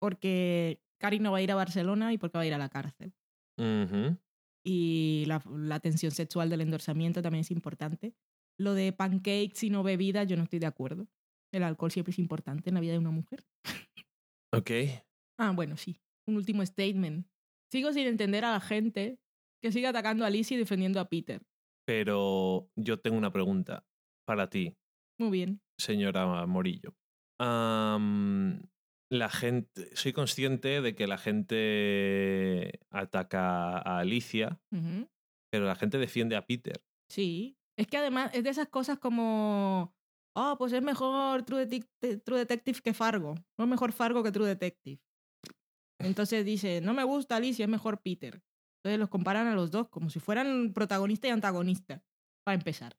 Porque 0.00 0.80
Cari 0.98 1.18
no 1.18 1.32
va 1.32 1.38
a 1.38 1.42
ir 1.42 1.52
a 1.52 1.54
Barcelona 1.54 2.12
y 2.12 2.18
porque 2.18 2.38
va 2.38 2.42
a 2.42 2.46
ir 2.46 2.54
a 2.54 2.58
la 2.58 2.70
cárcel. 2.70 3.14
Y 4.66 5.24
la, 5.26 5.42
la 5.50 5.80
tensión 5.80 6.12
sexual 6.12 6.48
del 6.48 6.62
endorsamiento 6.62 7.20
también 7.22 7.42
es 7.42 7.50
importante. 7.50 8.14
Lo 8.58 8.72
de 8.74 8.92
pancakes 8.92 9.62
y 9.62 9.70
no 9.70 9.82
bebida, 9.82 10.24
yo 10.24 10.36
no 10.36 10.44
estoy 10.44 10.58
de 10.58 10.66
acuerdo. 10.66 11.06
El 11.54 11.62
alcohol 11.62 11.90
siempre 11.90 12.10
es 12.10 12.18
importante 12.18 12.68
en 12.70 12.74
la 12.74 12.80
vida 12.80 12.92
de 12.92 12.98
una 12.98 13.10
mujer. 13.10 13.44
Ok. 14.52 14.70
Ah, 15.38 15.52
bueno, 15.54 15.76
sí. 15.76 16.00
Un 16.26 16.36
último 16.36 16.64
statement. 16.64 17.26
Sigo 17.72 17.92
sin 17.92 18.06
entender 18.06 18.44
a 18.44 18.52
la 18.52 18.60
gente 18.60 19.18
que 19.62 19.72
sigue 19.72 19.86
atacando 19.86 20.24
a 20.24 20.30
Lizzie 20.30 20.56
y 20.56 20.60
defendiendo 20.60 21.00
a 21.00 21.08
Peter. 21.08 21.42
Pero 21.86 22.70
yo 22.76 22.98
tengo 23.00 23.16
una 23.16 23.32
pregunta 23.32 23.84
para 24.26 24.48
ti. 24.48 24.76
Muy 25.18 25.30
bien. 25.30 25.60
señora 25.78 26.46
Morillo. 26.46 26.94
La 27.38 29.28
gente, 29.28 29.94
soy 29.96 30.12
consciente 30.12 30.80
de 30.80 30.94
que 30.94 31.06
la 31.06 31.18
gente 31.18 32.80
ataca 32.90 33.78
a 33.78 33.98
Alicia, 33.98 34.60
pero 35.52 35.66
la 35.66 35.76
gente 35.76 35.98
defiende 35.98 36.36
a 36.36 36.46
Peter. 36.46 36.82
Sí. 37.08 37.56
Es 37.76 37.86
que 37.86 37.98
además 37.98 38.30
es 38.34 38.44
de 38.44 38.50
esas 38.50 38.68
cosas 38.68 38.98
como. 38.98 39.94
Oh, 40.36 40.56
pues 40.58 40.72
es 40.72 40.82
mejor 40.82 41.44
True, 41.44 41.66
Detec- 41.68 42.22
True 42.24 42.38
Detective 42.38 42.80
que 42.82 42.92
Fargo. 42.94 43.34
No 43.56 43.64
es 43.64 43.70
mejor 43.70 43.92
Fargo 43.92 44.22
que 44.22 44.32
True 44.32 44.48
Detective. 44.48 45.00
Entonces 46.00 46.44
dice, 46.44 46.80
no 46.80 46.92
me 46.92 47.04
gusta 47.04 47.36
Alicia, 47.36 47.64
es 47.64 47.70
mejor 47.70 48.02
Peter. 48.02 48.42
Entonces 48.78 48.98
los 48.98 49.08
comparan 49.08 49.46
a 49.46 49.54
los 49.54 49.70
dos 49.70 49.88
como 49.88 50.10
si 50.10 50.20
fueran 50.20 50.72
protagonista 50.74 51.28
y 51.28 51.30
antagonista, 51.30 52.02
para 52.44 52.56
empezar. 52.56 52.96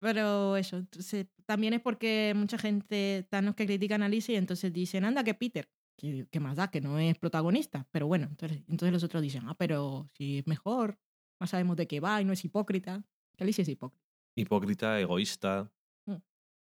Pero 0.00 0.56
eso, 0.56 0.78
entonces, 0.78 1.26
también 1.46 1.74
es 1.74 1.80
porque 1.80 2.32
mucha 2.36 2.58
gente 2.58 3.26
los 3.42 3.54
que 3.54 3.66
critican 3.66 4.02
a 4.02 4.06
Alicia 4.06 4.34
y 4.34 4.36
entonces 4.36 4.72
dicen, 4.72 5.04
anda, 5.04 5.24
que 5.24 5.34
Peter. 5.34 5.68
¿Qué, 5.96 6.26
qué 6.30 6.40
más 6.40 6.56
da? 6.56 6.70
Que 6.70 6.80
no 6.80 6.98
es 6.98 7.16
protagonista. 7.18 7.86
Pero 7.92 8.06
bueno, 8.06 8.26
entonces, 8.28 8.64
entonces 8.68 8.92
los 8.92 9.04
otros 9.04 9.22
dicen, 9.22 9.42
ah, 9.46 9.54
pero 9.56 10.10
si 10.14 10.38
es 10.38 10.46
mejor. 10.46 10.98
más 11.40 11.50
sabemos 11.50 11.76
de 11.76 11.86
qué 11.86 12.00
va 12.00 12.20
y 12.20 12.24
no 12.24 12.32
es 12.32 12.44
hipócrita. 12.44 13.04
Que 13.36 13.44
Alicia 13.44 13.62
es 13.62 13.68
hipócrita. 13.68 14.04
Hipócrita, 14.36 15.00
egoísta. 15.00 15.72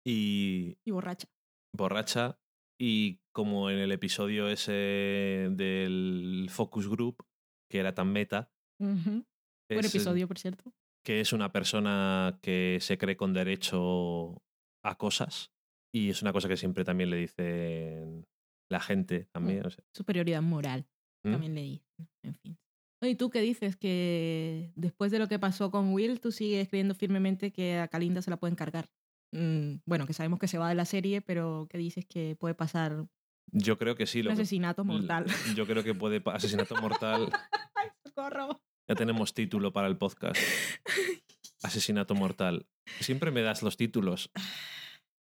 Y 0.09 0.77
Y 0.85 0.91
borracha. 0.91 1.27
borracha. 1.75 2.39
Y 2.81 3.19
como 3.33 3.69
en 3.69 3.77
el 3.79 3.91
episodio 3.91 4.47
ese 4.49 4.71
del 5.51 6.47
Focus 6.49 6.87
Group, 6.87 7.17
que 7.69 7.79
era 7.79 7.93
tan 7.93 8.11
meta, 8.11 8.51
Ujú. 8.79 9.25
Buen 9.69 9.85
es, 9.85 9.93
episodio, 9.93 10.27
por 10.27 10.39
cierto. 10.39 10.71
que 11.05 11.19
es 11.19 11.33
una 11.33 11.51
persona 11.51 12.39
que 12.41 12.77
se 12.81 12.97
cree 12.97 13.17
con 13.17 13.33
derecho 13.33 14.41
a 14.83 14.97
cosas. 14.97 15.51
Y 15.93 16.09
es 16.09 16.21
una 16.21 16.31
cosa 16.33 16.47
que 16.47 16.55
siempre 16.57 16.83
también 16.85 17.09
le 17.09 17.17
dicen 17.17 18.25
la 18.71 18.79
gente 18.79 19.27
también. 19.33 19.65
o 19.65 19.69
sea, 19.69 19.83
Superioridad 19.95 20.41
moral. 20.41 20.87
¿Mm? 21.25 21.31
También 21.31 21.55
le 21.55 21.61
dicen. 21.63 22.09
En 22.23 22.35
fin. 22.35 22.57
Oye, 23.03 23.15
¿tú 23.15 23.29
qué 23.29 23.41
dices? 23.41 23.75
Que 23.75 24.71
después 24.75 25.11
de 25.11 25.19
lo 25.19 25.27
que 25.27 25.39
pasó 25.39 25.71
con 25.71 25.93
Will, 25.93 26.19
tú 26.21 26.31
sigues 26.31 26.67
creyendo 26.69 26.95
firmemente 26.95 27.51
que 27.51 27.77
a 27.77 27.87
Kalinda 27.87 28.21
se 28.21 28.29
la 28.29 28.37
pueden 28.37 28.55
cargar. 28.55 28.89
Mm, 29.31 29.75
bueno, 29.85 30.07
que 30.07 30.13
sabemos 30.13 30.39
que 30.39 30.47
se 30.47 30.57
va 30.57 30.69
de 30.69 30.75
la 30.75 30.85
serie, 30.85 31.21
pero 31.21 31.67
que 31.69 31.77
dices 31.77 32.05
que 32.05 32.35
puede 32.39 32.55
pasar 32.55 33.05
Yo 33.51 33.77
creo 33.77 33.95
que 33.95 34.05
sí. 34.07 34.19
un 34.19 34.25
Lo 34.25 34.29
que- 34.29 34.41
asesinato 34.41 34.83
mortal. 34.85 35.25
Yo 35.55 35.65
creo 35.67 35.83
que 35.83 35.93
puede. 35.95 36.21
Asesinato 36.25 36.75
mortal. 36.81 37.29
¡Socorro! 38.05 38.61
Ya 38.87 38.95
tenemos 38.95 39.33
título 39.33 39.71
para 39.71 39.87
el 39.87 39.97
podcast. 39.97 40.41
Asesinato 41.61 42.15
mortal. 42.15 42.65
Siempre 42.99 43.31
me 43.31 43.41
das 43.41 43.61
los 43.61 43.77
títulos. 43.77 44.31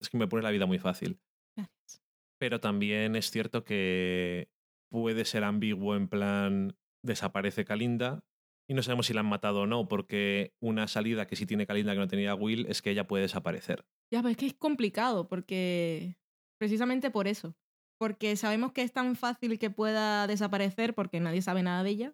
Es 0.01 0.09
que 0.09 0.17
me 0.17 0.27
pone 0.27 0.43
la 0.43 0.51
vida 0.51 0.65
muy 0.65 0.79
fácil. 0.79 1.19
Gracias. 1.55 2.01
Pero 2.39 2.59
también 2.59 3.15
es 3.15 3.29
cierto 3.31 3.63
que 3.63 4.49
puede 4.89 5.25
ser 5.25 5.43
ambiguo 5.43 5.95
en 5.95 6.07
plan 6.07 6.75
desaparece 7.03 7.63
Kalinda 7.65 8.23
y 8.69 8.75
no 8.75 8.83
sabemos 8.83 9.07
si 9.07 9.13
la 9.13 9.21
han 9.21 9.25
matado 9.25 9.61
o 9.61 9.67
no, 9.67 9.87
porque 9.87 10.53
una 10.61 10.87
salida 10.87 11.25
que 11.25 11.35
sí 11.35 11.47
tiene 11.47 11.65
Kalinda 11.65 11.93
que 11.93 11.99
no 11.99 12.07
tenía 12.07 12.35
Will 12.35 12.67
es 12.69 12.83
que 12.83 12.91
ella 12.91 13.07
puede 13.07 13.23
desaparecer. 13.23 13.83
Ya, 14.13 14.21
pero 14.21 14.29
es 14.29 14.37
que 14.37 14.45
es 14.45 14.53
complicado 14.53 15.27
porque 15.27 16.17
precisamente 16.59 17.09
por 17.09 17.27
eso. 17.27 17.55
Porque 17.99 18.35
sabemos 18.35 18.71
que 18.71 18.83
es 18.83 18.93
tan 18.93 19.15
fácil 19.15 19.57
que 19.57 19.71
pueda 19.71 20.27
desaparecer 20.27 20.93
porque 20.93 21.19
nadie 21.19 21.41
sabe 21.41 21.63
nada 21.63 21.83
de 21.83 21.89
ella 21.89 22.13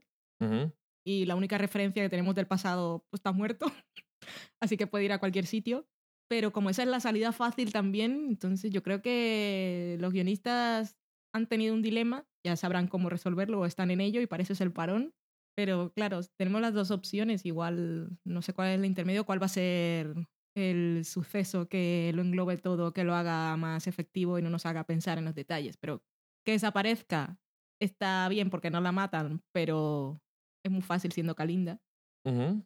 y 1.05 1.25
la 1.25 1.35
única 1.35 1.57
referencia 1.57 2.01
que 2.01 2.09
tenemos 2.09 2.35
del 2.35 2.47
pasado 2.47 3.05
pues, 3.09 3.19
está 3.19 3.31
muerto. 3.31 3.65
Así 4.61 4.77
que 4.77 4.87
puede 4.87 5.05
ir 5.05 5.11
a 5.11 5.19
cualquier 5.19 5.45
sitio. 5.45 5.87
Pero 6.27 6.51
como 6.51 6.71
esa 6.71 6.81
es 6.81 6.89
la 6.89 6.99
salida 6.99 7.31
fácil 7.31 7.71
también, 7.71 8.25
entonces 8.29 8.71
yo 8.71 8.81
creo 8.81 9.01
que 9.03 9.97
los 9.99 10.11
guionistas 10.11 10.95
han 11.35 11.45
tenido 11.45 11.75
un 11.75 11.83
dilema, 11.83 12.25
ya 12.43 12.55
sabrán 12.55 12.87
cómo 12.87 13.09
resolverlo 13.09 13.59
o 13.59 13.65
están 13.65 13.91
en 13.91 14.01
ello 14.01 14.21
y 14.21 14.25
para 14.25 14.41
eso 14.41 14.53
es 14.53 14.61
el 14.61 14.71
parón. 14.71 15.13
Pero 15.55 15.91
claro, 15.93 16.19
tenemos 16.37 16.61
las 16.61 16.73
dos 16.73 16.91
opciones, 16.91 17.45
igual 17.45 18.17
no 18.25 18.41
sé 18.41 18.53
cuál 18.53 18.69
es 18.69 18.79
el 18.79 18.85
intermedio, 18.85 19.25
cuál 19.25 19.41
va 19.41 19.45
a 19.45 19.49
ser 19.49 20.13
el 20.55 21.03
suceso 21.05 21.67
que 21.67 22.11
lo 22.15 22.21
englobe 22.21 22.57
todo, 22.57 22.93
que 22.93 23.03
lo 23.03 23.13
haga 23.15 23.55
más 23.57 23.87
efectivo 23.87 24.37
y 24.37 24.41
no 24.41 24.49
nos 24.49 24.65
haga 24.65 24.85
pensar 24.85 25.17
en 25.17 25.25
los 25.25 25.35
detalles. 25.35 25.77
Pero 25.77 26.01
que 26.45 26.53
desaparezca 26.53 27.37
está 27.81 28.27
bien 28.29 28.49
porque 28.49 28.69
no 28.69 28.79
la 28.81 28.91
matan, 28.91 29.41
pero 29.53 30.21
es 30.63 30.71
muy 30.71 30.81
fácil 30.81 31.11
siendo 31.11 31.35
Kalinda. 31.35 31.81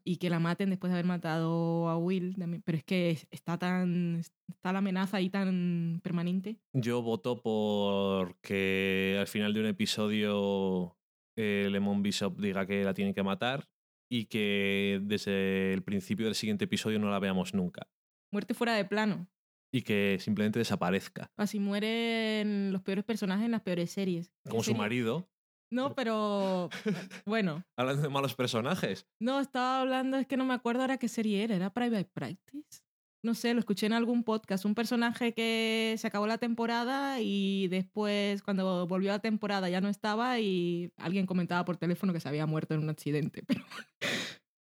Y 0.05 0.17
que 0.17 0.29
la 0.29 0.39
maten 0.39 0.69
después 0.69 0.89
de 0.89 0.95
haber 0.95 1.05
matado 1.05 1.89
a 1.89 1.97
Will 1.97 2.37
también. 2.37 2.61
Pero 2.63 2.77
es 2.77 2.83
que 2.85 3.09
es- 3.11 3.27
está 3.29 3.57
tan. 3.57 4.15
está 4.47 4.71
la 4.71 4.79
amenaza 4.79 5.17
ahí 5.17 5.29
tan 5.29 5.99
permanente. 6.01 6.59
Yo 6.73 7.01
voto 7.01 7.41
por 7.41 8.37
que 8.39 9.17
al 9.19 9.27
final 9.27 9.53
de 9.53 9.59
un 9.59 9.65
episodio 9.65 10.95
eh, 11.41 11.69
Lemon 11.69 12.01
Bishop 12.03 12.37
diga 12.39 12.65
que 12.65 12.83
la 12.83 12.93
tienen 12.93 13.13
que 13.13 13.23
matar 13.23 13.67
y 14.11 14.25
que 14.25 14.99
desde 15.03 15.73
el 15.73 15.83
principio 15.83 16.25
del 16.25 16.35
siguiente 16.35 16.65
episodio 16.65 16.99
no 16.99 17.09
la 17.09 17.19
veamos 17.19 17.53
nunca. 17.53 17.87
Muerte 18.31 18.53
fuera 18.53 18.73
de 18.75 18.85
plano. 18.85 19.27
Y 19.71 19.83
que 19.83 20.17
simplemente 20.19 20.57
desaparezca. 20.59 21.31
Así 21.37 21.59
mueren 21.59 22.71
los 22.71 22.81
peores 22.81 23.03
personajes 23.05 23.45
en 23.45 23.51
las 23.51 23.61
peores 23.61 23.91
series. 23.91 24.29
¿Qué 24.43 24.49
Como 24.49 24.63
su 24.63 24.71
serie? 24.71 24.79
marido. 24.81 25.29
No, 25.71 25.93
pero. 25.93 26.69
Bueno. 27.25 27.63
Hablando 27.77 28.01
de 28.01 28.09
malos 28.09 28.33
personajes. 28.35 29.07
No, 29.21 29.39
estaba 29.39 29.81
hablando, 29.81 30.17
es 30.17 30.25
que 30.25 30.37
no 30.37 30.45
me 30.45 30.55
acuerdo 30.55 30.81
ahora 30.81 30.97
qué 30.97 31.07
serie 31.07 31.43
era. 31.43 31.55
¿Era 31.55 31.71
Private 31.71 32.09
Practice? 32.11 32.81
No 33.22 33.34
sé, 33.34 33.53
lo 33.53 33.59
escuché 33.59 33.86
en 33.86 33.93
algún 33.93 34.24
podcast. 34.24 34.63
Un 34.65 34.76
personaje 34.76 35.34
que 35.34 35.95
se 35.97 36.07
acabó 36.07 36.26
la 36.26 36.38
temporada 36.38 37.20
y 37.20 37.67
después, 37.67 38.41
cuando 38.41 38.88
volvió 38.88 39.11
a 39.11 39.15
la 39.15 39.20
temporada, 39.20 39.70
ya 39.70 39.82
no 39.82 39.89
estaba 39.89 40.39
y 40.39 40.93
alguien 40.97 41.26
comentaba 41.26 41.65
por 41.65 41.78
teléfono 41.78 42.13
que 42.13 42.22
se 42.22 42.30
había 42.30 42.45
muerto 42.45 42.74
en 42.74 42.82
un 42.82 42.89
accidente. 42.89 43.43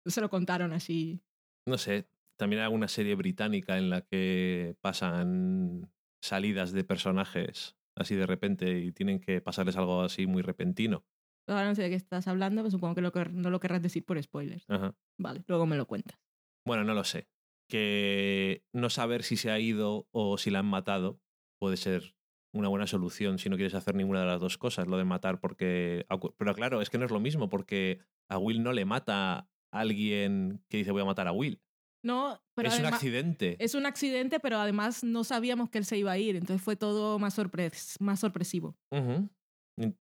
Pero 0.04 0.12
se 0.12 0.22
lo 0.22 0.30
contaron 0.30 0.74
así. 0.74 1.22
No 1.66 1.78
sé, 1.78 2.10
también 2.36 2.60
hay 2.60 2.66
alguna 2.66 2.90
serie 2.90 3.16
británica 3.16 3.78
en 3.78 3.90
la 3.90 4.02
que 4.02 4.76
pasan 4.82 5.90
salidas 6.22 6.74
de 6.74 6.84
personajes 6.84 7.78
así 7.96 8.16
de 8.16 8.26
repente 8.26 8.80
y 8.80 8.92
tienen 8.92 9.20
que 9.20 9.40
pasarles 9.42 9.78
algo 9.78 10.02
así 10.02 10.28
muy 10.28 10.42
repentino. 10.42 11.06
Ahora 11.48 11.68
no 11.68 11.76
sé 11.76 11.84
de 11.84 11.90
qué 11.90 11.96
estás 11.96 12.28
hablando, 12.28 12.62
pero 12.62 12.72
supongo 12.72 12.96
que 12.96 13.02
no 13.02 13.50
lo 13.50 13.60
querrás 13.60 13.82
decir 13.82 14.06
por 14.06 14.22
spoilers. 14.22 14.66
Ajá. 14.70 14.96
Vale, 15.18 15.44
luego 15.48 15.66
me 15.66 15.76
lo 15.76 15.86
cuentas. 15.86 16.18
Bueno, 16.66 16.84
no 16.84 16.94
lo 16.94 17.04
sé. 17.04 17.28
Que 17.74 18.64
no 18.72 18.92
saber 18.92 19.24
si 19.24 19.36
se 19.36 19.50
ha 19.50 19.60
ido 19.60 20.08
o 20.12 20.38
si 20.38 20.52
la 20.52 20.60
han 20.60 20.68
matado 20.68 21.20
puede 21.60 21.76
ser 21.76 22.16
una 22.54 22.68
buena 22.68 22.86
solución 22.86 23.40
si 23.40 23.50
no 23.50 23.56
quieres 23.56 23.74
hacer 23.74 23.96
ninguna 23.96 24.20
de 24.20 24.28
las 24.28 24.40
dos 24.40 24.60
cosas, 24.60 24.86
lo 24.86 24.98
de 24.98 25.06
matar 25.06 25.40
porque... 25.40 26.06
Pero 26.38 26.54
claro, 26.54 26.84
es 26.84 26.92
que 26.92 27.00
no 27.00 27.06
es 27.06 27.10
lo 27.10 27.20
mismo 27.20 27.50
porque 27.50 27.98
a 28.30 28.38
Will 28.38 28.62
no 28.62 28.74
le 28.74 28.86
mata 28.86 29.40
a 29.40 29.48
alguien 29.72 30.64
que 30.70 30.78
dice 30.78 30.92
voy 30.92 31.02
a 31.02 31.06
matar 31.06 31.28
a 31.28 31.32
Will. 31.32 31.64
No, 32.06 32.40
pero 32.54 32.70
es 32.70 32.78
un 32.78 32.86
accidente. 32.86 33.56
Es 33.58 33.74
un 33.74 33.88
accidente, 33.88 34.40
pero 34.40 34.58
además 34.58 35.04
no 35.04 35.24
sabíamos 35.24 35.72
que 35.72 35.80
él 35.80 35.86
se 35.86 35.98
iba 35.98 36.12
a 36.12 36.18
ir, 36.20 36.36
entonces 36.36 36.62
fue 36.62 36.76
todo 36.76 37.18
más, 37.18 37.34
sorpres 37.34 37.96
más 38.00 38.20
sorpresivo. 38.20 38.78
Ujú. 38.92 39.32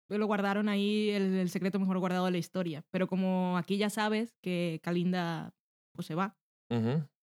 Lo 0.09 0.26
guardaron 0.26 0.67
ahí, 0.67 1.11
el, 1.11 1.36
el 1.36 1.49
secreto 1.49 1.80
mejor 1.80 1.99
guardado 1.99 2.26
de 2.26 2.32
la 2.32 2.38
historia. 2.38 2.84
Pero 2.91 3.07
como 3.07 3.57
aquí 3.57 3.78
ya 3.78 3.89
sabes 3.89 4.36
que 4.41 4.82
Kalinda 4.84 5.55
pues, 5.95 6.07
se 6.07 6.15
va, 6.15 6.38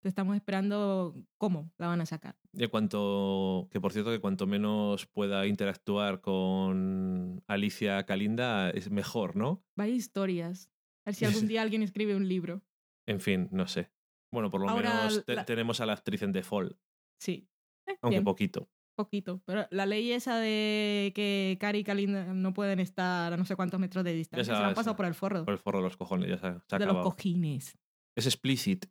Te 0.01 0.07
estamos 0.07 0.35
esperando 0.35 1.15
cómo 1.39 1.71
la 1.79 1.87
van 1.87 2.01
a 2.01 2.05
sacar. 2.05 2.37
De 2.53 2.67
cuanto, 2.67 3.67
que 3.71 3.81
por 3.81 3.91
cierto, 3.93 4.11
que 4.11 4.19
cuanto 4.19 4.45
menos 4.45 5.07
pueda 5.07 5.47
interactuar 5.47 6.21
con 6.21 7.43
Alicia 7.47 8.05
Kalinda 8.05 8.69
es 8.69 8.91
mejor, 8.91 9.35
¿no? 9.35 9.63
Vaya 9.75 9.93
historias. 9.93 10.69
A 11.05 11.09
ver 11.09 11.15
si 11.15 11.25
algún 11.25 11.47
día 11.47 11.61
alguien 11.63 11.81
escribe 11.81 12.15
un 12.15 12.27
libro. 12.27 12.61
En 13.07 13.19
fin, 13.19 13.49
no 13.51 13.67
sé. 13.67 13.91
Bueno, 14.31 14.51
por 14.51 14.61
lo 14.61 14.69
Ahora 14.69 14.93
menos 14.93 15.25
te- 15.25 15.33
la- 15.35 15.45
tenemos 15.45 15.81
a 15.81 15.87
la 15.87 15.93
actriz 15.93 16.21
en 16.21 16.31
default, 16.31 16.77
Sí. 17.19 17.49
Eh, 17.87 17.97
aunque 18.03 18.17
bien, 18.17 18.23
poquito. 18.23 18.69
poquito. 18.95 19.41
Pero 19.45 19.65
la 19.71 19.87
ley 19.87 20.11
esa 20.11 20.37
de 20.37 21.11
que 21.15 21.57
Cari 21.59 21.79
y 21.79 21.83
Kalinda 21.83 22.33
no 22.35 22.53
pueden 22.53 22.79
estar 22.79 23.33
a 23.33 23.37
no 23.37 23.45
sé 23.45 23.55
cuántos 23.55 23.79
metros 23.79 24.03
de 24.05 24.13
distancia, 24.13 24.43
se, 24.53 24.55
se 24.55 24.61
la 24.61 24.67
han 24.69 24.75
pasado 24.75 24.95
por 24.95 25.07
el 25.07 25.15
forro. 25.15 25.43
Por 25.43 25.53
el 25.55 25.59
forro 25.59 25.79
de 25.79 25.85
los 25.85 25.97
cojones, 25.97 26.29
ya 26.29 26.37
se, 26.37 26.77
de 26.77 26.85
los 26.85 27.01
cojines. 27.03 27.75
Es 28.15 28.27
explicit. 28.27 28.85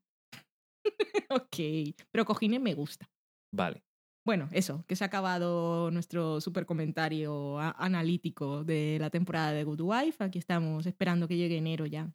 ok. 1.30 1.94
Pero 2.10 2.24
cojines 2.24 2.60
me 2.60 2.74
gusta. 2.74 3.10
Vale. 3.54 3.82
Bueno, 4.26 4.48
eso, 4.52 4.84
que 4.86 4.94
se 4.94 5.04
ha 5.04 5.06
acabado 5.06 5.90
nuestro 5.90 6.40
super 6.40 6.66
comentario 6.66 7.58
analítico 7.58 8.62
de 8.62 8.98
la 9.00 9.08
temporada 9.08 9.52
de 9.52 9.64
Good 9.64 9.80
Wife. 9.80 10.22
Aquí 10.22 10.38
estamos 10.38 10.84
esperando 10.84 11.26
que 11.26 11.36
llegue 11.36 11.56
enero 11.56 11.86
ya. 11.86 12.12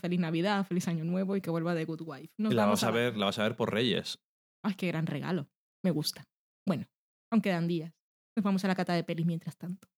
Feliz 0.00 0.20
Navidad, 0.20 0.64
feliz 0.66 0.88
Año 0.88 1.04
Nuevo 1.04 1.36
y 1.36 1.40
que 1.40 1.50
vuelva 1.50 1.74
de 1.74 1.84
Good 1.84 2.02
Wife. 2.02 2.32
Nos 2.38 2.54
la 2.54 2.66
vas 2.66 2.82
a 2.84 2.90
ver, 2.90 3.16
la 3.16 3.26
vas 3.26 3.38
a 3.38 3.44
ver 3.44 3.56
por 3.56 3.72
Reyes. 3.72 4.18
Ay, 4.64 4.74
qué 4.74 4.88
gran 4.88 5.06
regalo. 5.06 5.48
Me 5.84 5.90
gusta. 5.90 6.24
Bueno, 6.66 6.86
aún 7.30 7.40
quedan 7.40 7.68
días. 7.68 7.92
Nos 8.36 8.42
vamos 8.42 8.64
a 8.64 8.68
la 8.68 8.74
cata 8.74 8.94
de 8.94 9.04
pelis 9.04 9.26
mientras 9.26 9.56
tanto. 9.56 9.88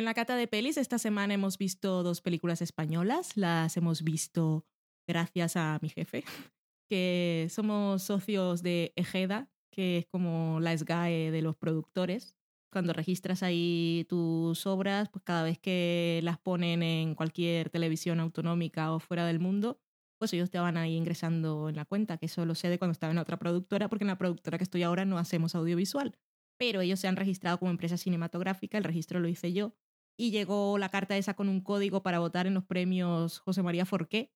En 0.00 0.06
la 0.06 0.14
cata 0.14 0.34
de 0.34 0.48
pelis 0.48 0.78
esta 0.78 0.98
semana 0.98 1.34
hemos 1.34 1.58
visto 1.58 2.02
dos 2.02 2.22
películas 2.22 2.62
españolas. 2.62 3.36
Las 3.36 3.76
hemos 3.76 4.02
visto 4.02 4.64
gracias 5.06 5.56
a 5.56 5.78
mi 5.82 5.90
jefe, 5.90 6.24
que 6.88 7.48
somos 7.50 8.04
socios 8.04 8.62
de 8.62 8.94
Ejeda, 8.96 9.50
que 9.70 9.98
es 9.98 10.06
como 10.06 10.58
la 10.58 10.74
SGAE 10.74 11.30
de 11.30 11.42
los 11.42 11.54
productores. 11.54 12.34
Cuando 12.72 12.94
registras 12.94 13.42
ahí 13.42 14.06
tus 14.08 14.64
obras, 14.64 15.10
pues 15.10 15.22
cada 15.22 15.42
vez 15.42 15.58
que 15.58 16.20
las 16.22 16.38
ponen 16.38 16.82
en 16.82 17.14
cualquier 17.14 17.68
televisión 17.68 18.20
autonómica 18.20 18.94
o 18.94 19.00
fuera 19.00 19.26
del 19.26 19.38
mundo, 19.38 19.82
pues 20.18 20.32
ellos 20.32 20.50
te 20.50 20.58
van 20.58 20.78
ahí 20.78 20.96
ingresando 20.96 21.68
en 21.68 21.76
la 21.76 21.84
cuenta, 21.84 22.16
que 22.16 22.24
eso 22.24 22.46
lo 22.46 22.54
sé 22.54 22.70
de 22.70 22.78
cuando 22.78 22.92
estaba 22.92 23.12
en 23.12 23.18
otra 23.18 23.38
productora, 23.38 23.90
porque 23.90 24.04
en 24.04 24.08
la 24.08 24.16
productora 24.16 24.56
que 24.56 24.64
estoy 24.64 24.82
ahora 24.82 25.04
no 25.04 25.18
hacemos 25.18 25.54
audiovisual. 25.54 26.16
Pero 26.58 26.80
ellos 26.80 27.00
se 27.00 27.08
han 27.08 27.16
registrado 27.16 27.58
como 27.58 27.70
empresa 27.70 27.98
cinematográfica, 27.98 28.78
el 28.78 28.84
registro 28.84 29.20
lo 29.20 29.28
hice 29.28 29.52
yo, 29.52 29.74
y 30.20 30.30
llegó 30.32 30.76
la 30.78 30.88
carta 30.90 31.16
esa 31.16 31.34
con 31.34 31.48
un 31.48 31.60
código 31.62 32.02
para 32.02 32.18
votar 32.18 32.46
en 32.46 32.54
los 32.54 32.64
premios 32.64 33.38
José 33.38 33.62
María 33.62 33.86
Forqué, 33.86 34.30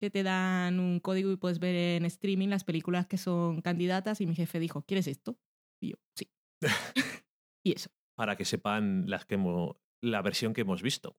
que 0.00 0.10
te 0.10 0.22
dan 0.22 0.78
un 0.80 1.00
código 1.00 1.30
y 1.32 1.36
puedes 1.36 1.58
ver 1.58 1.74
en 1.74 2.04
streaming 2.06 2.48
las 2.48 2.64
películas 2.64 3.06
que 3.06 3.18
son 3.18 3.60
candidatas 3.60 4.20
y 4.20 4.26
mi 4.26 4.34
jefe 4.34 4.58
dijo, 4.60 4.82
¿quieres 4.82 5.06
esto? 5.06 5.38
Y 5.82 5.90
yo, 5.90 5.96
sí. 6.16 6.30
y 7.66 7.72
eso. 7.72 7.90
Para 8.16 8.36
que 8.36 8.44
sepan 8.44 9.04
las 9.08 9.24
que 9.26 9.34
hemos- 9.34 9.76
la 10.02 10.22
versión 10.22 10.54
que 10.54 10.60
hemos 10.62 10.82
visto. 10.82 11.16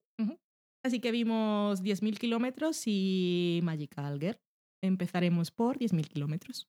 Así 0.84 1.00
que 1.00 1.10
vimos 1.10 1.82
10.000 1.82 2.16
kilómetros 2.18 2.82
y 2.86 3.60
Magical 3.64 4.20
Girl. 4.20 4.38
Empezaremos 4.82 5.50
por 5.50 5.78
10.000 5.78 6.06
kilómetros. 6.08 6.68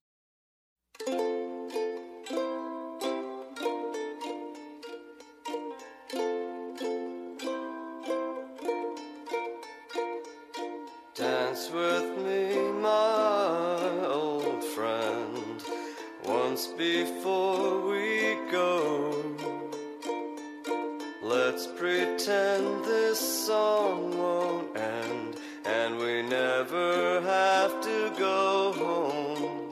Before 16.78 17.89
we 17.89 18.38
go. 18.51 19.15
Let's 21.23 21.65
pretend 21.65 22.86
this 22.86 23.19
song 23.47 24.15
won't 24.15 24.78
end, 24.78 25.38
and 25.65 25.97
we 25.97 26.21
never 26.21 27.21
have 27.21 27.82
to 27.82 28.13
go 28.19 28.73
home. 28.73 29.71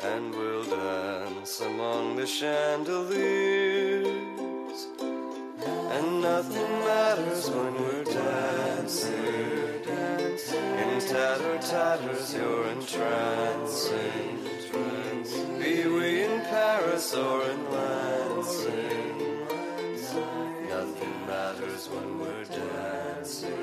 And 0.00 0.34
we'll 0.34 0.64
dance 0.64 1.60
among 1.60 2.16
the 2.16 2.26
chandeliers. 2.26 4.08
And 5.94 6.20
nothing 6.20 6.72
matters 6.80 7.48
when 7.48 7.74
we're 7.74 8.04
dancing. 8.04 9.14
In 10.82 11.00
tatter 11.00 11.58
tatters, 11.58 12.34
you're 12.34 12.66
entrancing. 12.66 14.27
When 21.98 22.18
we're 22.20 22.44
dancing. 22.44 23.54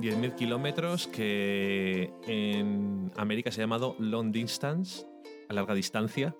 10.000 0.00 0.34
kilómetros 0.34 1.06
que 1.06 2.12
en 2.26 3.12
América 3.16 3.52
se 3.52 3.60
ha 3.60 3.64
llamado 3.64 3.94
long 4.00 4.32
distance, 4.32 5.06
a 5.48 5.52
larga 5.54 5.74
distancia, 5.74 6.34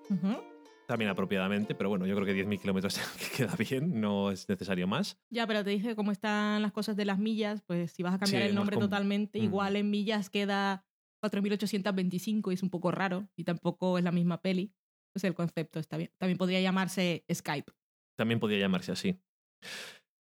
también 0.85 1.09
apropiadamente, 1.09 1.73
pero 1.73 1.87
bueno, 1.89 2.05
yo 2.05 2.13
creo 2.15 2.25
que 2.25 2.33
10.000 2.45 2.59
kilómetros 2.59 2.99
que 3.19 3.37
queda 3.37 3.55
bien, 3.55 4.01
no 4.01 4.31
es 4.31 4.49
necesario 4.49 4.85
más. 4.85 5.17
Ya, 5.29 5.47
pero 5.47 5.63
te 5.63 5.69
dije 5.69 5.95
cómo 5.95 6.11
están 6.11 6.61
las 6.61 6.73
cosas 6.73 6.97
de 6.97 7.05
las 7.05 7.19
millas, 7.19 7.61
pues 7.65 7.93
si 7.93 8.03
vas 8.03 8.13
a 8.15 8.19
cambiar 8.19 8.41
Sí, 8.43 8.49
el 8.49 8.55
nombre 8.55 8.75
totalmente, 8.75 9.39
Mm. 9.39 9.43
igual 9.43 9.75
en 9.77 9.89
millas 9.89 10.29
queda 10.29 10.85
4.825 11.23 12.51
y 12.51 12.55
es 12.55 12.63
un 12.63 12.69
poco 12.69 12.91
raro 12.91 13.29
y 13.37 13.45
tampoco 13.45 13.97
es 13.97 14.03
la 14.03 14.11
misma 14.11 14.41
peli. 14.41 14.73
Pues 15.13 15.23
el 15.23 15.35
concepto 15.35 15.79
está 15.79 15.95
bien. 15.95 16.11
También 16.17 16.37
podría 16.37 16.59
llamarse 16.59 17.23
Skype. 17.33 17.71
También 18.17 18.39
podía 18.39 18.59
llamarse 18.59 18.91
así. 18.91 19.19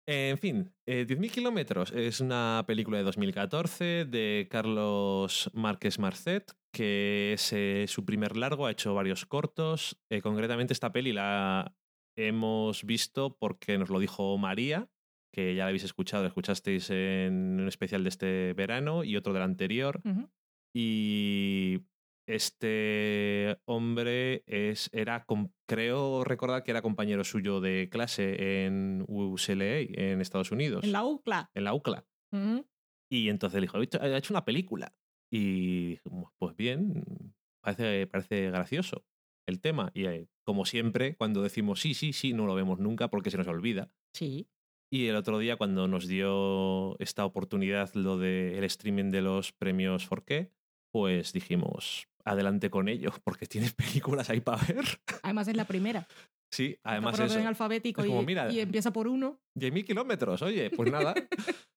En 0.06 0.38
fin, 0.38 0.74
eh, 0.86 1.06
10.000 1.08 1.32
kilómetros 1.32 1.92
es 1.94 2.20
una 2.20 2.66
película 2.68 2.98
de 2.98 3.06
2014 3.06 4.06
de 4.06 4.48
Carlos 4.52 5.50
Márquez 5.54 5.98
Marcet, 5.98 6.52
que 6.74 7.34
es 7.34 7.54
eh, 7.54 7.86
su 7.88 8.04
primer 8.04 8.36
largo, 8.36 8.66
ha 8.66 8.72
hecho 8.72 8.94
varios 8.94 9.26
cortos. 9.26 9.98
Eh, 10.12 10.22
concretamente 10.22 10.74
esta 10.74 10.92
peli 10.92 11.14
la 11.14 11.74
hemos 12.18 12.84
visto 12.84 13.38
porque 13.38 13.78
nos 13.78 13.90
lo 13.90 14.00
dijo 14.00 14.38
María, 14.38 14.90
que 15.34 15.56
ya 15.56 15.64
la 15.64 15.70
habéis 15.70 15.86
escuchado, 15.86 16.24
la 16.24 16.28
escuchasteis 16.28 16.90
en 16.90 17.62
un 17.62 17.68
especial 17.70 18.04
de 18.04 18.10
este 18.10 18.54
verano 18.54 19.06
y 19.06 19.16
otro 19.16 19.32
del 19.32 19.44
anterior. 19.44 20.02
Y 20.76 21.80
este 22.28 23.58
hombre 23.66 24.44
es, 24.48 24.90
era, 24.94 25.26
creo 25.68 26.24
recordar 26.24 26.64
que 26.64 26.72
era 26.72 26.82
compañero 26.82 27.24
suyo 27.24 27.62
de 27.62 27.90
clase 27.90 28.66
en 28.66 29.04
UCLA, 29.08 29.80
en 29.80 30.22
Estados 30.22 30.52
Unidos, 30.52 30.84
En 30.84 30.92
la 30.92 31.04
UCLA. 31.06 31.52
en 31.54 31.64
la 31.64 31.74
UCLA. 31.74 32.06
Y 33.12 33.30
entonces 33.30 33.60
le 33.60 33.66
dijo, 33.68 33.78
"Ha 33.78 34.18
hecho- 34.18 34.34
una 34.34 34.46
película. 34.46 34.96
Y 35.32 35.98
pues 36.40 36.56
bien, 36.56 37.04
parece, 37.64 38.08
parece 38.08 38.50
gracioso 38.52 39.06
el 39.48 39.60
tema. 39.62 39.92
Y 39.94 40.06
eh, 40.06 40.28
como 40.46 40.66
siempre, 40.66 41.16
cuando 41.16 41.42
decimos 41.42 41.82
sí, 41.82 41.94
sí, 41.94 42.14
sí, 42.14 42.34
no 42.34 42.46
lo 42.46 42.56
vemos 42.56 42.80
nunca 42.80 43.10
porque 43.10 43.32
se 43.32 43.38
nos 43.38 43.48
olvida. 43.48 43.92
Sí. 44.16 44.48
Y 44.92 45.08
el 45.08 45.16
otro 45.16 45.40
día, 45.40 45.58
cuando 45.58 45.88
nos 45.88 46.08
dio 46.08 46.98
esta 47.00 47.26
oportunidad 47.26 47.94
lo 47.96 48.18
del 48.20 48.64
streaming 48.66 49.10
de 49.12 49.22
los 49.22 49.52
premios 49.52 50.06
Forqué, 50.06 50.52
pues 50.92 51.34
dijimos, 51.34 52.08
adelante 52.26 52.70
con 52.70 52.88
ello, 52.88 53.12
porque 53.24 53.46
tienes 53.46 53.74
películas 53.74 54.30
ahí 54.30 54.42
para 54.42 54.64
ver. 54.66 54.86
Además 55.24 55.48
es 55.48 55.56
la 55.56 55.66
primera. 55.66 56.08
Sí, 56.54 56.78
además 56.84 57.20
orden 57.20 57.40
eso. 57.40 57.48
alfabético 57.48 58.02
Es 58.02 58.08
como, 58.08 58.22
y, 58.22 58.26
mira, 58.28 58.52
y 58.52 58.60
empieza 58.60 58.94
por 58.94 59.08
uno. 59.08 59.40
10.000 59.58 59.86
kilómetros, 59.86 60.42
oye, 60.44 60.70
pues 60.70 60.92
nada. 60.92 61.14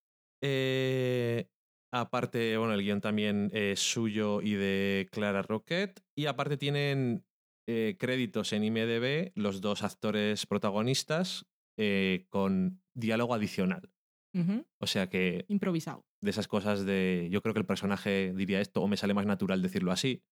Eh, 0.42 1.48
aparte, 1.90 2.58
bueno, 2.58 2.74
el 2.74 2.82
guion 2.82 3.00
también 3.00 3.50
es 3.54 3.80
suyo 3.80 4.42
y 4.42 4.52
de 4.52 5.08
Clara 5.10 5.40
Roquette. 5.40 6.02
Y 6.14 6.26
aparte 6.26 6.58
tienen 6.58 7.24
eh, 7.66 7.96
créditos 7.98 8.52
en 8.52 8.62
IMDB 8.62 9.32
los 9.34 9.62
dos 9.62 9.82
actores 9.82 10.44
protagonistas 10.44 11.46
eh, 11.78 12.26
con 12.28 12.82
diálogo 12.94 13.34
adicional. 13.34 13.90
O 14.78 14.86
sea 14.86 15.08
que 15.08 15.46
Improvisado. 15.48 16.04
De 16.26 16.30
esas 16.30 16.48
cosas 16.48 16.84
de 16.84 17.28
yo 17.30 17.40
creo 17.40 17.54
que 17.54 17.60
el 17.60 17.66
personaje 17.66 18.34
diría 18.34 18.60
esto 18.60 18.82
o 18.82 18.88
me 18.88 18.96
sale 18.96 19.14
más 19.14 19.24
natural 19.26 19.62
decirlo 19.62 19.92
así. 19.92 20.22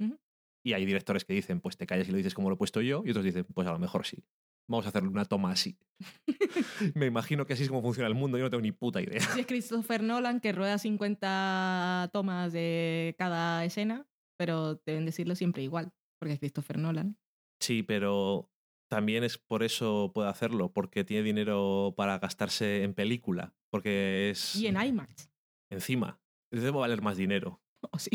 Y 0.62 0.72
hay 0.72 0.84
directores 0.84 1.24
que 1.24 1.34
dicen, 1.34 1.61
pues 1.61 1.76
te 1.76 1.86
callas 1.86 2.09
y 2.09 2.11
lo 2.11 2.16
dices 2.16 2.34
como 2.34 2.49
lo 2.49 2.55
he 2.55 2.59
puesto 2.59 2.80
yo, 2.80 3.03
y 3.05 3.11
otros 3.11 3.24
dicen, 3.24 3.47
pues 3.55 3.66
a 3.68 3.72
lo 3.72 3.78
mejor 3.78 4.07
sí. 4.07 4.24
Vamos 4.66 4.86
a 4.86 4.88
hacerle 4.88 5.11
una 5.11 5.26
toma 5.26 5.53
así. 5.53 5.78
me 6.95 7.07
imagino 7.07 7.45
que 7.45 7.53
así 7.53 7.64
es 7.64 7.68
como 7.68 7.82
funciona 7.82 8.09
el 8.09 8.14
mundo, 8.14 8.38
yo 8.38 8.45
no 8.45 8.51
tengo 8.51 8.62
ni 8.62 8.72
puta 8.72 9.03
idea. 9.03 9.20
Si 9.20 9.40
es 9.40 9.47
Christopher 9.47 10.03
Nolan 10.03 10.40
que 10.40 10.53
rueda 10.53 10.78
50 10.78 12.11
tomas 12.12 12.53
de 12.53 13.14
cada 13.18 13.64
escena, 13.64 14.07
pero 14.38 14.80
deben 14.86 15.05
decirlo 15.05 15.34
siempre 15.34 15.62
igual, 15.62 15.92
porque 16.18 16.32
es 16.32 16.40
Christopher 16.40 16.78
Nolan. 16.78 17.18
Sí, 17.61 17.82
pero 17.82 18.51
también 18.88 19.22
es 19.22 19.36
por 19.36 19.62
eso 19.62 20.12
puede 20.14 20.28
hacerlo, 20.28 20.72
porque 20.72 21.05
tiene 21.05 21.24
dinero 21.24 21.95
para 21.97 22.18
gastarse 22.18 22.84
en 22.84 22.95
película, 22.95 23.55
porque 23.70 24.30
es 24.30 24.57
Y 24.57 24.66
en 24.66 24.80
IMAX. 24.80 25.30
Encima. 25.70 26.20
Debe 26.52 26.70
valer 26.70 27.02
más 27.02 27.16
dinero. 27.16 27.60
Oh, 27.92 27.98
sí. 27.98 28.08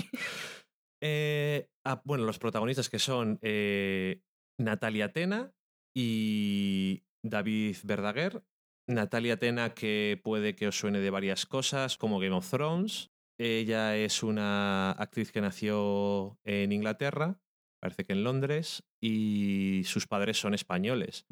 Eh, 1.00 1.70
ah, 1.86 2.02
bueno, 2.04 2.26
los 2.26 2.40
protagonistas 2.40 2.90
que 2.90 2.98
son 2.98 3.38
eh, 3.44 4.24
Natalia 4.60 5.14
Tena 5.14 5.54
y 5.96 7.04
David 7.24 7.78
Verdaguer. 7.84 8.44
Natalia 8.88 9.38
Tena, 9.38 9.76
que 9.76 10.20
puede 10.24 10.56
que 10.56 10.68
os 10.68 10.80
suene 10.80 11.00
de 11.00 11.12
varias 11.12 11.46
cosas, 11.46 11.98
como 11.98 12.20
Game 12.20 12.36
of 12.36 12.50
Thrones. 12.50 13.12
Ella 13.40 13.96
es 13.96 14.24
una 14.24 14.92
actriz 14.92 15.32
que 15.32 15.42
nació 15.42 16.40
en 16.44 16.72
Inglaterra, 16.72 17.40
parece 17.80 18.06
que 18.06 18.14
en 18.14 18.24
Londres, 18.24 18.84
y 19.02 19.84
sus 19.86 20.08
padres 20.08 20.40
son 20.40 20.54
españoles. 20.54 21.26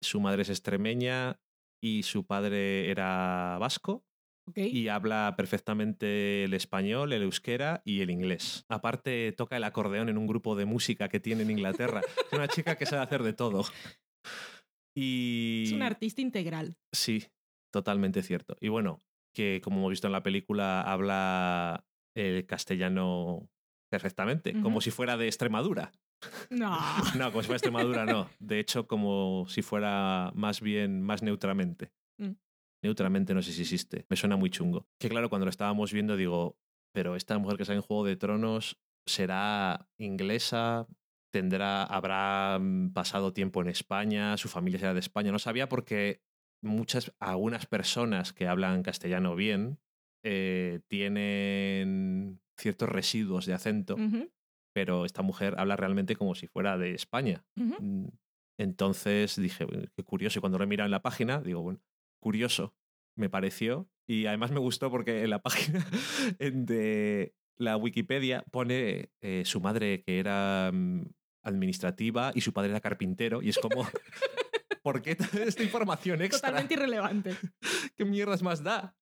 Su 0.00 0.20
madre 0.20 0.42
es 0.42 0.50
extremeña 0.50 1.40
y 1.82 2.04
su 2.04 2.24
padre 2.24 2.90
era 2.90 3.58
vasco 3.58 4.04
Ok. 4.48 4.58
y 4.58 4.88
habla 4.88 5.34
perfectamente 5.36 6.44
el 6.44 6.54
español, 6.54 7.12
el 7.12 7.22
euskera 7.22 7.82
y 7.84 8.00
el 8.00 8.10
inglés. 8.10 8.64
Aparte, 8.68 9.32
toca 9.32 9.56
el 9.56 9.64
acordeón 9.64 10.08
en 10.08 10.18
un 10.18 10.26
grupo 10.26 10.54
de 10.54 10.66
música 10.66 11.08
que 11.08 11.18
tiene 11.18 11.42
en 11.42 11.50
Inglaterra. 11.50 12.00
Es 12.00 12.32
una 12.32 12.46
chica 12.46 12.76
que 12.76 12.86
sabe 12.86 13.02
hacer 13.02 13.22
de 13.22 13.32
todo. 13.32 13.64
Y... 14.94 15.64
Es 15.66 15.72
un 15.72 15.82
artista 15.82 16.22
integral. 16.22 16.76
Sí, 16.92 17.26
totalmente 17.72 18.22
cierto. 18.22 18.56
Y 18.60 18.68
bueno, 18.68 19.02
que 19.34 19.60
como 19.62 19.78
hemos 19.78 19.90
visto 19.90 20.06
en 20.06 20.12
la 20.12 20.22
película, 20.22 20.80
habla 20.80 21.84
el 22.16 22.46
castellano 22.46 23.50
perfectamente, 23.90 24.60
como 24.62 24.80
si 24.80 24.90
fuera 24.90 25.16
de 25.16 25.26
Extremadura. 25.26 25.92
No. 26.50 26.76
No, 27.16 27.30
como 27.30 27.42
si 27.42 27.46
fuera 27.48 27.60
de 27.60 27.66
Extremadura, 27.66 28.06
no. 28.06 28.30
De 28.38 28.58
hecho, 28.58 28.86
como 28.86 29.46
si 29.48 29.62
fuera 29.62 30.32
más 30.34 30.60
bien, 30.60 31.02
más 31.02 31.22
neutramente. 31.22 31.92
Mm. 32.18 32.32
Neutramente 32.86 33.34
no 33.34 33.42
sé 33.42 33.52
si 33.52 33.62
existe. 33.62 34.06
Me 34.08 34.16
suena 34.16 34.36
muy 34.36 34.48
chungo. 34.50 34.86
Que 35.00 35.08
claro, 35.08 35.28
cuando 35.28 35.44
lo 35.44 35.50
estábamos 35.50 35.92
viendo 35.92 36.16
digo, 36.16 36.56
pero 36.94 37.16
esta 37.16 37.36
mujer 37.38 37.56
que 37.58 37.64
sale 37.64 37.76
en 37.78 37.82
Juego 37.82 38.04
de 38.04 38.16
Tronos 38.16 38.78
será 39.08 39.88
inglesa, 39.98 40.86
tendrá, 41.32 41.82
habrá 41.84 42.58
mm, 42.60 42.92
pasado 42.92 43.32
tiempo 43.32 43.60
en 43.60 43.68
España, 43.68 44.36
su 44.36 44.48
familia 44.48 44.78
será 44.78 44.94
de 44.94 45.00
España. 45.00 45.32
No 45.32 45.38
sabía 45.40 45.68
porque 45.68 46.22
muchas, 46.62 47.12
algunas 47.18 47.66
personas 47.66 48.32
que 48.32 48.46
hablan 48.46 48.82
castellano 48.84 49.34
bien 49.34 49.78
eh, 50.24 50.80
tienen 50.88 52.40
ciertos 52.58 52.88
residuos 52.88 53.46
de 53.46 53.54
acento 53.54 53.96
pero 54.72 55.04
esta 55.06 55.22
mujer 55.22 55.54
habla 55.58 55.74
realmente 55.76 56.16
como 56.16 56.34
si 56.34 56.46
fuera 56.48 56.76
de 56.78 56.94
España. 56.94 57.44
Mm, 57.80 58.08
Entonces 58.58 59.36
dije, 59.36 59.64
"Bueno, 59.64 59.84
qué 59.94 60.02
curioso. 60.02 60.38
Y 60.38 60.40
cuando 60.40 60.58
lo 60.58 60.64
he 60.64 60.66
mirado 60.66 60.86
en 60.86 60.90
la 60.90 61.02
página, 61.02 61.40
digo, 61.40 61.62
bueno, 61.62 61.80
curioso, 62.26 62.74
me 63.14 63.30
pareció. 63.30 63.88
Y 64.08 64.26
además 64.26 64.50
me 64.50 64.58
gustó 64.58 64.90
porque 64.90 65.22
en 65.22 65.30
la 65.30 65.42
página 65.42 65.86
de 66.40 67.36
la 67.56 67.76
Wikipedia 67.76 68.44
pone 68.50 69.12
eh, 69.20 69.44
su 69.44 69.60
madre 69.60 70.02
que 70.02 70.18
era 70.18 70.72
mm, 70.72 71.02
administrativa 71.44 72.32
y 72.34 72.40
su 72.40 72.52
padre 72.52 72.70
era 72.70 72.80
carpintero. 72.80 73.42
Y 73.42 73.50
es 73.50 73.58
como, 73.58 73.86
¿por 74.82 75.02
qué 75.02 75.16
esta 75.46 75.62
información 75.62 76.20
extra? 76.20 76.48
Totalmente 76.48 76.74
irrelevante. 76.74 77.36
¿Qué 77.96 78.04
mierdas 78.04 78.42
más 78.42 78.64
da? 78.64 78.96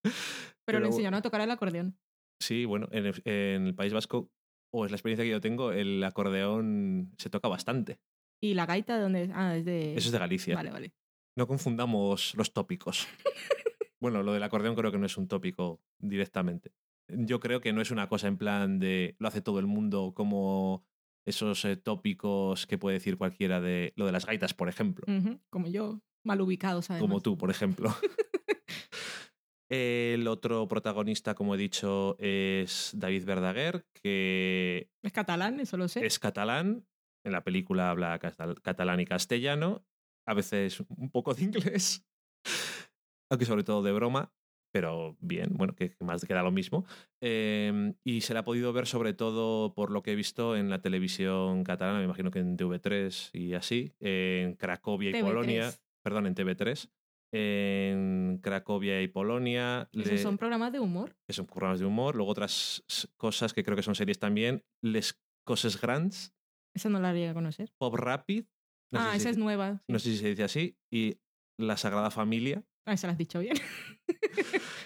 Pero, 0.66 0.81
le 0.81 0.89
enseñaron 0.89 1.18
a 1.18 1.22
tocar 1.22 1.41
el 1.41 1.51
acordeón. 1.51 1.99
Sí, 2.43 2.66
bueno, 2.66 2.89
en 2.93 3.07
el, 3.07 3.22
en 3.25 3.66
el 3.68 3.75
País 3.75 3.95
Vasco, 3.95 4.31
o 4.70 4.85
es 4.85 4.91
la 4.91 4.97
experiencia 4.97 5.25
que 5.25 5.31
yo 5.31 5.41
tengo, 5.41 5.72
el 5.72 6.05
acordeón 6.05 7.14
se 7.16 7.31
toca 7.31 7.49
bastante. 7.49 8.01
¿Y 8.43 8.53
la 8.53 8.66
gaita 8.66 8.97
de 8.97 9.03
dónde 9.03 9.22
es? 9.22 9.31
Ah, 9.33 9.57
es 9.57 9.64
de... 9.64 9.95
Eso 9.95 10.09
es 10.09 10.12
de 10.12 10.18
Galicia. 10.18 10.55
Vale, 10.55 10.70
vale. 10.70 10.95
No 11.37 11.47
confundamos 11.47 12.35
los 12.37 12.53
tópicos. 12.53 13.07
bueno, 14.01 14.22
lo 14.22 14.32
del 14.32 14.43
acordeón 14.43 14.74
creo 14.76 14.93
que 14.93 14.99
no 14.99 15.07
es 15.07 15.16
un 15.16 15.28
tópico 15.28 15.80
directamente. 15.99 16.72
Yo 17.09 17.41
creo 17.41 17.61
que 17.61 17.72
no 17.72 17.80
es 17.80 17.91
una 17.91 18.09
cosa 18.09 18.28
en 18.28 18.39
plan 18.39 18.78
de 18.78 19.16
lo 19.18 19.28
hace 19.28 19.43
todo 19.43 19.59
el 19.59 19.66
mundo 19.66 20.12
como 20.14 20.85
esos 21.26 21.64
eh, 21.64 21.76
tópicos 21.76 22.66
que 22.66 22.78
puede 22.78 22.95
decir 22.95 23.16
cualquiera 23.16 23.61
de 23.61 23.93
lo 23.97 24.07
de 24.07 24.12
las 24.12 24.26
gaitas, 24.26 24.55
por 24.55 24.68
ejemplo. 24.68 25.07
Como 25.51 25.68
yo, 25.68 26.01
mal 26.24 26.41
ubicados 26.41 26.91
además. 26.91 27.09
Como 27.09 27.20
tú, 27.20 27.37
por 27.37 27.51
ejemplo. 27.51 27.91
El 29.70 30.28
otro 30.28 30.68
protagonista, 30.68 31.35
como 31.35 31.55
he 31.55 31.59
dicho, 31.59 32.16
es 32.20 32.93
David 32.95 33.24
Verdaguer, 33.24 33.87
que 33.95 34.91
Es 35.03 35.12
catalán, 35.12 35.59
eso 35.59 35.76
lo 35.76 35.89
sé. 35.89 36.05
es 36.05 36.18
catalán. 36.18 36.87
En 37.24 37.32
la 37.32 37.43
película 37.43 37.91
habla 37.91 38.18
catalán 38.18 39.01
y 39.01 39.07
castellano. 39.07 39.85
A 40.27 40.35
veces 40.35 40.81
un 40.89 41.11
poco 41.11 41.35
de 41.35 41.43
inglés. 41.45 42.05
Aunque 43.31 43.45
sobre 43.47 43.64
todo 43.64 43.83
de 43.83 43.93
broma. 43.93 44.33
Pero 44.72 45.16
bien, 45.20 45.51
bueno, 45.57 45.77
que 45.77 45.95
más 46.01 46.25
queda 46.25 46.43
lo 46.43 46.51
mismo. 46.51 46.85
Eh, 47.22 47.95
y 48.03 48.22
se 48.22 48.33
le 48.33 48.41
ha 48.41 48.45
podido 48.45 48.72
ver 48.72 48.89
sobre 48.89 49.14
todo 49.14 49.72
por 49.72 49.93
lo 49.93 50.03
que 50.03 50.11
he 50.12 50.16
visto 50.16 50.57
en 50.57 50.68
la 50.68 50.83
televisión 50.83 51.62
catalana, 51.62 52.01
me 52.01 52.05
imagino 52.07 52.33
que 52.33 52.41
en 52.41 52.57
TV3 52.57 53.31
y 53.35 53.55
así, 53.55 53.93
en 54.01 54.55
Cracovia 54.57 55.11
y 55.11 55.12
TV3. 55.12 55.22
Polonia. 55.22 55.70
Perdón, 56.03 56.27
en 56.27 56.35
TV3. 56.35 56.91
En 57.33 58.39
Cracovia 58.43 59.01
y 59.01 59.07
Polonia. 59.09 59.89
Esos 59.93 60.07
le- 60.12 60.18
son 60.18 60.39
programas 60.39 60.72
de 60.72 60.81
humor. 60.81 61.14
que 61.27 61.33
son 61.35 61.47
programas 61.47 61.79
de 61.79 61.87
humor. 61.87 62.16
Luego 62.16 62.33
otras 62.33 62.85
cosas 63.16 63.53
que 63.53 63.62
creo 63.62 63.77
que 63.77 63.83
son 63.85 63.95
series 63.95 64.18
también. 64.18 64.64
Les 64.83 65.20
Coses 65.47 65.81
Grands, 65.81 66.35
Esa 66.75 66.89
no 66.89 66.99
la 66.99 67.11
haría 67.11 67.33
conocer. 67.33 67.72
Pop 67.79 67.95
Rapid. 67.95 68.47
No 68.95 69.01
ah, 69.01 69.12
si 69.12 69.18
esa 69.18 69.30
es 69.30 69.38
nueva. 69.38 69.82
No 69.88 69.99
sé 69.99 70.11
si 70.11 70.18
se 70.18 70.28
dice 70.28 70.45
así. 70.45 70.78
Y 70.92 71.18
La 71.59 71.76
Sagrada 71.76 72.11
Familia. 72.11 72.64
Ah, 72.86 72.95
esa 72.95 73.07
la 73.07 73.12
has 73.12 73.18
dicho 73.18 73.40
bien. 73.40 73.57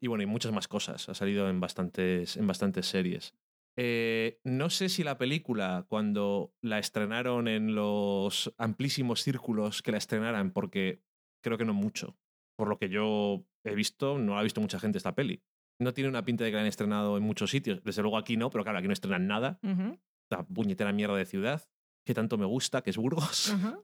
Y 0.00 0.06
bueno, 0.08 0.22
y 0.22 0.26
muchas 0.26 0.50
más 0.50 0.66
cosas. 0.66 1.08
Ha 1.10 1.14
salido 1.14 1.50
en 1.50 1.60
bastantes, 1.60 2.38
en 2.38 2.46
bastantes 2.46 2.86
series. 2.86 3.34
Eh, 3.76 4.40
no 4.44 4.70
sé 4.70 4.88
si 4.88 5.04
la 5.04 5.18
película, 5.18 5.84
cuando 5.88 6.54
la 6.62 6.78
estrenaron 6.78 7.46
en 7.46 7.74
los 7.74 8.54
amplísimos 8.56 9.22
círculos 9.22 9.82
que 9.82 9.92
la 9.92 9.98
estrenaran, 9.98 10.52
porque 10.52 11.02
creo 11.44 11.58
que 11.58 11.66
no 11.66 11.74
mucho. 11.74 12.16
Por 12.56 12.68
lo 12.68 12.78
que 12.78 12.88
yo 12.88 13.44
he 13.64 13.74
visto, 13.74 14.18
no 14.18 14.34
la 14.34 14.40
ha 14.40 14.44
visto 14.44 14.60
mucha 14.60 14.80
gente 14.80 14.98
esta 14.98 15.14
peli. 15.14 15.42
No 15.78 15.92
tiene 15.92 16.08
una 16.08 16.24
pinta 16.24 16.44
de 16.44 16.50
que 16.50 16.56
la 16.56 16.62
han 16.62 16.66
estrenado 16.66 17.16
en 17.16 17.22
muchos 17.22 17.50
sitios. 17.50 17.82
Desde 17.84 18.02
luego 18.02 18.18
aquí 18.18 18.36
no, 18.36 18.50
pero 18.50 18.64
claro, 18.64 18.78
aquí 18.78 18.86
no 18.86 18.92
estrenan 18.92 19.26
nada. 19.26 19.58
Esta 19.62 20.44
puñetera 20.46 20.92
mierda 20.92 21.16
de 21.16 21.26
ciudad 21.26 21.62
que 22.04 22.14
tanto 22.14 22.38
me 22.38 22.46
gusta, 22.46 22.82
que 22.82 22.90
es 22.90 22.96
Burgos. 22.96 23.50
ajá. 23.50 23.78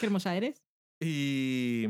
Qué 0.00 0.06
hermosa 0.06 0.36
eres. 0.36 0.62
Y, 1.04 1.84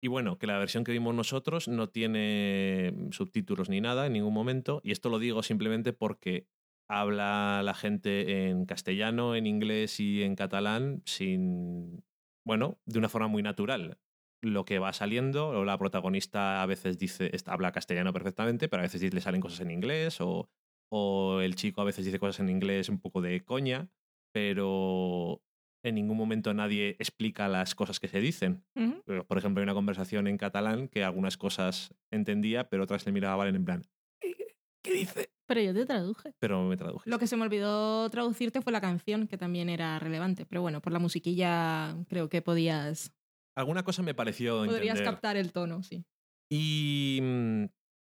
y 0.00 0.06
bueno, 0.06 0.38
que 0.38 0.46
la 0.46 0.58
versión 0.58 0.84
que 0.84 0.92
vimos 0.92 1.12
nosotros 1.12 1.66
no 1.66 1.88
tiene 1.88 2.94
subtítulos 3.10 3.68
ni 3.68 3.80
nada 3.80 4.06
en 4.06 4.12
ningún 4.12 4.32
momento. 4.32 4.80
Y 4.84 4.92
esto 4.92 5.08
lo 5.08 5.18
digo 5.18 5.42
simplemente 5.42 5.92
porque 5.92 6.46
habla 6.88 7.62
la 7.64 7.74
gente 7.74 8.48
en 8.48 8.64
castellano, 8.64 9.34
en 9.34 9.46
inglés 9.46 9.98
y 9.98 10.22
en 10.22 10.36
catalán 10.36 11.02
sin, 11.04 12.04
bueno, 12.46 12.78
de 12.86 13.00
una 13.00 13.08
forma 13.08 13.26
muy 13.26 13.42
natural. 13.42 13.98
Lo 14.40 14.64
que 14.64 14.78
va 14.78 14.92
saliendo, 14.92 15.48
o 15.48 15.64
la 15.64 15.76
protagonista 15.76 16.62
a 16.62 16.66
veces 16.66 16.96
dice, 16.96 17.32
habla 17.46 17.72
castellano 17.72 18.12
perfectamente, 18.12 18.68
pero 18.68 18.82
a 18.82 18.86
veces 18.86 19.12
le 19.12 19.20
salen 19.20 19.40
cosas 19.40 19.60
en 19.60 19.72
inglés, 19.72 20.20
o, 20.20 20.48
o 20.92 21.40
el 21.40 21.56
chico 21.56 21.80
a 21.80 21.84
veces 21.84 22.04
dice 22.04 22.20
cosas 22.20 22.38
en 22.38 22.50
inglés 22.50 22.88
un 22.88 23.00
poco 23.00 23.20
de 23.20 23.44
coña, 23.44 23.90
pero 24.38 25.42
en 25.84 25.94
ningún 25.96 26.16
momento 26.16 26.54
nadie 26.54 26.90
explica 27.00 27.48
las 27.48 27.74
cosas 27.74 27.98
que 27.98 28.08
se 28.08 28.20
dicen. 28.20 28.64
Ujú. 28.76 29.02
Eh, 29.06 29.22
Por 29.26 29.38
ejemplo, 29.38 29.60
hay 29.60 29.64
una 29.64 29.74
conversación 29.74 30.26
en 30.28 30.36
catalán 30.38 30.88
que 30.88 31.02
algunas 31.02 31.36
cosas 31.36 31.92
entendía, 32.12 32.68
pero 32.68 32.84
otras 32.84 33.04
le 33.06 33.12
miraba 33.12 33.34
a 33.34 33.36
Valen 33.38 33.56
en 33.56 33.64
plan, 33.64 33.82
"¿Qué- 34.20 34.56
¿qué 34.84 34.92
dice? 34.92 35.30
Pero 35.46 35.60
yo 35.62 35.74
te 35.74 35.86
traduje. 35.86 36.34
Pero 36.38 36.62
me 36.64 36.76
traduje. 36.76 37.08
Lo 37.10 37.18
que 37.18 37.26
se 37.26 37.36
me 37.36 37.42
olvidó 37.44 38.08
traducirte 38.10 38.60
fue 38.60 38.72
la 38.72 38.80
canción, 38.80 39.26
que 39.26 39.38
también 39.38 39.68
era 39.70 39.98
relevante. 39.98 40.44
Pero 40.46 40.60
bueno, 40.62 40.80
por 40.82 40.92
la 40.92 40.98
musiquilla 40.98 41.96
creo 42.08 42.28
que 42.28 42.42
podías, 42.42 43.12
Alguna 43.56 43.82
cosa 43.82 44.02
me 44.02 44.14
pareció 44.14 44.58
podrías 44.64 44.98
entender. 44.98 45.04
captar 45.04 45.36
el 45.36 45.52
tono, 45.52 45.82
sí. 45.82 46.04
Y, 46.50 47.18
mm, 47.22 47.64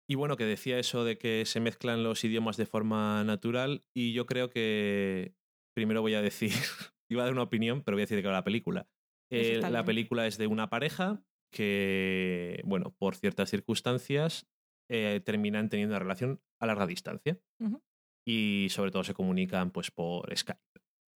y 0.08 0.14
bueno, 0.16 0.36
que 0.36 0.44
decía 0.44 0.78
eso 0.78 1.02
de 1.04 1.18
que 1.18 1.44
se 1.44 1.60
mezclan 1.60 2.02
los 2.04 2.22
idiomas 2.24 2.56
de 2.56 2.66
forma 2.66 3.24
natural 3.24 3.84
y 3.94 4.12
yo 4.12 4.26
creo 4.26 4.48
que 4.50 5.34
primero 5.74 6.02
voy 6.02 6.14
a 6.14 6.22
decir, 6.22 6.50
iba 7.10 7.22
a 7.22 7.24
dar 7.26 7.32
una 7.32 7.42
opinión, 7.42 7.82
pero 7.82 7.96
voy 7.96 8.02
a 8.02 8.04
decir 8.04 8.16
de 8.16 8.22
qué 8.22 8.28
va 8.28 8.34
la 8.34 8.44
película. 8.44 8.88
Eh, 9.32 9.58
la 9.62 9.68
bien. 9.70 9.84
película 9.84 10.26
es 10.26 10.38
de 10.38 10.46
una 10.48 10.68
pareja 10.70 11.22
que, 11.52 12.60
bueno, 12.64 12.94
por 12.98 13.14
ciertas 13.16 13.50
circunstancias 13.50 14.48
eh, 14.90 15.20
terminan 15.24 15.68
teniendo 15.68 15.92
una 15.94 16.00
relación 16.00 16.40
a 16.60 16.66
larga 16.66 16.86
distancia 16.86 17.38
y 18.26 18.68
sobre 18.70 18.90
todo 18.90 19.04
se 19.04 19.14
comunican 19.14 19.70
pues 19.70 19.90
por 19.90 20.36
Skype. 20.36 20.60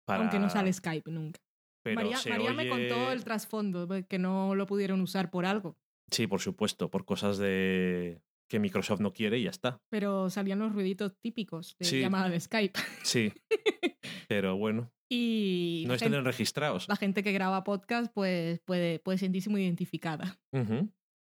para- 0.06 0.20
Aunque 0.22 0.38
no 0.38 0.50
sale 0.50 0.72
Skype 0.72 1.10
nunca. 1.10 1.40
pero 1.82 1.96
María, 2.02 2.52
me 2.54 2.68
contó 2.68 3.12
el 3.12 3.24
trasfondo, 3.24 3.88
que 4.08 4.18
no 4.18 4.54
lo 4.54 4.66
pudieron 4.66 5.00
usar 5.00 5.30
por 5.30 5.46
algo. 5.46 5.76
Sí, 6.10 6.26
por 6.26 6.40
supuesto, 6.40 6.90
por 6.90 7.04
cosas 7.06 7.38
de 7.38 8.20
que 8.52 8.58
Microsoft 8.60 9.00
no 9.00 9.14
quiere 9.14 9.38
y 9.38 9.44
ya 9.44 9.50
está. 9.50 9.80
Pero 9.90 10.28
salían 10.28 10.58
los 10.58 10.74
ruiditos 10.74 11.16
típicos 11.22 11.74
de 11.78 11.86
Sí. 11.86 12.00
llamada 12.02 12.28
de 12.28 12.38
Skype. 12.38 12.78
Sí, 13.02 13.32
pero 14.28 14.56
bueno, 14.58 14.92
Y 15.10 15.84
no 15.88 15.96
gente, 15.98 16.20
registrados. 16.20 16.86
la 16.88 16.96
gente 16.96 17.22
que 17.22 17.32
graba 17.32 17.64
podcast 17.64 18.12
pues 18.14 18.60
puede, 18.60 18.98
puede 18.98 19.16
sentirse 19.16 19.48
muy 19.48 19.62
identificada. 19.62 20.38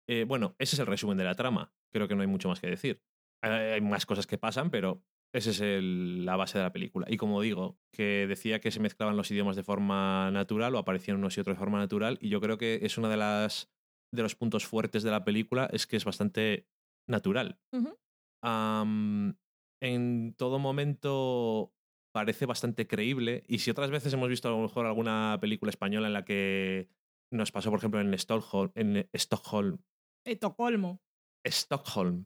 Eh, 0.10 0.26
bueno, 0.28 0.56
ese 0.60 0.76
es 0.76 0.80
el 0.80 0.86
resumen 0.88 1.18
de 1.18 1.24
la 1.24 1.36
trama. 1.36 1.74
Creo 1.94 2.08
que 2.10 2.16
no 2.16 2.22
hay 2.22 2.28
mucho 2.28 2.50
más 2.50 2.60
que 2.60 2.68
decir. 2.68 3.02
Hay 3.42 3.52
hay 3.52 3.82
más 3.82 4.06
cosas 4.06 4.28
que 4.28 4.38
pasan, 4.38 4.70
pero 4.70 5.02
esa 5.34 5.50
es 5.52 5.62
el- 5.62 6.26
la 6.26 6.36
base 6.36 6.58
de 6.58 6.64
la 6.66 6.74
película. 6.74 7.08
Y 7.10 7.16
como 7.18 7.42
digo, 7.42 7.78
que 7.94 8.26
decía 8.28 8.60
que 8.60 8.70
se 8.72 8.80
mezclaban 8.82 9.16
los 9.18 9.32
idiomas 9.32 9.56
de 9.56 9.64
forma 9.64 10.30
natural 10.32 10.76
o 10.76 10.78
aparecían 10.78 11.18
unos 11.18 11.38
y 11.38 11.42
otros 11.42 11.56
de 11.56 11.60
forma 11.60 11.80
natural, 11.80 12.18
y 12.22 12.30
yo 12.30 12.42
creo 12.42 12.58
que 12.58 12.80
es 12.84 12.98
uno 12.98 13.08
de, 13.10 13.18
las, 13.18 13.70
de 14.14 14.24
los 14.24 14.36
puntos 14.36 14.66
fuertes 14.66 15.04
de 15.04 15.12
la 15.12 15.24
película, 15.24 15.70
es 15.74 15.88
que 15.88 15.96
es 15.98 16.06
bastante 16.06 16.68
natural. 17.08 17.60
En 19.82 20.36
todo 20.38 20.60
momento 20.60 21.74
parece 22.14 22.46
bastante 22.46 22.88
creíble. 22.88 23.44
Y 23.48 23.60
si 23.60 23.72
otras 23.72 23.92
veces 23.92 24.14
hemos 24.14 24.30
visto 24.30 24.48
a 24.48 24.52
lo 24.52 24.60
mejor 24.60 24.86
alguna 24.86 25.38
película 25.42 25.70
española 25.70 26.08
en 26.08 26.14
la 26.14 26.26
que 26.26 26.90
nos 27.32 27.52
pasó, 27.52 27.70
por 27.70 27.80
ejemplo, 27.80 28.00
en 28.00 28.14
Stockholm, 28.14 28.72
en 28.76 29.10
Stockholm, 29.14 29.80
Estocolmo. 30.26 31.02
Stockholm 31.46 32.26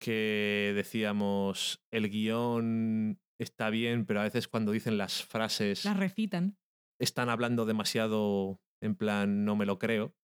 que 0.00 0.72
decíamos 0.74 1.80
el 1.92 2.10
guion 2.10 3.20
está 3.38 3.70
bien, 3.70 4.04
pero 4.04 4.20
a 4.20 4.24
veces 4.24 4.48
cuando 4.48 4.72
dicen 4.72 4.98
las 4.98 5.22
frases 5.24 5.84
Las 5.84 5.96
recitan. 5.96 6.56
están 7.00 7.28
hablando 7.28 7.66
demasiado 7.66 8.60
en 8.82 8.96
plan 8.96 9.44
no 9.44 9.54
me 9.54 9.64
lo 9.66 9.78
creo. 9.78 10.16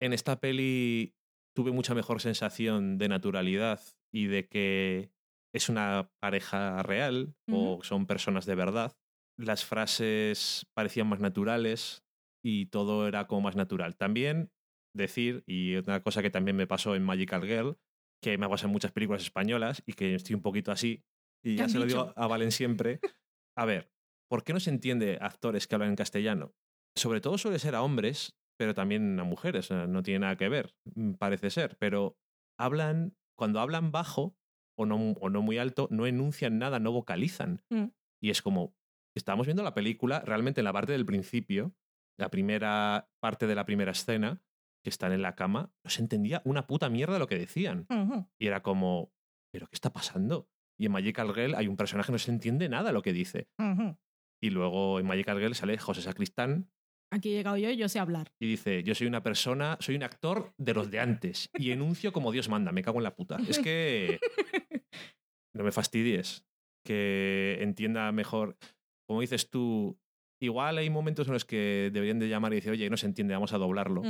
En 0.00 0.12
esta 0.14 0.40
peli 0.40 1.14
tuve 1.54 1.72
mucha 1.72 1.94
mejor 1.94 2.20
sensación 2.20 2.98
de 2.98 3.08
naturalidad 3.08 3.80
y 4.12 4.26
de 4.26 4.46
que 4.48 5.10
es 5.54 5.68
una 5.68 6.10
pareja 6.20 6.82
real 6.82 7.34
o 7.50 7.80
son 7.82 8.06
personas 8.06 8.44
de 8.44 8.54
verdad. 8.54 8.96
Las 9.38 9.64
frases 9.64 10.66
parecían 10.74 11.08
más 11.08 11.20
naturales 11.20 12.04
y 12.44 12.66
todo 12.66 13.06
era 13.06 13.26
como 13.26 13.42
más 13.42 13.56
natural. 13.56 13.96
También 13.96 14.50
decir, 14.94 15.44
y 15.46 15.76
una 15.76 16.02
cosa 16.02 16.22
que 16.22 16.30
también 16.30 16.56
me 16.56 16.66
pasó 16.66 16.94
en 16.94 17.04
Magical 17.04 17.44
Girl, 17.44 17.78
que 18.22 18.38
me 18.38 18.48
pasa 18.48 18.66
en 18.66 18.72
muchas 18.72 18.92
películas 18.92 19.22
españolas 19.22 19.82
y 19.86 19.92
que 19.92 20.14
estoy 20.14 20.34
un 20.34 20.42
poquito 20.42 20.72
así, 20.72 21.04
y 21.44 21.56
¿Qué 21.56 21.62
ya 21.62 21.68
se 21.68 21.78
lo 21.78 21.86
digo 21.86 22.12
a 22.16 22.26
Valen 22.26 22.52
siempre. 22.52 23.00
A 23.56 23.64
ver, 23.64 23.92
¿por 24.28 24.42
qué 24.42 24.52
no 24.52 24.60
se 24.60 24.70
entiende 24.70 25.18
actores 25.20 25.66
que 25.66 25.74
hablan 25.74 25.90
en 25.90 25.96
castellano? 25.96 26.54
Sobre 26.96 27.20
todo 27.20 27.38
suele 27.38 27.58
ser 27.58 27.74
a 27.74 27.82
hombres, 27.82 28.36
pero 28.56 28.74
también 28.74 29.18
a 29.18 29.24
mujeres, 29.24 29.66
sea, 29.66 29.86
no 29.86 30.02
tiene 30.02 30.20
nada 30.20 30.36
que 30.36 30.48
ver, 30.48 30.74
mm, 30.94 31.14
parece 31.14 31.50
ser, 31.50 31.76
pero 31.78 32.16
hablan, 32.58 33.16
cuando 33.36 33.60
hablan 33.60 33.90
bajo 33.90 34.36
o 34.76 34.86
no, 34.86 34.96
o 34.96 35.30
no 35.30 35.42
muy 35.42 35.58
alto, 35.58 35.88
no 35.90 36.06
enuncian 36.06 36.58
nada, 36.58 36.78
no 36.78 36.92
vocalizan. 36.92 37.62
Mm. 37.70 37.86
Y 38.22 38.30
es 38.30 38.42
como, 38.42 38.74
estábamos 39.16 39.46
viendo 39.46 39.62
la 39.62 39.74
película 39.74 40.20
realmente 40.20 40.60
en 40.60 40.64
la 40.64 40.72
parte 40.72 40.92
del 40.92 41.06
principio, 41.06 41.74
la 42.18 42.30
primera 42.30 43.10
parte 43.20 43.46
de 43.46 43.54
la 43.54 43.66
primera 43.66 43.92
escena, 43.92 44.42
que 44.82 44.90
están 44.90 45.12
en 45.12 45.22
la 45.22 45.34
cama, 45.34 45.72
no 45.82 45.90
se 45.90 46.02
entendía 46.02 46.42
una 46.44 46.66
puta 46.66 46.90
mierda 46.90 47.18
lo 47.18 47.26
que 47.26 47.38
decían. 47.38 47.86
Y 48.38 48.46
era 48.46 48.62
como, 48.62 49.12
¿pero 49.50 49.66
qué 49.66 49.74
está 49.74 49.92
pasando? 49.92 50.50
Y 50.78 50.86
en 50.86 50.92
Magical 50.92 51.32
Girl 51.32 51.54
hay 51.54 51.68
un 51.68 51.76
personaje 51.76 52.08
que 52.08 52.12
no 52.12 52.18
se 52.18 52.30
entiende 52.30 52.68
nada 52.68 52.92
lo 52.92 53.02
que 53.02 53.12
dice. 53.12 53.48
Y 54.42 54.50
luego 54.50 55.00
en 55.00 55.06
Magical 55.06 55.38
Girl 55.38 55.54
sale 55.54 55.78
José 55.78 56.02
Sacristán 56.02 56.70
Aquí 57.14 57.30
he 57.30 57.36
llegado 57.36 57.56
yo 57.56 57.70
y 57.70 57.76
yo 57.76 57.88
sé 57.88 57.98
hablar. 58.00 58.32
y 58.40 58.46
dice, 58.48 58.82
yo 58.82 58.94
soy 58.94 59.06
una 59.06 59.22
persona, 59.22 59.76
soy 59.80 59.94
un 59.96 60.02
actor 60.02 60.52
de 60.58 60.74
los 60.74 60.90
de 60.90 60.98
antes 61.00 61.48
y 61.54 61.70
enuncio 61.70 62.12
como 62.12 62.32
Dios 62.32 62.48
manda, 62.48 62.72
me 62.72 62.82
cago 62.82 62.98
en 62.98 63.04
la 63.04 63.14
puta. 63.14 63.36
Es 63.48 63.58
que 63.60 64.18
no 65.54 65.64
me 65.64 65.72
fastidies, 65.72 66.44
que 66.84 67.58
entienda 67.60 68.10
mejor. 68.12 68.56
Como 69.06 69.20
dices 69.20 69.50
tú, 69.50 69.98
igual 70.42 70.78
hay 70.78 70.90
momentos 70.90 71.26
en 71.28 71.34
los 71.34 71.44
que 71.44 71.90
deberían 71.92 72.18
de 72.18 72.28
llamar 72.28 72.52
y 72.52 72.56
decir, 72.56 72.72
oye, 72.72 72.90
no 72.90 72.96
se 72.96 73.06
entiende, 73.06 73.34
vamos 73.34 73.52
a 73.52 73.58
doblarlo. 73.58 74.02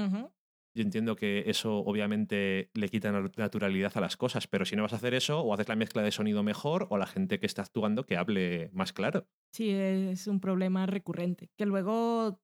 Yo 0.76 0.82
entiendo 0.82 1.14
que 1.14 1.44
eso 1.46 1.76
obviamente 1.78 2.70
le 2.74 2.88
quita 2.88 3.12
nat- 3.12 3.36
naturalidad 3.36 3.92
a 3.96 4.00
las 4.00 4.16
cosas, 4.16 4.48
pero 4.48 4.64
si 4.64 4.74
no 4.74 4.82
vas 4.82 4.92
a 4.92 4.96
hacer 4.96 5.14
eso, 5.14 5.40
o 5.40 5.54
haces 5.54 5.68
la 5.68 5.76
mezcla 5.76 6.02
de 6.02 6.10
sonido 6.10 6.42
mejor, 6.42 6.88
o 6.90 6.96
la 6.98 7.06
gente 7.06 7.38
que 7.38 7.46
está 7.46 7.62
actuando 7.62 8.06
que 8.06 8.16
hable 8.16 8.70
más 8.72 8.92
claro. 8.92 9.28
Sí, 9.52 9.70
es 9.70 10.26
un 10.26 10.40
problema 10.40 10.86
recurrente. 10.86 11.50
Que 11.56 11.64
luego 11.64 12.40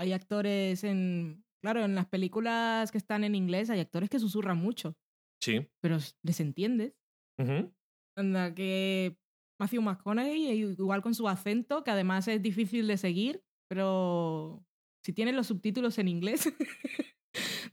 hay 0.00 0.12
actores 0.12 0.82
en. 0.84 1.44
Claro, 1.62 1.84
en 1.84 1.94
las 1.94 2.06
películas 2.06 2.90
que 2.90 2.96
están 2.98 3.22
en 3.22 3.34
inglés 3.34 3.68
hay 3.68 3.80
actores 3.80 4.08
que 4.08 4.18
susurran 4.18 4.56
mucho, 4.56 4.96
Sí. 5.42 5.68
pero 5.82 5.98
les 6.22 6.40
entiendes. 6.40 6.94
Ujú. 7.38 7.70
Anda, 8.16 8.54
que 8.54 9.18
Matthew 9.60 9.82
McConaughey, 9.82 10.46
e 10.46 10.54
igual 10.54 11.02
con 11.02 11.14
su 11.14 11.28
acento, 11.28 11.84
que 11.84 11.90
además 11.90 12.26
es 12.28 12.40
difícil 12.40 12.86
de 12.86 12.96
seguir, 12.96 13.42
pero 13.68 14.64
si 15.04 15.12
tienes 15.12 15.34
los 15.34 15.48
subtítulos 15.48 15.98
en 15.98 16.08
inglés. 16.08 16.50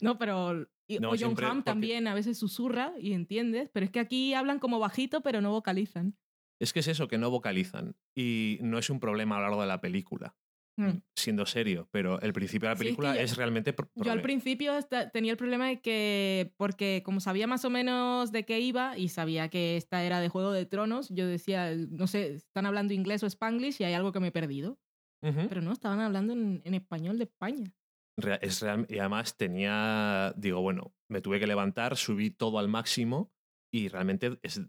no, 0.00 0.18
pero. 0.18 0.68
y- 0.86 0.98
No, 0.98 1.10
o 1.10 1.16
John 1.18 1.30
Hamm 1.42 1.58
porque- 1.58 1.62
también 1.64 2.06
a 2.08 2.14
veces 2.14 2.38
susurra 2.38 2.92
y 3.00 3.12
entiendes, 3.14 3.70
pero 3.72 3.84
es 3.86 3.90
que 3.90 4.00
aquí 4.00 4.34
hablan 4.34 4.58
como 4.58 4.78
bajito, 4.78 5.22
pero 5.22 5.40
no 5.40 5.50
vocalizan. 5.50 6.16
Es 6.60 6.72
que 6.72 6.80
es 6.80 6.88
eso, 6.88 7.08
que 7.08 7.18
no 7.18 7.30
vocalizan. 7.30 7.96
Y 8.16 8.58
no 8.62 8.78
es 8.78 8.90
un 8.90 9.00
problema 9.00 9.36
a 9.36 9.38
lo 9.40 9.44
largo 9.46 9.60
de 9.62 9.68
la 9.68 9.80
película, 9.80 10.36
Mm. 10.78 11.02
siendo 11.16 11.44
serio, 11.44 11.88
pero 11.90 12.20
el 12.20 12.32
principio 12.32 12.68
de 12.68 12.74
la 12.74 12.78
Sí, 12.78 12.84
es 12.84 12.90
que 12.90 12.96
película 12.96 13.14
yo- 13.16 13.20
es 13.20 13.36
realmente... 13.36 13.72
pro- 13.72 13.90
Yo 13.96 14.12
al 14.12 14.22
principio 14.22 14.72
tenía 15.12 15.32
el 15.32 15.36
problema 15.36 15.66
de 15.66 15.80
que, 15.80 16.52
porque 16.56 17.02
como 17.04 17.18
sabía 17.20 17.48
más 17.48 17.64
o 17.64 17.70
menos 17.70 18.30
de 18.30 18.44
qué 18.44 18.60
iba 18.60 18.96
y 18.96 19.08
sabía 19.08 19.48
que 19.48 19.76
esta 19.76 20.04
era 20.04 20.20
de 20.20 20.28
Juego 20.28 20.52
de 20.52 20.66
Tronos, 20.66 21.08
yo 21.10 21.26
decía, 21.26 21.74
no 21.74 22.06
sé, 22.06 22.34
están 22.34 22.64
hablando 22.64 22.94
inglés 22.94 23.24
o 23.24 23.26
spanglish 23.26 23.80
y 23.80 23.84
hay 23.84 23.94
algo 23.94 24.12
que 24.12 24.20
me 24.20 24.28
he 24.28 24.32
perdido. 24.32 24.78
Ujú. 25.22 25.48
Pero 25.48 25.62
no, 25.62 25.72
estaban 25.72 25.98
hablando 25.98 26.32
en, 26.32 26.62
en 26.64 26.74
español 26.74 27.18
de 27.18 27.24
España. 27.24 27.74
Rea- 28.16 28.36
es 28.36 28.62
real- 28.62 28.86
y 28.88 28.98
además 29.00 29.36
tenía, 29.36 30.32
digo, 30.36 30.60
bueno, 30.60 30.94
me 31.10 31.20
tuve 31.20 31.40
que 31.40 31.48
levantar, 31.48 31.96
subí 31.96 32.30
todo 32.30 32.60
al 32.60 32.68
máximo 32.68 33.32
y 33.74 33.88
realmente 33.88 34.38
es- 34.42 34.60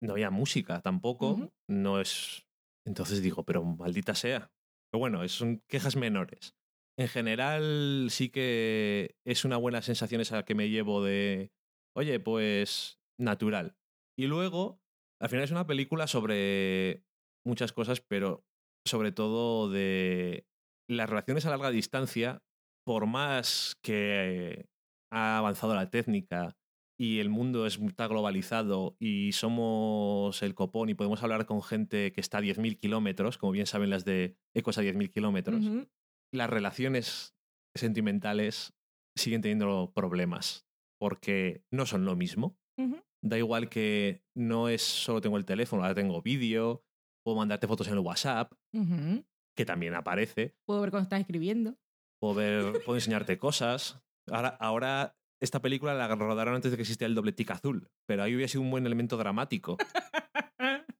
no 0.00 0.12
había 0.12 0.30
música 0.30 0.80
tampoco, 0.80 1.30
Ujú. 1.32 1.50
no 1.68 2.00
es... 2.00 2.46
Entonces 2.86 3.20
digo, 3.20 3.42
pero 3.44 3.64
maldita 3.64 4.14
sea. 4.14 4.48
Pero 4.96 5.00
bueno, 5.00 5.28
son 5.28 5.62
quejas 5.68 5.94
menores. 5.94 6.56
En 6.98 7.08
general 7.08 8.06
sí 8.08 8.30
que 8.30 9.14
es 9.26 9.44
una 9.44 9.58
buena 9.58 9.82
sensación 9.82 10.22
esa 10.22 10.46
que 10.46 10.54
me 10.54 10.70
llevo 10.70 11.04
de, 11.04 11.52
oye, 11.94 12.18
pues 12.18 12.98
natural. 13.20 13.76
Y 14.18 14.26
luego, 14.26 14.80
al 15.20 15.28
final 15.28 15.44
es 15.44 15.50
una 15.50 15.66
película 15.66 16.06
sobre 16.06 17.04
muchas 17.44 17.74
cosas, 17.74 18.00
pero 18.00 18.46
sobre 18.86 19.12
todo 19.12 19.68
de 19.68 20.46
las 20.88 21.10
relaciones 21.10 21.44
a 21.44 21.50
larga 21.50 21.70
distancia, 21.70 22.42
por 22.86 23.04
más 23.04 23.76
que 23.82 24.64
ha 25.12 25.36
avanzado 25.36 25.74
la 25.74 25.90
técnica 25.90 26.56
y 26.98 27.18
el 27.18 27.28
mundo 27.28 27.66
es- 27.66 27.78
está 27.78 28.06
globalizado 28.08 28.96
y 28.98 29.32
somos 29.32 30.42
el 30.42 30.54
copón 30.54 30.88
y 30.88 30.94
podemos 30.94 31.22
hablar 31.22 31.44
con 31.46 31.62
gente 31.62 32.12
que 32.12 32.20
está 32.20 32.38
a 32.38 32.40
10.000 32.42 32.78
kilómetros, 32.78 33.38
como 33.38 33.52
bien 33.52 33.66
saben 33.66 33.90
las 33.90 34.04
de 34.04 34.36
Ecos 34.54 34.78
a 34.78 34.82
10.000 34.82 35.10
kilómetros, 35.10 35.64
Ujú. 35.64 35.88
las 36.32 36.48
relaciones 36.50 37.34
sentimentales 37.74 38.74
siguen 39.16 39.42
teniendo 39.42 39.92
problemas 39.94 40.66
porque 41.00 41.62
no 41.70 41.86
son 41.86 42.04
lo 42.04 42.16
mismo. 42.16 42.58
Ujú. 42.78 43.02
Da 43.22 43.38
igual 43.38 43.68
que 43.68 44.22
no 44.34 44.68
es 44.68 44.82
solo 44.82 45.20
tengo 45.20 45.36
el 45.36 45.44
teléfono, 45.44 45.82
ahora 45.82 45.94
tengo 45.94 46.22
vídeo, 46.22 46.82
puedo 47.24 47.36
mandarte 47.38 47.66
fotos 47.66 47.86
en 47.88 47.94
el 47.94 47.98
WhatsApp, 48.00 48.52
Ujú. 48.74 49.24
que 49.56 49.64
también 49.64 49.94
aparece, 49.94 50.54
Puedo 50.66 50.80
ver 50.80 50.90
cuando 50.90 51.04
estás 51.04 51.20
escribiendo. 51.20 51.76
puedo, 52.20 52.34
ver- 52.34 52.72
puedo 52.86 52.96
enseñarte 52.96 53.38
cosas. 53.38 54.00
Ahora, 54.30 54.48
ahora 54.60 55.16
esta 55.40 55.60
película 55.60 55.94
la 55.94 56.08
rodaron 56.14 56.54
antes 56.54 56.70
de 56.70 56.76
que 56.76 56.82
existiera 56.82 57.08
el 57.08 57.14
doble 57.14 57.32
tic 57.32 57.50
azul, 57.50 57.88
pero 58.08 58.22
ahí 58.22 58.34
hubiera 58.34 58.48
sido 58.48 58.62
un 58.62 58.70
buen 58.70 58.86
elemento 58.86 59.16
dramático. 59.16 59.76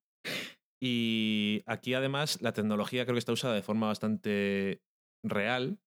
Y 0.81 1.63
aquí 1.67 1.95
además 1.95 2.41
la 2.43 2.53
tecnología 2.53 3.05
creo 3.05 3.15
que 3.15 3.19
está 3.21 3.33
usada 3.33 3.55
de 3.55 3.63
forma 3.63 3.87
bastante 3.87 4.83
real, 5.25 5.79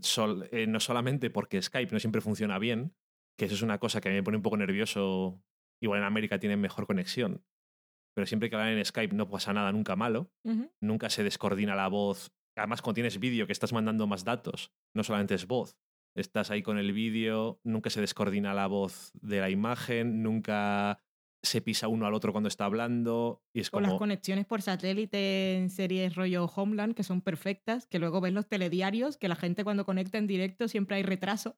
sol- 0.00 0.48
eh, 0.52 0.66
no 0.68 0.78
solamente 0.78 1.30
porque 1.30 1.60
Skype 1.60 1.92
no 1.92 1.98
siempre 1.98 2.20
funciona 2.20 2.58
bien, 2.58 2.94
que 3.36 3.46
eso 3.46 3.54
es 3.54 3.62
una 3.62 3.78
cosa 3.78 4.00
que 4.00 4.08
a 4.08 4.12
mí 4.12 4.16
me 4.18 4.22
pone 4.22 4.36
un 4.36 4.44
poco 4.44 4.56
nervioso, 4.56 5.42
igual 5.82 5.98
en 6.00 6.06
América 6.06 6.38
tienen 6.38 6.60
mejor 6.60 6.86
conexión, 6.86 7.44
pero 8.14 8.26
siempre 8.26 8.48
que 8.48 8.54
hablan 8.56 8.78
en 8.78 8.84
Skype 8.84 9.16
no 9.16 9.28
pasa 9.28 9.52
nada 9.52 9.72
nunca 9.72 9.96
malo, 9.96 10.30
nunca 10.80 11.10
se 11.10 11.24
descoordina 11.24 11.74
la 11.74 11.88
voz, 11.88 12.30
además 12.56 12.82
cuando 12.82 12.94
tienes 12.94 13.18
vídeo 13.18 13.46
que 13.46 13.52
estás 13.52 13.72
mandando 13.72 14.06
más 14.06 14.24
datos, 14.24 14.70
no 14.94 15.02
solamente 15.02 15.34
es 15.34 15.46
voz. 15.48 15.76
Estás 16.16 16.50
ahí 16.50 16.62
con 16.62 16.78
el 16.78 16.92
vídeo, 16.92 17.60
nunca 17.62 17.90
se 17.90 18.00
descoordina 18.00 18.54
la 18.54 18.66
voz 18.66 19.12
de 19.14 19.40
la 19.40 19.50
imagen, 19.50 20.22
nunca 20.22 20.98
se 21.42 21.60
pisa 21.60 21.88
uno 21.88 22.06
al 22.06 22.14
otro 22.14 22.32
cuando 22.32 22.48
está 22.48 22.64
hablando 22.64 23.42
y 23.52 23.60
es 23.60 23.68
O 23.72 23.80
las 23.80 23.94
conexiones 23.94 24.46
por 24.46 24.62
satélite 24.62 25.56
en 25.56 25.70
series 25.70 26.14
rollo 26.14 26.46
Homeland, 26.46 26.94
que 26.94 27.02
son 27.02 27.20
perfectas, 27.20 27.86
que 27.86 27.98
luego 27.98 28.20
ves 28.20 28.32
los 28.32 28.48
telediarios, 28.48 29.18
que 29.18 29.28
la 29.28 29.36
gente 29.36 29.62
cuando 29.62 29.84
conecta 29.84 30.18
en 30.18 30.26
directo 30.26 30.68
siempre 30.68 30.96
hay 30.96 31.02
retraso. 31.02 31.54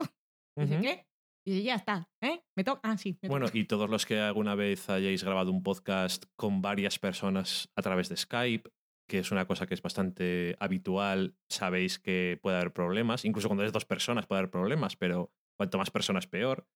Y 1.46 1.62
ya 1.62 1.76
está, 1.76 2.10
¿eh? 2.20 2.42
Me 2.54 2.62
toca. 2.62 2.80
Ah, 2.82 2.98
sí. 2.98 3.18
me 3.22 3.28
Bueno, 3.30 3.46
y 3.50 3.64
todos 3.64 3.88
los 3.88 4.04
que 4.04 4.20
alguna 4.20 4.54
vez 4.54 4.90
hayáis 4.90 5.24
grabado 5.24 5.50
un 5.50 5.62
podcast 5.62 6.26
con 6.36 6.60
varias 6.60 6.98
personas 6.98 7.70
a 7.74 7.80
través 7.80 8.10
de 8.10 8.18
Skype, 8.18 8.68
que 9.08 9.18
es 9.20 9.30
una 9.32 9.46
cosa 9.46 9.66
que 9.66 9.74
es 9.74 9.82
bastante 9.82 10.54
habitual, 10.60 11.34
sabéis 11.48 11.98
que 11.98 12.38
puede 12.42 12.56
haber 12.58 12.72
problemas. 12.72 13.24
Incluso 13.24 13.48
cuando 13.48 13.62
eres 13.62 13.72
dos 13.72 13.84
personas 13.86 14.26
puede 14.26 14.40
haber 14.40 14.50
problemas, 14.50 14.96
pero 14.96 15.32
cuanto 15.56 15.78
más 15.78 15.90
personas 15.90 16.26
peor. 16.26 16.68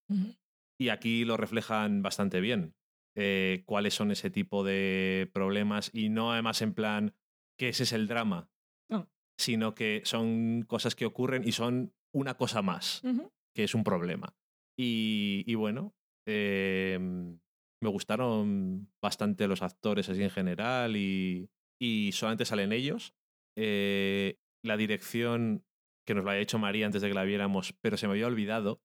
Y 0.81 0.89
aquí 0.89 1.25
lo 1.25 1.37
reflejan 1.37 2.03
bastante 2.03 2.41
bien. 2.41 2.75
eh, 3.15 3.63
cuáles 3.67 3.93
son 3.93 4.11
ese 4.11 4.31
tipo 4.31 4.65
de 4.65 5.31
problemas 5.35 5.91
y 5.93 6.09
no 6.09 6.33
además 6.33 6.63
en 6.63 6.73
plan 6.73 7.15
que 7.59 7.69
ese 7.69 7.83
es 7.83 7.93
el 7.93 8.09
drama, 8.09 8.49
No. 8.91 9.11
sino 9.39 9.75
que 9.75 10.01
son 10.07 10.63
cosas 10.67 10.95
que 10.95 11.05
ocurren 11.05 11.47
y 11.47 11.53
son 11.53 11.93
una 12.15 12.39
cosa 12.39 12.63
más 12.63 13.03
que 13.55 13.65
es 13.65 13.75
un 13.75 13.85
problema. 13.85 14.35
Y, 14.79 15.45
y 15.47 15.55
bueno, 15.57 15.95
eh, 16.27 16.99
me 16.99 17.89
gustaron 17.91 18.91
bastante 19.03 19.47
los 19.47 19.61
actores 19.61 20.09
así 20.09 20.23
en 20.23 20.31
general 20.31 20.97
y, 20.97 21.51
y 21.83 22.13
solamente 22.13 22.45
salen 22.45 22.73
ellos. 22.73 23.15
Eh, 23.59 24.37
la 24.65 24.77
dirección 24.77 25.65
que 26.07 26.15
nos 26.15 26.25
lo 26.25 26.31
había 26.31 26.43
hecho 26.43 26.59
María 26.59 26.87
antes 26.87 27.03
de 27.03 27.09
que 27.09 27.15
la 27.15 27.25
viéramos, 27.25 27.75
pero 27.81 27.97
se 27.97 28.07
me 28.07 28.13
había 28.13 28.27
olvidado 28.27 28.81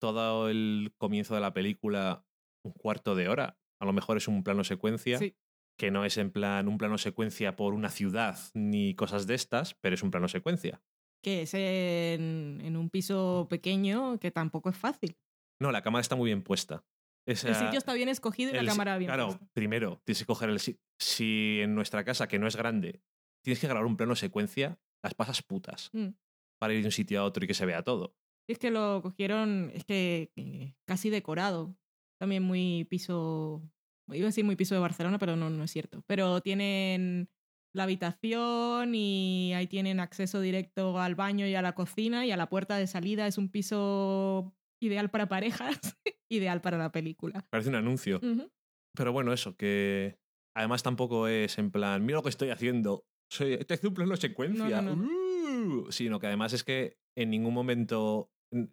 todo 0.00 0.48
el 0.48 0.92
comienzo 0.98 1.34
de 1.34 1.40
la 1.40 1.52
película, 1.52 2.24
un 2.64 2.72
cuarto 2.72 3.14
de 3.14 3.28
hora. 3.28 3.58
A 3.80 3.84
lo 3.86 3.92
mejor 3.92 4.16
es 4.16 4.28
un 4.28 4.42
plano 4.42 4.64
secuencia, 4.64 5.18
Sí. 5.18 5.34
que 5.78 5.90
no 5.90 6.04
es 6.04 6.16
en 6.16 6.30
plan 6.30 6.68
un 6.68 6.78
plano 6.78 6.96
secuencia 6.98 7.56
por 7.56 7.74
una 7.74 7.90
ciudad 7.90 8.38
ni 8.54 8.94
cosas 8.94 9.26
de 9.26 9.34
estas, 9.34 9.74
pero 9.74 9.94
es 9.94 10.02
un 10.02 10.10
plano 10.10 10.28
secuencia. 10.28 10.80
Que 11.22 11.42
es 11.42 11.54
en, 11.54 12.60
en 12.62 12.76
un 12.76 12.88
piso 12.90 13.46
pequeño 13.50 14.18
que 14.18 14.30
tampoco 14.30 14.70
es 14.70 14.76
fácil. 14.76 15.16
No, 15.60 15.72
la 15.72 15.82
cámara 15.82 16.00
está 16.02 16.16
muy 16.16 16.26
bien 16.28 16.42
puesta. 16.42 16.84
El 17.26 17.36
sitio 17.36 17.78
está 17.78 17.92
bien 17.94 18.08
escogido 18.08 18.50
y 18.50 18.54
la 18.54 18.60
el 18.60 18.66
cámara 18.66 18.96
bien 18.98 19.08
Claro, 19.08 19.26
puesta. 19.28 19.46
primero, 19.52 20.00
tienes 20.04 20.20
que 20.20 20.26
coger 20.26 20.50
el. 20.50 20.60
si- 20.60 20.78
Si 20.98 21.58
en 21.60 21.74
nuestra 21.74 22.04
casa, 22.04 22.26
que 22.28 22.38
no 22.38 22.46
es 22.46 22.56
grande, 22.56 23.02
tienes 23.44 23.60
que 23.60 23.66
grabar 23.66 23.84
un 23.84 23.96
plano 23.96 24.16
secuencia, 24.16 24.78
las 25.04 25.14
pasas 25.14 25.42
putas 25.42 25.90
Mm. 25.92 26.08
para 26.58 26.72
ir 26.72 26.80
de 26.80 26.86
un 26.86 26.92
sitio 26.92 27.20
a 27.20 27.24
otro 27.24 27.44
y 27.44 27.46
que 27.48 27.52
se 27.54 27.66
vea 27.66 27.82
todo. 27.82 28.14
Es 28.48 28.58
que 28.58 28.70
lo 28.70 29.02
cogieron, 29.02 29.70
es 29.74 29.84
que 29.84 30.30
casi 30.86 31.10
decorado. 31.10 31.76
También 32.18 32.42
muy 32.44 32.84
piso. 32.88 33.62
Iba 34.08 34.24
a 34.24 34.30
decir 34.32 34.44
muy 34.44 34.56
piso 34.56 34.74
de 34.74 34.80
Barcelona, 34.80 35.18
pero 35.18 35.36
no, 35.36 35.50
no 35.50 35.64
es 35.64 35.70
cierto. 35.70 36.02
Pero 36.06 36.40
tienen 36.40 37.28
la 37.74 37.82
habitación 37.82 38.94
y 38.94 39.52
ahí 39.52 39.66
tienen 39.66 40.00
acceso 40.00 40.40
directo 40.40 40.98
al 40.98 41.14
baño 41.14 41.46
y 41.46 41.54
a 41.56 41.60
la 41.60 41.74
cocina 41.74 42.24
y 42.24 42.30
a 42.30 42.36
la 42.38 42.48
puerta 42.48 42.78
de 42.78 42.86
salida. 42.86 43.26
Es 43.26 43.36
un 43.36 43.50
piso 43.50 44.54
ideal 44.80 45.10
para 45.10 45.28
parejas, 45.28 45.78
ideal 46.28 46.60
para 46.60 46.78
la 46.78 46.92
película. 46.92 47.46
Parece 47.50 47.68
un 47.70 47.76
anuncio. 47.76 48.20
Pero 48.94 49.12
bueno, 49.12 49.32
eso, 49.32 49.56
que 49.56 50.18
además 50.56 50.82
tampoco 50.82 51.28
es 51.28 51.58
en 51.58 51.70
plan, 51.70 52.04
mira 52.04 52.16
lo 52.16 52.22
que 52.22 52.30
estoy 52.30 52.50
haciendo. 52.50 53.06
soy, 53.30 53.58
te 53.58 53.74
hace 53.74 53.86
un 53.86 53.94
plano 53.94 54.16
secuencia. 54.16 54.82
No, 54.82 54.96
no, 54.96 55.26
Uh, 55.46 55.90
sino 55.90 56.18
que 56.18 56.26
además 56.26 56.52
es 56.52 56.64
que 56.64 56.98
en 57.16 57.30
ningún 57.30 57.54
momento 57.54 58.30
mm, 58.52 58.64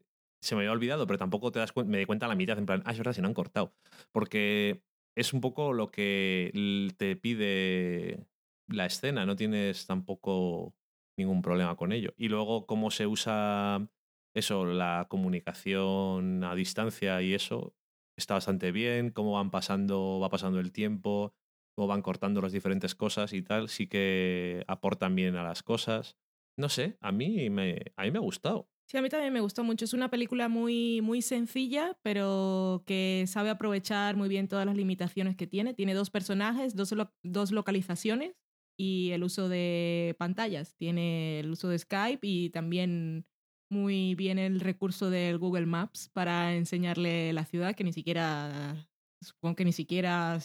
se 0.42 0.56
me 0.56 0.62
había 0.62 0.72
olvidado, 0.72 1.06
pero 1.08 1.20
tampoco 1.20 1.52
te 1.52 1.60
das 1.60 1.72
cuenta, 1.72 1.92
me 1.92 2.00
di 2.00 2.06
cuenta 2.06 2.26
a 2.26 2.30
la 2.30 2.36
mitad, 2.36 2.58
en 2.58 2.66
plan, 2.66 2.82
ah, 2.86 2.92
es 2.92 2.98
verdad, 2.98 3.14
si 3.14 3.22
no 3.22 3.28
han 3.28 3.34
cortado. 3.34 3.74
Porque 4.12 4.84
es 5.16 5.34
un 5.34 5.42
poco 5.42 5.74
lo 5.74 5.92
que 5.92 6.52
te 6.98 7.16
pide 7.16 8.28
la 8.68 8.86
escena, 8.86 9.26
no 9.26 9.36
tienes 9.36 9.86
tampoco 9.86 10.74
ningún 11.18 11.42
problema 11.42 11.76
con 11.76 11.92
ello. 11.92 12.14
Y 12.18 12.28
luego 12.30 12.66
cómo 12.66 12.92
se 12.92 13.08
usa 13.08 13.88
eso, 14.34 14.66
la 14.66 15.08
comunicación 15.10 16.44
a 16.44 16.56
distancia 16.56 17.22
y 17.22 17.34
eso, 17.34 17.76
está 18.18 18.36
bastante 18.36 18.72
bien, 18.72 19.12
cómo 19.12 19.34
van 19.34 19.52
pasando, 19.52 20.20
va 20.22 20.30
pasando 20.30 20.60
el 20.60 20.72
tiempo, 20.72 21.34
cómo 21.76 21.88
van 21.88 22.02
cortando 22.02 22.42
las 22.42 22.52
diferentes 22.52 22.96
cosas 22.96 23.34
y 23.34 23.42
tal, 23.42 23.70
sí 23.70 23.88
que 23.88 24.64
aportan 24.68 25.16
bien 25.16 25.36
a 25.36 25.44
las 25.44 25.64
cosas. 25.64 26.18
No 26.58 26.70
sé, 26.70 26.98
a 27.02 27.12
mí 27.12 27.50
me, 27.50 27.82
a 27.96 28.04
mí 28.04 28.12
me 28.12 28.20
ha 28.20 28.22
gustado. 28.22 28.70
Sí, 28.88 28.98
a 28.98 29.02
mí 29.02 29.10
también 29.10 29.34
me 29.34 29.42
gustó 29.42 29.64
mucho. 29.64 29.86
Es 29.86 29.94
una 29.94 30.10
película 30.12 30.50
muy, 30.50 31.02
muy 31.02 31.22
sencilla, 31.22 31.98
pero 32.04 32.84
que 32.86 33.26
sabe 33.28 33.50
aprovechar 33.50 34.16
muy 34.16 34.30
bien 34.30 34.48
todas 34.48 34.66
las 34.66 34.76
limitaciones 34.76 35.36
que 35.36 35.48
tiene. 35.48 35.74
Tiene 35.74 35.94
dos 35.94 36.10
personajes, 36.12 36.76
dos, 36.76 36.94
dos 37.24 37.52
localizaciones 37.52 38.36
y 38.78 39.12
el 39.12 39.24
uso 39.24 39.50
de 39.50 40.16
pantallas. 40.20 40.76
Tiene 40.76 41.40
el 41.40 41.50
uso 41.50 41.70
de 41.70 41.80
Skype 41.80 42.28
y 42.28 42.50
también 42.50 43.26
muy 43.74 44.16
bien 44.16 44.40
el 44.40 44.60
recurso 44.60 45.10
del 45.10 45.38
Google 45.40 45.66
Maps 45.66 46.10
para 46.14 46.56
enseñarle 46.56 47.34
la 47.34 47.46
ciudad, 47.46 47.76
que 47.76 47.84
ni 47.84 47.92
siquiera, 47.94 48.88
supongo 49.22 49.56
que 49.56 49.66
ni 49.66 49.74
siquiera 49.74 50.40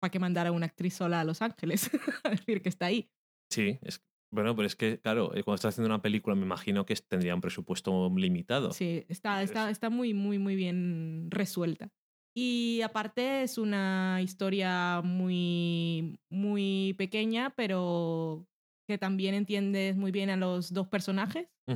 para 0.00 0.10
que 0.10 0.18
mandar 0.18 0.46
a 0.46 0.52
una 0.52 0.66
actriz 0.66 0.94
sola 0.94 1.20
a 1.20 1.24
Los 1.24 1.42
Ángeles, 1.42 1.90
a 2.24 2.30
decir 2.30 2.62
que 2.62 2.68
está 2.70 2.86
ahí. 2.86 3.10
Sí, 3.52 3.78
es, 3.82 4.02
bueno, 4.32 4.56
pero 4.56 4.66
es 4.66 4.76
que, 4.76 4.98
claro, 5.00 5.34
eh, 5.34 5.42
cuando 5.42 5.56
estás 5.56 5.74
haciendo 5.74 5.88
una 5.94 6.02
película 6.02 6.34
me 6.34 6.44
imagino 6.46 6.86
que 6.86 6.94
tendría 6.96 7.34
un 7.34 7.40
presupuesto 7.40 8.10
limitado. 8.16 8.72
Sí, 8.72 9.04
está, 9.08 9.42
Es- 9.42 9.50
está, 9.50 9.70
está 9.70 9.90
muy, 9.90 10.14
muy, 10.14 10.38
muy 10.38 10.56
bien 10.56 11.28
resuelta. 11.30 11.90
Y 12.34 12.80
aparte 12.82 13.42
es 13.42 13.58
una 13.58 14.20
historia 14.22 15.02
muy, 15.02 16.20
muy 16.30 16.94
pequeña, 16.96 17.50
pero 17.56 18.46
que 18.88 18.98
también 18.98 19.34
entiendes 19.34 19.96
muy 19.96 20.12
bien 20.12 20.30
a 20.30 20.36
los 20.36 20.72
dos 20.72 20.86
personajes. 20.88 21.48
A 21.68 21.74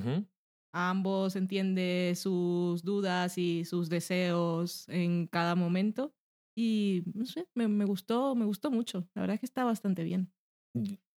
ambos 0.74 1.36
entiende 1.36 2.12
sus 2.16 2.82
dudas 2.82 3.38
y 3.38 3.64
sus 3.64 3.88
deseos 3.88 4.88
en 4.88 5.26
cada 5.28 5.54
momento. 5.54 6.14
Y 6.56 7.04
no 7.14 7.24
sé, 7.24 7.48
me, 7.54 7.68
me 7.68 7.84
gustó, 7.84 8.34
me 8.34 8.44
gustó 8.44 8.70
mucho. 8.70 9.08
La 9.14 9.22
verdad 9.22 9.34
es 9.34 9.40
que 9.40 9.46
está 9.46 9.64
bastante 9.64 10.04
bien. 10.04 10.32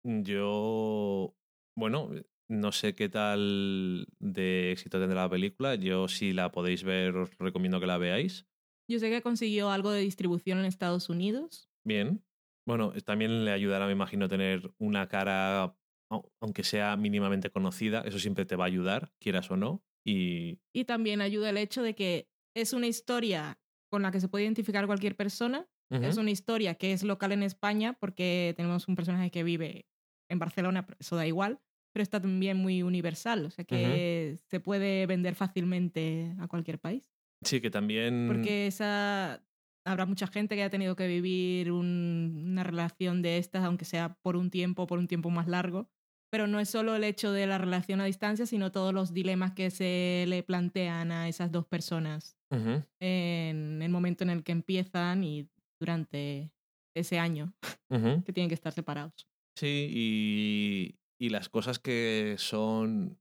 Yo, 0.03 1.35
bueno, 1.75 2.11
no 2.47 2.71
sé 2.71 2.95
qué 2.95 3.09
tal 3.09 4.07
de 4.19 4.71
éxito 4.71 4.99
tendrá 4.99 5.23
la 5.23 5.29
película. 5.29 5.75
Yo, 5.75 6.07
si 6.07 6.33
la 6.33 6.51
podéis 6.51 6.83
ver, 6.83 7.15
os 7.17 7.37
recomiendo 7.37 7.79
que 7.79 7.87
la 7.87 7.97
veáis. 7.97 8.47
Yo 8.89 8.99
sé 8.99 9.09
que 9.09 9.21
consiguió 9.21 9.69
algo 9.69 9.91
de 9.91 10.01
distribución 10.01 10.59
en 10.59 10.65
Estados 10.65 11.09
Unidos. 11.09 11.69
Bien. 11.83 12.23
Bueno, 12.65 12.93
también 13.05 13.45
le 13.45 13.51
ayudará, 13.51 13.85
me 13.85 13.93
imagino, 13.93 14.27
tener 14.27 14.73
una 14.77 15.07
cara, 15.07 15.77
aunque 16.09 16.63
sea 16.63 16.95
mínimamente 16.97 17.49
conocida. 17.49 18.01
Eso 18.01 18.19
siempre 18.19 18.45
te 18.45 18.55
va 18.55 18.65
a 18.65 18.67
ayudar, 18.67 19.11
quieras 19.19 19.49
o 19.51 19.57
no. 19.57 19.83
Y 20.05 20.59
Y 20.73 20.85
también 20.85 21.21
ayuda 21.21 21.49
el 21.49 21.57
hecho 21.57 21.81
de 21.83 21.95
que 21.95 22.29
es 22.55 22.73
una 22.73 22.87
historia 22.87 23.59
con 23.91 24.01
la 24.01 24.11
que 24.11 24.19
se 24.19 24.27
puede 24.29 24.45
identificar 24.45 24.85
cualquier 24.85 25.15
persona. 25.15 25.67
Es 25.89 26.17
una 26.17 26.31
historia 26.31 26.75
que 26.75 26.91
es 26.91 27.03
local 27.03 27.31
en 27.31 27.43
España 27.43 27.93
porque 27.99 28.53
tenemos 28.57 28.87
un 28.89 28.95
personaje 28.95 29.31
que 29.31 29.43
vive 29.43 29.87
en 30.29 30.37
Barcelona, 30.39 30.85
pero 30.85 30.97
eso 30.99 31.15
da 31.15 31.25
igual, 31.25 31.61
pero 31.93 32.03
está 32.03 32.19
también 32.21 32.57
muy 32.57 32.83
universal, 32.83 33.45
o 33.45 33.49
sea 33.49 33.63
que 33.63 34.37
se 34.49 34.59
puede 34.59 35.05
vender 35.05 35.35
fácilmente 35.35 36.35
a 36.39 36.47
cualquier 36.47 36.79
país. 36.79 37.09
sí, 37.43 37.61
que 37.61 37.69
también. 37.69 38.25
Porque 38.27 38.67
esa 38.67 39.41
habrá 39.85 40.05
mucha 40.05 40.27
gente 40.27 40.55
que 40.55 40.61
haya 40.63 40.69
tenido 40.69 40.95
que 40.97 41.07
vivir 41.07 41.71
un- 41.71 42.43
una 42.51 42.63
relación 42.63 43.21
de 43.21 43.37
estas, 43.37 43.63
aunque 43.63 43.85
sea 43.85 44.17
por 44.21 44.35
un 44.35 44.49
tiempo, 44.51 44.85
por 44.87 44.99
un 44.99 45.07
tiempo 45.07 45.29
más 45.29 45.47
largo. 45.47 45.89
Pero 46.29 46.47
no 46.47 46.59
es 46.59 46.69
solo 46.69 46.95
el 46.95 47.03
hecho 47.03 47.31
de 47.31 47.47
la 47.47 47.57
relación 47.57 48.01
a 48.01 48.05
distancia, 48.05 48.45
sino 48.45 48.71
todos 48.71 48.93
los 48.93 49.13
dilemas 49.13 49.53
que 49.53 49.69
se 49.71 50.25
le 50.27 50.43
plantean 50.43 51.11
a 51.11 51.29
esas 51.29 51.51
dos 51.51 51.65
personas 51.65 52.37
en 52.99 53.81
el 53.81 53.89
momento 53.89 54.23
en 54.23 54.29
el 54.31 54.43
que 54.43 54.51
empiezan 54.51 55.23
y 55.23 55.49
durante 55.79 56.51
ese 56.95 57.19
año 57.19 57.53
que 58.25 58.33
tienen 58.33 58.49
que 58.49 58.55
estar 58.55 58.73
separados. 58.73 59.27
Sí, 59.55 59.87
y, 59.89 60.99
y 61.19 61.29
las 61.29 61.49
cosas 61.49 61.79
que 61.79 62.35
son, 62.37 63.19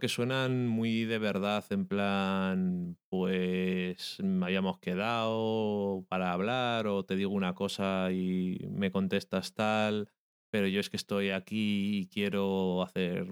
que 0.00 0.08
suenan 0.08 0.66
muy 0.66 1.04
de 1.04 1.18
verdad, 1.18 1.64
en 1.70 1.86
plan, 1.86 2.98
pues 3.08 4.18
me 4.22 4.46
habíamos 4.46 4.78
quedado 4.78 6.04
para 6.08 6.32
hablar 6.32 6.86
o 6.88 7.04
te 7.04 7.16
digo 7.16 7.32
una 7.32 7.54
cosa 7.54 8.10
y 8.12 8.58
me 8.68 8.90
contestas 8.90 9.54
tal, 9.54 10.10
pero 10.50 10.68
yo 10.68 10.80
es 10.80 10.90
que 10.90 10.96
estoy 10.96 11.30
aquí 11.30 11.98
y 12.00 12.06
quiero 12.08 12.82
hacer, 12.82 13.26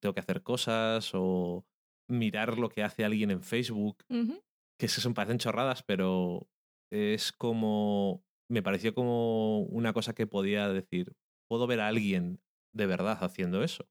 tengo 0.00 0.14
que 0.14 0.20
hacer 0.20 0.42
cosas 0.42 1.10
o 1.14 1.66
mirar 2.08 2.58
lo 2.58 2.68
que 2.68 2.82
hace 2.82 3.04
alguien 3.04 3.30
en 3.30 3.42
Facebook 3.42 4.04
Ujú. 4.08 4.42
que 4.78 4.88
se 4.88 5.00
son 5.00 5.14
parecen 5.14 5.38
chorradas, 5.38 5.82
pero 5.82 6.48
es 6.92 7.32
como 7.32 8.24
me 8.50 8.62
pareció 8.62 8.94
como 8.94 9.60
una 9.62 9.92
cosa 9.92 10.14
que 10.14 10.26
podía 10.26 10.68
decir, 10.68 11.14
puedo 11.48 11.66
ver 11.66 11.80
a 11.80 11.88
alguien 11.88 12.40
de 12.74 12.86
verdad 12.86 13.18
haciendo 13.24 13.64
eso. 13.64 13.88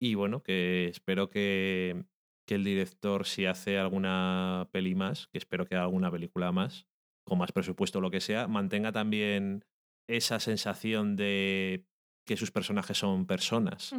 Y 0.00 0.14
bueno, 0.14 0.42
que 0.42 0.88
espero 0.88 1.30
que, 1.30 2.04
que 2.46 2.56
el 2.56 2.64
director 2.64 3.26
si 3.26 3.46
hace 3.46 3.78
alguna 3.78 4.68
peli 4.72 4.94
más, 4.94 5.28
que 5.28 5.38
espero 5.38 5.66
que 5.66 5.76
haga 5.76 5.84
alguna 5.84 6.10
película 6.10 6.52
más, 6.52 6.86
con 7.26 7.38
más 7.38 7.52
presupuesto 7.52 7.98
o 7.98 8.02
lo 8.02 8.10
que 8.10 8.20
sea, 8.20 8.48
mantenga 8.48 8.92
también 8.92 9.64
esa 10.08 10.40
sensación 10.40 11.16
de 11.16 11.84
que 12.26 12.36
sus 12.36 12.50
personajes 12.50 12.96
son 12.98 13.26
personas. 13.26 13.84
Sí, 13.84 13.96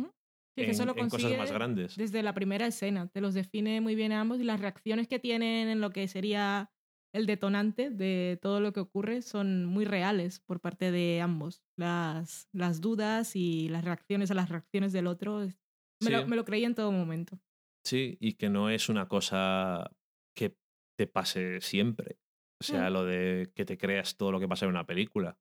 que 0.57 0.63
en, 0.65 0.69
eso 0.71 0.85
lo 0.85 0.97
en 0.97 1.09
cosas 1.09 1.37
más 1.37 1.51
grandes. 1.51 1.95
Desde 1.97 2.23
la 2.23 2.33
primera 2.33 2.65
escena, 2.67 3.07
te 3.07 3.21
los 3.21 3.33
define 3.33 3.81
muy 3.81 3.95
bien 3.95 4.11
a 4.11 4.21
ambos 4.21 4.39
y 4.39 4.43
las 4.43 4.59
reacciones 4.61 5.07
que 5.07 5.19
tienen 5.19 5.67
en 5.67 5.81
lo 5.81 5.89
que 5.91 6.07
sería 6.07 6.71
el 7.13 7.25
detonante 7.25 7.89
de 7.89 8.37
todo 8.41 8.59
lo 8.59 8.73
que 8.73 8.81
ocurre 8.81 9.21
son 9.21 9.65
muy 9.65 9.85
reales 9.85 10.39
por 10.41 10.59
parte 10.59 10.91
de 10.91 11.21
ambos. 11.21 11.61
Las, 11.77 12.47
las 12.53 12.81
dudas 12.81 13.35
y 13.35 13.69
las 13.69 13.83
reacciones 13.85 14.31
a 14.31 14.33
las 14.33 14.49
reacciones 14.49 14.91
del 14.93 15.07
otro, 15.07 15.39
me, 15.39 15.53
Sí. 16.01 16.09
lo, 16.11 16.27
me 16.27 16.35
lo 16.35 16.43
creí 16.45 16.65
en 16.65 16.75
todo 16.75 16.91
momento. 16.91 17.39
Sí, 17.85 18.17
y 18.19 18.33
que 18.33 18.49
no 18.49 18.69
es 18.69 18.89
una 18.89 19.07
cosa 19.07 19.91
que 20.35 20.57
te 20.97 21.07
pase 21.07 21.61
siempre. 21.61 22.17
O 22.61 22.63
sea, 22.65 22.89
Mm. 22.89 22.93
lo 22.93 23.05
de 23.05 23.51
que 23.55 23.63
te 23.65 23.77
creas 23.77 24.17
todo 24.17 24.31
lo 24.31 24.39
que 24.39 24.47
pasa 24.47 24.65
en 24.65 24.71
una 24.71 24.85
película. 24.85 25.37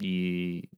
Y 0.00 0.68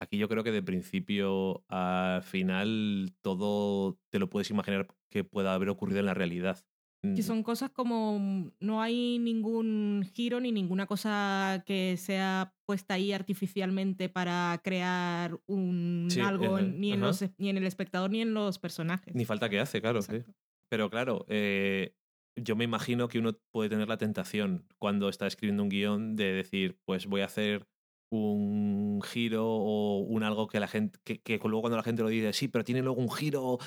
aquí 0.00 0.18
yo 0.18 0.28
creo 0.28 0.44
que 0.44 0.52
de 0.52 0.62
principio 0.62 1.64
al 1.68 2.22
final 2.22 3.14
todo 3.22 3.98
te 4.10 4.18
lo 4.18 4.28
puedes 4.28 4.50
imaginar 4.50 4.88
que 5.10 5.24
pueda 5.24 5.54
haber 5.54 5.68
ocurrido 5.68 6.00
en 6.00 6.06
la 6.06 6.14
realidad. 6.14 6.64
Que 7.02 7.22
Mm, 7.22 7.22
son 7.22 7.42
cosas 7.42 7.70
como 7.70 8.18
mm, 8.18 8.52
no 8.60 8.82
hay 8.82 9.18
ningún 9.18 10.04
giro 10.14 10.40
ni 10.40 10.50
ninguna 10.50 10.86
cosa 10.86 11.62
que 11.66 11.96
sea 11.96 12.54
puesta 12.66 12.94
ahí 12.94 13.12
artificialmente 13.12 14.08
para 14.08 14.58
crear 14.64 15.38
un 15.46 16.08
Sí, 16.10 16.20
algo 16.20 16.60
ni 16.60 16.92
en, 16.92 17.00
los, 17.00 17.24
ni 17.38 17.50
en 17.50 17.58
el 17.58 17.66
espectador 17.66 18.10
ni 18.10 18.22
en 18.22 18.34
los 18.34 18.58
personajes. 18.58 19.14
Ni 19.14 19.24
falta 19.24 19.48
que 19.48 19.60
hace, 19.60 19.80
claro. 19.80 20.02
sí. 20.02 20.24
Pero 20.68 20.90
claro, 20.90 21.26
eh, 21.28 21.94
yo 22.36 22.56
me 22.56 22.64
imagino 22.64 23.08
que 23.08 23.18
uno 23.18 23.38
puede 23.52 23.68
tener 23.68 23.88
la 23.88 23.98
tentación 23.98 24.66
cuando 24.78 25.08
está 25.08 25.26
escribiendo 25.26 25.62
un 25.62 25.68
guion 25.68 26.16
de 26.16 26.32
decir, 26.32 26.78
pues 26.84 27.06
voy 27.06 27.20
a 27.20 27.26
hacer 27.26 27.68
un 28.10 29.00
giro 29.02 29.46
o 29.46 29.98
un 29.98 30.22
algo 30.22 30.46
que 30.46 30.60
la 30.60 30.68
gente, 30.68 30.98
que, 31.04 31.38
luego 31.44 31.62
cuando 31.62 31.76
la 31.76 31.82
gente 31.82 32.02
lo 32.02 32.08
dice, 32.08 32.32
sí, 32.32 32.48
pero 32.48 32.64
tiene 32.64 32.82
luego 32.82 33.00
un 33.00 33.10
giro 33.10 33.58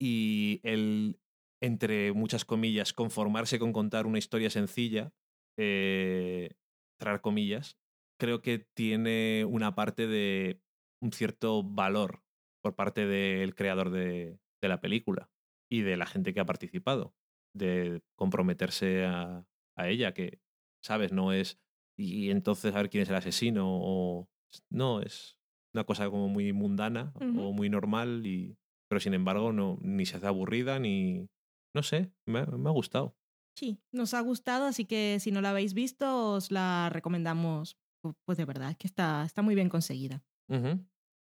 y 0.00 0.60
el, 0.62 1.18
entre 1.62 2.12
muchas 2.12 2.44
comillas, 2.44 2.92
conformarse 2.92 3.58
con 3.58 3.72
contar 3.72 4.06
una 4.06 4.18
historia 4.18 4.50
sencilla, 4.50 5.12
eh, 5.58 6.54
cerrar 6.98 7.20
comillas, 7.20 7.78
creo 8.18 8.40
que 8.40 8.66
tiene 8.74 9.44
una 9.44 9.74
parte 9.74 10.06
de 10.06 10.60
un 11.02 11.12
cierto 11.12 11.62
valor 11.62 12.22
por 12.62 12.74
parte 12.74 13.06
del 13.06 13.54
creador 13.54 13.90
de, 13.90 14.38
la 14.62 14.80
película 14.80 15.28
y 15.70 15.82
de 15.82 15.98
la 15.98 16.06
gente 16.06 16.32
que 16.32 16.40
ha 16.40 16.46
participado, 16.46 17.14
de 17.54 18.00
comprometerse 18.16 19.04
a 19.04 19.44
ella, 19.76 20.14
que, 20.14 20.40
¿sabes? 20.82 21.12
No 21.12 21.34
es, 21.34 21.58
y 21.96 22.30
entonces 22.30 22.74
a 22.74 22.78
ver 22.78 22.90
quién 22.90 23.02
es 23.02 23.08
el 23.08 23.16
asesino, 23.16 23.64
o 23.68 24.28
no, 24.70 25.00
es 25.00 25.38
una 25.74 25.84
cosa 25.84 26.08
como 26.10 26.28
muy 26.28 26.52
mundana 26.52 27.12
o 27.16 27.52
muy 27.52 27.68
normal, 27.70 28.26
y, 28.26 28.56
pero 28.88 29.00
sin 29.00 29.14
embargo 29.14 29.52
no, 29.52 29.78
ni 29.82 30.06
se 30.06 30.16
hace 30.16 30.26
aburrida, 30.26 30.78
ni, 30.78 31.28
no 31.74 31.82
sé, 31.82 32.12
me, 32.26 32.40
ha- 32.40 32.46
me 32.46 32.68
ha 32.68 32.72
gustado. 32.72 33.16
Sí, 33.56 33.80
nos 33.92 34.14
ha 34.14 34.20
gustado, 34.20 34.66
así 34.66 34.84
que 34.84 35.18
si 35.20 35.30
no 35.30 35.40
la 35.40 35.50
habéis 35.50 35.74
visto, 35.74 36.32
os 36.34 36.50
la 36.50 36.90
recomendamos. 36.90 37.76
pu- 38.02 38.16
Pues 38.26 38.36
de 38.38 38.44
verdad, 38.44 38.76
que 38.76 38.86
está, 38.88 39.24
está 39.24 39.42
muy 39.42 39.54
bien 39.54 39.68
conseguida. 39.68 40.24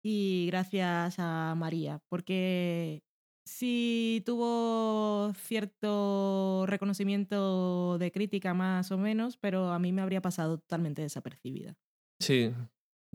Y 0.03 0.47
gracias 0.47 1.15
a 1.19 1.53
María, 1.57 1.99
porque 2.09 3.03
sí 3.47 4.21
tuvo 4.25 5.33
cierto 5.33 6.65
reconocimiento 6.67 7.97
de 7.97 8.11
crítica 8.11 8.53
más 8.53 8.91
o 8.91 8.97
menos, 8.97 9.37
pero 9.37 9.71
a 9.71 9.79
mí 9.79 9.91
me 9.91 10.01
habría 10.01 10.21
pasado 10.21 10.59
totalmente 10.59 11.01
desapercibida. 11.01 11.75
Sí. 12.19 12.53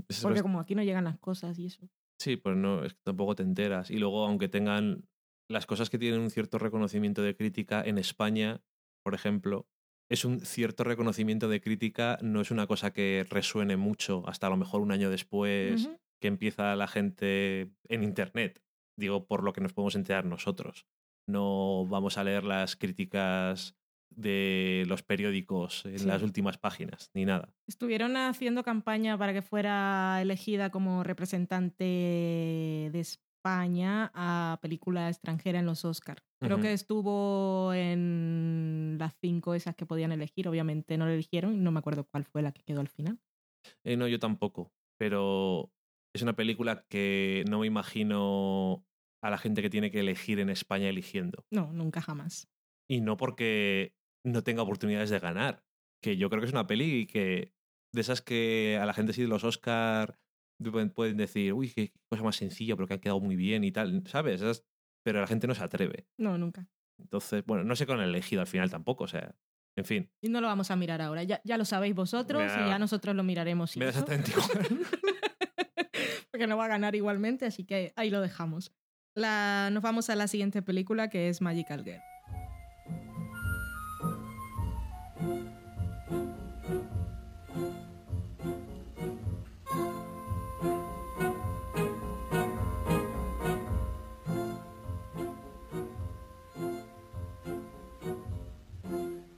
Es 0.09 0.23
Porque 0.23 0.43
como 0.43 0.59
aquí 0.59 0.75
no 0.75 0.83
llegan 0.83 1.05
las 1.05 1.19
cosas 1.19 1.59
y 1.59 1.67
eso. 1.67 1.89
Sí, 2.19 2.37
pues 2.37 2.57
no, 2.57 2.85
es 2.85 2.95
que 2.95 3.01
tampoco 3.05 3.35
te 3.35 3.43
enteras. 3.43 3.91
Y 3.91 3.99
luego, 3.99 4.25
aunque 4.25 4.49
tengan 4.49 5.09
las 5.51 5.67
cosas 5.67 5.91
que 5.91 5.99
tienen 5.99 6.21
un 6.21 6.31
cierto 6.31 6.59
reconocimiento 6.59 7.23
de 7.23 7.37
crítica, 7.37 7.83
en 7.85 7.99
España, 7.99 8.63
por 9.05 9.15
ejemplo, 9.15 9.69
es 10.11 10.25
un 10.25 10.41
cierto 10.41 10.85
reconocimiento 10.85 11.49
de 11.49 11.61
crítica, 11.61 12.19
no 12.23 12.41
es 12.41 12.51
una 12.51 12.67
cosa 12.67 12.93
que 12.93 13.27
resuene 13.29 13.77
mucho 13.77 14.27
hasta 14.29 14.47
a 14.47 14.51
lo 14.51 14.57
mejor 14.57 14.81
un 14.81 14.93
año 14.93 15.11
después 15.11 15.91
que 16.21 16.29
empieza 16.29 16.77
la 16.77 16.87
gente 16.87 17.73
en 17.89 18.03
Internet. 18.03 18.63
Digo, 18.97 19.27
por 19.27 19.43
lo 19.43 19.53
que 19.53 19.61
nos 19.61 19.73
podemos 19.73 19.95
enterar 19.95 20.25
nosotros. 20.25 20.87
No 21.29 21.87
vamos 21.87 22.19
a 22.19 22.25
leer 22.25 22.45
las 22.45 22.77
críticas 22.77 23.77
de 24.15 24.85
los 24.89 25.03
periódicos 25.03 25.87
en 25.87 25.99
Sí. 25.99 26.07
las 26.07 26.23
últimas 26.23 26.59
páginas, 26.59 27.11
ni 27.15 27.25
nada. 27.25 27.55
Estuvieron 27.67 28.17
haciendo 28.17 28.63
campaña 28.63 29.17
para 29.17 29.33
que 29.33 29.41
fuera 29.41 30.19
elegida 30.21 30.71
como 30.71 31.03
representante 31.03 31.85
de 31.85 33.01
España 33.01 34.11
a 34.15 34.59
película 34.61 35.09
extranjera 35.09 35.61
en 35.61 35.67
los 35.67 35.85
Oscars. 35.85 36.23
Creo 36.41 36.61
que 36.61 36.73
estuvo 36.73 37.73
en 37.73 38.97
las 38.99 39.15
cinco 39.21 39.55
esas 39.55 39.75
que 39.77 39.87
podían 39.87 40.13
elegir. 40.13 40.47
Obviamente 40.49 40.99
no 40.99 41.07
la 41.07 41.15
eligieron. 41.15 41.63
No 41.65 41.71
me 41.71 41.79
acuerdo 41.79 42.05
cuál 42.05 42.25
fue 42.25 42.43
la 42.43 42.53
que 42.53 42.63
quedó 42.65 42.81
al 42.81 42.89
final. 42.89 43.19
Eh, 43.85 43.97
no, 43.97 44.09
yo 44.09 44.19
tampoco. 44.19 44.73
Pero 44.99 45.71
es 46.15 46.23
una 46.23 46.37
película 46.37 46.85
que 46.89 47.45
no 47.49 47.61
me 47.61 47.67
imagino 47.67 48.85
a 49.23 49.31
la 49.31 49.39
gente 49.39 49.63
que 49.63 49.71
tiene 49.71 49.91
que 49.91 50.01
elegir 50.01 50.41
en 50.41 50.51
España 50.51 50.89
eligiendo. 50.89 51.45
No, 51.51 51.73
nunca 51.73 52.01
jamás. 52.01 52.49
Y 52.91 53.01
no 53.01 53.17
porque 53.17 53.95
no 54.25 54.43
tenga 54.43 54.63
oportunidades 54.63 55.11
de 55.11 55.19
ganar. 55.21 55.65
Que 56.03 56.17
yo 56.17 56.29
creo 56.29 56.41
que 56.41 56.47
es 56.47 56.53
una 56.53 56.67
peli 56.67 57.07
que. 57.07 57.53
De 57.95 58.01
esas 58.01 58.23
que 58.23 58.79
a 58.81 58.87
la 58.87 58.95
gente 58.95 59.13
sí 59.13 59.23
de 59.23 59.29
los 59.29 59.45
Oscar 59.45 60.19
pueden, 60.95 61.17
decir, 61.17 61.53
uy, 61.53 61.71
qué 61.71 61.93
cosa 62.09 62.23
más 62.23 62.37
sencilla, 62.37 62.75
pero 62.77 62.87
que 62.89 62.95
han 62.95 63.01
quedado 63.01 63.21
muy 63.21 63.37
bien 63.37 63.65
y 63.65 63.73
tal. 63.73 64.03
¿Sabes? 64.07 64.41
Esas- 64.41 64.65
pero 65.05 65.21
la 65.21 65.27
gente 65.27 65.47
no 65.47 65.55
se 65.55 65.63
atreve. 65.63 66.07
No, 66.19 66.39
nunca. 66.39 66.69
Entonces, 66.99 67.45
bueno, 67.45 67.65
no 67.65 67.75
sé 67.77 67.87
con 67.87 68.01
el 68.01 68.09
elegido 68.11 68.41
al 68.41 68.47
final 68.47 68.71
tampoco. 68.71 69.05
O 69.05 69.09
sea, 69.09 69.35
en 69.77 69.85
fin. 69.85 70.11
Y 70.23 70.29
no 70.29 70.41
lo 70.41 70.47
vamos 70.47 70.71
a 70.71 70.77
mirar 70.77 71.03
ahora. 71.03 71.23
Ya, 71.25 71.41
ya 71.45 71.59
lo 71.59 71.65
sabéis 71.65 71.95
vosotros 71.95 72.51
y 72.57 72.69
ya 72.69 72.79
nosotros 72.79 73.15
lo 73.15 73.23
miraremos. 73.23 73.77
Me 73.77 73.85
da 73.87 73.91
exactamente 73.91 74.31
igual. 74.31 74.87
Porque 76.33 76.47
no 76.47 76.57
va 76.57 76.65
a 76.65 76.69
ganar 76.69 76.95
igualmente, 76.95 77.45
así 77.45 77.65
que 77.65 77.93
ahí 77.95 78.09
lo 78.09 78.23
dejamos. 78.23 78.73
La, 79.15 79.69
nos 79.71 79.83
vamos 79.83 80.09
a 80.09 80.17
la 80.17 80.29
siguiente 80.29 80.63
película 80.63 81.11
que 81.11 81.29
es 81.29 81.43
Magical 81.43 81.85
Girl. 81.85 82.01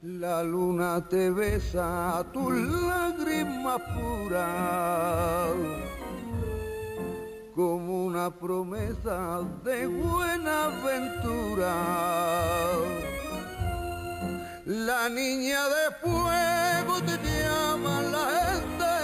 La 0.03 0.45
luna 0.45 1.05
te 1.09 1.31
besa 1.31 2.25
tus 2.33 2.53
lágrimas 2.53 3.81
puras 3.97 5.94
como 7.55 8.05
una 8.07 8.31
promesa 8.35 9.43
de 9.63 9.87
buena 9.87 10.65
aventura. 10.65 11.75
La 14.67 15.09
niña 15.09 15.61
de 15.69 15.95
fuego 16.03 17.01
te 17.03 17.17
llama 17.23 18.03
la 18.03 18.27
gente 18.51 18.95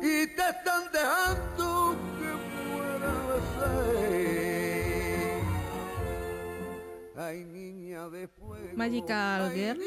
y 0.00 0.26
te 0.28 0.48
están 0.48 0.84
dejando 0.92 1.96
que 2.18 2.30
de 3.32 3.38
sed. 3.58 5.42
Ay, 7.16 7.44
niña 7.44 8.08
de 8.08 8.28
fuego. 8.28 8.76
Magical 8.76 9.52
Girl, 9.52 9.82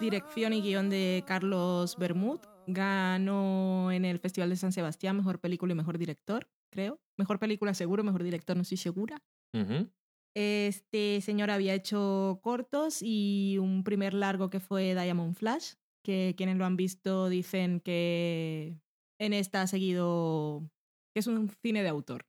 Dirección 0.00 0.52
y 0.52 0.62
guion 0.62 0.88
de 0.88 1.24
Carlos 1.26 1.96
Bermud. 1.98 2.38
Ganó 2.66 3.92
en 3.92 4.04
el 4.04 4.18
Festival 4.18 4.50
de 4.50 4.56
San 4.56 4.72
Sebastián 4.72 5.16
mejor 5.16 5.40
película 5.40 5.72
y 5.72 5.76
mejor 5.76 5.98
director, 5.98 6.48
creo. 6.70 7.00
Mejor 7.16 7.38
película 7.38 7.74
seguro, 7.74 8.02
mejor 8.02 8.22
director 8.22 8.56
no 8.56 8.62
estoy 8.62 8.78
segura. 8.78 9.22
Este 10.34 11.20
señor 11.22 11.50
había 11.50 11.74
hecho 11.74 12.40
cortos 12.42 13.00
y 13.02 13.56
un 13.58 13.84
primer 13.84 14.12
largo 14.12 14.50
que 14.50 14.60
fue 14.60 14.94
Diamond 14.94 15.34
Flash, 15.34 15.74
que 16.04 16.34
quienes 16.36 16.58
lo 16.58 16.66
han 16.66 16.76
visto 16.76 17.28
dicen 17.30 17.80
que 17.80 18.78
en 19.18 19.32
esta 19.32 19.62
ha 19.62 19.66
seguido, 19.66 20.68
que 21.14 21.20
es 21.20 21.26
un 21.26 21.48
cine 21.48 21.82
de 21.82 21.88
autor. 21.88 22.26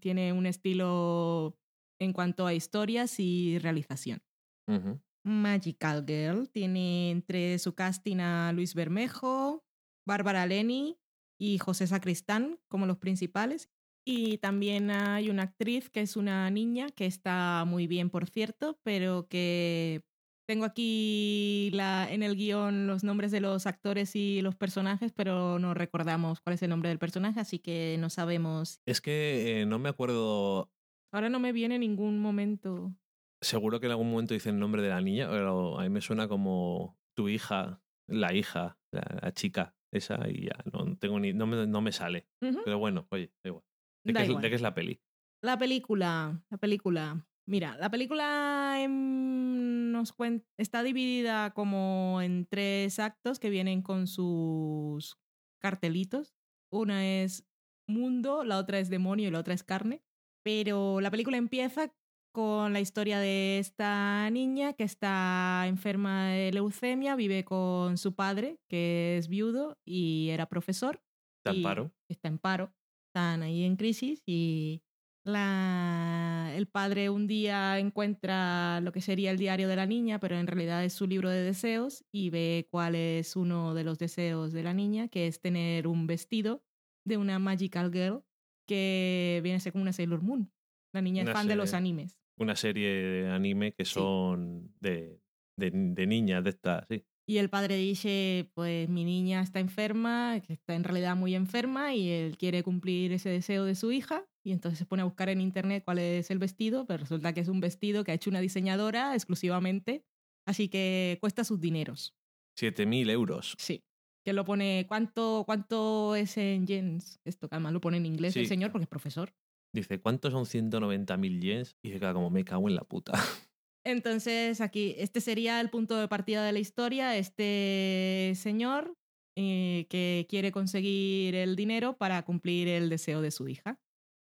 Tiene 0.00 0.32
un 0.32 0.46
estilo 0.46 1.56
en 2.00 2.12
cuanto 2.12 2.46
a 2.46 2.54
historias 2.54 3.18
y 3.18 3.58
realización. 3.58 4.22
Ujú. 4.68 5.00
Magical 5.24 6.04
Girl 6.06 6.48
tiene 6.48 7.10
entre 7.10 7.58
su 7.58 7.74
casting 7.74 8.18
a 8.18 8.52
Luis 8.52 8.74
Bermejo, 8.74 9.64
Bárbara 10.06 10.46
Leni 10.46 10.98
y 11.38 11.58
José 11.58 11.86
Sacristán 11.86 12.58
como 12.68 12.86
los 12.86 12.98
principales. 12.98 13.68
Y 14.04 14.38
también 14.38 14.90
hay 14.90 15.30
una 15.30 15.44
actriz 15.44 15.88
que 15.88 16.00
es 16.00 16.16
una 16.16 16.50
niña 16.50 16.88
que 16.90 17.06
está 17.06 17.64
muy 17.66 17.86
bien, 17.86 18.10
por 18.10 18.28
cierto, 18.28 18.80
pero 18.82 19.28
que 19.28 20.02
tengo 20.48 20.64
aquí 20.64 21.70
la, 21.72 22.10
en 22.10 22.24
el 22.24 22.34
guion 22.34 22.88
los 22.88 23.04
nombres 23.04 23.30
de 23.30 23.40
los 23.40 23.66
actores 23.66 24.16
y 24.16 24.42
los 24.42 24.56
personajes, 24.56 25.12
pero 25.12 25.60
no 25.60 25.72
recordamos 25.72 26.40
cuál 26.40 26.54
es 26.54 26.62
el 26.62 26.70
nombre 26.70 26.88
del 26.88 26.98
personaje, 26.98 27.38
así 27.38 27.60
que 27.60 27.96
no 28.00 28.10
sabemos. 28.10 28.80
Es 28.84 29.00
que 29.00 29.62
eh, 29.62 29.66
no 29.66 29.78
me 29.78 29.88
acuerdo 29.88 30.68
Ahora 31.12 31.28
no 31.28 31.38
me 31.38 31.52
viene 31.52 31.78
ningún 31.78 32.18
momento. 32.20 32.94
Seguro 33.42 33.80
que 33.80 33.86
en 33.86 33.92
algún 33.92 34.10
momento 34.10 34.34
dice 34.34 34.50
el 34.50 34.58
nombre 34.58 34.82
de 34.82 34.88
la 34.88 35.00
niña, 35.00 35.28
pero 35.28 35.78
a 35.78 35.82
mí 35.82 35.90
me 35.90 36.00
suena 36.00 36.28
como 36.28 36.96
tu 37.16 37.28
hija, 37.28 37.82
la 38.08 38.32
hija, 38.32 38.78
la, 38.92 39.18
la 39.20 39.32
chica, 39.34 39.74
esa, 39.92 40.28
y 40.30 40.46
ya, 40.46 40.56
no 40.72 40.96
tengo 40.96 41.18
ni, 41.20 41.32
no 41.32 41.46
me, 41.46 41.66
no 41.66 41.80
me 41.82 41.92
sale. 41.92 42.28
Pero 42.40 42.78
bueno, 42.78 43.06
oye, 43.10 43.32
da 43.44 43.48
igual. 43.48 43.64
¿De, 44.04 44.12
Da 44.12 44.20
qué, 44.20 44.24
es, 44.24 44.28
igual. 44.30 44.42
de 44.42 44.48
qué 44.48 44.54
es 44.54 44.62
la 44.62 44.74
peli? 44.74 45.00
La 45.42 45.58
película, 45.58 46.42
la 46.50 46.58
película. 46.58 47.26
Mira, 47.48 47.76
la 47.78 47.90
película 47.90 48.86
nos 48.88 50.12
cuen- 50.16 50.44
está 50.56 50.82
dividida 50.84 51.52
como 51.52 52.20
en 52.22 52.46
tres 52.46 52.98
actos 53.00 53.40
que 53.40 53.50
vienen 53.50 53.82
con 53.82 54.06
sus 54.06 55.18
cartelitos. 55.60 56.34
Una 56.72 57.04
es 57.22 57.44
mundo, 57.88 58.44
la 58.44 58.58
otra 58.58 58.78
es 58.78 58.88
demonio 58.88 59.28
y 59.28 59.30
la 59.32 59.40
otra 59.40 59.54
es 59.54 59.64
carne. 59.64 60.02
Pero 60.44 61.00
la 61.00 61.10
película 61.10 61.36
empieza 61.36 61.92
con 62.32 62.72
la 62.72 62.80
historia 62.80 63.18
de 63.18 63.58
esta 63.58 64.28
niña 64.30 64.72
que 64.72 64.84
está 64.84 65.64
enferma 65.66 66.28
de 66.28 66.52
leucemia, 66.52 67.14
vive 67.14 67.44
con 67.44 67.98
su 67.98 68.14
padre, 68.14 68.58
que 68.68 69.18
es 69.18 69.28
viudo 69.28 69.78
y 69.84 70.30
era 70.30 70.46
profesor 70.46 71.02
¿Te 71.44 71.52
y 71.52 71.58
amparo? 71.58 71.92
Está 72.08 72.28
en 72.28 72.38
paro. 72.38 72.72
Están 73.08 73.42
ahí 73.42 73.64
en 73.64 73.76
crisis 73.76 74.22
y 74.26 74.82
la, 75.24 76.50
el 76.54 76.66
padre 76.66 77.10
un 77.10 77.26
día 77.26 77.78
encuentra 77.78 78.80
lo 78.80 78.90
que 78.90 79.00
sería 79.00 79.30
el 79.30 79.38
diario 79.38 79.68
de 79.68 79.76
la 79.76 79.86
niña, 79.86 80.18
pero 80.18 80.36
en 80.36 80.46
realidad 80.46 80.84
es 80.84 80.94
su 80.94 81.06
libro 81.06 81.28
de 81.28 81.42
deseos 81.42 82.04
y 82.10 82.30
ve 82.30 82.66
cuál 82.70 82.94
es 82.94 83.36
uno 83.36 83.74
de 83.74 83.84
los 83.84 83.98
deseos 83.98 84.52
de 84.52 84.62
la 84.62 84.72
niña, 84.72 85.08
que 85.08 85.26
es 85.26 85.40
tener 85.40 85.86
un 85.86 86.06
vestido 86.06 86.64
de 87.06 87.18
una 87.18 87.38
Magical 87.38 87.92
Girl 87.92 88.24
que 88.66 89.40
viene 89.42 89.56
a 89.56 89.60
ser 89.60 89.72
como 89.72 89.82
una 89.82 89.92
Sailor 89.92 90.22
Moon. 90.22 90.50
La 90.94 91.02
niña 91.02 91.22
es 91.22 91.30
fan 91.30 91.48
de 91.48 91.56
los 91.56 91.74
animes. 91.74 92.21
Una 92.38 92.56
serie 92.56 92.88
de 92.88 93.28
anime 93.30 93.72
que 93.72 93.84
Sí. 93.84 93.94
son 93.94 94.74
de, 94.80 95.20
de, 95.56 95.70
de 95.70 96.06
niñas, 96.06 96.42
de 96.44 96.50
estas, 96.50 96.86
sí. 96.88 97.04
Y 97.24 97.38
el 97.38 97.48
padre 97.50 97.76
dice, 97.76 98.50
pues 98.54 98.88
mi 98.88 99.04
niña 99.04 99.42
está 99.42 99.60
enferma, 99.60 100.40
que 100.44 100.54
está 100.54 100.74
en 100.74 100.82
realidad 100.82 101.14
muy 101.14 101.36
enferma 101.36 101.94
y 101.94 102.08
él 102.10 102.36
quiere 102.36 102.64
cumplir 102.64 103.12
ese 103.12 103.28
deseo 103.28 103.64
de 103.64 103.76
su 103.76 103.92
hija 103.92 104.24
y 104.44 104.50
entonces 104.50 104.78
se 104.80 104.86
pone 104.86 105.02
a 105.02 105.04
buscar 105.04 105.28
en 105.28 105.40
internet 105.40 105.84
cuál 105.84 106.00
es 106.00 106.32
el 106.32 106.38
vestido, 106.40 106.84
pero 106.84 106.98
resulta 107.04 107.32
que 107.32 107.40
es 107.40 107.48
un 107.48 107.60
vestido 107.60 108.02
que 108.02 108.10
ha 108.10 108.14
hecho 108.14 108.28
una 108.28 108.40
diseñadora 108.40 109.14
exclusivamente, 109.14 110.04
así 110.46 110.68
que 110.68 111.18
cuesta 111.20 111.44
sus 111.44 111.60
dineros. 111.60 112.12
7.000 112.58 113.08
euros. 113.10 113.54
Sí. 113.56 113.84
Que 114.24 114.32
lo 114.32 114.44
pone, 114.44 114.84
¿cuánto, 114.88 115.44
cuánto 115.46 116.16
es 116.16 116.36
en 116.38 116.66
yens? 116.66 117.20
Esto 117.24 117.46
además 117.50 117.72
lo 117.72 117.80
pone 117.80 117.96
en 117.98 118.06
inglés 118.06 118.36
el 118.36 118.46
señor 118.46 118.72
porque 118.72 118.84
es 118.84 118.88
profesor. 118.88 119.32
Dice, 119.74 120.00
¿cuántos 120.00 120.32
son 120.32 120.46
190.000 120.46 121.40
yens? 121.40 121.76
Y 121.82 121.92
se 121.92 121.98
queda 121.98 122.12
como, 122.12 122.30
me 122.30 122.44
cago 122.44 122.68
en 122.68 122.74
la 122.74 122.84
puta. 122.84 123.12
Entonces, 123.84 124.60
aquí, 124.60 124.94
este 124.98 125.20
sería 125.20 125.60
el 125.60 125.70
punto 125.70 125.96
de 125.96 126.08
partida 126.08 126.44
de 126.44 126.52
la 126.52 126.58
historia. 126.60 127.16
Este 127.16 128.32
señor 128.36 128.94
eh, 129.36 129.86
que 129.88 130.26
quiere 130.28 130.52
conseguir 130.52 131.34
el 131.34 131.56
dinero 131.56 131.96
para 131.96 132.22
cumplir 132.24 132.68
el 132.68 132.88
deseo 132.88 133.22
de 133.22 133.30
su 133.30 133.48
hija. 133.48 133.80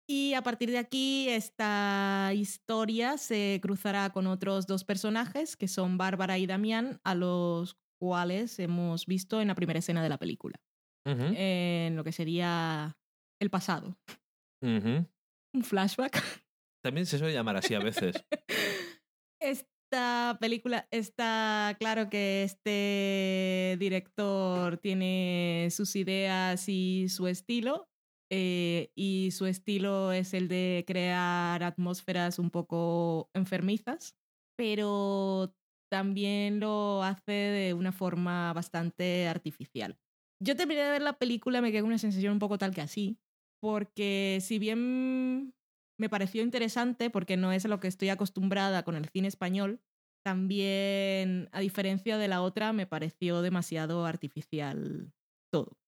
Y 0.08 0.34
a 0.34 0.42
partir 0.42 0.70
de 0.70 0.78
aquí, 0.78 1.28
esta 1.28 2.30
historia 2.34 3.18
se 3.18 3.58
cruzará 3.62 4.10
con 4.10 4.26
otros 4.26 4.66
dos 4.66 4.84
personajes, 4.84 5.56
que 5.56 5.68
son 5.68 5.98
Bárbara 5.98 6.38
y 6.38 6.46
Damián, 6.46 7.00
a 7.02 7.14
los 7.14 7.76
cuales 7.98 8.58
hemos 8.58 9.06
visto 9.06 9.40
en 9.40 9.48
la 9.48 9.54
primera 9.54 9.80
escena 9.80 10.02
de 10.02 10.08
la 10.08 10.18
película, 10.18 10.60
en 11.04 11.96
lo 11.96 12.04
que 12.04 12.12
sería 12.12 12.96
el 13.40 13.50
pasado. 13.50 13.96
ujú. 14.62 15.06
Un 15.56 15.64
flashback. 15.64 16.22
También 16.84 17.06
se 17.06 17.18
suele 17.18 17.32
llamar 17.32 17.56
así 17.56 17.72
a 17.74 17.78
veces. 17.78 18.14
Esta 19.40 20.36
película 20.38 20.86
está 20.90 21.74
claro 21.80 22.10
que 22.10 22.42
este 22.42 23.76
director 23.80 24.76
tiene 24.78 25.68
sus 25.70 25.96
ideas 25.96 26.68
y 26.68 27.08
su 27.08 27.26
estilo. 27.26 27.88
eh, 28.30 28.90
y 28.96 29.30
su 29.30 29.46
estilo 29.46 30.12
es 30.12 30.34
el 30.34 30.48
de 30.48 30.84
crear 30.86 31.62
atmósferas 31.62 32.38
un 32.40 32.50
poco 32.50 33.30
enfermizas, 33.34 34.16
pero 34.58 35.54
también 35.90 36.58
lo 36.60 37.02
hace 37.04 37.32
de 37.32 37.72
una 37.72 37.92
forma 37.92 38.52
bastante 38.52 39.28
artificial. 39.28 39.96
Yo 40.42 40.56
terminé 40.56 40.82
de 40.82 40.90
ver 40.90 41.02
la 41.02 41.16
película, 41.18 41.62
me 41.62 41.70
quedé 41.70 41.80
con 41.82 41.88
una 41.88 41.98
sensación 41.98 42.32
un 42.32 42.40
poco 42.40 42.58
tal 42.58 42.74
que 42.74 42.80
así, 42.82 43.16
porque 43.60 44.38
si 44.42 44.58
bien 44.58 45.54
me 45.98 46.08
pareció 46.08 46.42
interesante 46.42 47.10
porque 47.10 47.36
no 47.36 47.52
es 47.52 47.64
a 47.64 47.68
lo 47.68 47.80
que 47.80 47.88
estoy 47.88 48.10
acostumbrada 48.10 48.82
con 48.84 48.96
el 48.96 49.08
cine 49.08 49.28
español. 49.28 49.80
También, 50.24 51.48
a 51.52 51.60
diferencia 51.60 52.18
de 52.18 52.28
la 52.28 52.42
otra, 52.42 52.72
me 52.72 52.86
pareció 52.86 53.42
demasiado 53.42 54.06
artificial 54.06 55.12
todo. 55.52 55.78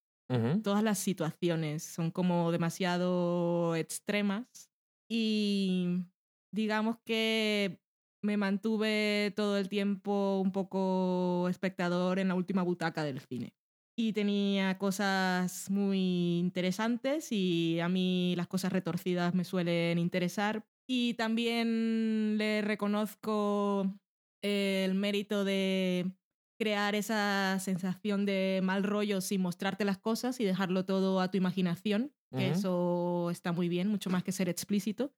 Todas 0.65 0.83
las 0.83 0.99
situaciones 0.99 1.83
son 1.83 2.11
como 2.11 2.53
demasiado 2.53 3.77
extremas 3.77 4.71
y 5.11 6.05
digamos 6.53 6.99
que 7.05 7.81
me 8.23 8.37
mantuve 8.37 9.33
todo 9.37 9.59
el 9.59 9.69
tiempo 9.69 10.41
un 10.41 10.53
poco 10.53 11.49
espectador 11.49 12.19
en 12.19 12.29
la 12.29 12.35
última 12.35 12.63
butaca 12.63 13.05
del 13.05 13.21
cine. 13.21 13.55
Y 14.01 14.13
tenía 14.13 14.79
cosas 14.79 15.69
muy 15.71 16.39
interesantes 16.39 17.33
y 17.33 17.81
a 17.81 17.89
mí 17.89 18.35
las 18.37 18.47
cosas 18.47 18.73
retorcidas 18.73 19.35
me 19.35 19.43
suelen 19.43 19.99
interesar. 19.99 20.65
Y 20.89 21.15
también 21.15 22.39
le 22.39 22.63
reconozco 22.63 23.93
el 24.41 24.95
mérito 24.95 25.45
de 25.45 26.13
crear 26.61 26.95
esa 26.95 27.59
sensación 27.59 28.25
de 28.25 28.61
mal 28.63 28.85
rollo 28.85 29.21
sin 29.21 29.41
mostrarte 29.41 29.85
las 29.85 29.99
cosas 29.99 30.39
y 30.39 30.45
dejarlo 30.45 30.85
todo 30.85 31.21
a 31.21 31.33
tu 31.33 31.37
imaginación, 31.37 32.13
que 32.37 32.51
eso 32.51 33.31
está 33.31 33.51
muy 33.51 33.69
bien, 33.69 33.89
mucho 33.89 34.11
más 34.11 34.23
que 34.23 34.31
ser 34.31 34.49
explícito. 34.49 35.13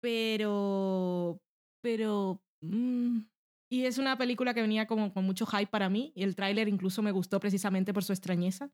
Pero 0.00 1.40
pero 1.80 2.42
mm, 2.60 3.20
y 3.70 3.84
es 3.84 3.98
una 3.98 4.16
película 4.16 4.54
que 4.54 4.62
venía 4.62 4.86
como 4.86 5.12
con 5.12 5.24
mucho 5.24 5.46
hype 5.46 5.66
para 5.66 5.88
mí 5.88 6.12
y 6.14 6.22
el 6.22 6.34
tráiler 6.34 6.68
incluso 6.68 7.02
me 7.02 7.12
gustó 7.12 7.38
precisamente 7.38 7.92
por 7.92 8.04
su 8.04 8.12
extrañeza. 8.12 8.70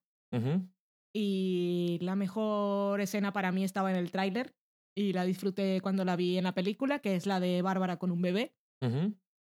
Y 1.13 1.99
la 2.01 2.17
mejor 2.17 3.01
escena 3.01 3.33
para 3.33 3.53
mí 3.53 3.65
estaba 3.65 3.91
en 3.91 3.97
el 3.97 4.11
tráiler 4.11 4.55
y 4.97 5.13
la 5.13 5.25
disfruté 5.25 5.81
cuando 5.81 6.05
la 6.05 6.17
vi 6.17 6.39
en 6.39 6.45
la 6.45 6.55
película 6.55 6.99
que 7.01 7.17
es 7.17 7.27
la 7.27 7.41
de 7.41 7.63
Bárbara 7.63 7.99
con 7.99 8.11
un 8.11 8.23
bebé. 8.23 8.55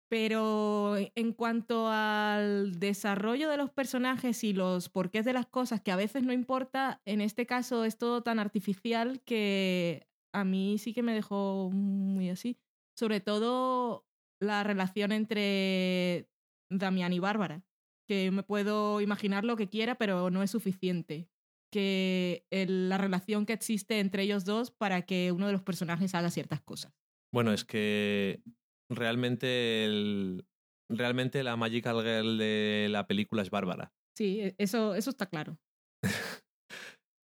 Pero 0.09 0.97
en 0.97 1.33
cuanto 1.33 1.89
al 1.89 2.79
desarrollo 2.79 3.49
de 3.49 3.57
los 3.57 3.71
personajes 3.71 4.45
y 4.45 4.53
los 4.53 4.91
porqués 4.91 5.25
de 5.25 5.33
las 5.33 5.47
cosas, 5.47 5.81
que 5.81 5.91
a 5.91 5.97
veces 5.97 6.23
no 6.23 6.33
importa, 6.33 7.01
en 7.07 7.21
este 7.21 7.47
caso 7.47 7.85
es 7.85 7.97
todo 7.97 8.23
tan 8.23 8.39
artificial 8.39 9.23
que 9.23 10.07
a 10.35 10.45
mí 10.45 10.79
sí 10.79 10.93
que 10.93 11.03
me 11.03 11.15
dejó 11.15 11.71
muy 11.73 12.29
así. 12.29 12.59
Sobre 12.95 13.21
todo 13.21 14.05
la 14.43 14.63
relación 14.65 15.13
entre 15.13 16.29
Damián 16.71 17.13
y 17.13 17.19
Bárbara, 17.19 17.65
que 18.09 18.31
me 18.31 18.43
puedo 18.43 19.01
imaginar 19.01 19.45
lo 19.45 19.57
que 19.57 19.69
quiera, 19.69 19.95
pero 19.97 20.31
no 20.31 20.43
es 20.43 20.51
suficiente. 20.51 21.29
Que 21.73 22.45
el- 22.51 22.89
la 22.91 22.99
relación 22.99 23.47
que 23.47 23.55
existe 23.55 23.99
entre 24.01 24.25
ellos 24.25 24.45
dos 24.45 24.71
para 24.71 25.03
que 25.03 25.33
uno 25.33 25.47
de 25.47 25.53
los 25.53 25.63
personajes 25.63 26.15
haga 26.15 26.31
ciertas 26.31 26.61
cosas. 26.61 26.93
Bueno, 27.33 27.53
es 27.53 27.65
que 27.65 28.43
realmente 28.91 29.85
el, 29.87 30.45
realmente 30.91 31.43
la 31.43 31.57
Magical 31.57 32.03
Girl 32.03 32.37
de 32.37 32.89
la 32.91 33.07
película 33.07 33.41
es 33.41 33.49
Bárbara. 33.49 33.95
Sí, 34.19 34.41
e- 34.41 34.55
eso, 34.59 34.95
eso 34.95 35.09
está 35.09 35.27
claro. 35.27 35.59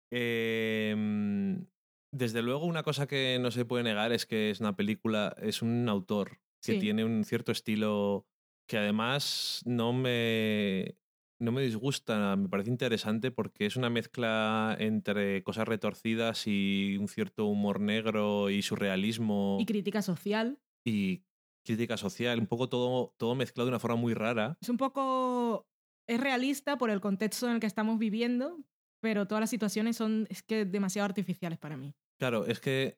Em, 0.09 1.67
desde 2.13 2.41
luego, 2.41 2.65
una 2.65 2.83
cosa 2.83 3.07
que 3.07 3.37
no 3.41 3.51
se 3.51 3.65
puede 3.65 3.83
negar 3.83 4.13
es 4.13 4.25
que 4.25 4.49
es 4.49 4.61
una 4.61 4.75
película, 4.77 5.35
es 5.41 5.61
un 5.61 5.89
autor 5.89 6.39
que 6.63 6.73
Sí. 6.73 6.79
tiene 6.79 7.05
un 7.05 7.23
cierto 7.23 7.51
estilo 7.51 8.25
que 8.67 8.77
además 8.77 9.61
no 9.65 9.93
me, 9.93 10.97
no 11.39 11.51
me 11.51 11.61
disgusta, 11.61 12.35
me 12.35 12.49
parece 12.49 12.69
interesante 12.69 13.31
porque 13.31 13.65
es 13.65 13.75
una 13.77 13.89
mezcla 13.89 14.75
entre 14.79 15.43
cosas 15.43 15.67
retorcidas 15.67 16.45
y 16.47 16.97
un 16.97 17.07
cierto 17.07 17.45
humor 17.45 17.79
negro 17.79 18.49
y 18.49 18.61
surrealismo 18.61 19.57
Y 19.59 19.65
crítica 19.65 20.01
social. 20.01 20.59
y 20.85 21.23
crítica 21.65 21.97
social, 21.97 22.39
un 22.39 22.47
poco 22.47 22.69
todo, 22.69 23.13
todo 23.17 23.35
mezclado 23.35 23.65
de 23.67 23.71
una 23.71 23.79
forma 23.79 23.97
muy 23.97 24.13
rara. 24.13 24.57
Es 24.61 24.69
un 24.69 24.77
poco. 24.77 25.67
Es 26.09 26.19
realista 26.19 26.77
por 26.77 26.89
el 26.89 27.01
contexto 27.01 27.47
en 27.47 27.55
el 27.55 27.59
que 27.59 27.67
estamos 27.67 27.99
viviendo, 27.99 28.59
pero 29.01 29.27
todas 29.27 29.41
las 29.41 29.49
situaciones 29.49 29.97
son 29.97 30.25
es 30.29 30.43
que 30.43 30.63
demasiado 30.63 31.05
artificiales 31.05 31.59
para 31.59 31.75
mí. 31.75 31.93
Claro, 32.17 32.45
es 32.45 32.61
que 32.61 32.97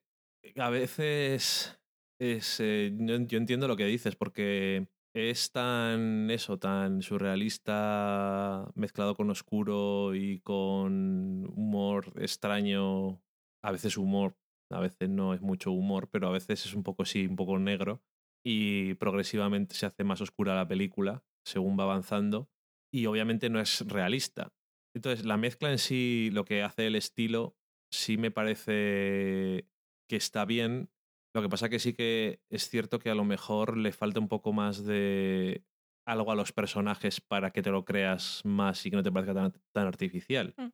a 0.56 0.70
veces 0.70 1.79
es, 2.20 2.60
eh, 2.60 2.92
yo 2.96 3.38
entiendo 3.38 3.66
lo 3.66 3.76
que 3.76 3.86
dices, 3.86 4.14
porque 4.14 4.88
es 5.14 5.50
tan 5.52 6.30
eso, 6.30 6.58
tan 6.58 7.02
surrealista, 7.02 8.70
mezclado 8.74 9.14
con 9.16 9.30
oscuro 9.30 10.14
y 10.14 10.40
con 10.40 11.46
humor 11.56 12.12
extraño, 12.20 13.22
a 13.64 13.72
veces 13.72 13.96
humor, 13.96 14.36
a 14.70 14.80
veces 14.80 15.08
no 15.08 15.34
es 15.34 15.40
mucho 15.40 15.72
humor, 15.72 16.08
pero 16.10 16.28
a 16.28 16.32
veces 16.32 16.66
es 16.66 16.74
un 16.74 16.82
poco 16.82 17.04
sí, 17.04 17.26
un 17.26 17.36
poco 17.36 17.58
negro, 17.58 18.02
y 18.44 18.94
progresivamente 18.94 19.74
se 19.74 19.86
hace 19.86 20.04
más 20.04 20.20
oscura 20.20 20.54
la 20.54 20.68
película 20.68 21.24
según 21.44 21.78
va 21.78 21.84
avanzando, 21.84 22.50
y 22.92 23.06
obviamente 23.06 23.48
no 23.48 23.60
es 23.60 23.80
realista. 23.88 24.52
Entonces, 24.94 25.24
la 25.24 25.36
mezcla 25.36 25.70
en 25.70 25.78
sí, 25.78 26.30
lo 26.32 26.44
que 26.44 26.62
hace 26.62 26.86
el 26.86 26.96
estilo, 26.96 27.56
sí 27.90 28.18
me 28.18 28.30
parece 28.30 29.66
que 30.08 30.16
está 30.16 30.44
bien. 30.44 30.90
Lo 31.34 31.42
que 31.42 31.48
pasa 31.48 31.68
que 31.68 31.78
sí 31.78 31.94
que 31.94 32.40
es 32.50 32.68
cierto 32.68 32.98
que 32.98 33.10
a 33.10 33.14
lo 33.14 33.24
mejor 33.24 33.76
le 33.76 33.92
falta 33.92 34.18
un 34.20 34.28
poco 34.28 34.52
más 34.52 34.84
de 34.84 35.64
algo 36.06 36.32
a 36.32 36.34
los 36.34 36.52
personajes 36.52 37.20
para 37.20 37.52
que 37.52 37.62
te 37.62 37.70
lo 37.70 37.84
creas 37.84 38.40
más 38.44 38.84
y 38.84 38.90
que 38.90 38.96
no 38.96 39.02
te 39.02 39.12
parezca 39.12 39.34
tan, 39.34 39.52
tan 39.72 39.86
artificial. 39.86 40.54
Mm. 40.56 40.68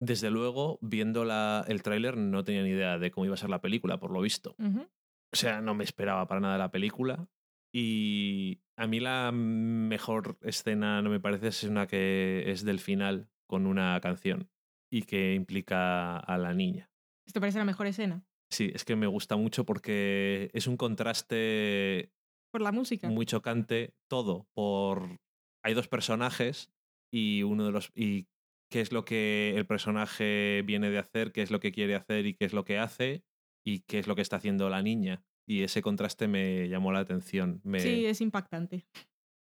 Desde 0.00 0.30
luego, 0.30 0.78
viendo 0.82 1.24
la- 1.24 1.64
el 1.68 1.82
tráiler 1.82 2.16
no 2.16 2.44
tenía 2.44 2.62
ni 2.62 2.70
idea 2.70 2.98
de 2.98 3.10
cómo 3.10 3.24
iba 3.24 3.34
a 3.34 3.38
ser 3.38 3.48
la 3.50 3.60
película, 3.60 3.98
por 3.98 4.10
lo 4.10 4.20
visto. 4.20 4.54
O 4.58 5.36
sea, 5.36 5.60
no 5.62 5.74
me 5.74 5.84
esperaba 5.84 6.26
para 6.26 6.40
nada 6.40 6.58
la 6.58 6.70
película. 6.70 7.26
Y 7.74 8.60
a 8.76 8.86
mí 8.86 9.00
la 9.00 9.30
mejor 9.32 10.36
escena, 10.42 11.00
no 11.00 11.08
me 11.08 11.20
parece, 11.20 11.48
es 11.48 11.62
una 11.64 11.86
que 11.86 12.50
es 12.50 12.64
del 12.64 12.80
final 12.80 13.30
con 13.46 13.66
una 13.66 13.98
canción 14.00 14.50
y 14.90 15.02
que 15.02 15.32
implica 15.34 16.18
a 16.18 16.36
la 16.36 16.52
niña. 16.52 16.90
¿Esto 17.26 17.40
parece 17.40 17.58
la 17.58 17.64
mejor 17.64 17.86
escena? 17.86 18.26
Sí, 18.52 18.70
es 18.74 18.84
que 18.84 18.96
me 18.96 19.06
gusta 19.06 19.36
mucho 19.36 19.64
porque 19.64 20.50
es 20.52 20.66
un 20.66 20.76
contraste 20.76 22.12
Por 22.50 22.60
la 22.60 22.70
música. 22.70 23.08
muy 23.08 23.24
chocante 23.24 23.94
todo 24.08 24.46
por 24.52 25.18
hay 25.64 25.72
dos 25.72 25.88
personajes 25.88 26.70
y 27.10 27.44
uno 27.44 27.64
de 27.64 27.72
los 27.72 27.90
y 27.94 28.26
qué 28.70 28.82
es 28.82 28.92
lo 28.92 29.06
que 29.06 29.54
el 29.56 29.66
personaje 29.66 30.62
viene 30.66 30.90
de 30.90 30.98
hacer, 30.98 31.32
qué 31.32 31.40
es 31.40 31.50
lo 31.50 31.60
que 31.60 31.72
quiere 31.72 31.94
hacer 31.94 32.26
y 32.26 32.34
qué 32.34 32.44
es 32.44 32.52
lo 32.52 32.64
que 32.64 32.78
hace 32.78 33.24
y 33.64 33.80
qué 33.80 33.98
es 34.00 34.06
lo 34.06 34.16
que 34.16 34.22
está 34.22 34.36
haciendo 34.36 34.68
la 34.68 34.82
niña 34.82 35.22
y 35.48 35.62
ese 35.62 35.80
contraste 35.80 36.28
me 36.28 36.68
llamó 36.68 36.92
la 36.92 36.98
atención. 37.00 37.60
Me, 37.64 37.80
Sí, 37.80 38.04
es 38.04 38.20
impactante. 38.20 38.86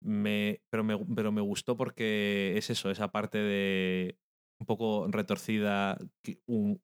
me, 0.01 0.61
pero, 0.69 0.83
me, 0.83 0.97
pero 1.15 1.31
me 1.31 1.41
gustó 1.41 1.75
porque 1.77 2.53
es 2.57 2.69
eso, 2.69 2.91
esa 2.91 3.11
parte 3.11 3.39
de 3.39 4.17
un 4.59 4.67
poco 4.67 5.07
retorcida, 5.09 5.97
un- 6.45 6.79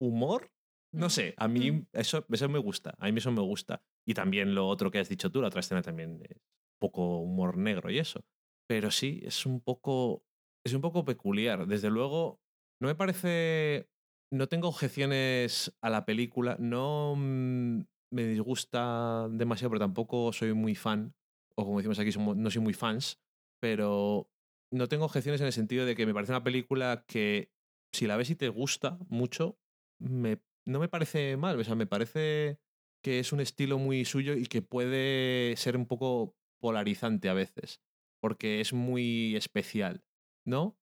humor. 0.00 0.52
No 0.96 1.10
sé, 1.10 1.34
a 1.36 1.46
mí 1.46 1.70
Mm. 1.70 1.86
eso, 1.92 2.24
eso 2.30 2.48
me 2.48 2.58
gusta, 2.58 2.94
a 2.98 3.10
mí 3.10 3.18
eso 3.18 3.30
me 3.30 3.42
gusta. 3.42 3.82
Y 4.06 4.14
también 4.14 4.54
lo 4.54 4.66
otro 4.66 4.90
que 4.90 4.98
has 4.98 5.08
dicho 5.08 5.30
tú, 5.30 5.40
la 5.42 5.48
otra 5.48 5.60
escena 5.60 5.82
también 5.82 6.22
es 6.22 6.36
un 6.36 6.78
poco 6.80 7.18
humor 7.18 7.58
negro 7.58 7.90
y 7.90 7.98
eso. 7.98 8.24
Pero 8.68 8.90
sí, 8.90 9.20
es 9.24 9.44
un 9.46 9.60
poco, 9.60 10.24
es 10.64 10.72
un 10.72 10.80
poco 10.80 11.04
peculiar. 11.04 11.66
Desde 11.66 11.90
luego, 11.90 12.40
no 12.80 12.88
me 12.88 12.94
parece, 12.94 13.88
no 14.32 14.48
tengo 14.48 14.68
objeciones 14.68 15.76
a 15.82 15.90
la 15.90 16.06
película, 16.06 16.56
no 16.58 17.14
mm, 17.16 17.80
me 18.12 18.24
disgusta 18.24 19.28
demasiado, 19.30 19.70
pero 19.70 19.80
tampoco 19.80 20.32
soy 20.32 20.54
muy 20.54 20.74
fan 20.74 21.14
o 21.58 21.64
como 21.64 21.78
decimos 21.78 21.98
aquí, 21.98 22.10
no 22.18 22.50
soy 22.50 22.62
muy 22.62 22.74
fans, 22.74 23.18
pero 23.60 24.30
no 24.72 24.88
tengo 24.88 25.04
objeciones 25.04 25.40
en 25.40 25.46
el 25.46 25.52
sentido 25.52 25.86
de 25.86 25.94
que 25.94 26.06
me 26.06 26.14
parece 26.14 26.32
una 26.32 26.44
película 26.44 27.04
que 27.06 27.50
si 27.94 28.06
la 28.06 28.16
ves 28.16 28.30
y 28.30 28.36
te 28.36 28.48
gusta 28.48 28.98
mucho, 29.08 29.58
me, 29.98 30.38
no 30.66 30.80
me 30.80 30.88
parece 30.88 31.36
mal. 31.36 31.58
O 31.58 31.64
sea, 31.64 31.74
me 31.74 31.86
parece 31.86 32.58
que 33.02 33.18
es 33.18 33.32
un 33.32 33.40
estilo 33.40 33.78
muy 33.78 34.04
suyo 34.04 34.34
y 34.34 34.46
que 34.46 34.62
puede 34.62 35.56
ser 35.56 35.76
un 35.76 35.86
poco 35.86 36.36
polarizante 36.60 37.28
a 37.28 37.34
veces, 37.34 37.80
porque 38.20 38.60
es 38.60 38.72
muy 38.72 39.36
especial, 39.36 40.04
¿no? 40.46 40.76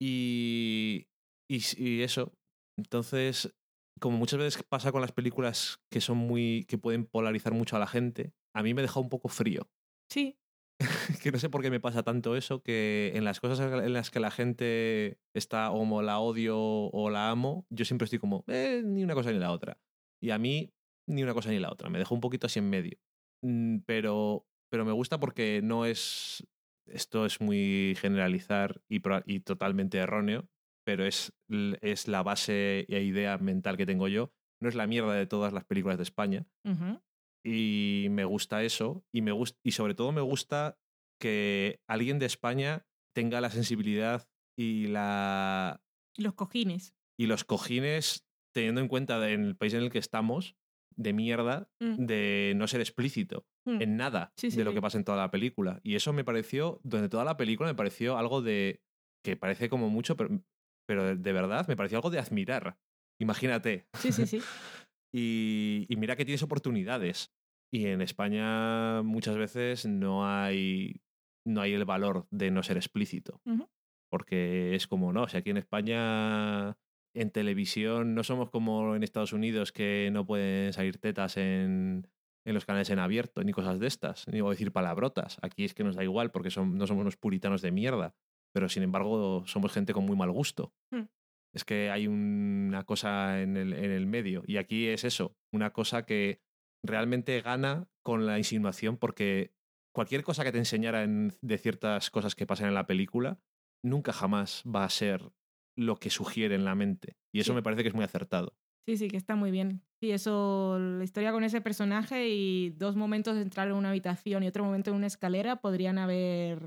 Y, 0.00 1.06
y, 1.48 1.58
y 1.76 2.02
eso. 2.02 2.32
Entonces, 2.76 3.54
como 4.00 4.18
muchas 4.18 4.38
veces 4.38 4.62
pasa 4.68 4.92
con 4.92 5.00
las 5.00 5.12
películas 5.12 5.80
que 5.90 6.00
son 6.00 6.18
muy. 6.18 6.64
que 6.68 6.78
pueden 6.78 7.06
polarizar 7.06 7.52
mucho 7.52 7.76
a 7.76 7.80
la 7.80 7.86
gente, 7.86 8.32
a 8.54 8.62
mí 8.62 8.74
me 8.74 8.82
deja 8.82 9.00
un 9.00 9.08
poco 9.08 9.28
frío. 9.28 9.68
Sí, 10.10 10.38
que 11.22 11.32
no 11.32 11.38
sé 11.38 11.48
por 11.48 11.62
qué 11.62 11.70
me 11.70 11.80
pasa 11.80 12.02
tanto 12.02 12.36
eso, 12.36 12.62
que 12.62 13.12
en 13.14 13.24
las 13.24 13.40
cosas 13.40 13.60
en 13.60 13.92
las 13.92 14.10
que 14.10 14.20
la 14.20 14.30
gente 14.30 15.18
está 15.34 15.68
como 15.70 16.02
la 16.02 16.18
odio 16.18 16.58
o 16.58 17.10
la 17.10 17.30
amo, 17.30 17.66
yo 17.70 17.84
siempre 17.84 18.04
estoy 18.04 18.18
como, 18.18 18.44
"Eh, 18.48 18.82
ni 18.84 19.02
una 19.02 19.14
cosa 19.14 19.32
ni 19.32 19.38
la 19.38 19.52
otra. 19.52 19.78
Y 20.20 20.30
a 20.30 20.38
mí, 20.38 20.72
ni 21.08 21.22
una 21.22 21.34
cosa 21.34 21.50
ni 21.50 21.58
la 21.58 21.70
otra. 21.72 21.88
Me 21.90 21.98
dejo 21.98 22.14
un 22.14 22.20
poquito 22.20 22.46
así 22.46 22.58
en 22.58 22.68
medio. 22.70 22.98
Mm, 23.42 23.78
Pero, 23.86 24.46
pero 24.70 24.84
me 24.84 24.92
gusta 24.92 25.18
porque 25.20 25.60
no 25.62 25.86
es. 25.86 26.46
Esto 26.88 27.26
es 27.26 27.40
muy 27.40 27.96
generalizar 27.98 28.80
y, 28.88 29.00
totalmente 29.40 29.98
erróneo, 29.98 30.48
pero 30.84 31.04
es, 31.04 31.32
es 31.80 32.06
la 32.06 32.22
base 32.22 32.86
e 32.88 33.02
idea 33.02 33.38
mental 33.38 33.76
que 33.76 33.86
tengo 33.86 34.06
yo. 34.08 34.32
No 34.62 34.68
es 34.68 34.74
la 34.76 34.86
mierda 34.86 35.12
de 35.14 35.26
todas 35.26 35.52
las 35.52 35.64
películas 35.64 35.96
de 35.98 36.04
España 36.04 36.46
ujú, 36.64 37.00
y 37.46 38.08
me 38.10 38.24
gusta 38.24 38.62
eso 38.64 39.04
y 39.14 39.22
me 39.22 39.30
gusta 39.32 39.58
y 39.64 39.70
sobre 39.72 39.94
todo 39.94 40.10
me 40.12 40.20
gusta 40.20 40.76
que 41.20 41.80
alguien 41.88 42.18
de 42.18 42.26
España 42.26 42.86
tenga 43.14 43.40
la 43.40 43.50
sensibilidad 43.50 44.28
y 44.58 44.88
la 44.88 45.80
los 46.18 46.34
cojines. 46.34 46.94
y 47.18 47.26
los 47.26 47.44
cojines 47.44 48.26
teniendo 48.54 48.80
en 48.80 48.88
cuenta 48.88 49.20
de- 49.20 49.32
en 49.34 49.44
el 49.44 49.56
país 49.56 49.74
en 49.74 49.82
el 49.82 49.90
que 49.90 49.98
estamos 49.98 50.56
de 50.96 51.12
mierda 51.12 51.68
Mm, 51.80 52.06
de 52.06 52.54
no 52.56 52.66
ser 52.66 52.80
explícito 52.80 53.46
mm. 53.66 53.82
en 53.82 53.96
nada 53.96 54.32
Sí, 54.36 54.50
sí, 54.50 54.56
de 54.58 54.64
lo 54.64 54.70
sí. 54.70 54.74
que 54.76 54.80
pasa 54.82 54.98
en 54.98 55.04
toda 55.04 55.18
la 55.18 55.30
película 55.30 55.80
y 55.84 55.94
eso 55.94 56.12
me 56.12 56.24
pareció 56.24 56.80
durante 56.82 57.10
toda 57.10 57.24
la 57.24 57.36
película 57.36 57.68
me 57.68 57.74
pareció 57.74 58.16
algo 58.18 58.42
de 58.42 58.80
que 59.24 59.36
parece 59.36 59.68
como 59.68 59.88
mucho 59.90 60.16
pero, 60.16 60.42
pero 60.88 61.04
de, 61.04 61.16
de 61.16 61.32
verdad 61.32 61.66
me 61.68 61.76
pareció 61.76 61.98
algo 61.98 62.10
de 62.10 62.18
admirar 62.18 62.78
imagínate 63.20 63.88
Sí, 63.98 64.10
sí, 64.12 64.26
sí. 64.26 64.40
y, 65.16 65.86
y 65.88 65.96
mira 65.96 66.14
que 66.14 66.26
tienes 66.26 66.42
oportunidades. 66.42 67.32
Y 67.72 67.86
en 67.86 68.02
España 68.02 69.02
muchas 69.02 69.36
veces 69.36 69.86
no 69.86 70.28
hay, 70.28 71.00
no 71.46 71.62
hay 71.62 71.72
el 71.72 71.86
valor 71.86 72.26
de 72.30 72.50
no 72.50 72.62
ser 72.62 72.76
explícito. 72.76 73.40
Ujú. 73.46 73.66
Porque 74.10 74.74
es 74.74 74.86
como, 74.86 75.12
no, 75.12 75.26
si 75.26 75.38
aquí 75.38 75.50
en 75.50 75.56
España 75.56 76.76
en 77.14 77.30
televisión 77.30 78.14
no 78.14 78.24
somos 78.24 78.50
como 78.50 78.94
en 78.94 79.02
Estados 79.02 79.32
Unidos 79.32 79.72
que 79.72 80.10
no 80.12 80.26
pueden 80.26 80.74
salir 80.74 80.98
tetas 80.98 81.38
en, 81.38 82.06
en 82.44 82.54
los 82.54 82.66
canales 82.66 82.90
en 82.90 82.98
abierto 82.98 83.42
ni 83.42 83.52
cosas 83.52 83.80
de 83.80 83.86
estas, 83.86 84.28
ni 84.28 84.42
voy 84.42 84.50
a 84.50 84.52
decir 84.52 84.70
palabrotas. 84.70 85.38
Aquí 85.40 85.64
es 85.64 85.72
que 85.72 85.82
nos 85.82 85.96
da 85.96 86.04
igual 86.04 86.30
porque 86.30 86.50
son, 86.50 86.76
no 86.76 86.86
somos 86.86 87.00
unos 87.00 87.16
puritanos 87.16 87.62
de 87.62 87.72
mierda, 87.72 88.14
pero 88.52 88.68
sin 88.68 88.82
embargo 88.82 89.44
somos 89.46 89.72
gente 89.72 89.94
con 89.94 90.04
muy 90.04 90.16
mal 90.16 90.30
gusto. 90.30 90.74
Mm. 90.90 91.08
Es 91.56 91.64
que 91.64 91.90
hay 91.90 92.06
una 92.06 92.84
cosa 92.84 93.40
en 93.40 93.56
el, 93.56 93.72
en 93.72 93.90
el 93.90 94.06
medio 94.06 94.42
y 94.46 94.58
aquí 94.58 94.88
es 94.88 95.04
eso, 95.04 95.34
una 95.52 95.72
cosa 95.72 96.04
que 96.04 96.42
realmente 96.84 97.40
gana 97.40 97.88
con 98.02 98.26
la 98.26 98.36
insinuación 98.36 98.98
porque 98.98 99.54
cualquier 99.94 100.22
cosa 100.22 100.44
que 100.44 100.52
te 100.52 100.58
enseñara 100.58 101.02
en- 101.02 101.32
de 101.40 101.56
ciertas 101.56 102.10
cosas 102.10 102.34
que 102.34 102.46
pasan 102.46 102.68
en 102.68 102.74
la 102.74 102.86
película 102.86 103.40
nunca 103.82 104.12
jamás 104.12 104.62
va 104.66 104.84
a 104.84 104.90
ser 104.90 105.32
lo 105.78 105.96
que 105.96 106.10
sugiere 106.10 106.54
en 106.56 106.64
la 106.66 106.74
mente. 106.74 107.16
Y 107.34 107.40
eso 107.40 107.52
Sí. 107.52 107.56
me 107.56 107.62
parece 107.62 107.82
que 107.82 107.88
es 107.88 107.94
muy 107.94 108.04
acertado. 108.04 108.54
Sí, 108.86 108.96
sí, 108.98 109.08
que 109.08 109.16
está 109.16 109.34
muy 109.34 109.50
bien. 109.50 109.82
Sí, 110.00 110.10
eso, 110.10 110.78
la 110.78 111.02
historia 111.04 111.32
con 111.32 111.42
ese 111.42 111.60
personaje 111.62 112.28
y 112.28 112.70
dos 112.70 112.96
momentos 112.96 113.34
de 113.34 113.42
entrar 113.42 113.68
en 113.68 113.74
una 113.74 113.88
habitación 113.90 114.42
y 114.42 114.46
otro 114.48 114.62
momento 114.64 114.90
en 114.90 114.96
una 114.96 115.06
escalera 115.06 115.56
podrían 115.56 115.96
haber... 115.98 116.60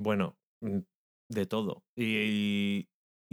Bueno, 0.00 0.36
mm, 0.60 0.78
de 1.30 1.46
todo. 1.46 1.84
Y, 1.96 2.04
y 2.04 2.88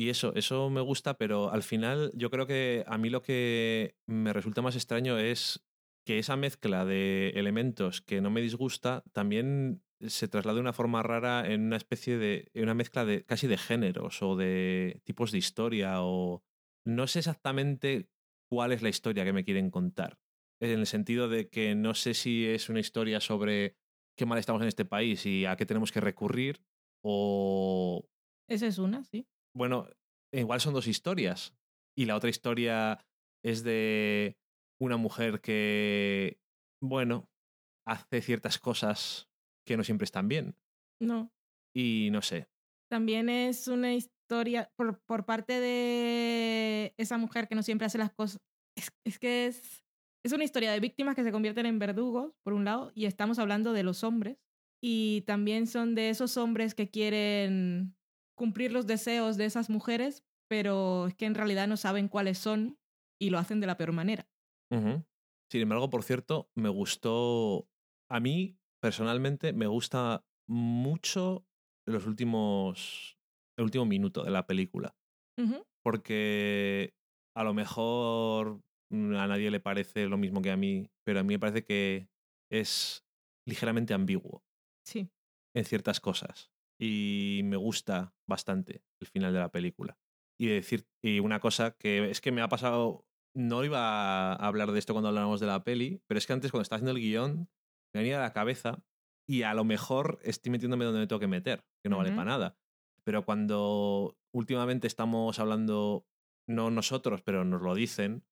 eso, 0.08 0.34
eso 0.36 0.70
me 0.70 0.80
gusta, 0.80 1.18
pero 1.18 1.52
al 1.52 1.62
final 1.62 2.12
yo 2.16 2.30
creo 2.30 2.48
que 2.48 2.86
a 2.88 2.98
mí 2.98 3.10
lo 3.10 3.22
que 3.22 3.98
me 4.08 4.32
resulta 4.32 4.62
más 4.62 4.76
extraño 4.76 5.18
es 5.18 5.66
que 6.06 6.20
esa 6.20 6.38
mezcla 6.38 6.86
de 6.86 7.32
elementos 7.36 8.02
que 8.02 8.22
no 8.22 8.30
me 8.30 8.40
disgusta 8.40 9.04
también 9.12 9.84
se 10.00 10.30
traslada 10.30 10.56
de 10.56 10.62
una 10.62 10.72
forma 10.72 11.04
rara 11.04 11.52
en 11.52 11.62
una 11.66 11.76
especie 11.76 12.18
de. 12.18 12.50
en 12.54 12.64
una 12.64 12.74
mezcla 12.74 13.04
de 13.04 13.26
casi 13.26 13.48
de 13.48 13.58
géneros 13.58 14.22
o 14.22 14.38
de 14.38 15.02
tipos 15.04 15.32
de 15.32 15.40
historia 15.40 16.02
o. 16.02 16.44
No 16.86 17.06
sé 17.08 17.20
exactamente 17.20 18.10
cuál 18.50 18.72
es 18.72 18.82
la 18.82 18.90
historia 18.90 19.26
que 19.26 19.34
me 19.34 19.44
quieren 19.44 19.70
contar. 19.70 20.18
En 20.62 20.80
el 20.80 20.88
sentido 20.88 21.28
de 21.28 21.50
que 21.50 21.76
no 21.76 21.94
sé 21.94 22.14
si 22.14 22.46
es 22.46 22.70
una 22.70 22.80
historia 22.80 23.20
sobre 23.20 23.76
qué 24.18 24.26
mal 24.26 24.40
estamos 24.40 24.62
en 24.62 24.70
este 24.70 24.86
país 24.86 25.26
y 25.26 25.46
a 25.46 25.56
qué 25.58 25.66
tenemos 25.66 25.92
que 25.92 26.02
recurrir 26.02 26.62
o 27.04 28.08
Esa 28.48 28.68
es 28.68 28.78
una, 28.78 29.04
sí. 29.04 29.28
Bueno, 29.60 29.90
igual 30.32 30.62
son 30.62 30.74
dos 30.74 30.88
historias. 30.88 31.54
Y 31.98 32.06
la 32.06 32.16
otra 32.16 32.30
historia 32.30 33.06
es 33.44 33.62
de 33.62 34.38
una 34.80 34.96
mujer 34.96 35.42
que, 35.42 36.40
bueno, 36.82 37.30
hace 37.86 38.22
ciertas 38.22 38.58
cosas 38.58 39.28
que 39.68 39.76
no 39.76 39.84
siempre 39.84 40.06
están 40.06 40.30
bien. 40.30 40.56
No. 41.02 41.34
Y 41.76 42.08
no 42.14 42.22
sé. 42.22 42.48
También 42.90 43.28
es 43.28 43.68
una 43.68 43.94
historia 43.94 44.72
por, 44.78 45.02
por 45.02 45.26
parte 45.26 45.60
de 45.60 46.94
esa 46.98 47.18
mujer 47.18 47.50
que 47.50 47.56
no 47.56 47.62
siempre 47.62 47.86
hace 47.86 47.98
las 47.98 48.14
cosas. 48.14 48.40
Es, 48.78 48.94
es 49.06 49.20
que 49.20 49.48
es, 49.48 49.84
es 50.24 50.32
una 50.32 50.46
historia 50.46 50.72
de 50.72 50.80
víctimas 50.80 51.16
que 51.16 51.24
se 51.26 51.34
convierten 51.34 51.66
en 51.66 51.80
verdugos, 51.80 52.32
por 52.44 52.54
un 52.54 52.64
lado, 52.64 52.94
y 52.96 53.08
estamos 53.08 53.40
hablando 53.40 53.74
de 53.74 53.84
los 53.84 54.06
hombres. 54.06 54.38
Y 54.82 55.24
también 55.28 55.68
son 55.68 55.96
de 55.96 56.10
esos 56.10 56.38
hombres 56.38 56.76
que 56.76 56.90
quieren 56.90 57.99
cumplir 58.40 58.72
los 58.72 58.88
deseos 58.88 59.38
de 59.38 59.46
esas 59.46 59.70
mujeres, 59.70 60.24
pero 60.50 61.08
es 61.08 61.14
que 61.16 61.28
en 61.28 61.36
realidad 61.36 61.68
no 61.68 61.78
saben 61.78 62.08
cuáles 62.08 62.40
son 62.40 62.80
y 63.22 63.30
lo 63.30 63.38
hacen 63.38 63.60
de 63.60 63.68
la 63.68 63.78
peor 63.78 63.92
manera. 63.92 64.28
Sin 64.72 65.62
embargo, 65.62 65.90
por 65.92 66.04
cierto, 66.04 66.50
me 66.56 66.70
gustó. 66.70 67.68
A 68.10 68.20
mí, 68.20 68.58
personalmente, 68.82 69.54
me 69.54 69.68
gusta 69.68 70.26
mucho 70.48 71.46
los 71.88 72.08
últimos. 72.08 73.18
el 73.58 73.66
último 73.66 73.86
minuto 73.86 74.24
de 74.24 74.32
la 74.32 74.48
película. 74.48 74.96
Porque 75.84 76.94
a 77.36 77.44
lo 77.44 77.54
mejor 77.54 78.62
mm, 78.92 79.16
a 79.16 79.28
nadie 79.28 79.52
le 79.52 79.60
parece 79.60 80.08
lo 80.08 80.18
mismo 80.18 80.42
que 80.42 80.52
a 80.52 80.58
mí, 80.58 80.90
pero 81.06 81.20
a 81.20 81.24
mí 81.24 81.34
me 81.36 81.40
parece 81.40 81.64
que 81.66 82.10
es 82.52 83.06
ligeramente 83.48 83.94
ambiguo 83.94 84.44
Sí. 84.86 85.10
en 85.56 85.66
ciertas 85.66 86.00
cosas 86.00 86.52
y 86.80 87.42
me 87.44 87.58
gusta 87.58 88.14
bastante 88.28 88.84
el 89.02 89.08
final 89.08 89.34
de 89.34 89.40
la 89.40 89.52
película. 89.52 89.98
Y 90.40 90.48
decir 90.48 90.88
y 91.04 91.20
una 91.20 91.40
cosa 91.40 91.76
que 91.78 92.10
es 92.10 92.22
que 92.22 92.32
me 92.32 92.42
ha 92.42 92.48
pasado 92.48 93.06
no 93.36 93.64
iba 93.64 94.34
a 94.34 94.48
hablar 94.48 94.72
de 94.72 94.80
esto 94.80 94.94
cuando 94.94 95.10
habláramos 95.10 95.40
de 95.40 95.48
la 95.48 95.64
peli, 95.64 96.02
pero 96.08 96.18
es 96.18 96.26
que 96.26 96.34
antes 96.34 96.52
cuando 96.52 96.64
estaba 96.64 96.78
haciendo 96.78 96.98
el 96.98 97.04
guion 97.04 97.50
me 97.94 98.02
venía 98.02 98.18
a 98.18 98.22
la 98.22 98.34
cabeza 98.34 98.84
y 99.28 99.44
a 99.44 99.54
lo 99.54 99.64
mejor 99.64 100.20
estoy 100.24 100.52
metiéndome 100.52 100.86
donde 100.86 101.02
me 101.02 101.08
tengo 101.08 101.20
que 101.20 101.28
meter, 101.28 101.64
que 101.84 101.90
no 101.90 101.98
vale 101.98 102.12
para 102.12 102.26
nada. 102.26 102.58
Pero 103.04 103.26
cuando 103.26 104.18
últimamente 104.34 104.88
estamos 104.88 105.40
hablando, 105.40 106.08
no 106.48 106.72
nosotros, 106.72 107.22
pero 107.22 107.46
nos 107.46 107.62
lo 107.62 107.76
dicen, 107.76 108.24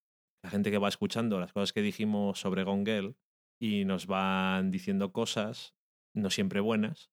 la 0.43 0.49
gente 0.49 0.71
que 0.71 0.79
va 0.79 0.87
escuchando 0.87 1.39
las 1.39 1.53
cosas 1.53 1.73
que 1.73 1.81
dijimos 1.81 2.39
sobre 2.39 2.63
Gone 2.63 2.83
Girl 2.85 3.15
y 3.61 3.85
nos 3.85 4.07
van 4.07 4.71
diciendo 4.71 5.11
cosas, 5.11 5.75
no 6.15 6.29
siempre 6.29 6.61
buenas. 6.61 7.11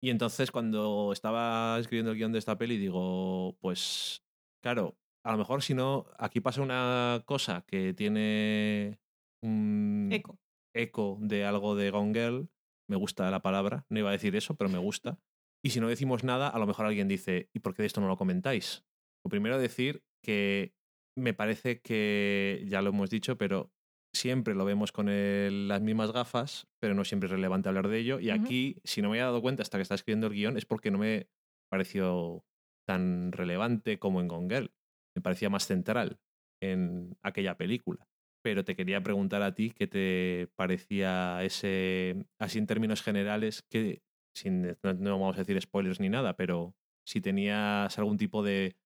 Y 0.00 0.10
entonces 0.10 0.50
cuando 0.50 1.12
estaba 1.12 1.78
escribiendo 1.78 2.12
el 2.12 2.18
guion 2.18 2.32
de 2.32 2.38
esta 2.38 2.56
peli, 2.56 2.78
digo, 2.78 3.56
pues 3.60 4.22
claro, 4.62 4.96
a 5.24 5.32
lo 5.32 5.38
mejor 5.38 5.62
si 5.62 5.74
no, 5.74 6.06
aquí 6.18 6.40
pasa 6.40 6.62
una 6.62 7.22
cosa 7.26 7.64
que 7.66 7.94
tiene 7.94 9.00
un 9.42 10.08
Eco. 10.12 10.38
eco 10.74 11.18
de 11.20 11.44
algo 11.44 11.74
de 11.74 11.90
Gone 11.90 12.14
Girl, 12.14 12.48
me 12.88 12.96
gusta 12.96 13.30
la 13.30 13.42
palabra, 13.42 13.84
no 13.88 13.98
iba 13.98 14.10
a 14.10 14.12
decir 14.12 14.36
eso, 14.36 14.56
pero 14.56 14.70
me 14.70 14.78
gusta. 14.78 15.18
Y 15.62 15.70
si 15.70 15.80
no 15.80 15.88
decimos 15.88 16.22
nada, 16.22 16.48
a 16.48 16.58
lo 16.58 16.66
mejor 16.66 16.86
alguien 16.86 17.08
dice, 17.08 17.50
¿y 17.52 17.58
por 17.58 17.74
qué 17.74 17.82
de 17.82 17.86
esto 17.86 18.00
no 18.00 18.08
lo 18.08 18.16
comentáis? 18.16 18.84
Lo 19.24 19.30
primero 19.30 19.58
decir 19.58 20.04
que 20.22 20.74
me 21.16 21.34
parece 21.34 21.80
que, 21.80 22.64
ya 22.68 22.80
lo 22.80 22.90
hemos 22.90 23.10
dicho, 23.10 23.36
pero 23.36 23.72
siempre 24.12 24.54
lo 24.54 24.64
vemos 24.64 24.92
con 24.92 25.08
el- 25.08 25.68
las 25.68 25.80
mismas 25.82 26.12
gafas, 26.12 26.66
pero 26.80 26.94
no 26.94 27.04
siempre 27.04 27.26
es 27.26 27.30
relevante 27.32 27.68
hablar 27.68 27.88
de 27.88 27.98
ello. 27.98 28.20
Y 28.20 28.30
aquí, 28.30 28.80
si 28.84 29.02
no 29.02 29.08
me 29.08 29.16
había 29.16 29.26
dado 29.26 29.42
cuenta 29.42 29.62
hasta 29.62 29.78
que 29.78 29.82
estaba 29.82 29.96
escribiendo 29.96 30.26
el 30.28 30.32
guion, 30.34 30.56
es 30.56 30.64
porque 30.64 30.90
no 30.90 30.98
me 30.98 31.28
pareció 31.70 32.44
tan 32.86 33.32
relevante 33.32 33.98
como 33.98 34.20
en 34.20 34.28
Gone 34.28 34.48
Girl. 34.54 34.72
Me 35.14 35.22
parecía 35.22 35.50
más 35.50 35.66
central 35.66 36.18
en 36.62 37.16
aquella 37.22 37.56
película. 37.56 38.08
Pero 38.42 38.64
te 38.64 38.76
quería 38.76 39.02
preguntar 39.02 39.42
a 39.42 39.54
ti 39.54 39.70
qué 39.70 39.86
te 39.86 40.48
parecía 40.56 41.42
ese, 41.44 42.24
así 42.38 42.58
en 42.58 42.66
términos 42.66 43.02
generales, 43.02 43.62
que 43.68 44.02
sin, 44.34 44.62
no, 44.82 44.94
no 44.94 45.18
vamos 45.18 45.36
a 45.36 45.40
decir 45.40 45.60
spoilers 45.60 46.00
ni 46.00 46.08
nada, 46.08 46.36
pero 46.36 46.74
si 47.04 47.20
tenías 47.20 47.98
algún 47.98 48.16
tipo 48.16 48.42
de 48.42 48.76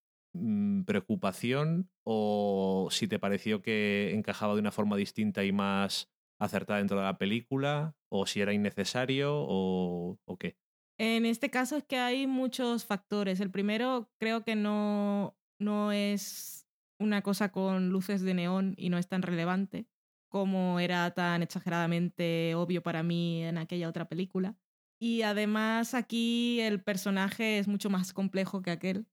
preocupación 0.87 1.91
o 2.05 2.89
si 2.91 3.07
te 3.07 3.19
pareció 3.19 3.63
que 3.63 4.13
encajaba 4.15 4.55
de 4.55 4.61
una 4.61 4.73
forma 4.73 4.97
distinta 4.97 5.45
y 5.45 5.53
más 5.53 6.11
acertada 6.39 6.79
dentro 6.79 6.99
de 6.99 7.05
la 7.05 7.19
película, 7.19 7.95
o 8.09 8.27
si 8.27 8.41
era 8.41 8.53
innecesario 8.53 9.33
o, 9.35 10.19
o 10.25 10.39
qué. 10.39 10.57
En 10.99 11.25
este 11.25 11.51
caso 11.51 11.77
es 11.77 11.85
que 11.85 11.99
hay 11.99 12.27
muchos 12.27 12.85
factores. 12.85 13.41
El 13.41 13.51
primero 13.51 14.11
creo 14.19 14.43
que 14.43 14.57
no, 14.57 15.37
no 15.61 15.93
es 15.93 16.67
una 16.99 17.23
cosa 17.23 17.51
con 17.53 17.91
luces 17.91 18.23
de 18.23 18.35
neón 18.35 18.75
y 18.77 18.89
no 18.89 18.99
es 18.99 19.09
tan 19.09 19.23
relevante 19.23 19.87
como 20.29 20.81
era 20.81 21.11
tan 21.11 21.43
exageradamente 21.43 22.55
obvio 22.55 22.83
para 22.83 23.03
mí 23.03 23.45
en 23.45 23.59
aquella 23.59 23.89
otra 23.89 24.09
película. 24.09 24.57
Y 24.99 25.23
además 25.23 25.93
aquí 25.93 26.59
el 26.61 26.83
personaje 26.83 27.59
es 27.59 27.69
mucho 27.69 27.91
más 27.91 28.15
complejo 28.15 28.63
que 28.63 28.71
aquel 28.71 29.07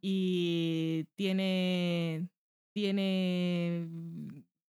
Y 0.00 1.06
tiene, 1.16 2.28
tiene, 2.74 3.88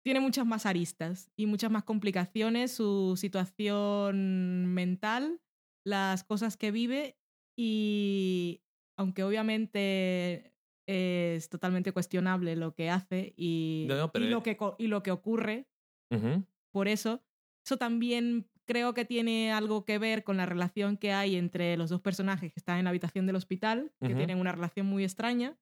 tiene 0.02 0.20
muchas 0.20 0.47
más 0.47 0.65
aristas 0.65 1.31
y 1.36 1.47
muchas 1.47 1.70
más 1.70 1.85
complicaciones, 1.85 2.73
su 2.73 3.16
situación 3.16 4.66
mental, 4.73 5.40
las 5.85 6.24
cosas 6.24 6.56
que 6.56 6.70
vive 6.70 7.19
y 7.56 8.62
aunque 8.97 9.24
obviamente 9.24 10.55
es 10.86 11.48
totalmente 11.51 11.93
cuestionable 11.93 12.56
lo 12.56 12.74
que 12.74 12.89
hace 12.89 13.35
y, 13.36 13.86
No, 13.89 13.97
no, 13.97 14.12
pero 14.12 14.24
y, 14.24 14.28
lo, 14.28 14.43
que, 14.43 14.56
y 14.78 14.86
lo 14.86 15.02
que 15.02 15.10
ocurre, 15.10 15.69
por 16.73 16.89
eso, 16.89 17.23
eso 17.65 17.77
también 17.77 18.48
creo 18.69 18.95
que 18.95 19.05
tiene 19.05 19.51
algo 19.51 19.85
que 19.85 19.99
ver 19.99 20.23
con 20.23 20.36
la 20.36 20.47
relación 20.47 20.97
que 20.97 21.12
hay 21.12 21.35
entre 21.35 21.77
los 21.77 21.90
dos 21.90 22.01
personajes 22.01 22.53
que 22.53 22.61
están 22.61 22.78
en 22.78 22.85
la 22.85 22.90
habitación 22.90 23.27
del 23.27 23.35
hospital, 23.35 23.90
que 24.01 24.15
tienen 24.15 24.39
una 24.39 24.53
relación 24.53 24.86
muy 24.86 25.03
extraña. 25.03 25.59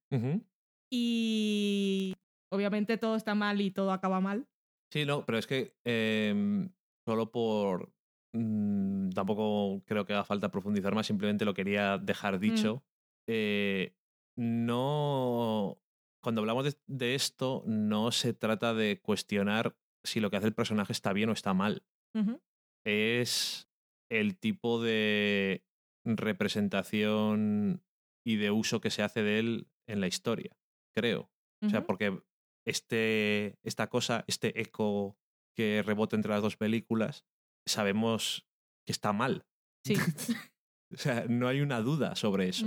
Y 0.91 2.15
obviamente 2.51 2.99
todo 2.99 3.17
está 3.17 3.35
mal 3.35 3.61
y 3.61 3.71
todo 3.71 3.93
acaba 3.93 4.21
mal. 4.21 4.47
Sí, 4.93 5.07
no, 5.07 5.25
pero 5.25 5.39
es 5.39 5.47
que 5.47 5.75
em, 5.85 6.69
solo 7.07 7.31
por... 7.31 7.93
mm, 8.35 9.11
tampoco 9.11 9.83
creo 9.87 10.05
que 10.05 10.13
haga 10.13 10.25
falta 10.25 10.51
profundizar 10.51 10.95
más, 10.95 11.07
simplemente 11.07 11.45
lo 11.45 11.55
quería 11.55 11.99
dejar 11.99 12.39
dicho. 12.39 12.85
Eh, 13.29 13.95
no... 14.37 15.79
Cuando 16.23 16.41
hablamos 16.41 16.65
de, 16.65 16.75
de 16.89 17.15
esto, 17.15 17.63
no 17.67 18.11
se 18.11 18.33
trata 18.33 18.75
de 18.75 19.01
cuestionar 19.01 19.77
si 20.03 20.19
lo 20.19 20.29
que 20.31 20.37
hace 20.39 20.49
el 20.49 20.55
personaje 20.55 20.93
está 20.93 21.13
bien 21.13 21.29
o 21.29 21.33
está 21.33 21.55
mal. 21.55 21.85
Ujú. 22.15 22.41
Es 22.87 23.69
el 24.11 24.39
tipo 24.39 24.81
de 24.81 25.65
representación 26.05 27.83
y 28.25 28.37
de 28.37 28.51
uso 28.51 28.81
que 28.81 28.91
se 28.91 29.03
hace 29.03 29.23
de 29.23 29.39
él 29.41 29.69
en 29.89 30.01
la 30.01 30.07
historia, 30.07 30.57
creo. 30.95 31.31
O 31.65 31.69
sea, 31.69 31.85
porque 31.85 32.23
este, 32.67 33.59
esta 33.65 33.89
cosa, 33.89 34.25
este 34.29 34.61
eco 34.61 35.19
que 35.57 35.83
rebota 35.85 36.17
entre 36.17 36.31
las 36.31 36.43
dos 36.43 36.57
películas, 36.57 37.25
sabemos 37.67 38.47
que 38.87 38.93
está 38.93 39.13
mal. 39.13 39.47
Sí. 39.85 39.95
O 40.95 40.99
sea, 40.99 41.27
no 41.29 41.49
hay 41.49 41.63
una 41.63 41.81
duda 41.81 42.15
sobre 42.15 42.49
eso. 42.49 42.65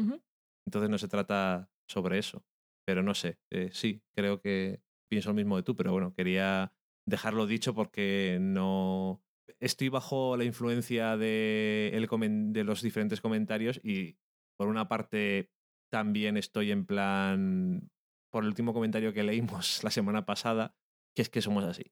Entonces 0.67 0.89
no 0.89 0.97
se 0.97 1.07
trata 1.07 1.71
sobre 1.87 2.19
eso. 2.19 2.43
Pero 2.85 3.01
no 3.01 3.13
sé, 3.13 3.39
eh, 3.49 3.69
sí, 3.71 4.03
creo 4.13 4.41
que 4.41 4.81
pienso 5.09 5.29
lo 5.29 5.35
mismo 5.35 5.55
de 5.55 5.63
tú, 5.63 5.73
pero 5.75 5.93
bueno, 5.93 6.13
quería 6.13 6.73
dejarlo 7.07 7.47
dicho 7.47 7.73
porque 7.73 8.37
no... 8.41 9.23
Estoy 9.61 9.89
bajo 9.89 10.37
la 10.37 10.45
influencia 10.45 11.17
de, 11.17 11.91
el 11.93 12.07
de 12.53 12.63
los 12.63 12.81
diferentes 12.81 13.19
comentarios 13.21 13.79
y 13.83 14.17
por 14.57 14.67
una 14.67 14.87
parte 14.87 15.51
también 15.91 16.37
estoy 16.37 16.71
en 16.71 16.85
plan, 16.85 17.89
por 18.31 18.43
el 18.43 18.49
último 18.49 18.73
comentario 18.73 19.13
que 19.13 19.23
leímos 19.23 19.83
la 19.83 19.91
semana 19.91 20.25
pasada, 20.25 20.75
que 21.15 21.21
es 21.21 21.29
que 21.29 21.41
somos 21.41 21.63
así. 21.63 21.91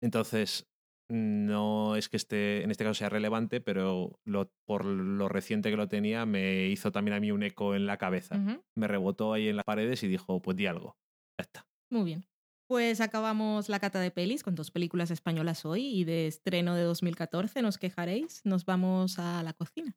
Entonces, 0.00 0.68
no 1.10 1.96
es 1.96 2.08
que 2.08 2.16
esté, 2.16 2.62
en 2.62 2.70
este 2.70 2.84
caso 2.84 2.94
sea 2.94 3.08
relevante, 3.08 3.60
pero 3.60 4.18
lo, 4.24 4.50
por 4.66 4.84
lo 4.84 5.28
reciente 5.28 5.70
que 5.70 5.76
lo 5.76 5.88
tenía 5.88 6.26
me 6.26 6.68
hizo 6.68 6.90
también 6.90 7.16
a 7.16 7.20
mí 7.20 7.30
un 7.30 7.42
eco 7.42 7.74
en 7.74 7.86
la 7.86 7.98
cabeza. 7.98 8.38
Me 8.76 8.88
rebotó 8.88 9.32
ahí 9.32 9.48
en 9.48 9.56
las 9.56 9.64
paredes 9.64 10.02
y 10.02 10.08
dijo, 10.08 10.40
pues 10.40 10.56
di 10.56 10.66
algo. 10.66 10.96
Ya 11.38 11.42
está. 11.42 11.66
Muy 11.90 12.04
bien. 12.04 12.24
Pues 12.72 13.02
acabamos 13.02 13.68
la 13.68 13.80
cata 13.80 14.00
de 14.00 14.10
pelis 14.10 14.42
con 14.42 14.54
dos 14.54 14.70
películas 14.70 15.10
españolas 15.10 15.66
hoy 15.66 15.84
y 15.88 16.04
de 16.04 16.26
estreno 16.26 16.74
de 16.74 16.84
2014, 16.84 17.60
no 17.60 17.68
os 17.68 17.76
quejaréis. 17.76 18.40
Nos 18.44 18.64
vamos 18.64 19.18
a 19.18 19.42
la 19.42 19.52
cocina. 19.52 19.94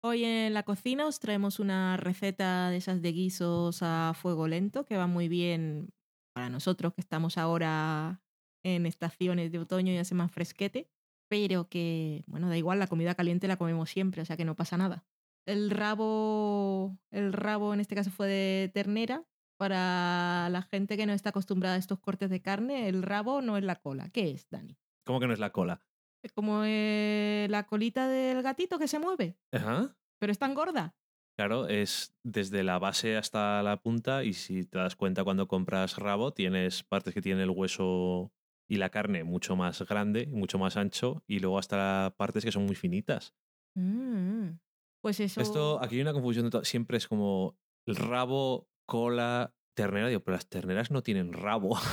Hoy 0.00 0.24
en 0.24 0.54
la 0.54 0.64
cocina 0.64 1.06
os 1.06 1.20
traemos 1.20 1.60
una 1.60 1.96
receta 1.96 2.68
de 2.70 2.78
esas 2.78 3.00
de 3.00 3.12
guisos 3.12 3.78
a 3.82 4.12
fuego 4.20 4.48
lento 4.48 4.84
que 4.84 4.96
va 4.96 5.06
muy 5.06 5.28
bien 5.28 5.92
para 6.38 6.50
nosotros 6.50 6.94
que 6.94 7.00
estamos 7.00 7.36
ahora 7.36 8.22
en 8.62 8.86
estaciones 8.86 9.50
de 9.50 9.58
otoño 9.58 9.92
y 9.92 9.96
hace 9.96 10.14
más 10.14 10.30
fresquete, 10.30 10.88
pero 11.26 11.68
que, 11.68 12.22
bueno, 12.28 12.48
da 12.48 12.56
igual, 12.56 12.78
la 12.78 12.86
comida 12.86 13.16
caliente 13.16 13.48
la 13.48 13.56
comemos 13.56 13.90
siempre, 13.90 14.22
o 14.22 14.24
sea 14.24 14.36
que 14.36 14.44
no 14.44 14.54
pasa 14.54 14.76
nada. 14.76 15.04
El 15.46 15.68
rabo, 15.68 16.96
el 17.10 17.32
rabo 17.32 17.74
en 17.74 17.80
este 17.80 17.96
caso 17.96 18.12
fue 18.12 18.28
de 18.28 18.70
ternera. 18.72 19.24
Para 19.56 20.48
la 20.50 20.62
gente 20.62 20.96
que 20.96 21.06
no 21.06 21.12
está 21.12 21.30
acostumbrada 21.30 21.74
a 21.74 21.78
estos 21.80 21.98
cortes 21.98 22.30
de 22.30 22.40
carne, 22.40 22.88
el 22.88 23.02
rabo 23.02 23.42
no 23.42 23.56
es 23.56 23.64
la 23.64 23.74
cola. 23.74 24.08
¿Qué 24.10 24.30
es, 24.30 24.48
Dani? 24.48 24.78
¿Cómo 25.04 25.18
que 25.18 25.26
no 25.26 25.32
es 25.32 25.40
la 25.40 25.50
cola? 25.50 25.82
Es 26.22 26.30
como 26.30 26.62
eh, 26.64 27.48
la 27.50 27.66
colita 27.66 28.06
del 28.06 28.42
gatito 28.42 28.78
que 28.78 28.86
se 28.86 29.00
mueve, 29.00 29.36
Ajá. 29.50 29.96
pero 30.20 30.30
es 30.30 30.38
tan 30.38 30.54
gorda. 30.54 30.94
Claro, 31.38 31.68
es 31.68 32.16
desde 32.24 32.64
la 32.64 32.80
base 32.80 33.16
hasta 33.16 33.62
la 33.62 33.76
punta 33.80 34.24
y 34.24 34.32
si 34.32 34.64
te 34.64 34.78
das 34.78 34.96
cuenta 34.96 35.22
cuando 35.22 35.46
compras 35.46 35.96
rabo, 35.96 36.32
tienes 36.32 36.82
partes 36.82 37.14
que 37.14 37.22
tienen 37.22 37.44
el 37.44 37.50
hueso 37.50 38.32
y 38.68 38.78
la 38.78 38.90
carne 38.90 39.22
mucho 39.22 39.54
más 39.54 39.80
grande, 39.82 40.26
mucho 40.26 40.58
más 40.58 40.76
ancho 40.76 41.22
y 41.28 41.38
luego 41.38 41.60
hasta 41.60 42.12
partes 42.16 42.44
que 42.44 42.50
son 42.50 42.66
muy 42.66 42.74
finitas. 42.74 43.36
Mm. 43.76 44.58
Pues 45.00 45.20
eso. 45.20 45.40
Esto, 45.40 45.80
aquí 45.80 45.94
hay 45.94 46.00
una 46.00 46.12
confusión, 46.12 46.50
de 46.50 46.64
siempre 46.64 46.98
es 46.98 47.06
como 47.06 47.56
el 47.86 47.94
rabo, 47.94 48.68
cola, 48.84 49.54
ternera. 49.74 50.08
Digo, 50.08 50.24
pero 50.24 50.36
las 50.38 50.48
terneras 50.48 50.90
no 50.90 51.04
tienen 51.04 51.32
rabo. 51.32 51.78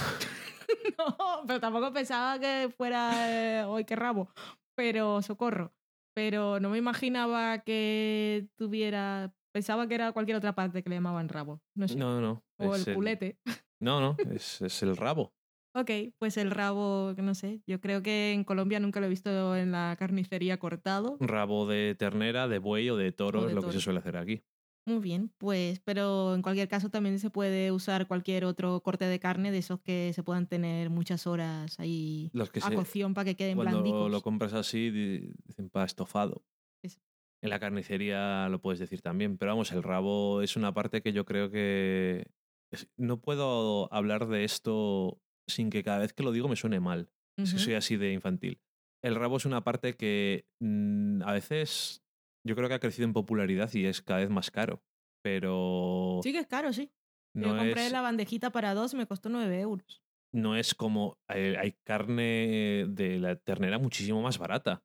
No, 0.98 1.44
pero 1.46 1.60
tampoco 1.60 1.92
pensaba 1.94 2.40
que 2.40 2.74
fuera 2.76 3.12
eh, 3.30 3.64
hoy 3.66 3.86
qué 3.86 3.96
rabo. 3.96 4.30
Pero 4.76 5.22
socorro. 5.22 5.74
Pero 6.16 6.60
no 6.60 6.70
me 6.70 6.78
imaginaba 6.78 7.60
que 7.60 8.48
tuviera. 8.56 9.34
Pensaba 9.52 9.88
que 9.88 9.96
era 9.96 10.12
cualquier 10.14 10.38
otra 10.38 10.56
parte 10.56 10.82
que 10.82 10.90
le 10.90 10.96
llamaban 10.96 11.30
rabo. 11.30 11.62
No 11.76 11.88
sé. 11.88 11.96
No, 11.96 12.20
no. 12.22 12.44
o 12.58 12.76
es 12.76 12.88
el 12.88 12.96
culete. 12.96 13.38
No, 13.82 14.00
no, 14.00 14.16
es, 14.32 14.62
es 14.62 14.82
el 14.84 14.96
rabo. 14.96 15.34
Ok, 15.76 15.92
pues 16.18 16.38
el 16.38 16.50
rabo, 16.50 17.14
no 17.18 17.36
sé. 17.36 17.62
Yo 17.68 17.82
creo 17.82 18.02
que 18.02 18.32
en 18.32 18.46
Colombia 18.46 18.80
nunca 18.80 19.02
lo 19.02 19.08
he 19.08 19.10
visto 19.10 19.56
en 19.58 19.74
la 19.74 19.98
carnicería 20.00 20.58
cortado. 20.58 21.18
Rabo 21.20 21.68
de 21.68 21.94
ternera, 21.94 22.48
de 22.48 22.60
buey 22.60 22.90
o 22.90 22.96
de 22.96 23.12
toro 23.12 23.42
O 23.42 23.44
de 23.44 23.50
es 23.50 23.54
lo 23.54 23.62
que 23.62 23.74
se 23.74 23.82
suele 23.82 24.00
hacer 24.00 24.16
aquí. 24.16 24.42
Muy 24.88 25.00
bien, 25.00 25.32
pues, 25.40 25.80
pero 25.80 26.36
en 26.36 26.44
cualquier 26.44 26.68
caso 26.68 26.90
también 26.90 27.18
se 27.20 27.32
puede 27.32 27.72
usar 27.72 28.08
cualquier 28.08 28.46
otro 28.46 28.82
corte 28.82 29.06
de 29.06 29.20
carne 29.20 29.52
de 29.52 29.58
esos 29.58 29.80
que 29.82 30.12
se 30.14 30.22
puedan 30.22 30.46
tener 30.48 30.92
muchas 30.92 31.26
horas 31.26 31.80
ahí 31.80 32.30
Los 32.34 32.52
que 32.52 32.60
a 32.60 32.64
se, 32.70 32.76
cocción 32.76 33.16
para 33.16 33.26
que 33.26 33.36
queden 33.36 33.56
cuando 33.58 33.80
blandicos. 33.82 34.12
lo 34.12 34.22
compras 34.22 34.54
así, 34.54 34.92
di- 34.92 35.32
dicen 35.46 35.70
para 35.72 35.86
estofado. 35.88 36.44
Eso. 36.84 37.00
En 37.42 37.50
la 37.50 37.60
carnicería 37.60 38.48
lo 38.50 38.62
puedes 38.62 38.80
decir 38.80 39.02
también, 39.02 39.38
pero 39.40 39.52
vamos, 39.54 39.72
el 39.72 39.82
rabo 39.82 40.42
es 40.44 40.56
una 40.56 40.72
parte 40.74 41.02
que 41.02 41.14
yo 41.14 41.26
creo 41.26 41.50
que... 41.50 42.28
es- 42.72 42.88
no 42.96 43.20
puedo 43.22 43.92
hablar 43.92 44.28
de 44.28 44.44
esto 44.44 45.20
sin 45.48 45.72
que 45.72 45.84
cada 45.84 45.98
vez 46.00 46.14
que 46.14 46.22
lo 46.24 46.32
digo 46.32 46.48
me 46.48 46.56
suene 46.56 46.80
mal. 46.80 47.10
Es 47.38 47.54
que 47.54 47.60
soy 47.60 47.74
así 47.74 47.98
de 47.98 48.14
infantil. 48.14 48.62
El 49.04 49.16
rabo 49.16 49.38
es 49.38 49.46
una 49.46 49.62
parte 49.64 49.96
que 49.98 50.46
mm, 50.60 51.22
a 51.24 51.34
veces 51.34 52.02
yo 52.46 52.56
creo 52.56 52.68
que 52.70 52.76
ha 52.76 52.80
crecido 52.80 53.06
en 53.08 53.14
popularidad 53.14 53.74
y 53.74 53.86
es 53.86 54.02
cada 54.02 54.20
vez 54.22 54.30
más 54.30 54.52
caro. 54.52 54.82
Pero 55.24 56.20
Sí 56.24 56.32
que 56.32 56.40
es 56.40 56.48
caro, 56.48 56.72
sí. 56.72 56.92
no, 57.34 57.48
Yo 57.50 57.58
compré 57.58 57.88
es, 57.88 57.92
la 57.92 58.02
bandejita 58.02 58.52
para 58.52 58.74
dos 58.74 58.94
y 58.94 58.98
me 58.98 59.08
costó 59.08 59.30
9 59.30 59.60
euros. 59.60 60.04
no 60.34 60.56
es 60.56 60.76
como... 60.76 61.18
Hay, 61.28 61.56
hay 61.56 61.72
carne 61.84 62.86
de 62.90 63.20
la 63.20 63.36
ternera 63.36 63.80
muchísimo 63.80 64.22
más 64.22 64.38
barata. 64.38 64.84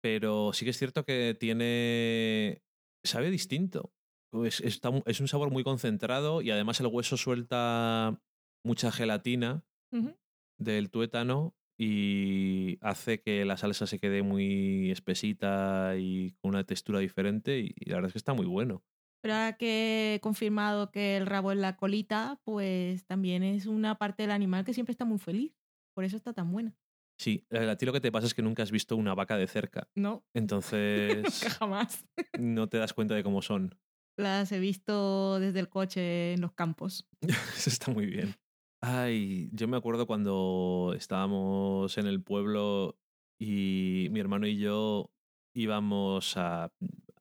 Pero 0.00 0.52
sí 0.52 0.64
que 0.64 0.70
es 0.70 0.78
cierto 0.78 1.04
que 1.04 1.36
tiene... 1.38 2.62
Sabe 3.04 3.30
distinto. 3.30 3.92
Es, 4.44 4.60
está 4.60 4.90
mu- 4.90 5.02
es 5.06 5.20
un 5.20 5.28
sabor 5.28 5.50
muy 5.50 5.64
concentrado 5.64 6.42
y 6.42 6.50
además 6.50 6.80
el 6.80 6.86
hueso 6.86 7.16
suelta 7.16 8.20
mucha 8.64 8.90
gelatina 8.92 9.64
del 10.58 10.90
tuétano 10.90 11.54
y 11.78 12.76
hace 12.80 13.20
que 13.20 13.44
la 13.44 13.56
salsa 13.56 13.86
se 13.86 13.98
quede 14.00 14.22
muy 14.22 14.90
espesita 14.90 15.94
y 15.96 16.32
con 16.42 16.50
una 16.50 16.64
textura 16.64 16.98
diferente 16.98 17.58
y 17.60 17.74
la 17.88 17.94
verdad 17.96 18.08
es 18.08 18.12
que 18.14 18.18
está 18.18 18.34
muy 18.34 18.46
bueno. 18.46 18.82
Pero 19.22 19.34
ahora 19.34 19.56
que 19.56 20.14
he 20.16 20.20
confirmado 20.20 20.90
que 20.90 21.16
el 21.16 21.26
rabo 21.26 21.52
es 21.52 21.58
la 21.58 21.76
colita, 21.76 22.40
pues 22.44 23.04
también 23.06 23.42
es 23.42 23.66
una 23.66 23.96
parte 23.96 24.24
del 24.24 24.30
animal 24.32 24.64
que 24.64 24.74
siempre 24.74 24.92
está 24.92 25.04
muy 25.04 25.18
feliz. 25.18 25.52
Por 25.94 26.04
eso 26.04 26.16
está 26.16 26.32
tan 26.32 26.52
buena. 26.52 26.76
Sí, 27.20 27.44
a 27.50 27.74
ti 27.76 27.84
lo 27.84 27.92
que 27.92 28.00
te 28.00 28.12
pasa 28.12 28.28
es 28.28 28.34
que 28.34 28.42
nunca 28.42 28.62
has 28.62 28.70
visto 28.70 28.94
una 28.96 29.14
vaca 29.14 29.36
de 29.36 29.48
cerca. 29.48 29.88
No, 29.96 30.24
Entonces 30.34 31.16
nunca 31.16 31.50
jamás. 31.50 32.06
no 32.38 32.68
te 32.68 32.78
das 32.78 32.92
cuenta 32.92 33.14
de 33.14 33.24
cómo 33.24 33.42
son. 33.42 33.76
Las 34.16 34.50
he 34.52 34.58
visto 34.60 35.38
desde 35.40 35.60
el 35.60 35.68
coche 35.68 36.34
en 36.34 36.40
los 36.40 36.52
campos. 36.52 37.08
Eso 37.56 37.70
está 37.70 37.90
muy 37.92 38.06
bien. 38.06 38.34
Ay, 38.80 39.50
yo 39.52 39.66
me 39.66 39.76
acuerdo 39.76 40.06
cuando 40.06 40.94
estábamos 40.96 41.98
en 41.98 42.06
el 42.06 42.22
pueblo 42.22 42.96
y 43.40 44.08
mi 44.10 44.20
hermano 44.20 44.46
y 44.46 44.56
yo 44.56 45.10
íbamos 45.54 46.36
a, 46.36 46.72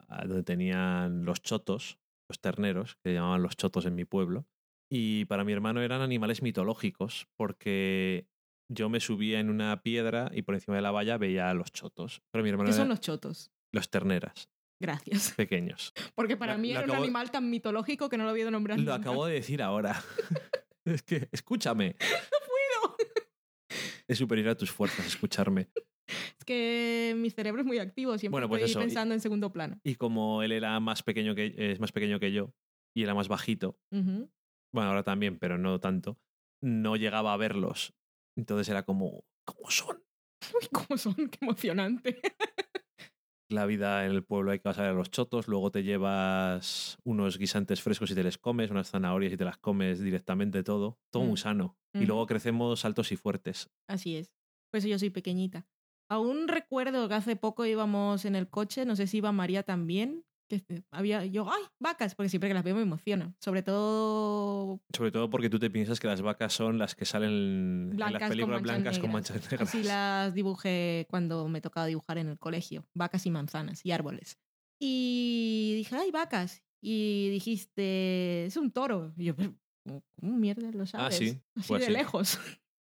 a 0.07 0.25
donde 0.25 0.43
tenían 0.43 1.25
los 1.25 1.41
chotos, 1.41 1.99
los 2.29 2.39
terneros, 2.39 2.97
que 3.03 3.13
llamaban 3.13 3.41
los 3.41 3.57
chotos 3.57 3.85
en 3.85 3.95
mi 3.95 4.05
pueblo. 4.05 4.45
Y 4.89 5.25
para 5.25 5.43
mi 5.43 5.51
hermano 5.51 5.81
eran 5.81 6.01
animales 6.01 6.41
mitológicos, 6.41 7.27
porque 7.35 8.27
yo 8.69 8.89
me 8.89 8.99
subía 8.99 9.39
en 9.39 9.49
una 9.49 9.81
piedra 9.81 10.29
y 10.33 10.43
por 10.43 10.55
encima 10.55 10.75
de 10.75 10.83
la 10.83 10.91
valla 10.91 11.17
veía 11.17 11.49
a 11.49 11.53
los 11.53 11.71
chotos. 11.71 12.21
Pero 12.31 12.43
mi 12.43 12.49
hermano 12.49 12.69
¿Qué 12.69 12.75
son 12.75 12.89
los 12.89 13.01
chotos? 13.01 13.51
los 13.73 13.89
terneras, 13.89 14.49
Gracias. 14.79 15.33
pequeños. 15.37 15.93
Porque 16.15 16.37
para 16.37 16.57
mí 16.57 16.71
era 16.71 16.85
un 16.85 16.91
animal 16.91 17.31
tan 17.31 17.49
mitológico 17.49 18.09
que 18.09 18.17
no 18.17 18.25
lo 18.25 18.29
había 18.29 18.49
nombrado. 18.51 18.81
Lo 18.81 18.93
acabo 18.93 19.25
de 19.25 19.33
decir 19.33 19.61
ahora. 19.61 20.01
es 20.93 21.03
que, 21.03 21.29
escúchame. 21.31 21.95
Es 24.09 24.19
superior 24.19 24.47
a 24.47 24.55
tus 24.55 24.71
fuerzas 24.71 25.05
escucharme. 25.05 25.67
Es 26.07 26.45
que 26.45 27.13
mi 27.17 27.29
cerebro 27.29 27.61
es 27.61 27.67
muy 27.67 27.77
activo, 27.77 28.17
siempre 28.17 28.35
Bueno, 28.35 28.47
pues 28.47 28.61
estoy 28.61 28.71
eso, 28.71 28.79
pensando 28.79 29.13
en 29.13 29.19
segundo 29.19 29.51
plano. 29.51 29.81
Y 29.83 29.95
como 29.95 30.43
él 30.43 30.53
era 30.53 30.79
más 30.79 31.03
pequeño 31.03 31.35
que 31.35 31.53
es 31.57 31.81
más 31.81 31.91
pequeño 31.91 32.17
que 32.17 32.31
yo 32.31 32.53
y 32.95 33.03
era 33.03 33.13
más 33.13 33.27
bajito, 33.27 33.77
bueno, 33.91 34.89
ahora 34.89 35.03
también, 35.03 35.37
pero 35.37 35.57
no 35.57 35.81
tanto, 35.81 36.17
no 36.63 36.95
llegaba 36.95 37.33
a 37.33 37.37
verlos. 37.37 37.93
Entonces 38.37 38.69
era 38.69 38.83
como, 38.83 39.25
¿cómo 39.43 39.69
son? 39.69 40.01
Uy, 40.61 40.67
cómo 40.71 40.97
son, 40.97 41.15
qué 41.15 41.39
emocionante. 41.41 42.21
La 43.49 43.65
vida 43.65 44.05
en 44.05 44.11
el 44.11 44.25
pueblo 44.25 44.51
hay 44.51 44.59
que 44.59 44.63
pasar 44.63 44.87
a 44.87 44.93
los 44.93 45.09
chotos, 45.09 45.47
luego 45.47 45.71
te 45.71 45.83
llevas 45.83 46.97
unos 47.05 47.37
guisantes 47.37 47.81
frescos 47.81 48.11
y 48.11 48.15
te 48.15 48.23
les 48.23 48.37
comes, 48.37 48.71
unas 48.71 48.89
zanahorias 48.91 49.31
y 49.31 49.37
te 49.37 49.45
las 49.45 49.57
comes 49.57 50.01
directamente 50.01 50.63
todo, 50.63 50.99
todo 51.11 51.23
Mm. 51.23 51.27
muy 51.27 51.37
sano. 51.37 51.77
Y 51.93 52.05
luego 52.05 52.27
crecemos 52.27 52.85
altos 52.85 53.11
y 53.11 53.15
fuertes. 53.15 53.69
Así 53.87 54.17
es. 54.17 54.31
Por 54.69 54.79
eso 54.79 54.87
yo 54.87 54.99
soy 54.99 55.09
pequeñita. 55.09 55.65
Aún 56.11 56.47
recuerdo 56.47 57.07
que 57.07 57.15
hace 57.15 57.35
poco 57.35 57.65
íbamos 57.65 58.25
en 58.25 58.35
el 58.35 58.49
coche, 58.49 58.85
no 58.85 58.95
sé 58.95 59.07
si 59.07 59.17
iba 59.17 59.31
María 59.31 59.63
también, 59.63 60.25
que 60.47 60.55
este, 60.55 60.83
había 60.91 61.25
yo, 61.25 61.49
¡ay, 61.51 61.63
vacas! 61.79 62.15
Porque 62.15 62.29
siempre 62.29 62.49
que 62.49 62.53
las 62.53 62.63
veo 62.63 62.75
me 62.75 62.81
emociono. 62.81 63.35
Sobre 63.39 63.63
todo 63.63 64.81
Sobre 64.95 65.11
todo 65.11 65.29
porque 65.29 65.49
tú 65.49 65.59
te 65.59 65.69
piensas 65.69 65.99
que 65.99 66.07
las 66.07 66.21
vacas 66.21 66.53
son 66.53 66.77
las 66.77 66.95
que 66.95 67.05
salen 67.05 67.91
en 67.91 67.99
las 67.99 68.11
con 68.13 68.29
películas 68.29 68.61
manchas 68.61 68.63
blancas 68.63 68.99
con 68.99 69.11
negras. 69.11 69.13
manchas 69.13 69.51
negras. 69.51 69.69
así 69.69 69.83
las 69.83 70.33
dibujé 70.33 71.05
cuando 71.09 71.47
me 71.47 71.61
tocaba 71.61 71.85
dibujar 71.87 72.17
en 72.17 72.27
el 72.29 72.39
colegio. 72.39 72.85
Vacas 72.95 73.25
y 73.25 73.31
manzanas 73.31 73.85
y 73.85 73.91
árboles. 73.91 74.37
Y 74.79 75.73
dije, 75.75 75.95
¡ay, 75.95 76.11
vacas! 76.11 76.63
Y 76.81 77.29
dijiste, 77.31 78.45
es 78.45 78.57
un 78.57 78.71
toro. 78.71 79.13
Y 79.17 79.25
yo, 79.25 79.35
"Pero, 79.35 79.55
¿cómo 80.19 80.37
mierda 80.37 80.71
lo 80.71 80.85
sabes? 80.85 81.07
Ah, 81.07 81.11
sí, 81.11 81.41
Así 81.55 81.67
pues 81.69 81.81
de 81.81 81.87
sí. 81.87 81.91
lejos. 81.93 82.39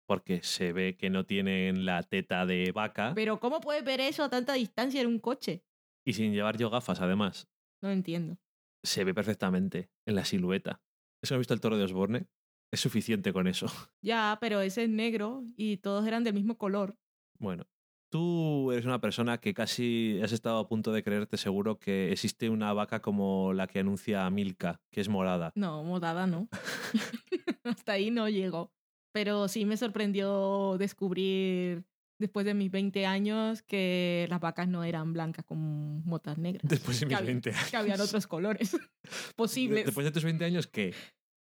Porque 0.07 0.43
se 0.43 0.73
ve 0.73 0.97
que 0.99 1.09
no 1.11 1.25
tienen 1.25 1.87
la 1.87 2.03
teta 2.03 2.45
de 2.45 2.73
vaca 2.73 3.13
Pero 3.15 3.41
¿cómo 3.41 3.61
puedes 3.61 3.85
ver 3.85 4.01
eso 4.01 4.23
a 4.25 4.29
tanta 4.29 4.53
distancia 4.55 5.01
en 5.01 5.07
un 5.07 5.19
coche? 5.19 5.65
Y 6.05 6.13
sin 6.13 6.33
llevar 6.33 6.57
yo 6.59 6.71
gafas, 6.71 7.01
además. 7.01 7.49
No 7.83 7.91
entiendo. 7.91 8.39
Se 8.83 9.05
ve 9.05 9.15
perfectamente 9.15 9.91
en 10.07 10.15
la 10.15 10.25
silueta. 10.25 10.81
¿Eso 11.23 11.35
has 11.35 11.39
visto 11.39 11.55
el 11.55 11.61
toro 11.61 11.79
de 11.79 11.85
Osborne? 11.85 12.27
Es 12.73 12.81
suficiente 12.81 13.33
con 13.33 13.47
eso. 13.47 13.67
Ya, 14.03 14.37
pero 14.41 14.61
ese 14.61 14.85
es 14.85 14.91
negro 14.91 15.45
y 15.57 15.79
todos 15.79 16.07
eran 16.07 16.25
del 16.25 16.35
mismo 16.35 16.59
color. 16.59 16.97
Bueno, 17.39 17.67
tú 18.11 18.71
eres 18.73 18.85
una 18.85 19.01
persona 19.01 19.39
que 19.39 19.55
casi 19.55 20.21
has 20.23 20.33
estado 20.33 20.59
a 20.59 20.69
punto 20.69 20.93
de 20.93 21.03
creerte 21.03 21.39
seguro 21.39 21.79
que 21.79 22.13
existe 22.13 22.51
una 22.51 22.73
vaca 22.75 23.01
como 23.01 23.53
la 23.55 23.67
que 23.67 23.79
anuncia 23.79 24.29
Milka, 24.29 24.83
que 24.91 25.01
es 25.01 25.09
morada. 25.09 25.53
No, 25.55 25.83
modada 25.83 26.27
no. 26.27 26.49
Hasta 27.65 27.93
ahí 27.93 28.11
no 28.11 28.29
llegó. 28.29 28.73
Pero 29.13 29.49
sí 29.49 29.65
me 29.65 29.77
sorprendió 29.77 30.77
descubrir 30.79 31.87
después 32.19 32.47
de 32.47 32.55
mis 32.55 32.71
20 32.71 33.07
años 33.07 33.63
que 33.63 34.27
las 34.31 34.41
vacas 34.41 34.69
no 34.69 34.85
eran 34.85 35.13
blancas 35.13 35.45
con 35.45 36.05
motas 36.05 36.39
negras. 36.39 36.63
Después 36.69 36.99
de 37.01 37.07
que 37.07 37.09
mis 37.11 37.17
había- 37.17 37.27
20 37.27 37.51
años. 37.51 37.71
Que 37.71 37.77
habían 37.77 38.01
otros 38.01 38.27
colores 38.27 38.77
posibles. 39.37 39.85
Después 39.87 40.05
de 40.05 40.13
tus 40.13 40.25
20 40.25 40.45
años, 40.45 40.67
¿qué? 40.67 40.95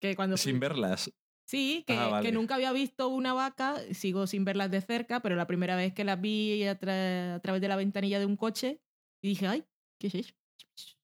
que 0.01 0.15
cuando 0.15 0.35
Sin 0.37 0.59
verlas. 0.59 1.11
Sí, 1.45 1.83
que, 1.87 1.93
Ah, 1.97 2.07
vale. 2.07 2.25
que 2.27 2.33
nunca 2.33 2.55
había 2.55 2.71
visto 2.71 3.09
una 3.09 3.33
vaca, 3.33 3.75
sigo 3.93 4.27
sin 4.27 4.45
verlas 4.45 4.71
de 4.71 4.81
cerca, 4.81 5.21
pero 5.21 5.35
la 5.35 5.45
primera 5.47 5.75
vez 5.75 5.93
que 5.93 6.03
las 6.05 6.19
vi 6.19 6.63
a, 6.65 6.79
tra- 6.79 7.35
a 7.35 7.39
través 7.41 7.61
de 7.61 7.67
la 7.67 7.75
ventanilla 7.75 8.17
de 8.19 8.25
un 8.25 8.37
coche 8.37 8.81
y 9.21 9.29
dije, 9.29 9.47
ay, 9.47 9.65
¿qué 9.99 10.07
es 10.07 10.15
eso? 10.15 10.33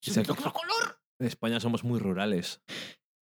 ¡Es 0.02 0.18
otro 0.18 0.36
color! 0.54 1.00
En 1.20 1.28
España 1.28 1.60
somos 1.60 1.84
muy 1.84 2.00
rurales. 2.00 2.62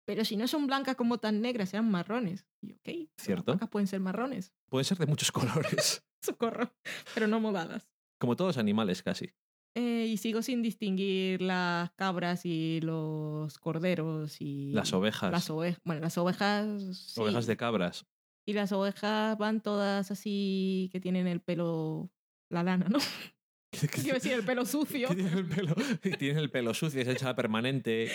Pero 0.04 0.24
si 0.24 0.36
no 0.36 0.46
son 0.48 0.66
blancas 0.66 0.94
como 0.96 1.18
tan 1.18 1.40
negras, 1.40 1.72
eran 1.74 1.90
marrones. 1.90 2.46
Y 2.62 2.72
ok, 2.72 3.08
Cierto. 3.16 3.52
Las 3.52 3.56
vacas 3.56 3.68
pueden 3.70 3.86
ser 3.86 4.00
marrones. 4.00 4.52
Pueden 4.68 4.84
ser 4.84 4.98
de 4.98 5.06
muchos 5.06 5.30
colores. 5.32 6.04
Socorro. 6.38 6.74
Pero 7.14 7.26
no 7.26 7.40
modadas. 7.40 7.88
Como 8.18 8.36
todos 8.36 8.58
animales, 8.58 9.02
casi. 9.02 9.30
Eh, 9.74 10.06
y 10.08 10.16
sigo 10.16 10.40
sin 10.40 10.62
distinguir 10.62 11.42
las 11.42 11.90
cabras 11.92 12.46
y 12.46 12.80
los 12.80 13.58
corderos 13.58 14.40
y... 14.40 14.72
Las 14.72 14.94
ovejas. 14.94 15.30
Las 15.30 15.50
ovejas. 15.50 15.80
Bueno, 15.84 16.00
las 16.00 16.16
ovejas... 16.16 16.96
sí. 16.96 17.20
Ovejas 17.20 17.46
de 17.46 17.56
cabras. 17.58 18.06
Y 18.46 18.54
las 18.54 18.72
ovejas 18.72 19.36
van 19.36 19.60
todas 19.60 20.10
así 20.10 20.88
que 20.92 21.00
tienen 21.00 21.26
el 21.26 21.40
pelo... 21.40 22.10
La 22.50 22.62
lana, 22.62 22.86
¿no? 22.88 22.98
Quiero 23.92 24.14
decir, 24.14 24.32
el 24.32 24.44
pelo 24.44 24.64
sucio. 24.64 25.08
Tienen 25.14 25.36
el 25.36 25.46
pelo, 25.46 25.74
tienen 26.18 26.38
el 26.38 26.50
pelo 26.50 26.72
sucio, 26.72 27.04
se 27.04 27.12
echa 27.12 27.34
permanente. 27.34 28.10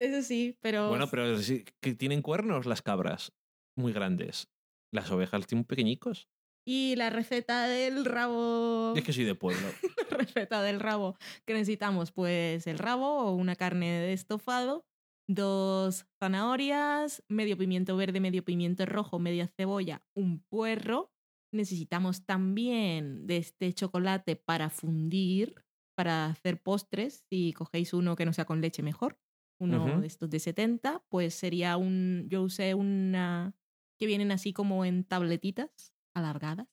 Eso 0.00 0.22
sí, 0.22 0.58
pero... 0.60 0.88
Bueno, 0.88 1.06
pero 1.08 1.38
sí, 1.38 1.64
que 1.80 1.94
tienen 1.94 2.22
cuernos 2.22 2.66
las 2.66 2.82
cabras. 2.82 3.32
Muy 3.76 3.92
grandes. 3.92 4.48
Las 4.92 5.10
ovejas 5.12 5.46
tienen 5.46 5.64
pequeñicos. 5.64 6.28
Y 6.64 6.94
la 6.96 7.10
receta 7.10 7.66
del 7.66 8.04
rabo... 8.04 8.94
Es 8.96 9.02
que 9.02 9.12
soy 9.12 9.24
de 9.24 9.34
pueblo. 9.34 9.66
receta 10.10 10.62
del 10.62 10.80
rabo. 10.80 11.16
Que 11.44 11.54
necesitamos 11.54 12.12
pues 12.12 12.66
el 12.66 12.78
rabo 12.78 13.24
o 13.24 13.34
una 13.34 13.56
carne 13.56 13.90
de 13.90 14.12
estofado 14.12 14.84
dos 15.28 16.06
zanahorias 16.18 17.22
medio 17.28 17.56
pimiento 17.56 17.96
verde 17.96 18.20
medio 18.20 18.44
pimiento 18.44 18.84
rojo 18.86 19.18
media 19.18 19.46
cebolla 19.46 20.02
un 20.14 20.40
puerro. 20.40 21.10
Necesitamos 21.52 22.24
también 22.24 23.26
de 23.26 23.36
este 23.36 23.72
chocolate 23.72 24.36
para 24.36 24.70
fundir 24.70 25.64
para 25.94 26.26
hacer 26.26 26.62
postres. 26.62 27.24
Si 27.28 27.52
cogéis 27.52 27.92
uno 27.92 28.16
que 28.16 28.24
no 28.24 28.32
sea 28.32 28.46
con 28.46 28.60
leche 28.60 28.82
mejor. 28.82 29.18
Uno 29.60 30.00
de 30.00 30.06
estos 30.06 30.28
de 30.28 30.40
70 30.40 31.04
pues 31.08 31.34
sería 31.34 31.76
un 31.76 32.26
yo 32.28 32.42
usé 32.42 32.74
una 32.74 33.54
que 33.96 34.06
vienen 34.06 34.32
así 34.32 34.52
como 34.52 34.84
en 34.84 35.04
tabletitas 35.04 35.91
alargadas 36.14 36.68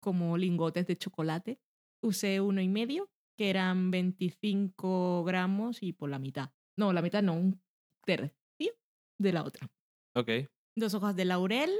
como 0.00 0.36
lingotes 0.38 0.86
de 0.86 0.96
chocolate 0.96 1.60
usé 2.02 2.40
uno 2.40 2.60
y 2.60 2.68
medio, 2.68 3.10
que 3.36 3.50
eran 3.50 3.90
25 3.90 5.24
gramos 5.24 5.82
y 5.82 5.92
por 5.92 6.10
la 6.10 6.18
mitad. 6.18 6.50
No, 6.76 6.92
la 6.92 7.02
mitad 7.02 7.22
no, 7.22 7.34
un 7.34 7.60
tercio 8.04 8.38
de 9.20 9.32
la 9.32 9.42
otra. 9.44 9.68
Ok. 10.14 10.30
Dos 10.76 10.94
hojas 10.94 11.16
de 11.16 11.24
laurel 11.24 11.70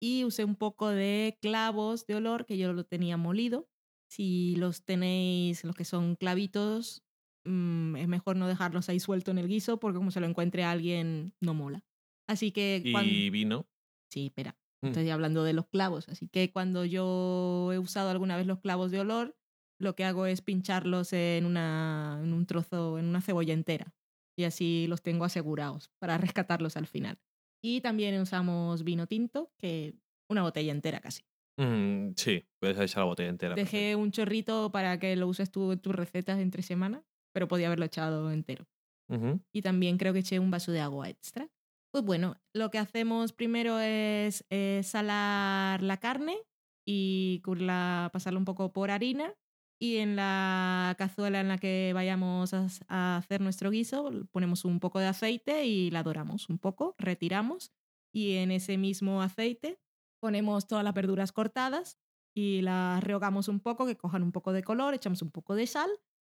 y 0.00 0.24
usé 0.24 0.44
un 0.44 0.56
poco 0.56 0.88
de 0.88 1.38
clavos 1.40 2.06
de 2.06 2.14
olor 2.14 2.46
que 2.46 2.56
yo 2.56 2.72
lo 2.72 2.84
tenía 2.84 3.16
molido. 3.16 3.68
Si 4.10 4.56
los 4.56 4.84
tenéis, 4.84 5.64
los 5.64 5.76
que 5.76 5.84
son 5.84 6.16
clavitos, 6.16 7.02
mm, 7.44 7.96
es 7.96 8.08
mejor 8.08 8.36
no 8.36 8.48
dejarlos 8.48 8.88
ahí 8.88 9.00
suelto 9.00 9.30
en 9.30 9.38
el 9.38 9.48
guiso 9.48 9.78
porque 9.78 9.98
como 9.98 10.10
se 10.10 10.20
lo 10.20 10.26
encuentre 10.26 10.64
alguien, 10.64 11.34
no 11.40 11.52
mola. 11.52 11.84
Así 12.26 12.52
que 12.52 12.82
cuando... 12.90 13.10
Y 13.10 13.30
vino. 13.30 13.66
Sí, 14.10 14.26
espera. 14.26 14.56
Mm. 14.82 14.86
Estoy 14.88 15.10
hablando 15.10 15.44
de 15.44 15.52
los 15.52 15.66
clavos. 15.66 16.08
Así 16.08 16.28
que 16.28 16.50
cuando 16.52 16.84
yo 16.84 17.70
he 17.72 17.78
usado 17.78 18.10
alguna 18.10 18.36
vez 18.36 18.46
los 18.46 18.60
clavos 18.60 18.90
de 18.90 19.00
olor, 19.00 19.36
lo 19.80 19.94
que 19.94 20.04
hago 20.04 20.26
es 20.26 20.42
pincharlos 20.42 21.12
en, 21.12 21.44
una, 21.44 22.20
en 22.22 22.32
un 22.32 22.46
trozo, 22.46 22.98
en 22.98 23.06
una 23.06 23.20
cebolla 23.20 23.54
entera. 23.54 23.94
Y 24.36 24.44
así 24.44 24.86
los 24.88 25.02
tengo 25.02 25.24
asegurados 25.24 25.90
para 25.98 26.18
rescatarlos 26.18 26.76
al 26.76 26.86
final. 26.86 27.18
Y 27.62 27.80
también 27.80 28.20
usamos 28.20 28.84
vino 28.84 29.06
tinto, 29.06 29.52
que 29.58 29.96
una 30.30 30.42
botella 30.42 30.72
entera 30.72 31.00
casi. 31.00 31.24
Mm, 31.58 32.12
sí, 32.16 32.46
puedes 32.60 32.78
echar 32.78 33.02
la 33.02 33.06
botella 33.06 33.30
entera. 33.30 33.54
Dejé 33.56 33.96
un 33.96 34.12
chorrito 34.12 34.70
para 34.70 34.98
que 35.00 35.16
lo 35.16 35.26
uses 35.26 35.50
tú 35.50 35.72
en 35.72 35.80
tus 35.80 35.94
recetas 35.94 36.38
entre 36.38 36.62
semana, 36.62 37.04
pero 37.32 37.48
podía 37.48 37.66
haberlo 37.66 37.84
echado 37.84 38.30
entero. 38.30 38.66
Y 39.52 39.62
también 39.62 39.96
creo 39.96 40.12
que 40.12 40.18
eché 40.18 40.38
un 40.38 40.50
vaso 40.50 40.70
de 40.70 40.80
agua 40.80 41.08
extra. 41.08 41.48
Pues 41.92 42.04
bueno, 42.04 42.36
lo 42.52 42.70
que 42.70 42.78
hacemos 42.78 43.32
primero 43.32 43.80
es 43.80 44.44
eh, 44.50 44.82
salar 44.84 45.82
la 45.82 45.96
carne 45.96 46.36
y 46.86 47.40
cubrirla, 47.44 48.10
pasarla 48.12 48.38
un 48.38 48.44
poco 48.44 48.72
por 48.72 48.90
harina. 48.90 49.34
Y 49.80 49.98
en 49.98 50.16
la 50.16 50.94
cazuela 50.98 51.40
en 51.40 51.48
la 51.48 51.58
que 51.58 51.92
vayamos 51.94 52.52
a, 52.52 52.66
a 52.88 53.16
hacer 53.18 53.40
nuestro 53.40 53.70
guiso, 53.70 54.10
ponemos 54.32 54.64
un 54.64 54.80
poco 54.80 54.98
de 54.98 55.06
aceite 55.06 55.66
y 55.66 55.90
la 55.90 56.02
doramos 56.02 56.48
un 56.48 56.58
poco, 56.58 56.94
retiramos. 56.98 57.72
Y 58.12 58.34
en 58.36 58.50
ese 58.50 58.76
mismo 58.76 59.22
aceite 59.22 59.78
ponemos 60.20 60.66
todas 60.66 60.84
las 60.84 60.94
verduras 60.94 61.30
cortadas 61.32 61.98
y 62.34 62.60
las 62.62 63.02
rehogamos 63.04 63.48
un 63.48 63.60
poco, 63.60 63.86
que 63.86 63.96
cojan 63.96 64.22
un 64.24 64.32
poco 64.32 64.52
de 64.52 64.64
color, 64.64 64.94
echamos 64.94 65.22
un 65.22 65.30
poco 65.30 65.54
de 65.54 65.66
sal, 65.66 65.90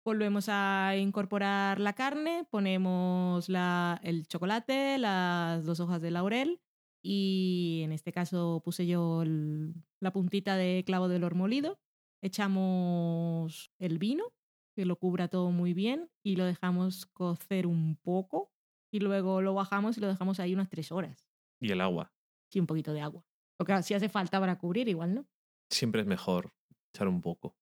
volvemos 0.03 0.47
a 0.49 0.95
incorporar 0.97 1.80
la 1.80 1.93
carne, 1.93 2.45
ponemos 2.49 3.47
la- 3.49 3.99
el 4.03 4.26
chocolate, 4.27 4.97
las 4.97 5.65
dos 5.65 5.80
hojas 5.80 6.01
de 6.01 6.11
laurel 6.11 6.61
y 7.03 7.81
en 7.84 7.91
este 7.91 8.11
caso 8.11 8.61
puse 8.63 8.88
yo 8.88 9.21
el- 9.21 9.73
la 9.99 10.11
puntita 10.11 10.55
de 10.55 10.84
clavo 10.85 11.07
de 11.07 11.17
olor 11.17 11.35
molido, 11.35 11.80
echamos 12.21 13.71
el 13.80 13.97
vino, 13.99 14.34
que 14.76 14.85
lo 14.85 14.97
cubra 14.97 15.27
todo 15.27 15.51
muy 15.51 15.73
bien 15.73 16.09
y 16.23 16.35
lo 16.35 16.45
dejamos 16.45 17.05
cocer 17.07 17.67
un 17.67 17.95
poco 17.97 18.51
y 18.91 18.99
luego 18.99 19.41
lo 19.41 19.53
bajamos 19.53 19.97
y 19.97 20.01
lo 20.01 20.07
dejamos 20.07 20.39
ahí 20.39 20.53
unas 20.53 20.69
tres 20.69 20.91
horas. 20.91 21.27
Y 21.61 21.71
el 21.71 21.81
agua. 21.81 22.13
Sí, 22.51 22.59
un 22.59 22.65
poquito 22.67 22.93
de 22.93 23.01
agua. 23.01 23.23
Porque 23.57 23.84
si 23.84 23.93
hace 23.93 24.09
falta 24.09 24.39
para 24.39 24.57
cubrir, 24.57 24.88
igual, 24.88 25.13
¿no? 25.13 25.27
Siempre 25.69 26.01
es 26.01 26.07
mejor 26.07 26.53
echar 26.93 27.07
un 27.07 27.21
poco. 27.21 27.55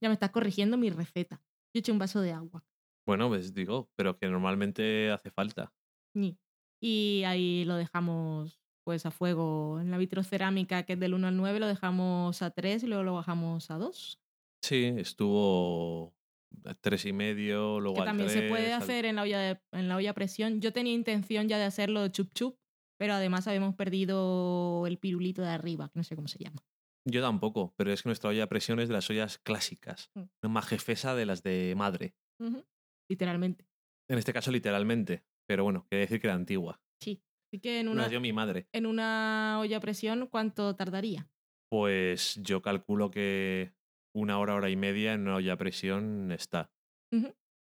Ya 0.00 0.08
me 0.08 0.14
estás 0.14 0.30
corrigiendo 0.30 0.76
mi 0.76 0.90
receta. 0.90 1.42
Yo 1.74 1.80
eché 1.80 1.92
un 1.92 1.98
vaso 1.98 2.20
de 2.20 2.32
agua. 2.32 2.64
Bueno, 3.06 3.28
pues 3.28 3.52
digo, 3.52 3.90
pero 3.96 4.16
que 4.16 4.28
normalmente 4.28 5.10
hace 5.10 5.30
falta. 5.30 5.74
Y 6.80 7.22
ahí 7.24 7.64
lo 7.64 7.76
dejamos 7.76 8.60
pues 8.84 9.06
a 9.06 9.10
fuego 9.10 9.80
en 9.80 9.90
la 9.90 9.96
vitrocerámica 9.96 10.82
que 10.82 10.92
es 10.92 11.00
del 11.00 11.14
1 11.14 11.28
al 11.28 11.36
9 11.36 11.58
lo 11.58 11.66
dejamos 11.66 12.42
a 12.42 12.50
3 12.50 12.82
y 12.82 12.86
luego 12.86 13.02
lo 13.02 13.14
bajamos 13.14 13.70
a 13.70 13.78
2. 13.78 14.20
Sí, 14.62 14.92
estuvo 14.98 16.14
a 16.64 16.74
tres 16.74 17.04
y 17.06 17.12
medio, 17.12 17.80
luego 17.80 17.94
Que 17.96 18.00
al 18.02 18.06
también 18.08 18.28
se 18.30 18.42
puede 18.48 18.72
al- 18.72 18.82
hacer 18.82 19.06
en 19.06 19.16
la, 19.16 19.22
olla 19.22 19.38
de- 19.40 19.60
en 19.72 19.88
la 19.88 19.96
olla 19.96 20.10
a 20.10 20.14
presión. 20.14 20.60
Yo 20.60 20.72
tenía 20.72 20.92
intención 20.92 21.48
ya 21.48 21.58
de 21.58 21.64
hacerlo 21.64 22.06
chup 22.08 22.32
chup, 22.34 22.58
pero 22.98 23.14
además 23.14 23.48
habíamos 23.48 23.74
perdido 23.74 24.86
el 24.86 24.98
pirulito 24.98 25.42
de 25.42 25.48
arriba, 25.48 25.88
que 25.88 25.98
no 25.98 26.04
sé 26.04 26.14
cómo 26.14 26.28
se 26.28 26.38
llama. 26.38 26.62
Yo 27.06 27.20
tampoco, 27.20 27.74
pero 27.76 27.92
es 27.92 28.02
que 28.02 28.08
nuestra 28.08 28.30
olla 28.30 28.44
a 28.44 28.48
presión 28.48 28.80
es 28.80 28.88
de 28.88 28.94
las 28.94 29.08
ollas 29.10 29.38
clásicas. 29.38 30.10
Mm. 30.14 30.48
Más 30.48 30.66
jefesa 30.66 31.14
de 31.14 31.26
las 31.26 31.42
de 31.42 31.74
madre. 31.76 32.14
Literalmente. 33.10 33.68
En 34.08 34.18
este 34.18 34.32
caso, 34.32 34.50
literalmente. 34.50 35.24
Pero 35.46 35.64
bueno, 35.64 35.86
quiere 35.88 36.02
decir 36.02 36.20
que 36.20 36.26
era 36.26 36.34
antigua. 36.34 36.80
Sí. 37.02 37.22
Así 37.50 37.60
que 37.60 37.80
en 37.80 37.88
una, 37.88 38.08
mi 38.08 38.32
madre. 38.32 38.68
en 38.72 38.86
una 38.86 39.58
olla 39.60 39.76
a 39.76 39.80
presión, 39.80 40.26
¿cuánto 40.26 40.74
tardaría? 40.74 41.28
Pues 41.70 42.40
yo 42.42 42.62
calculo 42.62 43.10
que 43.10 43.74
una 44.14 44.38
hora, 44.38 44.54
hora 44.54 44.70
y 44.70 44.76
media 44.76 45.12
en 45.12 45.22
una 45.22 45.36
olla 45.36 45.52
a 45.52 45.58
presión 45.58 46.32
está. 46.32 46.72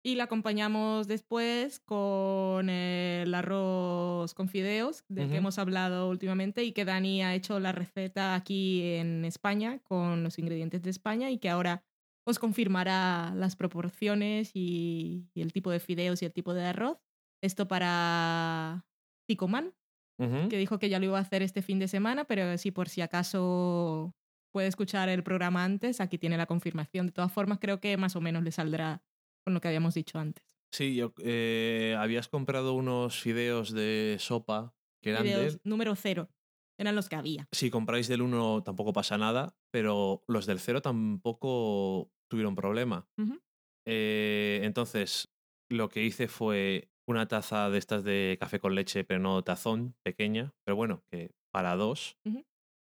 Y 0.02 0.16
la 0.16 0.24
acompañamos 0.26 1.08
después 1.08 1.82
con 1.82 2.70
el 2.70 3.34
arroz 3.34 4.34
con 4.34 4.48
fideos, 4.48 5.04
del 5.10 5.30
que 5.30 5.36
hemos 5.38 5.60
hablado 5.60 6.10
últimamente 6.10 6.64
y 6.64 6.72
que 6.72 6.86
Dani 6.86 7.22
ha 7.22 7.36
hecho 7.36 7.60
la 7.60 7.74
receta 7.74 8.34
aquí 8.34 8.82
en 8.94 9.26
España 9.26 9.80
con 9.84 10.24
los 10.24 10.40
ingredientes 10.40 10.82
de 10.84 10.90
España 10.90 11.30
y 11.32 11.38
que 11.38 11.50
ahora 11.50 11.84
os 12.26 12.40
confirmará 12.40 13.34
las 13.36 13.58
proporciones 13.58 14.52
y, 14.54 15.30
y 15.34 15.42
el 15.42 15.52
tipo 15.52 15.70
de 15.70 15.82
fideos 15.82 16.22
y 16.22 16.26
el 16.26 16.34
tipo 16.34 16.54
de 16.54 16.66
arroz. 16.66 17.00
Esto 17.42 17.68
para 17.68 18.86
Ticoman, 19.28 19.76
Ujú. 20.20 20.50
que 20.50 20.58
dijo 20.58 20.80
que 20.80 20.90
ya 20.90 21.00
lo 21.00 21.06
iba 21.06 21.18
a 21.18 21.22
hacer 21.22 21.42
este 21.44 21.62
fin 21.62 21.80
de 21.80 21.88
semana, 21.88 22.26
pero 22.26 22.58
si 22.58 22.72
por 22.72 22.90
si 22.90 23.02
acaso 23.02 24.16
puede 24.52 24.68
escuchar 24.68 25.10
el 25.10 25.24
programa 25.24 25.64
antes, 25.64 26.02
aquí 26.02 26.18
tiene 26.18 26.38
la 26.38 26.46
confirmación. 26.46 27.08
De 27.08 27.12
todas 27.12 27.32
formas, 27.32 27.60
creo 27.60 27.80
que 27.80 27.98
más 27.98 28.16
o 28.16 28.22
menos 28.22 28.44
le 28.44 28.52
saldrá 28.52 29.04
con 29.50 29.56
lo 29.56 29.62
que 29.62 29.68
habíamos 29.68 29.96
dicho 29.96 30.20
antes. 30.20 30.46
Sí, 30.72 30.96
yo, 30.96 31.12
eh, 31.24 31.96
habías 31.98 32.28
comprado 32.28 32.74
unos 32.74 33.20
fideos 33.20 33.72
de 33.72 34.18
sopa 34.20 34.76
que 35.02 35.10
eran 35.10 35.24
Fideos 35.24 35.54
de... 35.54 35.62
número 35.64 35.96
cero. 35.96 36.30
Eran 36.78 36.96
los 36.96 37.10
que 37.10 37.16
había. 37.16 37.48
Si 37.52 37.72
compráis 37.72 38.08
del 38.08 38.22
1 38.22 38.62
tampoco 38.62 38.94
pasa 38.94 39.18
nada, 39.18 39.58
pero 39.72 40.24
los 40.28 40.46
del 40.46 40.60
0 40.60 40.84
tampoco 40.84 42.12
tuvieron 42.30 42.54
problema. 42.54 43.10
Eh, 43.88 44.60
entonces, 44.62 45.34
lo 45.68 45.90
que 45.90 46.04
hice 46.04 46.28
fue 46.28 46.92
una 47.08 47.28
taza 47.28 47.72
de 47.72 47.80
estas 47.80 48.04
de 48.04 48.38
café 48.40 48.60
con 48.60 48.76
leche, 48.76 49.04
pero 49.04 49.20
no 49.20 49.44
tazón, 49.44 49.96
pequeña, 50.04 50.54
pero 50.64 50.76
bueno, 50.76 51.04
que 51.10 51.32
para 51.52 51.76
dos. 51.76 52.20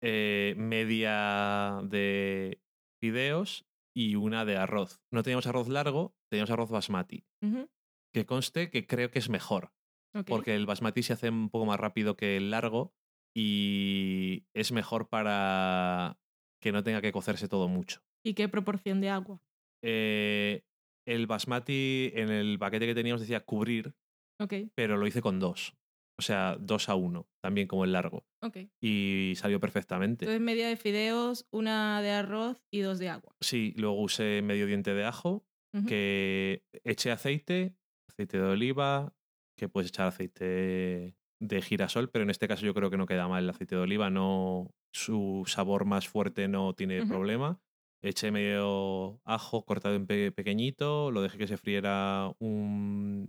Eh, 0.04 0.54
media 0.58 1.82
de 1.84 2.62
fideos 3.02 3.66
y 3.94 4.16
una 4.16 4.46
de 4.46 4.58
arroz. 4.58 5.02
No 5.12 5.24
teníamos 5.24 5.48
arroz 5.48 5.68
largo, 5.68 6.16
teníamos 6.30 6.52
arroz 6.52 6.70
basmati. 6.70 7.26
Que 8.14 8.26
conste 8.26 8.70
que 8.70 8.88
creo 8.88 9.12
que 9.12 9.20
es 9.20 9.30
mejor, 9.30 9.72
porque 10.26 10.56
el 10.56 10.66
basmati 10.66 11.04
se 11.04 11.14
hace 11.14 11.30
un 11.30 11.50
poco 11.50 11.66
más 11.66 11.80
rápido 11.80 12.16
que 12.16 12.38
el 12.38 12.52
largo 12.52 12.94
y 13.36 14.46
es 14.54 14.72
mejor 14.72 15.08
para 15.08 16.20
que 16.62 16.72
no 16.72 16.84
tenga 16.84 17.02
que 17.02 17.12
cocerse 17.12 17.48
todo 17.48 17.68
mucho. 17.68 18.02
¿Y 18.24 18.34
qué 18.34 18.50
proporción 18.50 19.02
de 19.02 19.10
agua? 19.10 19.42
Eh, 19.84 20.64
el 21.08 21.28
basmati 21.28 22.12
en 22.14 22.30
el 22.30 22.60
paquete 22.60 22.86
que 22.86 22.96
teníamos 22.96 23.22
decía 23.22 23.44
cubrir, 23.44 23.96
pero 24.76 24.98
lo 24.98 25.08
hice 25.08 25.22
con 25.22 25.40
dos. 25.40 25.74
O 26.22 26.24
sea, 26.24 26.56
dos 26.60 26.88
a 26.88 26.94
uno, 26.94 27.28
también 27.42 27.68
como 27.68 27.84
el 27.84 27.94
largo. 27.94 28.28
ok. 28.44 28.58
Y 28.80 29.34
salió 29.38 29.60
perfectamente. 29.60 30.26
Entonces 30.26 30.40
media 30.40 30.68
de 30.68 30.78
fideos, 30.78 31.48
una 31.52 32.00
de 32.04 32.12
arroz 32.12 32.62
y 32.72 32.82
dos 32.82 33.00
de 33.00 33.10
agua. 33.10 33.36
Sí, 33.42 33.74
luego 33.76 34.00
usé 34.00 34.44
medio 34.44 34.68
diente 34.68 34.94
de 34.94 35.04
ajo, 35.04 35.44
que 35.88 36.64
eché 36.84 37.10
aceite, 37.12 37.74
aceite 38.08 38.38
de 38.38 38.44
oliva, 38.44 39.16
que 39.58 39.68
puedes 39.68 39.90
echar 39.90 40.06
aceite 40.08 41.16
de 41.40 41.62
girasol, 41.64 42.12
pero 42.12 42.22
en 42.24 42.30
este 42.30 42.48
caso 42.48 42.66
yo 42.68 42.76
creo 42.76 42.92
que 42.92 42.98
no 42.98 43.08
queda 43.08 43.28
mal 43.28 43.44
el 43.46 43.50
aceite 43.50 43.76
de 43.76 43.82
oliva, 43.82 44.12
no 44.12 44.76
su 44.94 45.44
sabor 45.48 45.86
más 45.86 46.08
fuerte 46.08 46.48
no 46.48 46.74
tiene 46.76 47.04
problema. 47.08 47.60
Eché 48.04 48.32
medio 48.32 49.22
ajo 49.26 49.64
cortado 49.66 49.96
en 49.96 50.06
pe- 50.06 50.32
pequeñito, 50.32 51.10
lo 51.10 51.22
dejé 51.24 51.38
que 51.40 51.48
se 51.48 51.58
friera 51.58 52.32
un 52.40 53.28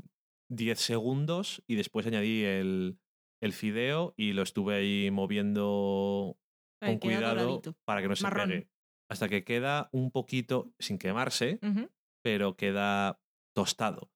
10 0.54 0.78
segundos 0.78 1.62
y 1.66 1.76
después 1.76 2.06
añadí 2.06 2.44
el, 2.44 2.98
el 3.42 3.52
fideo 3.52 4.14
y 4.16 4.32
lo 4.32 4.42
estuve 4.42 4.74
ahí 4.76 5.10
moviendo 5.10 6.38
con 6.80 6.98
cuidado 6.98 7.34
doradito. 7.36 7.76
para 7.84 8.02
que 8.02 8.08
no 8.08 8.16
se 8.16 8.24
Marrón. 8.24 8.48
pegue. 8.50 8.68
Hasta 9.10 9.28
que 9.28 9.44
queda 9.44 9.88
un 9.92 10.10
poquito 10.10 10.72
sin 10.78 10.98
quemarse, 10.98 11.58
pero 12.24 12.56
queda 12.56 13.20
tostado. 13.54 14.10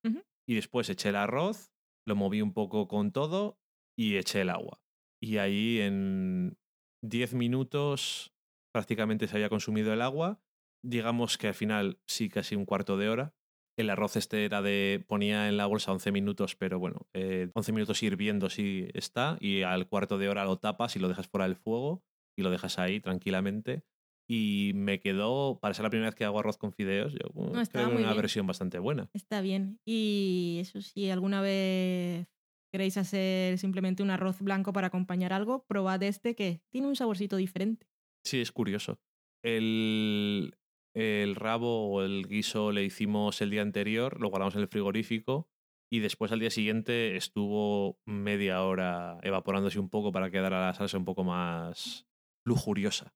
Y 0.49 0.55
después 0.55 0.89
eché 0.89 1.11
el 1.11 1.17
arroz, 1.17 1.73
lo 2.07 2.17
moví 2.17 2.41
un 2.41 2.53
poco 2.55 2.89
con 2.89 3.13
todo 3.13 3.59
y 3.99 4.17
eché 4.17 4.41
el 4.43 4.51
agua. 4.51 4.81
Y 5.23 5.39
ahí 5.39 5.81
en 5.81 6.57
10 7.05 7.35
minutos 7.35 8.33
prácticamente 8.73 9.27
se 9.27 9.37
había 9.37 9.49
consumido 9.49 9.93
el 9.93 10.01
agua. 10.03 10.41
Digamos 10.85 11.37
que 11.37 11.49
al 11.49 11.55
final 11.55 12.01
sí, 12.07 12.29
casi 12.29 12.55
un 12.57 12.65
cuarto 12.65 12.97
de 12.97 13.09
hora. 13.09 13.35
El 13.77 13.91
arroz 13.91 14.17
este 14.17 14.45
era 14.45 14.63
de, 14.63 15.05
ponía 15.07 15.49
en 15.49 15.57
la 15.57 15.67
bolsa 15.67 15.93
11 15.93 16.11
minutos, 16.11 16.57
pero 16.57 16.79
bueno, 16.79 17.07
eh, 17.13 17.51
11 17.55 17.73
minutos 17.73 18.03
hirviendo 18.03 18.49
sí 18.49 18.89
está. 18.95 19.37
Y 19.41 19.63
al 19.63 19.87
cuarto 19.87 20.17
de 20.19 20.29
hora 20.29 20.45
lo 20.45 20.59
tapas 20.59 20.97
y 20.97 20.99
lo 20.99 21.09
dejas 21.09 21.29
fuera 21.29 21.47
del 21.47 21.57
fuego 21.57 22.03
y 22.39 22.43
lo 22.43 22.51
dejas 22.51 22.79
ahí 22.79 23.01
tranquilamente. 23.01 23.85
Y 24.29 24.73
me 24.75 24.99
quedó, 24.99 25.59
para 25.61 25.75
ser 25.75 25.85
la 25.85 25.91
primera 25.91 26.09
vez 26.09 26.17
que 26.17 26.25
hago 26.25 26.41
arroz 26.41 26.57
con 26.57 26.73
fideos, 26.73 27.13
yo 27.13 27.31
uh, 27.35 27.53
No, 27.55 27.63
creo 27.67 27.89
una 27.91 27.99
bien. 27.99 28.17
versión 28.17 28.47
bastante 28.47 28.79
buena. 28.79 29.09
Está 29.13 29.41
bien. 29.41 29.79
Y 29.87 30.59
eso 30.61 30.81
sí, 30.81 31.11
alguna 31.11 31.41
vez 31.43 32.27
queréis 32.73 32.97
hacer 32.97 33.59
simplemente 33.59 34.03
un 34.03 34.11
arroz 34.11 34.41
blanco 34.41 34.73
para 34.73 34.89
acompañar 34.89 35.33
algo, 35.33 35.65
probad 35.67 36.03
este 36.03 36.35
que 36.35 36.61
tiene 36.73 36.89
un 36.89 36.97
saborcito 36.97 37.37
diferente. 37.37 37.87
Sí, 38.25 38.41
es 38.41 38.51
curioso. 38.51 38.99
El, 39.45 40.57
el 40.97 41.35
rabo 41.35 41.91
o 41.91 42.03
el 42.03 42.27
guiso 42.27 42.73
le 42.73 42.83
hicimos 42.83 43.43
el 43.43 43.51
día 43.51 43.61
anterior, 43.61 44.19
lo 44.19 44.31
guardamos 44.31 44.55
en 44.55 44.63
el 44.63 44.69
frigorífico 44.69 45.47
y 45.93 46.01
después 46.01 46.33
al 46.33 46.41
día 46.41 46.51
siguiente 46.51 47.17
estuvo 47.17 48.01
media 48.07 48.63
hora 48.63 49.19
evaporándose 49.23 49.79
un 49.79 49.91
poco 49.91 50.11
para 50.11 50.31
quedar 50.31 50.53
la 50.53 50.73
salsa 50.73 50.97
un 50.97 51.05
poco 51.05 51.23
más 51.23 52.07
lujuriosa. 52.47 53.15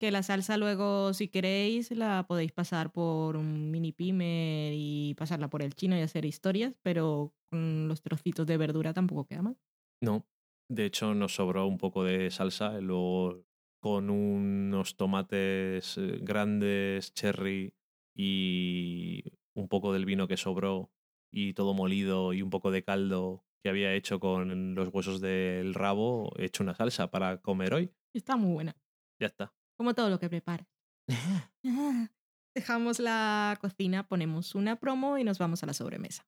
Que 0.00 0.10
la 0.10 0.24
salsa 0.24 0.56
luego, 0.56 1.14
si 1.14 1.28
queréis, 1.28 1.92
la 1.92 2.26
podéis 2.26 2.50
pasar 2.50 2.90
por 2.90 3.36
un 3.36 3.70
mini 3.70 3.92
pimer 3.92 4.72
y 4.74 5.14
pasarla 5.14 5.48
por 5.48 5.62
el 5.62 5.74
chino 5.74 5.96
y 5.96 6.02
hacer 6.02 6.24
historias, 6.24 6.74
pero 6.82 7.32
con 7.50 7.86
los 7.86 8.02
trocitos 8.02 8.46
de 8.46 8.56
verdura 8.56 8.92
tampoco 8.92 9.26
queda 9.26 9.42
mal. 9.42 9.56
No, 10.02 10.26
de 10.68 10.86
hecho 10.86 11.14
nos 11.14 11.36
sobró 11.36 11.68
un 11.68 11.78
poco 11.78 12.02
de 12.02 12.30
salsa, 12.32 12.78
y 12.78 12.82
luego 12.82 13.46
con 13.80 14.10
unos 14.10 14.96
tomates 14.96 15.98
eh, 15.98 16.18
grandes, 16.20 17.12
cherry 17.14 17.74
y 18.14 19.24
un 19.54 19.68
poco 19.68 19.92
del 19.92 20.04
vino 20.04 20.28
que 20.28 20.36
sobró 20.36 20.90
y 21.30 21.54
todo 21.54 21.74
molido 21.74 22.32
y 22.32 22.42
un 22.42 22.50
poco 22.50 22.70
de 22.70 22.82
caldo 22.82 23.44
que 23.62 23.70
había 23.70 23.94
hecho 23.94 24.20
con 24.20 24.74
los 24.74 24.88
huesos 24.88 25.20
del 25.20 25.74
rabo, 25.74 26.32
he 26.38 26.44
hecho 26.44 26.62
una 26.62 26.74
salsa 26.74 27.10
para 27.10 27.38
comer 27.38 27.74
hoy. 27.74 27.92
Está 28.14 28.36
muy 28.36 28.52
buena. 28.52 28.76
Ya 29.20 29.26
está. 29.26 29.52
Como 29.76 29.94
todo 29.94 30.08
lo 30.08 30.18
que 30.18 30.28
preparas. 30.28 30.68
Dejamos 32.54 33.00
la 33.00 33.58
cocina, 33.60 34.08
ponemos 34.08 34.54
una 34.54 34.76
promo 34.76 35.18
y 35.18 35.24
nos 35.24 35.38
vamos 35.38 35.62
a 35.62 35.66
la 35.66 35.74
sobremesa. 35.74 36.26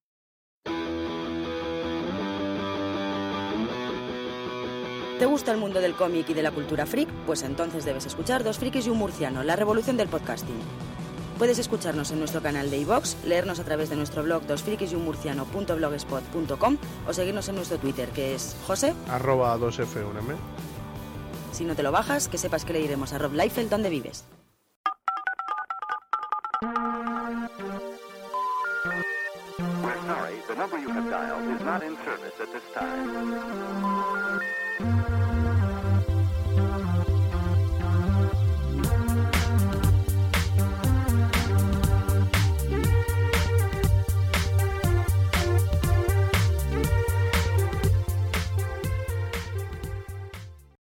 ¿Te 5.19 5.27
gusta 5.27 5.51
el 5.51 5.59
mundo 5.59 5.81
del 5.81 5.95
cómic 5.95 6.31
y 6.31 6.35
de 6.35 6.45
la 6.45 6.53
cultura 6.53 6.87
freak? 6.87 7.09
Pues 7.27 7.43
entonces 7.43 7.85
debes 7.85 8.07
escuchar 8.07 8.45
Dos 8.45 8.59
Frikis 8.59 8.87
y 8.87 8.91
un 8.91 8.99
Murciano, 8.99 9.43
la 9.43 9.57
revolución 9.57 9.97
del 9.97 10.07
podcasting. 10.07 10.55
Puedes 11.39 11.59
escucharnos 11.59 12.13
en 12.13 12.21
nuestro 12.21 12.41
canal 12.41 12.71
de 12.71 12.79
iVox, 12.79 13.17
leernos 13.25 13.59
a 13.59 13.65
través 13.65 13.91
de 13.91 13.97
nuestro 13.97 14.23
blog 14.23 14.47
dosfrikisymurciano.blogspot.com 14.47 16.77
o 17.09 17.13
seguirnos 17.13 17.49
en 17.49 17.57
nuestro 17.57 17.79
Twitter, 17.79 18.11
que 18.11 18.37
es 18.37 18.57
José. 18.67 18.95
Arroba 19.09 19.59
2F1M. 19.59 20.37
Si 21.51 21.65
no 21.65 21.75
te 21.75 21.83
lo 21.83 21.91
bajas, 21.91 22.29
que 22.29 22.39
sepas 22.39 22.65
que 22.65 22.75
le 22.75 22.81
iremos 22.81 23.13
a 23.13 23.19
Rob 23.19 23.33
Liefeld 23.33 23.71
donde 23.71 23.91
vives. 23.91 24.25
We're 29.83 30.01
sorry, 30.07 30.37
the 30.47 30.55
number 30.55 30.79
you 30.79 30.91
have 30.91 31.11
dialed 31.11 31.57
is 31.57 31.61
not 31.65 31.83
in 31.83 31.97
service 32.05 32.35
at 32.41 32.53
this 32.53 32.63
time. 32.73 34.41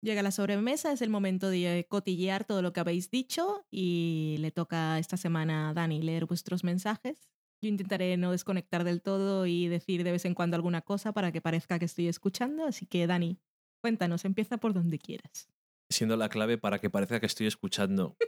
Llega 0.05 0.23
la 0.23 0.33
sobremesa, 0.33 0.93
es 0.93 1.01
el 1.01 1.09
momento 1.09 1.49
de 1.49 1.87
cotillear 1.89 2.45
todo 2.45 2.61
lo 2.61 2.75
que 2.75 2.81
habéis 2.81 3.11
dicho 3.11 3.65
y 3.71 4.37
le 4.41 4.51
toca 4.51 4.99
esta 4.99 5.17
semana 5.17 5.71
a 5.71 5.73
Dani 5.73 6.03
leer 6.03 6.27
vuestros 6.27 6.63
mensajes. 6.63 7.31
Yo 7.63 7.71
intentaré 7.71 8.19
no 8.19 8.31
desconectar 8.31 8.85
del 8.85 9.01
todo 9.01 9.47
y 9.47 9.67
decir 9.69 10.05
de 10.05 10.13
vez 10.13 10.27
en 10.27 10.35
cuando 10.35 10.57
alguna 10.57 10.83
cosa 10.83 11.13
para 11.13 11.33
que 11.33 11.41
parezca 11.41 11.79
que 11.79 11.87
estoy 11.87 12.09
escuchando, 12.09 12.67
así 12.67 12.85
que 12.85 13.07
Dani, 13.07 13.39
cuéntanos, 13.81 14.27
empieza 14.27 14.59
por 14.59 14.75
donde 14.75 14.99
quieras. 14.99 15.49
Siendo 15.91 16.19
la 16.19 16.29
clave 16.29 16.59
para 16.59 16.79
que 16.81 16.91
parezca 16.91 17.19
que 17.19 17.27
estoy 17.27 17.47
escuchando. 17.47 18.19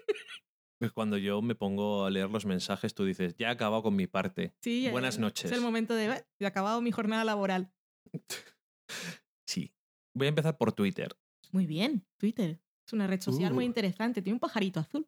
Cuando 0.94 1.18
yo 1.18 1.42
me 1.42 1.54
pongo 1.54 2.06
a 2.06 2.10
leer 2.10 2.30
los 2.30 2.46
mensajes, 2.46 2.94
tú 2.94 3.04
dices, 3.04 3.34
ya 3.36 3.48
he 3.48 3.50
acabado 3.50 3.82
con 3.82 3.96
mi 3.96 4.06
parte. 4.06 4.54
Sí, 4.62 4.88
Buenas 4.90 5.18
noches. 5.18 5.50
Es 5.50 5.52
el 5.56 5.62
momento 5.62 5.94
de, 5.94 6.08
"Bah, 6.08 6.22
he 6.38 6.46
acabado 6.46 6.80
mi 6.80 6.90
jornada 6.90 7.24
laboral. 7.24 7.70
Sí. 9.48 9.72
Voy 10.14 10.26
a 10.26 10.30
empezar 10.30 10.56
por 10.58 10.72
Twitter. 10.72 11.16
Muy 11.52 11.66
bien, 11.66 12.04
Twitter. 12.18 12.60
Es 12.86 12.92
una 12.92 13.06
red 13.06 13.20
social 13.20 13.52
muy 13.52 13.64
Uh. 13.64 13.68
interesante, 13.68 14.22
tiene 14.22 14.34
un 14.34 14.40
pajarito 14.40 14.80
azul. 14.80 15.06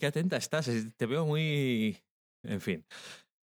Qué 0.00 0.06
atenta 0.06 0.36
estás, 0.36 0.68
es- 0.68 0.94
te 0.96 1.06
veo 1.06 1.26
muy... 1.26 1.98
En 2.44 2.60
fin. 2.60 2.86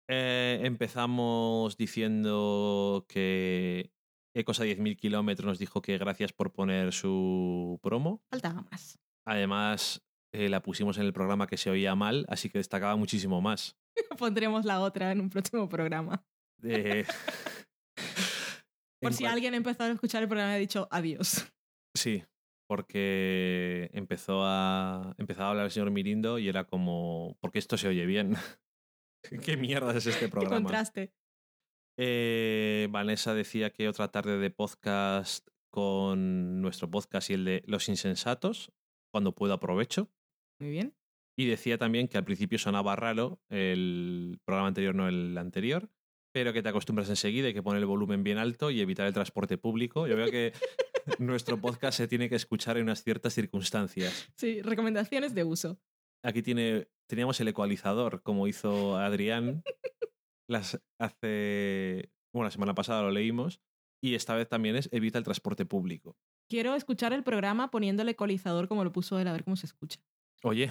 Eh, 0.08 0.60
empezamos 0.62 1.76
diciendo 1.76 3.04
que 3.08 3.92
Ecos 4.34 4.60
a 4.60 4.64
10.000 4.64 4.96
kilómetros 4.96 5.46
nos 5.46 5.58
dijo 5.58 5.82
que 5.82 5.98
gracias 5.98 6.32
por 6.32 6.52
poner 6.52 6.92
su 6.92 7.78
promo. 7.82 8.22
Faltaba 8.30 8.62
más. 8.70 8.98
Además, 9.26 10.02
eh, 10.32 10.48
la 10.48 10.62
pusimos 10.62 10.96
en 10.96 11.04
el 11.04 11.12
programa 11.12 11.46
que 11.46 11.56
se 11.58 11.70
oía 11.70 11.94
mal, 11.94 12.24
así 12.28 12.48
que 12.48 12.58
destacaba 12.58 12.96
muchísimo 12.96 13.40
más. 13.42 13.76
Pondremos 14.18 14.64
la 14.64 14.80
otra 14.80 15.12
en 15.12 15.20
un 15.20 15.28
próximo 15.28 15.68
programa. 15.68 16.24
Eh, 16.62 17.04
Por 19.00 19.12
si 19.12 19.26
alguien 19.26 19.54
empezó 19.54 19.84
a 19.84 19.90
escuchar 19.90 20.22
el 20.22 20.28
programa 20.28 20.52
y 20.52 20.56
ha 20.56 20.58
dicho 20.58 20.88
adiós. 20.90 21.46
Sí, 21.94 22.24
porque 22.68 23.90
empezó 23.92 24.42
a, 24.44 25.14
empezaba 25.18 25.48
a 25.48 25.50
hablar 25.50 25.64
el 25.66 25.70
señor 25.70 25.90
Mirindo 25.90 26.38
y 26.38 26.48
era 26.48 26.64
como, 26.64 27.36
porque 27.40 27.58
esto 27.58 27.76
se 27.76 27.88
oye 27.88 28.06
bien. 28.06 28.34
¿Qué 29.44 29.56
mierda 29.56 29.96
es 29.96 30.06
este 30.06 30.26
Qué 30.26 30.28
programa? 30.30 30.56
contraste. 30.56 31.12
Eh, 31.98 32.86
Vanessa 32.90 33.34
decía 33.34 33.70
que 33.70 33.88
otra 33.88 34.08
tarde 34.12 34.38
de 34.38 34.50
podcast 34.50 35.48
con 35.72 36.60
nuestro 36.60 36.90
podcast 36.90 37.30
y 37.30 37.34
el 37.34 37.44
de 37.44 37.62
Los 37.66 37.88
Insensatos, 37.88 38.72
cuando 39.12 39.34
puedo 39.34 39.54
aprovecho. 39.54 40.10
Muy 40.60 40.70
bien. 40.70 40.94
Y 41.36 41.46
decía 41.46 41.78
también 41.78 42.08
que 42.08 42.18
al 42.18 42.24
principio 42.24 42.58
sonaba 42.58 42.96
raro 42.96 43.40
el 43.48 44.40
programa 44.44 44.68
anterior, 44.68 44.94
no 44.94 45.08
el 45.08 45.36
anterior, 45.38 45.90
pero 46.32 46.52
que 46.52 46.62
te 46.62 46.68
acostumbras 46.68 47.08
enseguida, 47.08 47.48
hay 47.48 47.54
que 47.54 47.62
poner 47.62 47.80
el 47.80 47.86
volumen 47.86 48.22
bien 48.22 48.38
alto 48.38 48.70
y 48.70 48.80
evitar 48.80 49.06
el 49.06 49.14
transporte 49.14 49.56
público. 49.56 50.06
Yo 50.06 50.16
veo 50.16 50.30
que 50.30 50.52
nuestro 51.18 51.60
podcast 51.60 51.98
se 51.98 52.08
tiene 52.08 52.28
que 52.28 52.36
escuchar 52.36 52.76
en 52.76 52.84
unas 52.84 53.02
ciertas 53.02 53.34
circunstancias. 53.34 54.28
Sí, 54.36 54.62
recomendaciones 54.62 55.34
de 55.34 55.44
uso. 55.44 55.78
Aquí 56.22 56.42
tiene, 56.42 56.88
teníamos 57.06 57.40
el 57.40 57.48
ecualizador, 57.48 58.22
como 58.22 58.46
hizo 58.48 58.96
Adrián 58.96 59.62
las, 60.48 60.80
hace. 60.98 62.10
Bueno, 62.32 62.44
la 62.44 62.50
semana 62.50 62.74
pasada 62.74 63.02
lo 63.02 63.10
leímos. 63.10 63.60
Y 64.00 64.14
esta 64.14 64.36
vez 64.36 64.48
también 64.48 64.76
es 64.76 64.88
evita 64.92 65.18
el 65.18 65.24
transporte 65.24 65.66
público. 65.66 66.16
Quiero 66.48 66.74
escuchar 66.76 67.12
el 67.12 67.24
programa 67.24 67.70
poniendo 67.70 68.02
el 68.02 68.08
ecualizador 68.08 68.68
como 68.68 68.84
lo 68.84 68.92
puso 68.92 69.18
él, 69.18 69.26
a 69.26 69.32
ver 69.32 69.44
cómo 69.44 69.56
se 69.56 69.66
escucha. 69.66 70.00
Oye, 70.42 70.70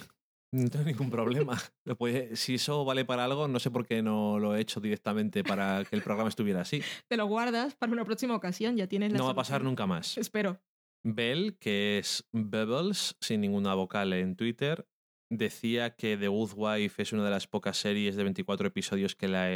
no 0.53 0.69
tengo 0.69 0.85
ningún 0.85 1.09
problema. 1.09 1.57
Puede- 1.97 2.35
si 2.35 2.55
eso 2.55 2.85
vale 2.85 3.05
para 3.05 3.25
algo, 3.25 3.47
no 3.47 3.59
sé 3.59 3.71
por 3.71 3.85
qué 3.85 4.01
no 4.01 4.39
lo 4.39 4.55
he 4.55 4.61
hecho 4.61 4.79
directamente 4.79 5.43
para 5.43 5.83
que 5.85 5.95
el 5.95 6.01
programa 6.03 6.29
estuviera 6.29 6.61
así. 6.61 6.81
Te 7.09 7.17
lo 7.17 7.25
guardas 7.27 7.75
para 7.75 7.91
una 7.91 8.05
próxima 8.05 8.35
ocasión, 8.35 8.75
ya 8.77 8.87
tienes 8.87 9.11
la 9.11 9.17
No 9.17 9.25
va 9.25 9.31
a 9.31 9.35
pasar 9.35 9.63
nunca 9.63 9.85
más. 9.85 10.17
Espero. 10.17 10.59
Bell, 11.05 11.57
que 11.59 11.99
es 11.99 12.27
Bubbles, 12.33 13.15
sin 13.21 13.41
ninguna 13.41 13.73
vocal 13.75 14.11
en 14.13 14.35
Twitter, 14.35 14.87
decía 15.31 15.95
que 15.95 16.17
The 16.17 16.27
Good 16.27 16.51
Wife 16.55 17.01
es 17.01 17.13
una 17.13 17.23
de 17.23 17.31
las 17.31 17.47
pocas 17.47 17.77
series 17.77 18.15
de 18.15 18.23
24 18.23 18.67
episodios 18.67 19.15
que 19.15 19.27
la, 19.27 19.47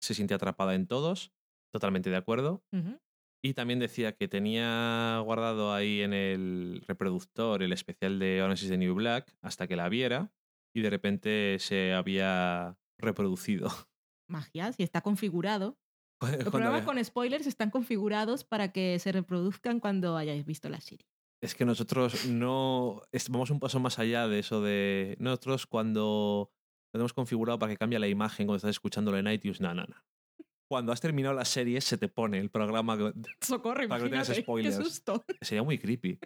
se 0.00 0.14
siente 0.14 0.34
atrapada 0.34 0.74
en 0.74 0.86
todos. 0.86 1.32
Totalmente 1.72 2.10
de 2.10 2.16
acuerdo. 2.16 2.64
Ujú. 2.72 2.98
Y 3.42 3.54
también 3.54 3.78
decía 3.78 4.12
que 4.12 4.28
tenía 4.28 5.20
guardado 5.24 5.72
ahí 5.72 6.02
en 6.02 6.12
el 6.12 6.84
reproductor 6.86 7.62
el 7.62 7.72
especial 7.72 8.18
de 8.18 8.42
Orange 8.42 8.64
is 8.64 8.70
the 8.70 8.76
New 8.76 8.94
Black 8.94 9.34
hasta 9.40 9.66
que 9.66 9.76
la 9.76 9.88
viera 9.88 10.30
y 10.74 10.82
de 10.82 10.90
repente 10.90 11.56
se 11.58 11.94
había 11.94 12.78
reproducido. 12.98 13.68
Magia, 14.28 14.72
si 14.72 14.82
está 14.82 15.00
configurado. 15.00 15.78
Los 16.20 16.50
programas 16.50 16.84
con 16.84 17.02
spoilers 17.02 17.46
están 17.46 17.70
configurados 17.70 18.44
para 18.44 18.72
que 18.72 18.98
se 18.98 19.10
reproduzcan 19.10 19.80
cuando 19.80 20.18
hayáis 20.18 20.44
visto 20.44 20.68
la 20.68 20.80
serie. 20.80 21.06
Es 21.42 21.54
que 21.54 21.64
nosotros 21.64 22.26
no 22.26 23.02
vamos 23.30 23.50
un 23.50 23.58
paso 23.58 23.80
más 23.80 23.98
allá 23.98 24.28
de 24.28 24.40
eso 24.40 24.60
de 24.60 25.16
nosotros 25.18 25.66
cuando 25.66 26.52
lo 26.52 26.92
tenemos 26.92 27.14
configurado 27.14 27.58
para 27.58 27.72
que 27.72 27.78
cambie 27.78 27.98
la 27.98 28.08
imagen 28.08 28.46
cuando 28.46 28.58
estás 28.58 28.72
escuchándolo 28.72 29.16
en 29.16 29.28
iTunes. 29.28 29.62
No, 29.62 29.72
no, 29.72 29.84
no. 29.84 29.96
Cuando 30.70 30.92
has 30.92 31.00
terminado 31.00 31.34
la 31.34 31.44
serie 31.44 31.80
se 31.80 31.98
te 31.98 32.06
pone 32.06 32.38
el 32.38 32.48
programa. 32.48 32.96
Socorro, 33.40 33.88
Para 33.88 34.04
que 34.04 34.04
no 34.04 34.10
tengas 34.10 34.28
imagínate. 34.28 34.34
Qué 34.36 34.42
spoilers. 34.42 34.76
susto. 34.76 35.24
Sería 35.40 35.64
muy 35.64 35.78
creepy. 35.78 36.20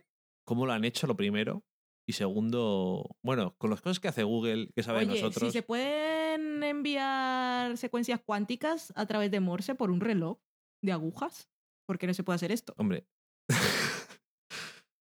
¿Cómo 0.46 0.66
lo 0.66 0.72
han 0.74 0.84
hecho 0.84 1.06
lo 1.06 1.16
primero? 1.16 1.64
Y 2.06 2.12
segundo, 2.12 3.16
bueno, 3.22 3.56
con 3.56 3.70
las 3.70 3.80
cosas 3.80 4.00
que 4.00 4.08
hace 4.08 4.22
Google, 4.22 4.68
que 4.76 4.82
sabe 4.82 5.06
de 5.06 5.12
Oye, 5.12 5.22
nosotros. 5.22 5.50
si 5.50 5.58
se 5.58 5.62
pueden 5.62 6.62
enviar 6.62 7.78
secuencias 7.78 8.20
cuánticas 8.22 8.92
a 8.96 9.06
través 9.06 9.30
de 9.30 9.40
Morse 9.40 9.74
por 9.74 9.90
un 9.90 10.00
reloj 10.00 10.38
de 10.82 10.92
agujas, 10.92 11.48
¿por 11.88 11.98
qué 11.98 12.06
no 12.06 12.12
se 12.12 12.22
puede 12.22 12.34
hacer 12.34 12.52
esto? 12.52 12.74
Hombre. 12.76 13.06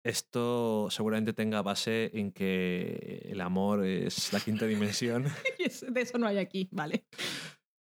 Esto 0.04 0.90
seguramente 0.90 1.32
tenga 1.32 1.62
base 1.62 2.12
en 2.16 2.34
que 2.34 3.22
el 3.30 3.40
amor 3.40 3.86
es 3.86 4.34
la 4.34 4.42
quinta 4.42 4.66
dimensión. 4.66 5.26
Y 5.58 5.70
de 5.92 6.02
eso 6.02 6.18
no 6.18 6.28
hay 6.28 6.40
aquí, 6.40 6.68
vale. 6.74 7.06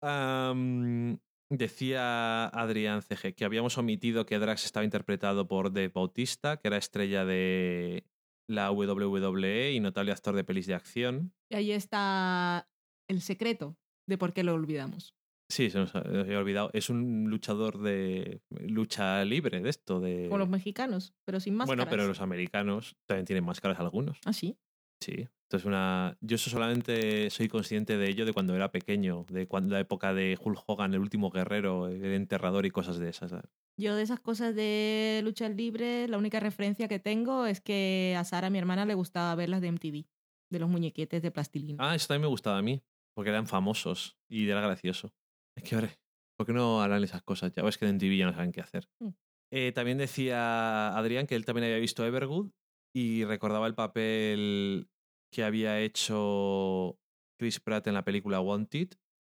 Am, 0.02 1.18
decía 1.50 2.46
Adrián 2.46 3.02
CG 3.02 3.34
que 3.34 3.44
habíamos 3.44 3.78
omitido 3.78 4.26
que 4.26 4.38
Drax 4.38 4.64
estaba 4.64 4.84
interpretado 4.84 5.48
por 5.48 5.72
Dave 5.72 5.88
Bautista, 5.88 6.58
que 6.58 6.68
era 6.68 6.76
estrella 6.76 7.24
de 7.24 8.04
la 8.48 8.70
WWE 8.70 9.72
y 9.72 9.80
notable 9.80 10.12
actor 10.12 10.34
de 10.34 10.44
pelis 10.44 10.66
de 10.66 10.74
acción. 10.74 11.32
Y 11.50 11.56
ahí 11.56 11.72
está 11.72 12.68
el 13.08 13.20
secreto 13.20 13.76
de 14.08 14.18
por 14.18 14.32
qué 14.32 14.44
lo 14.44 14.54
olvidamos. 14.54 15.14
Sí, 15.48 15.70
se 15.70 15.78
nos 15.78 15.94
había 15.94 16.38
olvidado. 16.38 16.70
Es 16.72 16.90
un 16.90 17.30
luchador 17.30 17.78
de 17.80 18.40
lucha 18.50 19.24
libre 19.24 19.60
de 19.60 19.70
esto. 19.70 20.00
De... 20.00 20.28
Con 20.28 20.40
los 20.40 20.48
mexicanos, 20.48 21.14
pero 21.24 21.38
sin 21.38 21.54
máscaras. 21.54 21.76
bueno, 21.76 21.90
pero 21.90 22.08
los 22.08 22.20
americanos 22.20 22.96
también 23.06 23.26
tienen 23.26 23.44
máscaras 23.44 23.78
algunos. 23.78 24.18
Ah, 24.24 24.32
sí. 24.32 24.58
Sí. 25.00 25.28
Entonces 25.46 25.66
una. 25.66 26.18
Yo 26.20 26.34
eso 26.34 26.50
solamente 26.50 27.30
soy 27.30 27.48
consciente 27.48 27.96
de 27.96 28.08
ello 28.08 28.26
de 28.26 28.32
cuando 28.32 28.56
era 28.56 28.72
pequeño, 28.72 29.26
de 29.30 29.46
cuando 29.46 29.74
la 29.74 29.80
época 29.80 30.12
de 30.12 30.36
Hulk 30.40 30.64
Hogan, 30.66 30.92
el 30.92 31.00
último 31.00 31.30
guerrero, 31.30 31.86
el 31.86 32.04
enterrador 32.04 32.66
y 32.66 32.70
cosas 32.70 32.98
de 32.98 33.10
esas. 33.10 33.32
Yo 33.78 33.94
de 33.94 34.02
esas 34.02 34.18
cosas 34.18 34.56
de 34.56 35.20
lucha 35.22 35.48
libre, 35.48 36.08
la 36.08 36.18
única 36.18 36.40
referencia 36.40 36.88
que 36.88 36.98
tengo 36.98 37.46
es 37.46 37.60
que 37.60 38.16
a 38.18 38.24
Sara, 38.24 38.50
mi 38.50 38.58
hermana, 38.58 38.86
le 38.86 38.94
gustaba 38.94 39.34
ver 39.36 39.48
las 39.48 39.60
de 39.60 39.68
MTV, 39.68 40.06
de 40.50 40.58
los 40.58 40.68
muñequetes 40.68 41.22
de 41.22 41.30
plastilina. 41.30 41.76
Ah, 41.78 41.94
eso 41.94 42.08
también 42.08 42.22
me 42.22 42.28
gustaba 42.28 42.58
a 42.58 42.62
mí, 42.62 42.82
porque 43.14 43.30
eran 43.30 43.46
famosos 43.46 44.18
y 44.28 44.48
era 44.48 44.60
gracioso. 44.60 45.14
Es 45.56 45.62
que, 45.62 45.76
hombre, 45.76 46.00
¿por 46.36 46.46
qué 46.46 46.54
no 46.54 46.82
harán 46.82 47.04
esas 47.04 47.22
cosas? 47.22 47.52
Ya 47.52 47.62
ves 47.62 47.78
que 47.78 47.86
en 47.86 47.98
TV 47.98 48.16
ya 48.16 48.26
no 48.26 48.32
saben 48.32 48.50
qué 48.50 48.62
hacer. 48.62 48.88
Mm. 48.98 49.10
Eh, 49.52 49.72
también 49.72 49.98
decía 49.98 50.96
Adrián 50.96 51.28
que 51.28 51.36
él 51.36 51.44
también 51.44 51.66
había 51.66 51.78
visto 51.78 52.04
Evergood 52.04 52.50
y 52.92 53.24
recordaba 53.24 53.68
el 53.68 53.74
papel 53.74 54.88
que 55.36 55.44
había 55.44 55.78
hecho 55.80 56.98
Chris 57.38 57.60
Pratt 57.60 57.86
en 57.88 57.92
la 57.92 58.06
película 58.06 58.40
Wanted. 58.40 58.88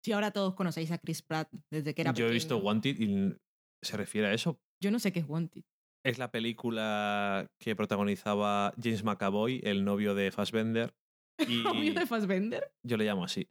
Si 0.05 0.13
ahora 0.13 0.31
todos 0.31 0.55
conocéis 0.55 0.93
a 0.93 0.99
Chris 0.99 1.23
Pratt 1.23 1.53
desde 1.73 1.93
que 1.93 2.03
era 2.03 2.15
Yo 2.15 2.29
he 2.29 2.31
visto. 2.31 2.57
Wanted 2.59 3.01
y 3.01 3.35
se 3.83 3.97
refiere 3.97 4.29
a 4.29 4.33
eso. 4.33 4.61
Yo 4.81 4.93
no 4.93 5.01
sé 5.01 5.13
qué 5.13 5.19
es 5.19 5.29
Wanted. 5.29 5.65
Es 6.07 6.19
la 6.19 6.31
película 6.31 7.51
que 7.59 7.75
protagonizaba 7.75 8.73
James 8.81 9.03
McAvoy, 9.03 9.61
el 9.65 9.85
novio 9.85 10.15
de 10.15 10.31
Fassbender. 10.31 10.95
Y 11.49 11.65
¿Novio 11.65 11.95
de 11.95 12.07
Fassbender? 12.07 12.73
yo 12.85 12.97
le 12.97 13.05
llamo 13.05 13.25
así. 13.25 13.49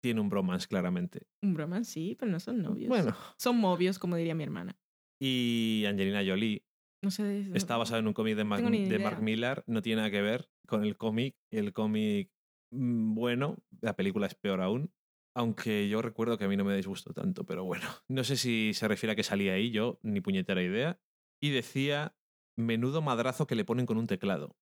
Tiene 0.00 0.20
un 0.20 0.28
bromance, 0.28 0.68
claramente. 0.68 1.26
Un 1.42 1.54
broma, 1.54 1.82
sí, 1.82 2.16
pero 2.16 2.30
no 2.30 2.38
son 2.38 2.62
novios. 2.62 2.88
Bueno, 2.88 3.16
Son 3.38 3.56
movios, 3.58 3.98
como 3.98 4.14
diría 4.14 4.36
mi 4.36 4.44
hermana. 4.44 4.78
y 5.20 5.84
Angelina 5.88 6.22
Jolie 6.24 6.62
No 7.02 7.10
sé. 7.10 7.22
de- 7.22 7.56
está 7.58 7.76
basado 7.76 8.00
en 8.00 8.06
un 8.08 8.12
cómic 8.12 8.36
de. 8.36 8.44
Mark 8.44 9.22
Millar. 9.22 9.62
No 9.66 9.82
tiene 9.82 9.96
nada 9.98 10.10
que 10.10 10.20
ver 10.22 10.48
con 10.66 10.84
el 10.84 10.96
cómic. 10.96 11.36
El 11.50 11.72
cómic, 11.72 12.30
mm, 12.72 13.14
bueno, 13.14 13.56
la 13.80 13.94
película 13.96 14.26
es 14.26 14.34
peor 14.34 14.60
aún. 14.60 14.92
Aunque 15.36 15.88
yo 15.88 16.02
recuerdo 16.02 16.36
que 16.38 16.44
a 16.44 16.48
mí 16.48 16.56
no 16.56 16.64
me 16.64 16.74
disgustó 16.76 17.12
tanto, 17.12 17.44
pero 17.46 17.64
bueno. 17.64 17.84
No 18.08 18.24
sé 18.24 18.36
si 18.36 18.72
se 18.74 18.88
refiere 18.88 19.12
a 19.12 19.16
que 19.16 19.22
salía 19.22 19.52
ahí 19.54 19.70
yo, 19.70 20.00
ni 20.02 20.20
puñetera 20.20 20.62
idea. 20.62 20.98
Y 21.40 21.50
decía, 21.50 22.16
menudo 22.56 23.00
madrazo 23.02 23.46
que 23.46 23.54
le 23.54 23.64
ponen 23.64 23.86
con 23.86 23.98
un 23.98 24.06
teclado. 24.08 24.56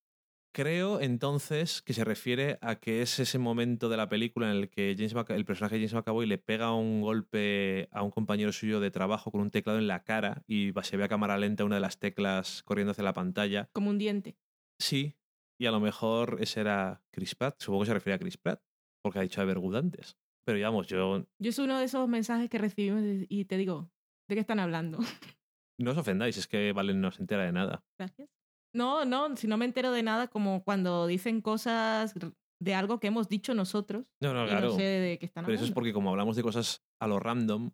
Creo 0.56 1.02
entonces 1.02 1.82
que 1.82 1.92
se 1.92 2.02
refiere 2.02 2.56
a 2.62 2.76
que 2.76 3.02
es 3.02 3.18
ese 3.18 3.38
momento 3.38 3.90
de 3.90 3.98
la 3.98 4.08
película 4.08 4.50
en 4.50 4.56
el 4.56 4.70
que 4.70 4.94
James 4.96 5.14
el 5.28 5.44
personaje 5.44 5.74
de 5.74 5.80
James 5.82 5.92
McAvoy 5.92 6.24
le 6.24 6.38
pega 6.38 6.72
un 6.72 7.02
golpe 7.02 7.90
a 7.92 8.02
un 8.02 8.10
compañero 8.10 8.52
suyo 8.52 8.80
de 8.80 8.90
trabajo 8.90 9.30
con 9.30 9.42
un 9.42 9.50
teclado 9.50 9.78
en 9.78 9.86
la 9.86 10.02
cara 10.02 10.44
y 10.46 10.72
se 10.82 10.96
ve 10.96 11.04
a 11.04 11.08
cámara 11.08 11.36
lenta 11.36 11.66
una 11.66 11.74
de 11.74 11.82
las 11.82 11.98
teclas 11.98 12.62
corriendo 12.62 12.92
hacia 12.92 13.04
la 13.04 13.12
pantalla. 13.12 13.68
Como 13.74 13.90
un 13.90 13.98
diente. 13.98 14.38
Sí, 14.80 15.18
y 15.60 15.66
a 15.66 15.70
lo 15.70 15.78
mejor 15.78 16.38
ese 16.40 16.62
era 16.62 17.02
Chris 17.10 17.34
Pratt. 17.34 17.60
Supongo 17.60 17.82
que 17.82 17.88
se 17.88 17.94
refiere 17.94 18.14
a 18.14 18.18
Chris 18.18 18.38
Pratt, 18.38 18.62
porque 19.02 19.18
ha 19.18 19.22
dicho 19.22 19.42
Evergood 19.42 19.76
antes. 19.76 20.16
Pero 20.46 20.56
digamos, 20.56 20.86
yo 20.86 21.26
Yo 21.38 21.50
es 21.50 21.58
uno 21.58 21.78
de 21.78 21.84
esos 21.84 22.08
mensajes 22.08 22.48
que 22.48 22.56
recibimos 22.56 23.02
y 23.28 23.44
te 23.44 23.58
digo, 23.58 23.90
¿de 24.26 24.36
qué 24.36 24.40
están 24.40 24.60
hablando? 24.60 25.00
no 25.78 25.90
os 25.90 25.98
ofendáis, 25.98 26.38
es 26.38 26.46
que 26.46 26.72
Valen 26.72 27.02
no 27.02 27.12
se 27.12 27.20
entera 27.20 27.44
de 27.44 27.52
nada. 27.52 27.84
Gracias. 27.98 28.35
No, 28.76 29.06
no, 29.06 29.34
si 29.38 29.46
no 29.46 29.56
me 29.56 29.64
entero 29.64 29.90
de 29.90 30.02
nada, 30.02 30.28
como 30.28 30.62
cuando 30.62 31.06
dicen 31.06 31.40
cosas 31.40 32.14
de 32.60 32.74
algo 32.74 33.00
que 33.00 33.06
hemos 33.06 33.26
dicho 33.26 33.54
nosotros. 33.54 34.04
No, 34.20 34.34
no, 34.34 34.44
y 34.44 34.48
claro. 34.48 34.68
no 34.68 34.76
sé 34.76 34.82
de 34.82 35.18
qué 35.18 35.24
están 35.24 35.46
Pero 35.46 35.56
eso 35.56 35.64
es 35.64 35.72
porque 35.72 35.94
como 35.94 36.10
hablamos 36.10 36.36
de 36.36 36.42
cosas 36.42 36.84
a 37.00 37.06
lo 37.06 37.18
random, 37.18 37.70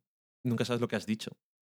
nunca 0.46 0.64
sabes 0.64 0.80
lo 0.80 0.86
que 0.86 0.94
has 0.94 1.06
dicho. 1.06 1.32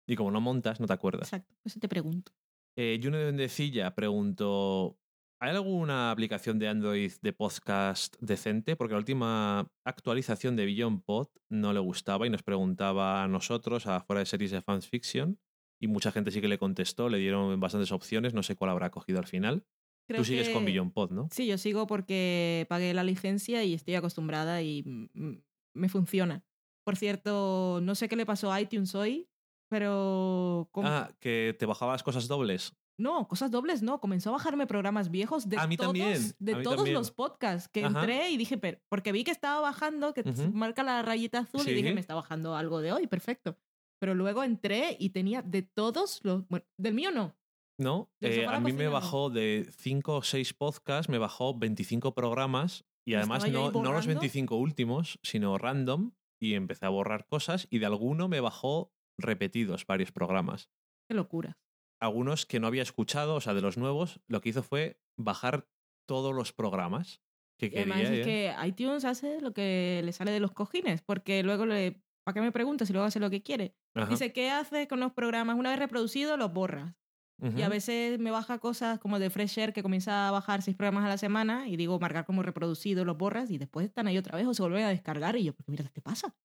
Y 0.08 0.16
como 0.16 0.30
no 0.30 0.40
montas, 0.40 0.80
no 0.80 0.86
te 0.86 0.94
acuerdas. 0.94 1.28
Exacto, 1.28 1.54
eso 1.62 1.78
te 1.78 1.88
pregunto. 1.88 2.32
Eh, 2.78 2.98
Juno 3.02 3.18
de 3.18 3.26
Bendecilla 3.26 3.94
preguntó: 3.94 4.98
¿Hay 5.42 5.50
alguna 5.50 6.10
aplicación 6.10 6.58
de 6.58 6.68
Android 6.68 7.12
de 7.20 7.32
podcast 7.34 8.16
decente? 8.20 8.76
Porque 8.76 8.94
la 8.94 8.98
última 9.00 9.70
actualización 9.84 10.56
de 10.56 10.64
Beyond 10.64 11.04
Pod 11.04 11.28
no 11.50 11.74
le 11.74 11.80
gustaba 11.80 12.26
y 12.26 12.30
nos 12.30 12.42
preguntaba 12.42 13.22
a 13.22 13.28
nosotros, 13.28 13.86
a 13.86 14.00
fuera 14.00 14.20
de 14.20 14.26
series 14.26 14.52
de 14.52 14.62
fans 14.62 14.88
fiction. 14.88 15.38
Y 15.80 15.86
mucha 15.86 16.10
gente 16.12 16.30
sí 16.30 16.40
que 16.40 16.48
le 16.48 16.58
contestó, 16.58 17.08
le 17.08 17.18
dieron 17.18 17.58
bastantes 17.60 17.92
opciones, 17.92 18.34
no 18.34 18.42
sé 18.42 18.56
cuál 18.56 18.70
habrá 18.70 18.90
cogido 18.90 19.18
al 19.18 19.26
final. 19.26 19.64
Creo 20.08 20.20
Tú 20.22 20.24
sigues 20.24 20.48
que- 20.48 20.54
con 20.54 20.64
Beyond 20.64 20.92
Pod, 20.92 21.10
¿no? 21.12 21.28
Sí, 21.30 21.46
yo 21.46 21.58
sigo 21.58 21.86
porque 21.86 22.66
pagué 22.68 22.94
la 22.94 23.04
licencia 23.04 23.62
y 23.64 23.74
estoy 23.74 23.94
acostumbrada 23.94 24.62
y 24.62 24.82
me 25.74 25.88
funciona. 25.88 26.42
Por 26.84 26.96
cierto, 26.96 27.80
no 27.82 27.94
sé 27.94 28.08
qué 28.08 28.16
le 28.16 28.24
pasó 28.26 28.50
a 28.50 28.60
iTunes 28.60 28.94
hoy, 28.94 29.28
pero... 29.70 30.68
com- 30.72 30.86
Ah, 30.86 31.10
que 31.20 31.54
te 31.58 31.66
bajabas 31.66 32.02
cosas 32.02 32.26
dobles. 32.28 32.72
No, 32.98 33.28
cosas 33.28 33.50
dobles 33.52 33.82
no. 33.82 34.00
Comenzó 34.00 34.30
a 34.30 34.32
bajarme 34.32 34.66
programas 34.66 35.10
viejos 35.10 35.48
de 35.48 35.56
A 35.58 35.66
mí 35.68 35.76
todos, 35.76 35.88
también, 35.88 36.20
de 36.40 36.54
a 36.54 36.56
mí 36.56 36.62
todos 36.64 36.76
también. 36.76 36.94
los 36.94 37.10
podcasts 37.12 37.68
que 37.68 37.84
Ajá. 37.84 38.00
entré 38.00 38.30
y 38.30 38.36
dije, 38.36 38.58
pero, 38.58 38.78
porque 38.88 39.12
vi 39.12 39.22
que 39.22 39.30
estaba 39.30 39.60
bajando, 39.60 40.14
que 40.14 40.24
marca 40.52 40.82
la 40.82 41.02
rayita 41.02 41.40
azul 41.40 41.60
Sí. 41.60 41.70
y 41.70 41.74
dije, 41.74 41.94
me 41.94 42.00
está 42.00 42.14
bajando 42.16 42.56
algo 42.56 42.80
de 42.80 42.92
hoy, 42.92 43.06
perfecto. 43.06 43.56
Pero 43.98 44.14
luego 44.14 44.44
entré 44.44 44.96
y 44.98 45.10
tenía 45.10 45.42
de 45.42 45.62
todos 45.62 46.20
los... 46.22 46.46
Bueno, 46.48 46.66
del 46.76 46.94
mío 46.94 47.10
no. 47.10 47.36
¿No? 47.78 48.10
Eh, 48.20 48.46
a 48.46 48.58
mí 48.60 48.72
me 48.72 48.88
bajó 48.88 49.30
de 49.30 49.68
5 49.70 50.16
o 50.16 50.22
6 50.22 50.54
podcasts, 50.54 51.08
me 51.08 51.18
bajó 51.18 51.56
25 51.56 52.14
programas 52.14 52.84
y 53.06 53.14
además 53.14 53.44
no, 53.44 53.50
no 53.50 53.64
los 53.64 53.72
borrando. 53.72 54.06
25 54.06 54.56
últimos, 54.56 55.18
sino 55.22 55.56
random 55.58 56.12
y 56.40 56.54
empecé 56.54 56.86
a 56.86 56.90
borrar 56.90 57.26
cosas 57.26 57.66
y 57.70 57.78
de 57.78 57.86
alguno 57.86 58.28
me 58.28 58.40
bajó 58.40 58.92
repetidos 59.16 59.86
varios 59.86 60.12
programas. 60.12 60.70
Qué 61.08 61.14
locura. 61.14 61.58
Algunos 62.00 62.46
que 62.46 62.60
no 62.60 62.66
había 62.66 62.82
escuchado, 62.82 63.36
o 63.36 63.40
sea, 63.40 63.54
de 63.54 63.60
los 63.60 63.76
nuevos, 63.76 64.20
lo 64.28 64.40
que 64.40 64.50
hizo 64.50 64.62
fue 64.62 65.00
bajar 65.16 65.68
todos 66.06 66.34
los 66.34 66.52
programas 66.52 67.20
que 67.58 67.66
Y 67.66 67.76
además 67.76 68.02
quería. 68.02 68.20
es 68.20 68.20
¿eh? 68.20 68.22
que 68.24 68.66
iTunes 68.68 69.04
hace 69.04 69.40
lo 69.40 69.52
que 69.52 70.00
le 70.04 70.12
sale 70.12 70.30
de 70.30 70.40
los 70.40 70.52
cojines, 70.52 71.02
porque 71.02 71.42
luego 71.42 71.66
le... 71.66 72.00
¿Para 72.28 72.34
qué 72.34 72.40
me 72.42 72.52
preguntas 72.52 72.86
si 72.86 72.92
luego 72.92 73.06
hace 73.06 73.20
lo 73.20 73.30
que 73.30 73.42
quiere? 73.42 73.74
Ajá. 73.94 74.10
Dice, 74.10 74.34
¿qué 74.34 74.50
hace 74.50 74.86
con 74.86 75.00
los 75.00 75.14
programas? 75.14 75.56
Una 75.56 75.70
vez 75.70 75.78
reproducido, 75.78 76.36
los 76.36 76.52
borras. 76.52 76.94
Y 77.56 77.62
a 77.62 77.70
veces 77.70 78.18
me 78.18 78.30
baja 78.30 78.58
cosas 78.58 78.98
como 78.98 79.18
de 79.18 79.30
Fresh 79.30 79.58
Air 79.58 79.72
que 79.72 79.82
comienza 79.82 80.28
a 80.28 80.30
bajar 80.30 80.60
seis 80.60 80.76
programas 80.76 81.06
a 81.06 81.08
la 81.08 81.16
semana 81.16 81.68
y 81.68 81.78
digo 81.78 81.98
marcar 81.98 82.26
como 82.26 82.42
reproducido, 82.42 83.06
los 83.06 83.16
borras 83.16 83.50
y 83.50 83.56
después 83.56 83.86
están 83.86 84.08
ahí 84.08 84.18
otra 84.18 84.36
vez 84.36 84.46
o 84.46 84.52
se 84.52 84.60
vuelven 84.60 84.84
a 84.84 84.90
descargar 84.90 85.36
y 85.36 85.44
yo, 85.44 85.54
porque 85.54 85.70
mira, 85.70 85.84
¿qué 85.84 85.90
te 85.90 86.02
pasa? 86.02 86.36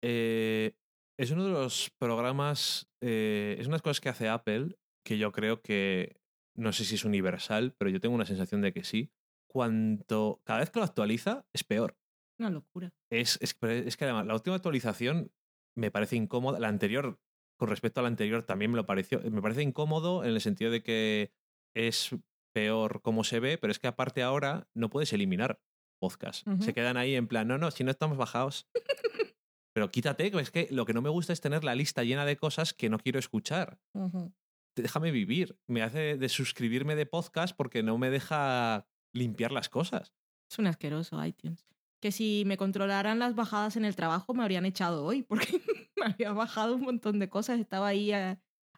Eh, 0.00 0.76
es 1.18 1.32
uno 1.32 1.42
de 1.42 1.50
los 1.50 1.90
programas, 1.98 2.88
eh, 3.00 3.56
es 3.58 3.66
unas 3.66 3.82
cosas 3.82 4.00
que 4.00 4.10
hace 4.10 4.28
Apple 4.28 4.76
que 5.04 5.18
yo 5.18 5.32
creo 5.32 5.60
que, 5.60 6.20
no 6.54 6.72
sé 6.72 6.84
si 6.84 6.94
es 6.94 7.04
universal, 7.04 7.74
pero 7.76 7.90
yo 7.90 7.98
tengo 7.98 8.14
una 8.14 8.26
sensación 8.26 8.60
de 8.60 8.72
que 8.72 8.84
sí. 8.84 9.10
Cuanto, 9.48 10.40
cada 10.44 10.60
vez 10.60 10.70
que 10.70 10.78
lo 10.78 10.84
actualiza, 10.84 11.44
es 11.52 11.64
peor. 11.64 11.96
Una 12.38 12.50
locura. 12.50 12.92
Es, 13.10 13.38
es, 13.40 13.56
es 13.62 13.96
que 13.96 14.04
además 14.04 14.26
la 14.26 14.34
última 14.34 14.56
actualización 14.56 15.32
me 15.76 15.90
parece 15.90 16.16
incómoda. 16.16 16.58
La 16.58 16.68
anterior, 16.68 17.18
con 17.58 17.68
respecto 17.68 18.00
a 18.00 18.02
la 18.02 18.08
anterior, 18.08 18.42
también 18.42 18.70
me 18.70 18.76
lo 18.76 18.86
pareció. 18.86 19.20
Me 19.30 19.42
parece 19.42 19.62
incómodo 19.62 20.24
en 20.24 20.30
el 20.30 20.40
sentido 20.40 20.70
de 20.70 20.82
que 20.82 21.32
es 21.74 22.14
peor 22.54 23.02
como 23.02 23.24
se 23.24 23.40
ve, 23.40 23.58
pero 23.58 23.70
es 23.70 23.78
que 23.78 23.86
aparte 23.86 24.22
ahora 24.22 24.68
no 24.74 24.88
puedes 24.88 25.12
eliminar 25.12 25.60
podcasts. 26.00 26.46
Ujú. 26.46 26.62
Se 26.62 26.74
quedan 26.74 26.96
ahí 26.96 27.14
en 27.14 27.28
plan, 27.28 27.48
no, 27.48 27.58
no, 27.58 27.70
si 27.70 27.84
no 27.84 27.90
estamos 27.90 28.16
bajados. 28.16 28.66
pero 29.74 29.90
quítate, 29.90 30.30
que 30.30 30.40
es 30.40 30.50
que 30.50 30.68
lo 30.70 30.86
que 30.86 30.94
no 30.94 31.02
me 31.02 31.10
gusta 31.10 31.32
es 31.32 31.40
tener 31.40 31.64
la 31.64 31.74
lista 31.74 32.02
llena 32.02 32.24
de 32.24 32.36
cosas 32.36 32.72
que 32.72 32.88
no 32.88 32.98
quiero 32.98 33.18
escuchar. 33.18 33.78
Déjame 34.74 35.10
vivir. 35.10 35.58
Me 35.66 35.82
hace 35.82 36.16
de 36.16 36.28
suscribirme 36.28 36.96
de 36.96 37.06
podcast 37.06 37.56
porque 37.56 37.82
no 37.82 37.98
me 37.98 38.10
deja 38.10 38.86
limpiar 39.14 39.52
las 39.52 39.68
cosas. 39.68 40.14
Es 40.50 40.58
un 40.58 40.66
asqueroso 40.66 41.22
iTunes. 41.24 41.66
Que 42.00 42.12
si 42.12 42.44
me 42.46 42.56
controlaran 42.56 43.18
las 43.18 43.34
bajadas 43.34 43.76
en 43.76 43.84
el 43.84 43.96
trabajo 43.96 44.34
me 44.34 44.42
habrían 44.42 44.66
echado 44.66 45.04
hoy 45.04 45.22
porque 45.22 45.60
me 45.96 46.06
había 46.06 46.32
bajado 46.32 46.76
un 46.76 46.82
montón 46.82 47.18
de 47.18 47.28
cosas, 47.28 47.58
estaba 47.58 47.88
ahí 47.88 48.12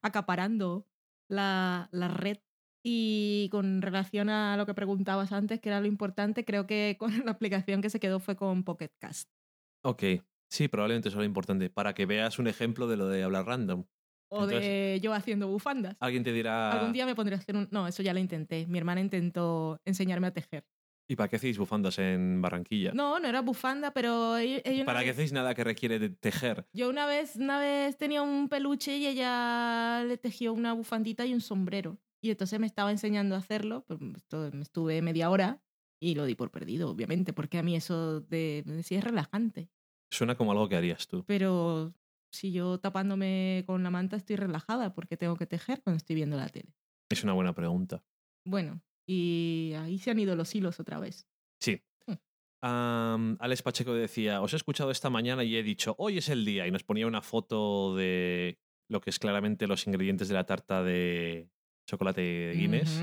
acaparando 0.02 0.86
la, 1.28 1.88
la 1.92 2.08
red. 2.08 2.38
Y 2.84 3.48
con 3.50 3.82
relación 3.82 4.30
a 4.30 4.56
lo 4.56 4.64
que 4.64 4.72
preguntabas 4.72 5.32
antes, 5.32 5.60
que 5.60 5.68
era 5.68 5.80
lo 5.80 5.86
importante, 5.86 6.44
creo 6.44 6.66
que 6.66 6.96
con 6.98 7.10
la 7.26 7.32
aplicación 7.32 7.82
que 7.82 7.90
se 7.90 8.00
quedó 8.00 8.20
fue 8.20 8.36
con 8.36 8.62
Pocket 8.64 8.92
Cast. 8.98 9.28
Ok, 9.84 10.02
sí, 10.48 10.68
probablemente 10.68 11.08
eso 11.08 11.18
es 11.18 11.20
lo 11.20 11.24
importante, 11.24 11.70
para 11.70 11.94
que 11.94 12.06
veas 12.06 12.38
un 12.38 12.46
ejemplo 12.46 12.86
de 12.86 12.96
lo 12.96 13.08
de 13.08 13.22
hablar 13.22 13.46
random. 13.46 13.84
O 14.30 14.46
de 14.46 15.00
yo 15.02 15.14
haciendo 15.14 15.48
bufandas. 15.48 15.96
Alguien 16.00 16.22
te 16.22 16.32
dirá, 16.32 16.70
Algún 16.72 16.92
día 16.92 17.06
me 17.06 17.14
pondré 17.14 17.34
a 17.34 17.38
hacer 17.38 17.56
un... 17.56 17.66
No, 17.70 17.88
eso 17.88 18.02
ya 18.02 18.12
lo 18.12 18.20
intenté. 18.20 18.66
Mi 18.66 18.78
hermana 18.78 19.00
intentó 19.00 19.80
enseñarme 19.86 20.26
a 20.26 20.34
tejer. 20.34 20.66
¿Y 21.08 21.16
para 21.16 21.28
qué 21.28 21.36
hacéis 21.36 21.58
bufandas 21.58 21.98
en 21.98 22.40
Barranquilla? 22.42 22.92
No, 22.92 23.18
no 23.18 23.26
era 23.26 23.40
bufanda, 23.40 23.92
pero 23.92 24.36
ella, 24.36 24.60
ella 24.64 24.82
una 24.82 24.84
¿Para 24.84 25.02
qué 25.02 25.10
hacéis 25.10 25.32
nada 25.32 25.54
que 25.54 25.64
requiere 25.64 25.98
de 25.98 26.10
tejer? 26.10 26.66
Yo 26.72 26.90
una 26.90 27.06
vez, 27.06 27.36
una 27.36 27.58
vez 27.58 27.96
tenía 27.96 28.22
un 28.22 28.48
peluche 28.48 28.96
y 28.98 29.06
ella 29.06 30.04
le 30.04 30.18
tejió 30.18 30.52
una 30.52 30.74
bufandita 30.74 31.24
y 31.26 31.32
un 31.32 31.40
sombrero. 31.40 31.98
Y 32.20 32.30
entonces 32.30 32.60
me 32.60 32.66
estaba 32.66 32.90
enseñando 32.90 33.34
a 33.34 33.38
hacerlo, 33.38 33.84
pero 33.86 34.00
me 34.00 34.62
estuve 34.62 35.00
media 35.02 35.30
hora 35.30 35.62
y 36.00 36.14
lo 36.14 36.26
di 36.26 36.34
por 36.34 36.50
perdido, 36.50 36.90
obviamente, 36.90 37.32
porque 37.32 37.58
a 37.58 37.62
mí 37.62 37.74
eso 37.74 38.20
de, 38.20 38.62
decía 38.66 38.98
es 38.98 39.04
relajante. 39.04 39.70
Suena 40.10 40.36
como 40.36 40.52
algo 40.52 40.68
que 40.68 40.76
harías 40.76 41.06
tú. 41.06 41.24
Pero 41.26 41.94
si 42.30 42.52
yo 42.52 42.78
tapándome 42.80 43.64
con 43.66 43.82
la 43.82 43.90
manta 43.90 44.16
estoy 44.16 44.36
relajada 44.36 44.94
porque 44.94 45.16
tengo 45.16 45.36
que 45.36 45.46
tejer 45.46 45.82
cuando 45.82 45.96
estoy 45.96 46.16
viendo 46.16 46.36
la 46.36 46.48
tele. 46.48 46.74
Es 47.08 47.24
una 47.24 47.32
buena 47.32 47.54
pregunta. 47.54 48.04
Bueno, 48.44 48.80
y 49.08 49.72
ahí 49.74 49.98
se 49.98 50.10
han 50.10 50.18
ido 50.20 50.36
los 50.36 50.54
hilos 50.54 50.78
otra 50.78 51.00
vez. 51.00 51.26
Sí. 51.60 51.82
Am, 52.60 53.38
Alex 53.40 53.62
Pacheco 53.62 53.94
decía, 53.94 54.42
os 54.42 54.52
he 54.52 54.56
escuchado 54.56 54.90
esta 54.90 55.08
mañana 55.08 55.44
y 55.44 55.56
he 55.56 55.62
dicho, 55.62 55.94
hoy 55.98 56.18
es 56.18 56.28
el 56.28 56.44
día, 56.44 56.66
y 56.66 56.70
nos 56.70 56.84
ponía 56.84 57.06
una 57.06 57.22
foto 57.22 57.96
de 57.96 58.58
lo 58.90 59.00
que 59.00 59.10
es 59.10 59.18
claramente 59.18 59.66
los 59.66 59.86
ingredientes 59.86 60.28
de 60.28 60.34
la 60.34 60.44
tarta 60.44 60.82
de 60.82 61.50
chocolate 61.88 62.52
Guinness. 62.54 63.02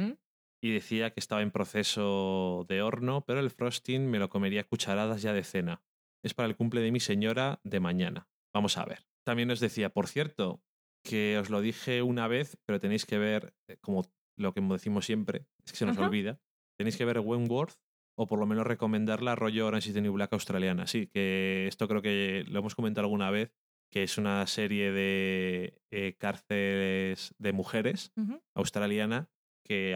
Y 0.61 0.72
decía 0.72 1.11
que 1.11 1.19
estaba 1.19 1.41
en 1.41 1.52
proceso 1.52 2.65
de 2.68 2.82
horno, 2.82 3.26
pero 3.26 3.40
el 3.40 3.49
frosting 3.49 4.07
me 4.10 4.19
lo 4.19 4.30
comería 4.30 4.64
cucharadas 4.64 5.22
ya 5.22 5.34
de 5.34 5.44
cena. 5.44 5.84
Es 6.23 6.34
para 6.34 6.48
el 6.48 6.56
cumple 6.56 6.82
de 6.82 6.91
mi 6.91 6.99
señora 6.99 7.61
de 7.64 7.80
mañana. 7.80 8.27
Vamos 8.53 8.77
a 8.77 8.86
ver. 8.86 9.07
También 9.23 9.49
os 9.52 9.60
decía, 9.60 9.90
por 9.90 10.07
cierto, 10.07 10.61
que 11.03 11.38
os 11.38 11.49
lo 11.49 11.61
dije 11.61 12.02
una 12.02 12.27
vez, 12.27 12.57
pero 12.65 12.80
tenéis 12.80 13.06
que 13.06 13.18
ver, 13.18 13.53
eh, 13.68 13.77
como 13.82 14.06
lo 14.37 14.53
que 14.53 14.61
decimos 14.61 15.05
siempre, 15.05 15.45
es 15.65 15.71
que 15.71 15.77
se 15.77 15.85
nos 15.85 15.97
Ajá. 15.97 16.07
olvida, 16.07 16.39
tenéis 16.77 16.97
que 16.97 17.05
ver 17.05 17.19
Wentworth 17.19 17.75
o 18.17 18.27
por 18.27 18.39
lo 18.39 18.45
menos 18.45 18.65
recomendarla 18.65 19.35
rollo 19.35 19.67
Orange 19.67 19.89
is 19.89 19.93
the 19.95 20.01
New 20.01 20.13
Black 20.13 20.33
australiana. 20.33 20.87
Sí, 20.87 21.07
que 21.07 21.67
esto 21.67 21.87
creo 21.87 22.01
que 22.01 22.45
lo 22.47 22.59
hemos 22.59 22.75
comentado 22.75 23.05
alguna 23.05 23.29
vez, 23.29 23.53
que 23.91 24.03
es 24.03 24.17
una 24.17 24.45
serie 24.47 24.91
de 24.91 25.81
eh, 25.91 26.15
cárceles 26.17 27.33
de 27.37 27.53
mujeres 27.53 28.13
australiana 28.55 29.29
que 29.65 29.95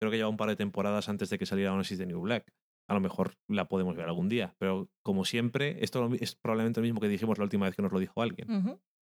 creo 0.00 0.10
que 0.10 0.16
lleva 0.16 0.28
un 0.28 0.36
par 0.36 0.48
de 0.48 0.56
temporadas 0.56 1.08
antes 1.08 1.30
de 1.30 1.38
que 1.38 1.46
saliera 1.46 1.72
Orange 1.72 1.94
is 1.94 1.98
the 2.00 2.06
New 2.06 2.20
Black. 2.20 2.52
A 2.88 2.94
lo 2.94 3.00
mejor 3.00 3.36
la 3.48 3.68
podemos 3.68 3.96
ver 3.96 4.06
algún 4.06 4.28
día, 4.28 4.54
pero 4.58 4.88
como 5.02 5.24
siempre, 5.24 5.82
esto 5.82 6.08
es 6.20 6.36
probablemente 6.36 6.80
lo 6.80 6.84
mismo 6.84 7.00
que 7.00 7.08
dijimos 7.08 7.38
la 7.38 7.44
última 7.44 7.66
vez 7.66 7.74
que 7.74 7.82
nos 7.82 7.92
lo 7.92 7.98
dijo 7.98 8.22
alguien. 8.22 8.46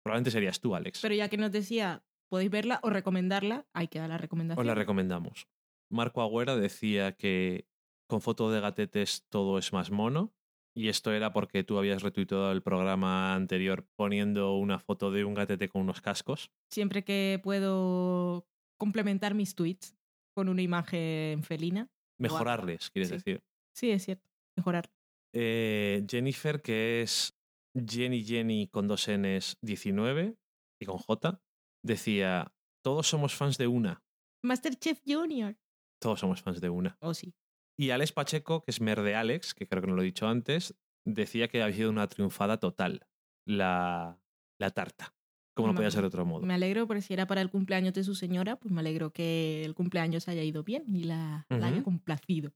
Probablemente 0.04 0.32
serías 0.32 0.60
tú, 0.60 0.76
Alex. 0.76 1.02
Pero 1.02 1.14
ya 1.14 1.30
que 1.30 1.38
nos 1.38 1.52
decía, 1.52 2.04
podéis 2.30 2.50
verla 2.52 2.80
o 2.84 2.90
recomendarla, 2.90 3.68
ahí 3.74 3.88
queda 3.88 4.08
la 4.08 4.18
recomendación. 4.18 4.62
Os 4.62 4.66
la 4.68 4.76
recomendamos. 4.76 5.48
Marco 5.92 6.22
Agüera 6.22 6.56
decía 6.56 7.14
que 7.18 7.68
con 8.08 8.22
foto 8.22 8.52
de 8.52 8.60
gatetes 8.62 9.26
todo 9.30 9.58
es 9.58 9.74
más 9.74 9.92
mono. 9.92 10.34
Y 10.76 10.88
esto 10.88 11.12
era 11.12 11.34
porque 11.34 11.64
tú 11.64 11.78
habías 11.78 12.04
retuiteado 12.04 12.52
el 12.52 12.62
programa 12.62 13.34
anterior 13.34 13.86
poniendo 13.98 14.56
una 14.56 14.80
foto 14.80 15.12
de 15.12 15.26
un 15.26 15.34
gatete 15.34 15.68
con 15.68 15.82
unos 15.82 16.00
cascos. 16.00 16.52
Siempre 16.72 17.04
que 17.04 17.40
puedo 17.44 18.48
complementar 18.78 19.34
mis 19.34 19.56
tweets 19.56 19.98
con 20.34 20.48
una 20.48 20.62
imagen 20.62 21.44
felina. 21.44 21.90
Mejorarles, 22.20 22.92
quieres 22.92 23.10
Sí. 23.10 23.16
decir. 23.16 23.44
Sí, 23.76 23.92
es 23.92 24.06
cierto. 24.06 24.30
Mejorar. 24.56 24.90
Eh, 25.34 26.06
Jennifer, 26.10 26.62
que 26.62 27.02
es 27.02 27.36
Jenny 27.76 28.24
Jenny 28.24 28.68
con 28.68 28.88
dos 28.88 29.08
Ns 29.10 29.58
19 29.62 30.38
y 30.80 30.86
con 30.86 30.98
J, 30.98 31.42
decía, 31.84 32.54
todos 32.84 33.08
somos 33.08 33.36
fans 33.36 33.58
de 33.58 33.68
una. 33.68 34.04
Masterchef 34.44 35.02
Junior. 35.06 35.58
Todos 36.02 36.20
somos 36.20 36.42
fans 36.42 36.62
de 36.62 36.70
una. 36.70 36.98
Oh, 37.02 37.14
sí. 37.14 37.34
Y 37.78 37.92
Alex 37.92 38.12
Pacheco, 38.12 38.64
que 38.64 38.72
es 38.72 38.82
mer 38.82 39.02
de 39.02 39.16
Alex, 39.16 39.54
que 39.54 39.68
creo 39.68 39.82
que 39.82 39.88
no 39.88 39.96
lo 39.96 40.02
he 40.02 40.06
dicho 40.06 40.28
antes, 40.28 40.76
decía 41.06 41.48
que 41.48 41.62
había 41.62 41.76
sido 41.76 41.90
una 41.90 42.08
triunfada 42.08 42.60
total 42.60 43.08
la, 43.46 44.20
la 44.60 44.70
tarta. 44.72 45.14
Como 45.56 45.70
no 45.70 45.76
podía 45.76 45.92
ser 45.92 46.02
de 46.02 46.08
otro 46.08 46.26
modo. 46.26 46.46
Me 46.46 46.54
alegro 46.54 46.88
porque 46.88 47.02
si 47.02 47.14
era 47.14 47.28
para 47.28 47.42
el 47.42 47.50
cumpleaños 47.50 47.94
de 47.94 48.06
su 48.06 48.16
señora, 48.16 48.58
pues 48.58 48.72
me 48.74 48.80
alegro 48.80 49.12
que 49.12 49.66
el 49.66 49.76
cumpleaños 49.76 50.30
haya 50.30 50.42
ido 50.44 50.64
bien 50.64 50.86
y 50.88 51.04
la, 51.04 51.46
la 51.50 51.68
haya 51.68 51.84
complacido. 51.84 52.54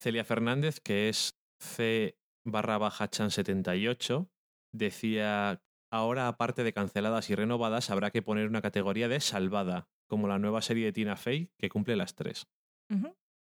Celia 0.00 0.24
Fernández, 0.24 0.78
que 0.78 1.08
es 1.08 1.40
C 1.60 2.16
barra 2.44 2.78
baja 2.78 3.08
chan 3.08 3.32
78, 3.32 4.30
decía, 4.72 5.60
ahora 5.92 6.26
aparte 6.26 6.64
de 6.64 6.72
canceladas 6.72 7.30
y 7.30 7.34
renovadas, 7.34 7.90
habrá 7.90 8.10
que 8.10 8.22
poner 8.22 8.48
una 8.48 8.62
categoría 8.62 9.08
de 9.08 9.20
salvada, 9.20 9.88
como 10.08 10.26
la 10.26 10.38
nueva 10.38 10.62
serie 10.62 10.86
de 10.86 10.92
Tina 10.92 11.16
Fey, 11.16 11.50
que 11.58 11.68
cumple 11.68 11.94
las 11.94 12.14
tres. 12.14 12.48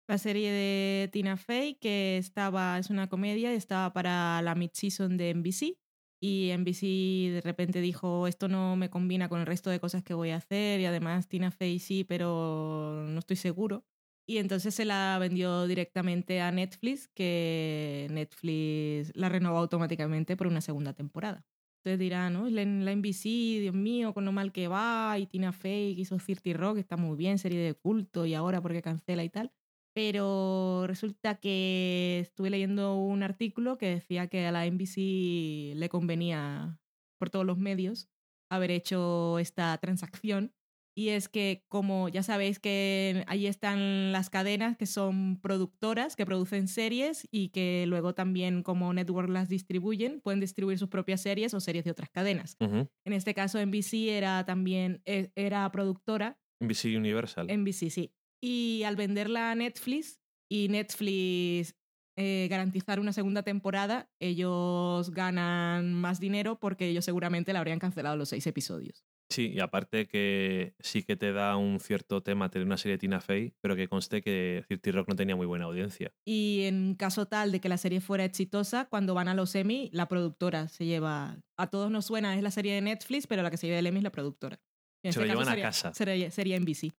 La 0.09 0.19
serie 0.19 0.51
de 0.51 1.09
Tina 1.13 1.37
Fey, 1.37 1.77
que 1.77 2.19
estaba, 2.19 2.79
es 2.79 2.91
una 2.91 3.09
comedia, 3.09 3.53
estaba 3.53 3.93
para 3.93 4.43
la 4.43 4.55
mid-season 4.55 5.17
de 5.17 5.33
NBC. 5.35 5.79
Y 6.21 6.51
NBC 6.57 7.33
de 7.33 7.41
repente 7.43 7.81
dijo, 7.81 8.27
esto 8.27 8.47
no 8.49 8.77
me 8.77 8.91
combina 8.91 9.29
con 9.29 9.41
el 9.41 9.47
resto 9.47 9.71
de 9.71 9.81
cosas 9.81 10.03
que 10.03 10.15
voy 10.15 10.31
a 10.31 10.37
hacer. 10.37 10.81
Y 10.81 10.87
además 10.87 11.29
Tina 11.29 11.51
Fey 11.51 11.79
sí, 11.79 12.05
pero 12.05 13.05
no 13.09 13.19
estoy 13.19 13.37
seguro. 13.37 13.85
Y 14.29 14.39
entonces 14.39 14.75
se 14.75 14.85
la 14.85 15.17
vendió 15.19 15.67
directamente 15.67 16.41
a 16.41 16.53
Netflix, 16.53 17.09
que 17.09 18.07
Netflix 18.11 19.13
la 19.17 19.29
renovó 19.29 19.59
automáticamente 19.59 20.37
por 20.37 20.47
una 20.47 20.61
segunda 20.61 20.93
temporada. 20.93 21.45
Entonces 21.85 21.99
dirán, 21.99 22.35
¿no? 22.35 22.49
La, 22.49 22.65
la 22.65 22.93
NBC, 22.93 23.25
Dios 23.61 23.75
mío, 23.75 24.15
con 24.15 24.25
lo 24.25 24.31
mal 24.31 24.53
que 24.53 24.69
va, 24.69 25.19
y 25.19 25.27
Tina 25.27 25.53
Fey 25.53 26.01
hizo 26.01 26.17
30 26.19 26.57
Rock, 26.57 26.79
está 26.79 26.97
muy 26.97 27.17
bien, 27.17 27.39
serie 27.39 27.59
de 27.59 27.75
culto, 27.75 28.25
y 28.25 28.35
ahora 28.35 28.61
porque 28.63 28.83
cancela 28.83 29.25
y 29.25 29.29
tal. 29.31 29.53
Pero 29.93 30.87
resulta 30.87 31.35
que 31.41 32.21
estuve 32.21 32.51
leyendo 32.51 32.95
un 32.95 33.25
artículo 33.25 33.79
que 33.79 33.89
decía 33.89 34.29
que 34.29 34.47
a 34.47 34.53
la 34.53 34.65
NBC 34.65 35.75
le 35.77 35.89
convenía, 35.89 36.79
por 37.19 37.31
todos 37.31 37.45
los 37.45 37.59
medios, 37.59 38.09
haber 38.49 38.71
hecho 38.71 39.41
esta 39.41 39.77
transacción. 39.79 40.55
Y 40.95 41.09
es 41.09 41.29
que, 41.29 41.65
como 41.69 42.09
ya 42.09 42.23
sabéis 42.23 42.59
que 42.59 43.25
ahí 43.27 43.47
están 43.47 44.13
las 44.13 44.29
cadenas 44.29 44.77
que 44.77 44.87
son 44.87 45.41
productoras, 45.41 46.17
que 46.17 46.27
producen 46.27 46.69
series 46.69 47.27
y 47.31 47.49
que 47.49 47.85
luego 47.87 48.15
también 48.15 48.63
como 48.63 48.93
network 48.93 49.31
las 49.31 49.49
distribuyen, 49.49 50.21
pueden 50.21 50.41
distribuir 50.41 50.79
sus 50.79 50.89
propias 50.89 51.23
series 51.23 51.55
o 51.55 51.61
series 51.61 51.85
de 51.85 51.91
otras 51.91 52.11
cadenas. 52.11 52.57
En 52.61 53.13
este 53.13 53.35
caso, 53.35 53.65
NBC 53.65 54.09
era 54.09 54.45
también 54.45 55.03
eh, 55.07 55.31
era 55.35 55.71
productora 55.73 56.39
NBC 56.63 56.97
Universal. 56.97 57.49
NBC, 57.49 57.91
sí. 57.91 58.13
Y 58.41 58.83
al 58.85 58.97
venderla 58.97 59.51
a 59.51 59.55
Netflix 59.55 60.21
y 60.49 60.69
Netflix 60.69 61.75
eh, 62.17 62.47
garantizar 62.51 63.01
una 63.01 63.13
segunda 63.13 63.43
temporada, 63.43 64.11
ellos 64.21 65.11
ganan 65.11 65.95
más 65.95 66.21
dinero 66.21 66.59
porque 66.59 66.89
ellos 66.89 67.05
seguramente 67.05 67.53
la 67.53 67.61
habrían 67.61 67.79
cancelado 67.79 68.17
los 68.17 68.29
seis 68.29 68.47
episodios. 68.47 69.05
Sí, 69.31 69.51
y 69.55 69.61
aparte 69.61 70.07
que 70.07 70.75
sí 70.81 71.05
que 71.05 71.17
te 71.17 71.33
da 71.33 71.57
un 71.57 71.81
cierto 71.81 72.23
tema 72.23 72.51
tener 72.51 72.67
una 72.67 72.77
serie 72.77 72.97
de 72.97 72.99
Tina 72.99 73.21
Fey, 73.23 73.55
pero 73.63 73.75
que 73.75 73.89
conste 73.89 74.21
que 74.21 74.63
Cirti 74.69 74.91
Rock 74.91 75.09
no 75.09 75.17
tenía 75.17 75.37
muy 75.37 75.47
buena 75.47 75.65
audiencia. 75.65 76.13
Y 76.27 76.65
en 76.65 76.95
caso 76.97 77.25
tal 77.27 77.51
de 77.51 77.61
que 77.61 77.71
la 77.71 77.79
serie 77.79 78.03
fuera 78.03 78.27
exitosa, 78.27 78.85
cuando 78.91 79.15
van 79.15 79.29
a 79.29 79.35
los 79.35 79.55
Emmy, 79.55 79.89
la 79.95 80.07
productora 80.07 80.69
se 80.69 80.85
lleva. 80.85 81.39
A 81.57 81.67
todos 81.69 81.91
nos 81.91 82.05
suena, 82.05 82.37
es 82.37 82.43
la 82.43 82.51
serie 82.51 82.75
de 82.75 82.83
Netflix, 82.83 83.27
pero 83.27 83.43
la 83.43 83.51
que 83.51 83.57
se 83.57 83.69
lleva 83.69 83.79
el 83.79 83.87
Emmy 83.87 83.99
es 83.99 84.05
la 84.05 84.13
productora. 84.13 84.61
En 85.03 85.15
Se 85.15 85.21
este 85.21 85.33
lo 85.33 85.39
caso 85.39 85.51
llevan 85.51 85.59
a 85.59 85.63
casa. 85.63 85.95
Sería, 85.95 86.31
sería 86.31 86.61
NBC. 86.61 86.93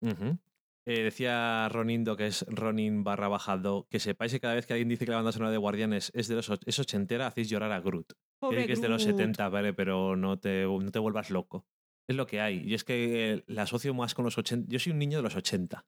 Eh, 0.85 1.01
decía 1.03 1.69
Ronindo, 1.69 2.17
que 2.17 2.27
es 2.27 2.45
Ronin 2.49 3.03
barra 3.05 3.29
bajado, 3.29 3.87
que 3.89 3.99
sepáis 3.99 4.33
que 4.33 4.39
cada 4.41 4.53
vez 4.55 4.65
que 4.65 4.73
alguien 4.73 4.89
dice 4.89 5.05
que 5.05 5.11
la 5.11 5.17
banda 5.17 5.31
sonora 5.31 5.51
de 5.51 5.57
Guardianes 5.57 6.11
es 6.13 6.27
de 6.27 6.35
los 6.35 6.51
es 6.65 6.79
ochentera, 6.79 7.27
hacéis 7.27 7.49
llorar 7.49 7.71
a 7.71 7.79
Groot. 7.79 8.13
Pobre 8.41 8.57
Quiere 8.57 8.67
que 8.67 8.73
es 8.73 8.81
de 8.81 8.89
los 8.89 9.05
Groot. 9.05 9.17
70, 9.17 9.47
vale, 9.49 9.73
pero 9.73 10.15
no 10.17 10.37
te, 10.39 10.63
no 10.65 10.91
te 10.91 10.99
vuelvas 10.99 11.29
loco. 11.29 11.65
Es 12.09 12.17
lo 12.17 12.27
que 12.27 12.41
hay. 12.41 12.63
Y 12.65 12.73
es 12.73 12.83
que 12.83 13.31
eh, 13.33 13.43
la 13.47 13.61
asocio 13.61 13.93
más 13.93 14.13
con 14.13 14.25
los 14.25 14.37
80. 14.37 14.67
Yo 14.69 14.77
soy 14.77 14.91
un 14.91 14.99
niño 14.99 15.17
de 15.19 15.23
los 15.23 15.35
80. 15.37 15.85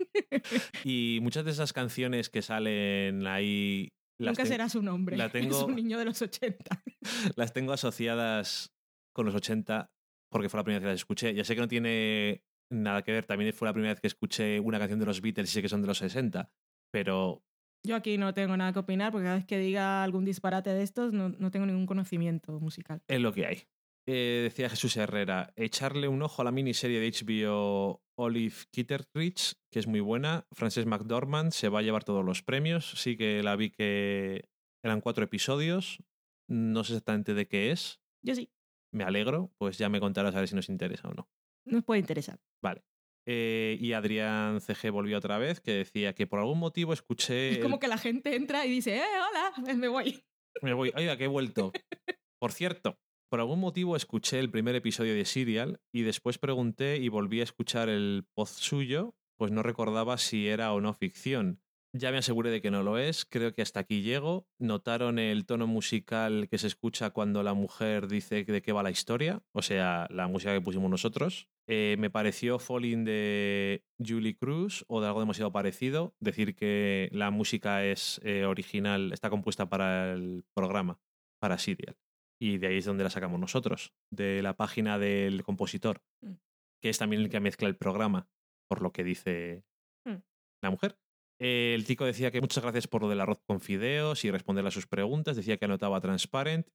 y 0.84 1.18
muchas 1.22 1.44
de 1.44 1.50
esas 1.50 1.72
canciones 1.74 2.30
que 2.30 2.40
salen 2.42 3.26
ahí. 3.26 3.88
las 4.18 4.32
Nunca 4.32 4.44
ten- 4.44 4.52
será 4.52 4.68
su 4.70 4.82
nombre. 4.82 5.16
la 5.16 5.26
Es 5.32 5.32
tengo- 5.32 5.66
un 5.66 5.74
niño 5.76 5.98
de 5.98 6.06
los 6.06 6.22
80. 6.22 6.82
las 7.36 7.52
tengo 7.52 7.72
asociadas 7.74 8.72
con 9.14 9.26
los 9.26 9.34
80 9.34 9.90
porque 10.30 10.48
fue 10.48 10.58
la 10.58 10.64
primera 10.64 10.78
vez 10.80 10.84
que 10.86 10.92
las 10.92 11.00
escuché. 11.00 11.34
Ya 11.34 11.44
sé 11.44 11.54
que 11.54 11.60
no 11.60 11.68
tiene 11.68 12.42
nada 12.72 13.02
que 13.02 13.12
ver, 13.12 13.24
también 13.26 13.52
fue 13.52 13.68
la 13.68 13.72
primera 13.72 13.92
vez 13.92 14.00
que 14.00 14.06
escuché 14.08 14.58
una 14.60 14.78
canción 14.78 14.98
de 14.98 15.06
los 15.06 15.20
Beatles 15.20 15.50
y 15.50 15.52
sé 15.52 15.62
que 15.62 15.68
son 15.68 15.82
de 15.82 15.88
los 15.88 15.98
60, 15.98 16.50
pero 16.90 17.44
Yo 17.84 17.96
aquí 17.96 18.18
no 18.18 18.32
tengo 18.34 18.56
nada 18.56 18.72
que 18.72 18.78
opinar 18.80 19.12
porque 19.12 19.24
cada 19.24 19.36
vez 19.36 19.46
que 19.46 19.58
diga 19.58 20.02
algún 20.02 20.24
disparate 20.24 20.72
de 20.74 20.82
estos 20.82 21.12
no, 21.12 21.28
no 21.28 21.50
tengo 21.50 21.66
ningún 21.66 21.86
conocimiento 21.86 22.58
musical. 22.60 23.02
es 23.08 23.20
lo 23.20 23.32
que 23.32 23.46
hay. 23.46 23.62
Eh, 24.08 24.40
decía 24.42 24.68
Jesús 24.68 24.96
Herrera, 24.96 25.52
echarle 25.54 26.08
un 26.08 26.22
ojo 26.22 26.42
a 26.42 26.44
la 26.44 26.50
miniserie 26.50 26.98
de 26.98 27.08
HBO 27.12 28.02
Olive 28.18 28.56
Kitteridge, 28.72 29.54
que 29.70 29.78
es 29.78 29.86
muy 29.86 30.00
buena. 30.00 30.44
Frances 30.52 30.86
McDormand 30.86 31.52
se 31.52 31.68
va 31.68 31.78
a 31.78 31.82
llevar 31.82 32.02
todos 32.02 32.24
los 32.24 32.42
premios. 32.42 32.90
Sí 32.96 33.16
que 33.16 33.44
la 33.44 33.54
vi 33.54 33.70
que 33.70 34.48
eran 34.84 35.00
cuatro 35.00 35.22
episodios. 35.22 36.02
No 36.48 36.82
sé 36.82 36.94
exactamente 36.94 37.34
de 37.34 37.46
qué 37.46 37.70
es. 37.70 38.00
Yo 38.24 38.34
sí, 38.34 38.50
Me 38.92 39.04
alegro, 39.04 39.52
pues 39.56 39.78
ya 39.78 39.88
me 39.88 40.00
contarás 40.00 40.34
a 40.34 40.40
ver 40.40 40.48
si 40.48 40.56
nos 40.56 40.68
interesa 40.68 41.08
o 41.08 41.14
no. 41.14 41.28
Nos 41.64 41.84
puede 41.84 42.00
interesar. 42.00 42.38
Vale. 42.62 42.82
Eh, 43.26 43.76
y 43.80 43.92
Adrián 43.92 44.60
CG 44.60 44.90
volvió 44.90 45.18
otra 45.18 45.38
vez, 45.38 45.60
que 45.60 45.72
decía 45.72 46.12
que 46.14 46.26
por 46.26 46.40
algún 46.40 46.58
motivo 46.58 46.92
escuché. 46.92 47.50
Es 47.52 47.58
como 47.58 47.76
el- 47.76 47.80
que 47.80 47.88
la 47.88 47.98
gente 47.98 48.34
entra 48.34 48.66
y 48.66 48.70
dice, 48.70 48.96
¡eh, 48.98 49.02
hola! 49.04 49.52
Me 49.78 49.88
voy. 49.88 50.22
Me 50.60 50.74
voy. 50.74 50.92
Oiga, 50.96 51.16
que 51.16 51.24
he 51.24 51.28
vuelto. 51.28 51.72
Por 52.40 52.50
cierto, 52.52 52.98
por 53.30 53.38
algún 53.38 53.60
motivo 53.60 53.94
escuché 53.94 54.40
el 54.40 54.50
primer 54.50 54.74
episodio 54.74 55.14
de 55.14 55.24
Serial 55.24 55.80
y 55.94 56.02
después 56.02 56.38
pregunté 56.38 56.96
y 56.96 57.08
volví 57.08 57.40
a 57.40 57.44
escuchar 57.44 57.88
el 57.88 58.26
post 58.34 58.58
suyo, 58.58 59.14
pues 59.38 59.52
no 59.52 59.62
recordaba 59.62 60.18
si 60.18 60.48
era 60.48 60.72
o 60.72 60.80
no 60.80 60.92
ficción. 60.92 61.61
Ya 61.94 62.10
me 62.10 62.16
aseguré 62.18 62.50
de 62.50 62.62
que 62.62 62.70
no 62.70 62.82
lo 62.82 62.96
es, 62.96 63.26
creo 63.26 63.52
que 63.52 63.60
hasta 63.60 63.80
aquí 63.80 64.00
llego. 64.00 64.46
¿Notaron 64.58 65.18
el 65.18 65.44
tono 65.44 65.66
musical 65.66 66.48
que 66.48 66.56
se 66.56 66.66
escucha 66.66 67.10
cuando 67.10 67.42
la 67.42 67.52
mujer 67.52 68.08
dice 68.08 68.44
de 68.44 68.62
qué 68.62 68.72
va 68.72 68.82
la 68.82 68.90
historia? 68.90 69.42
O 69.52 69.60
sea, 69.60 70.06
la 70.10 70.26
música 70.26 70.54
que 70.54 70.62
pusimos 70.62 70.90
nosotros. 70.90 71.48
Eh, 71.68 71.96
me 71.98 72.08
pareció 72.08 72.58
Falling 72.58 73.04
de 73.04 73.84
Julie 74.02 74.36
Cruz 74.38 74.86
o 74.88 75.02
de 75.02 75.06
algo 75.06 75.20
demasiado 75.20 75.52
parecido. 75.52 76.14
Decir 76.18 76.54
que 76.56 77.10
la 77.12 77.30
música 77.30 77.84
es 77.84 78.20
eh, 78.24 78.46
original, 78.46 79.12
está 79.12 79.28
compuesta 79.28 79.68
para 79.68 80.12
el 80.14 80.44
programa, 80.54 80.98
para 81.40 81.58
Serial. 81.58 81.96
Y 82.40 82.56
de 82.56 82.68
ahí 82.68 82.78
es 82.78 82.86
donde 82.86 83.04
la 83.04 83.10
sacamos 83.10 83.38
nosotros, 83.38 83.92
de 84.10 84.40
la 84.42 84.56
página 84.56 84.98
del 84.98 85.42
compositor, 85.44 86.00
Mm. 86.22 86.32
que 86.80 86.88
es 86.88 86.96
también 86.98 87.20
el 87.22 87.28
que 87.28 87.38
mezcla 87.40 87.68
el 87.68 87.76
programa, 87.76 88.28
por 88.68 88.80
lo 88.80 88.92
que 88.92 89.04
dice 89.04 89.62
Mm. 90.06 90.16
la 90.62 90.70
mujer. 90.70 90.96
Eh, 91.42 91.74
el 91.74 91.84
chico 91.84 92.04
decía 92.04 92.30
que 92.30 92.40
muchas 92.40 92.62
gracias 92.62 92.86
por 92.86 93.02
lo 93.02 93.08
del 93.08 93.20
arroz 93.20 93.40
con 93.44 93.60
fideos 93.60 94.24
y 94.24 94.30
responder 94.30 94.64
a 94.64 94.70
sus 94.70 94.86
preguntas. 94.86 95.36
Decía 95.36 95.56
que 95.56 95.64
anotaba 95.64 96.00
Transparent 96.00 96.68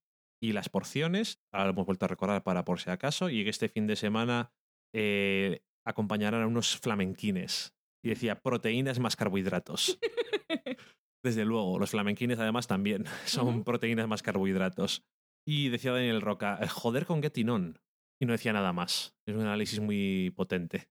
y 0.44 0.52
las 0.52 0.68
porciones. 0.68 1.40
Ahora 1.54 1.68
lo 1.68 1.72
hemos 1.72 1.86
vuelto 1.86 2.04
a 2.04 2.10
recordar 2.10 2.44
para 2.44 2.66
por 2.66 2.82
si 2.82 2.90
acaso. 2.90 3.30
Y 3.30 3.46
que 3.46 3.50
este 3.50 3.70
fin 3.70 3.88
de 3.88 3.96
semana 3.96 4.52
eh, 4.94 5.62
acompañarán 5.86 6.42
a 6.42 6.48
unos 6.48 6.76
flamenquines. 6.78 7.74
Y 8.04 8.10
decía 8.10 8.42
proteínas 8.42 9.00
más 9.00 9.16
carbohidratos. 9.16 10.00
Desde 11.24 11.46
luego, 11.46 11.80
los 11.80 11.92
flamenquines 11.92 12.38
además 12.38 12.68
también 12.68 13.06
son 13.26 13.64
proteínas 13.64 14.10
más 14.10 14.22
carbohidratos. 14.22 15.06
Y 15.48 15.70
decía 15.70 15.94
Daniel 15.94 16.22
Roca, 16.22 16.60
"Eh, 16.62 16.68
joder 16.68 17.06
con 17.06 17.24
Getting 17.24 17.50
On. 17.50 17.80
Y 18.22 18.26
no 18.26 18.34
decía 18.34 18.52
nada 18.52 18.74
más. 18.74 19.16
Es 19.26 19.34
un 19.34 19.44
análisis 19.44 19.80
muy 19.80 20.34
potente. 20.36 20.90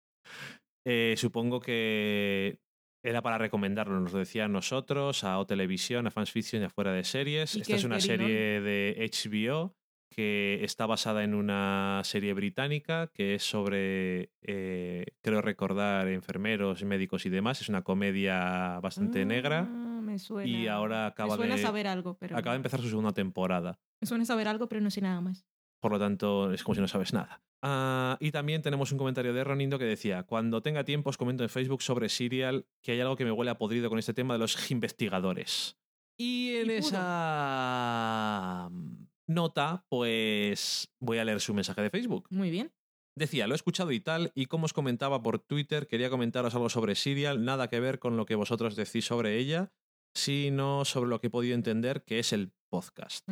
Eh, 0.85 1.13
supongo 1.15 1.61
que 1.61 2.59
era 3.03 3.21
para 3.21 3.37
recomendarlo, 3.37 3.99
nos 3.99 4.13
lo 4.13 4.19
decía 4.19 4.45
a 4.45 4.47
nosotros, 4.47 5.23
a 5.23 5.39
O 5.39 5.45
Televisión, 5.45 6.07
a 6.07 6.11
Fans 6.11 6.31
Fiction 6.31 6.61
y 6.61 6.65
a 6.65 6.69
Fuera 6.69 6.91
de 6.93 7.03
Series. 7.03 7.55
¿Y 7.55 7.61
Esta 7.61 7.75
es 7.75 7.83
una 7.83 7.99
serie 7.99 8.61
de 8.61 9.09
HBO 9.11 9.75
que 10.09 10.59
está 10.63 10.85
basada 10.85 11.23
en 11.23 11.33
una 11.33 12.01
serie 12.03 12.33
británica 12.33 13.07
que 13.13 13.35
es 13.35 13.43
sobre, 13.43 14.31
eh, 14.41 15.05
creo 15.21 15.41
recordar, 15.41 16.09
enfermeros, 16.09 16.83
médicos 16.83 17.25
y 17.25 17.29
demás. 17.29 17.61
Es 17.61 17.69
una 17.69 17.81
comedia 17.83 18.79
bastante 18.81 19.25
negra 19.25 19.67
Ah, 19.69 20.01
Me 20.03 20.19
suena. 20.19 20.49
y 20.49 20.67
ahora 20.67 21.01
me 21.01 21.05
acaba 21.07 21.35
suena 21.37 21.55
de, 21.55 21.61
saber 21.61 21.87
algo, 21.87 22.17
pero. 22.17 22.35
acaba 22.37 22.53
de 22.53 22.57
empezar 22.57 22.81
su 22.81 22.89
segunda 22.89 23.13
temporada. 23.13 23.79
Me 24.01 24.07
suena 24.07 24.25
saber 24.25 24.49
algo, 24.49 24.67
pero 24.67 24.81
no 24.81 24.91
sé 24.91 24.99
nada 24.99 25.21
más. 25.21 25.45
Por 25.79 25.93
lo 25.93 25.99
tanto, 25.99 26.51
es 26.51 26.61
como 26.63 26.75
si 26.75 26.81
no 26.81 26.87
sabes 26.87 27.13
nada. 27.13 27.41
Ah, 27.61 28.17
y 28.19 28.31
también 28.31 28.61
tenemos 28.61 28.91
un 28.91 28.97
comentario 28.97 29.33
de 29.33 29.43
Ronindo 29.43 29.77
que 29.77 29.85
decía: 29.85 30.23
Cuando 30.23 30.61
tenga 30.61 30.83
tiempo, 30.83 31.09
os 31.09 31.17
comento 31.17 31.43
en 31.43 31.49
Facebook 31.49 31.81
sobre 31.81 32.09
Serial 32.09 32.65
que 32.81 32.93
hay 32.93 33.01
algo 33.01 33.15
que 33.15 33.25
me 33.25 33.31
huele 33.31 33.51
a 33.51 33.57
podrido 33.57 33.89
con 33.89 33.99
este 33.99 34.13
tema 34.13 34.33
de 34.33 34.39
los 34.39 34.71
investigadores. 34.71 35.77
Y 36.17 36.55
en 36.55 36.69
Y 36.69 36.73
esa 36.73 38.67
mm, 38.71 39.05
nota, 39.27 39.85
pues 39.89 40.91
voy 40.99 41.17
a 41.19 41.25
leer 41.25 41.39
su 41.39 41.53
mensaje 41.53 41.81
de 41.81 41.89
Facebook. 41.89 42.27
Muy 42.29 42.49
bien. 42.49 42.71
Decía, 43.17 43.45
lo 43.45 43.53
he 43.53 43.55
escuchado 43.55 43.91
y 43.91 43.99
tal, 43.99 44.31
y 44.35 44.45
como 44.45 44.65
os 44.65 44.73
comentaba 44.73 45.21
por 45.21 45.39
Twitter, 45.39 45.87
quería 45.87 46.09
comentaros 46.09 46.55
algo 46.55 46.69
sobre 46.69 46.95
Serial, 46.95 47.43
nada 47.43 47.69
que 47.69 47.79
ver 47.79 47.99
con 47.99 48.17
lo 48.17 48.25
que 48.25 48.35
vosotros 48.35 48.75
decís 48.75 49.05
sobre 49.05 49.37
ella, 49.37 49.73
sino 50.15 50.85
sobre 50.85 51.09
lo 51.09 51.19
que 51.19 51.27
he 51.27 51.29
podido 51.31 51.55
entender 51.55 52.03
que 52.03 52.19
es 52.19 52.33
el 52.33 52.53
podcast. 52.69 53.27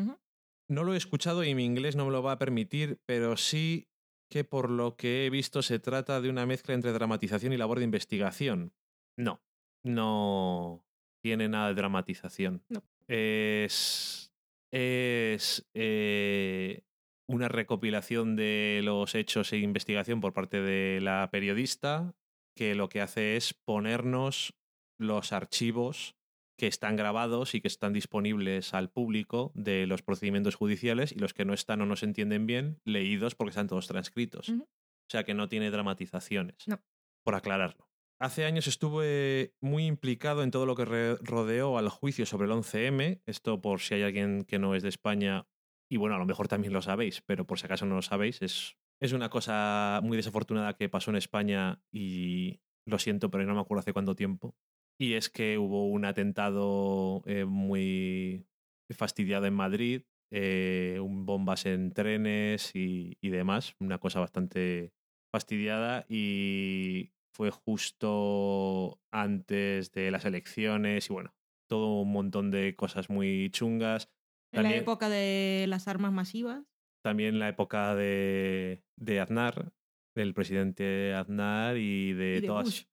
No 0.68 0.84
lo 0.84 0.94
he 0.94 0.98
escuchado 0.98 1.44
y 1.44 1.56
mi 1.56 1.66
inglés 1.66 1.96
no 1.96 2.06
me 2.06 2.12
lo 2.12 2.22
va 2.22 2.34
a 2.34 2.40
permitir, 2.40 3.02
pero 3.06 3.38
sí 3.38 3.90
que 4.30 4.44
por 4.44 4.70
lo 4.70 4.96
que 4.96 5.26
he 5.26 5.30
visto 5.30 5.62
se 5.62 5.80
trata 5.80 6.22
de 6.22 6.30
una 6.30 6.46
mezcla 6.46 6.74
entre 6.74 6.94
dramatización 6.94 7.54
y 7.54 7.58
labor 7.58 7.80
de 7.80 7.86
investigación. 7.86 8.74
No, 9.18 9.42
no 9.84 10.86
tiene 11.22 11.50
nada 11.50 11.70
de 11.70 11.74
dramatización. 11.76 12.64
No. 12.70 12.84
Es, 13.08 14.32
es 14.72 15.68
eh, 15.74 16.84
una 17.28 17.48
recopilación 17.48 18.36
de 18.36 18.82
los 18.84 19.16
hechos 19.16 19.52
e 19.52 19.58
investigación 19.58 20.22
por 20.22 20.34
parte 20.34 20.62
de 20.62 21.02
la 21.02 21.30
periodista 21.32 22.14
que 22.56 22.76
lo 22.76 22.90
que 22.90 23.02
hace 23.02 23.36
es 23.36 23.54
ponernos 23.54 24.54
los 24.98 25.32
archivos 25.32 26.16
que 26.60 26.68
están 26.68 26.98
grabados 26.98 27.56
y 27.56 27.62
que 27.62 27.68
están 27.70 27.94
disponibles 27.94 28.74
al 28.76 28.92
público 28.92 29.52
de 29.56 29.88
los 29.88 30.04
procedimientos 30.04 30.56
judiciales 30.56 31.12
y 31.12 31.16
los 31.16 31.34
que 31.34 31.46
no 31.46 31.54
están 31.54 31.82
o 31.82 31.86
no 31.86 31.96
se 31.96 32.06
entienden 32.06 32.46
bien, 32.46 32.82
leídos 32.84 33.34
porque 33.34 33.50
están 33.50 33.68
todos 33.68 33.88
transcritos. 33.88 34.50
O 34.50 34.68
sea 35.10 35.24
que 35.24 35.34
no 35.34 35.50
tiene 35.50 35.72
dramatizaciones. 35.72 36.68
No. 36.68 36.80
Por 37.24 37.34
aclararlo. 37.34 37.90
Hace 38.20 38.44
años 38.44 38.68
estuve 38.68 39.56
muy 39.62 39.86
implicado 39.86 40.44
en 40.44 40.52
todo 40.52 40.66
lo 40.66 40.76
que 40.76 41.16
rodeó 41.22 41.78
al 41.78 41.88
juicio 41.88 42.26
sobre 42.26 42.48
el 42.48 42.52
11M. 42.52 43.22
Esto 43.26 43.62
por 43.62 43.80
si 43.80 43.96
hay 43.96 44.04
alguien 44.04 44.44
que 44.44 44.60
no 44.60 44.76
es 44.76 44.84
de 44.84 44.90
España, 44.90 45.48
y 45.90 45.96
bueno, 45.96 46.16
a 46.16 46.20
lo 46.20 46.26
mejor 46.26 46.50
también 46.50 46.74
lo 46.74 46.82
sabéis, 46.82 47.22
pero 47.22 47.48
por 47.48 47.58
si 47.58 47.66
acaso 47.66 47.86
no 47.86 47.96
lo 47.96 48.02
sabéis, 48.02 48.42
es, 48.42 48.76
es 49.00 49.14
una 49.14 49.30
cosa 49.30 50.02
muy 50.04 50.18
desafortunada 50.18 50.76
que 50.76 50.90
pasó 50.90 51.12
en 51.12 51.18
España 51.18 51.82
y 51.92 52.60
lo 52.86 53.00
siento, 53.00 53.32
pero 53.32 53.46
no 53.46 53.56
me 53.56 53.62
acuerdo 53.62 53.80
hace 53.80 53.94
cuánto 53.94 54.16
tiempo. 54.16 54.58
Y 55.00 55.14
es 55.14 55.30
que 55.30 55.58
hubo 55.58 55.88
un 55.88 56.04
atentado 56.04 57.24
eh, 57.26 57.46
muy 57.46 58.46
fastidiado 58.90 59.46
en 59.46 59.54
Madrid, 59.54 60.04
eh, 60.32 61.00
un 61.02 61.26
bombas 61.26 61.66
en 61.66 61.94
trenes 61.94 62.76
y, 62.76 63.18
y 63.22 63.30
demás, 63.30 63.76
una 63.80 63.98
cosa 63.98 64.20
bastante 64.20 64.92
fastidiada 65.32 66.06
y 66.10 67.12
fue 67.34 67.52
justo 67.52 69.00
antes 69.12 69.92
de 69.92 70.12
las 70.12 70.26
elecciones 70.26 71.10
y 71.10 71.14
bueno, 71.14 71.34
todo 71.70 72.02
un 72.02 72.12
montón 72.12 72.52
de 72.52 72.76
cosas 72.76 73.10
muy 73.10 73.50
chungas. 73.52 74.12
En 74.52 74.64
la 74.64 74.76
época 74.76 75.08
de 75.08 75.66
las 75.68 75.88
armas 75.88 76.12
masivas. 76.12 76.66
También 77.04 77.40
la 77.40 77.48
época 77.48 77.96
de, 77.96 78.84
de 78.98 79.20
Aznar, 79.22 79.72
del 80.16 80.34
presidente 80.34 81.14
Aznar 81.14 81.78
y 81.78 82.14
de, 82.14 82.38
y 82.38 82.42
de 82.42 82.48
todas 82.48 82.66
Bush. 82.66 82.84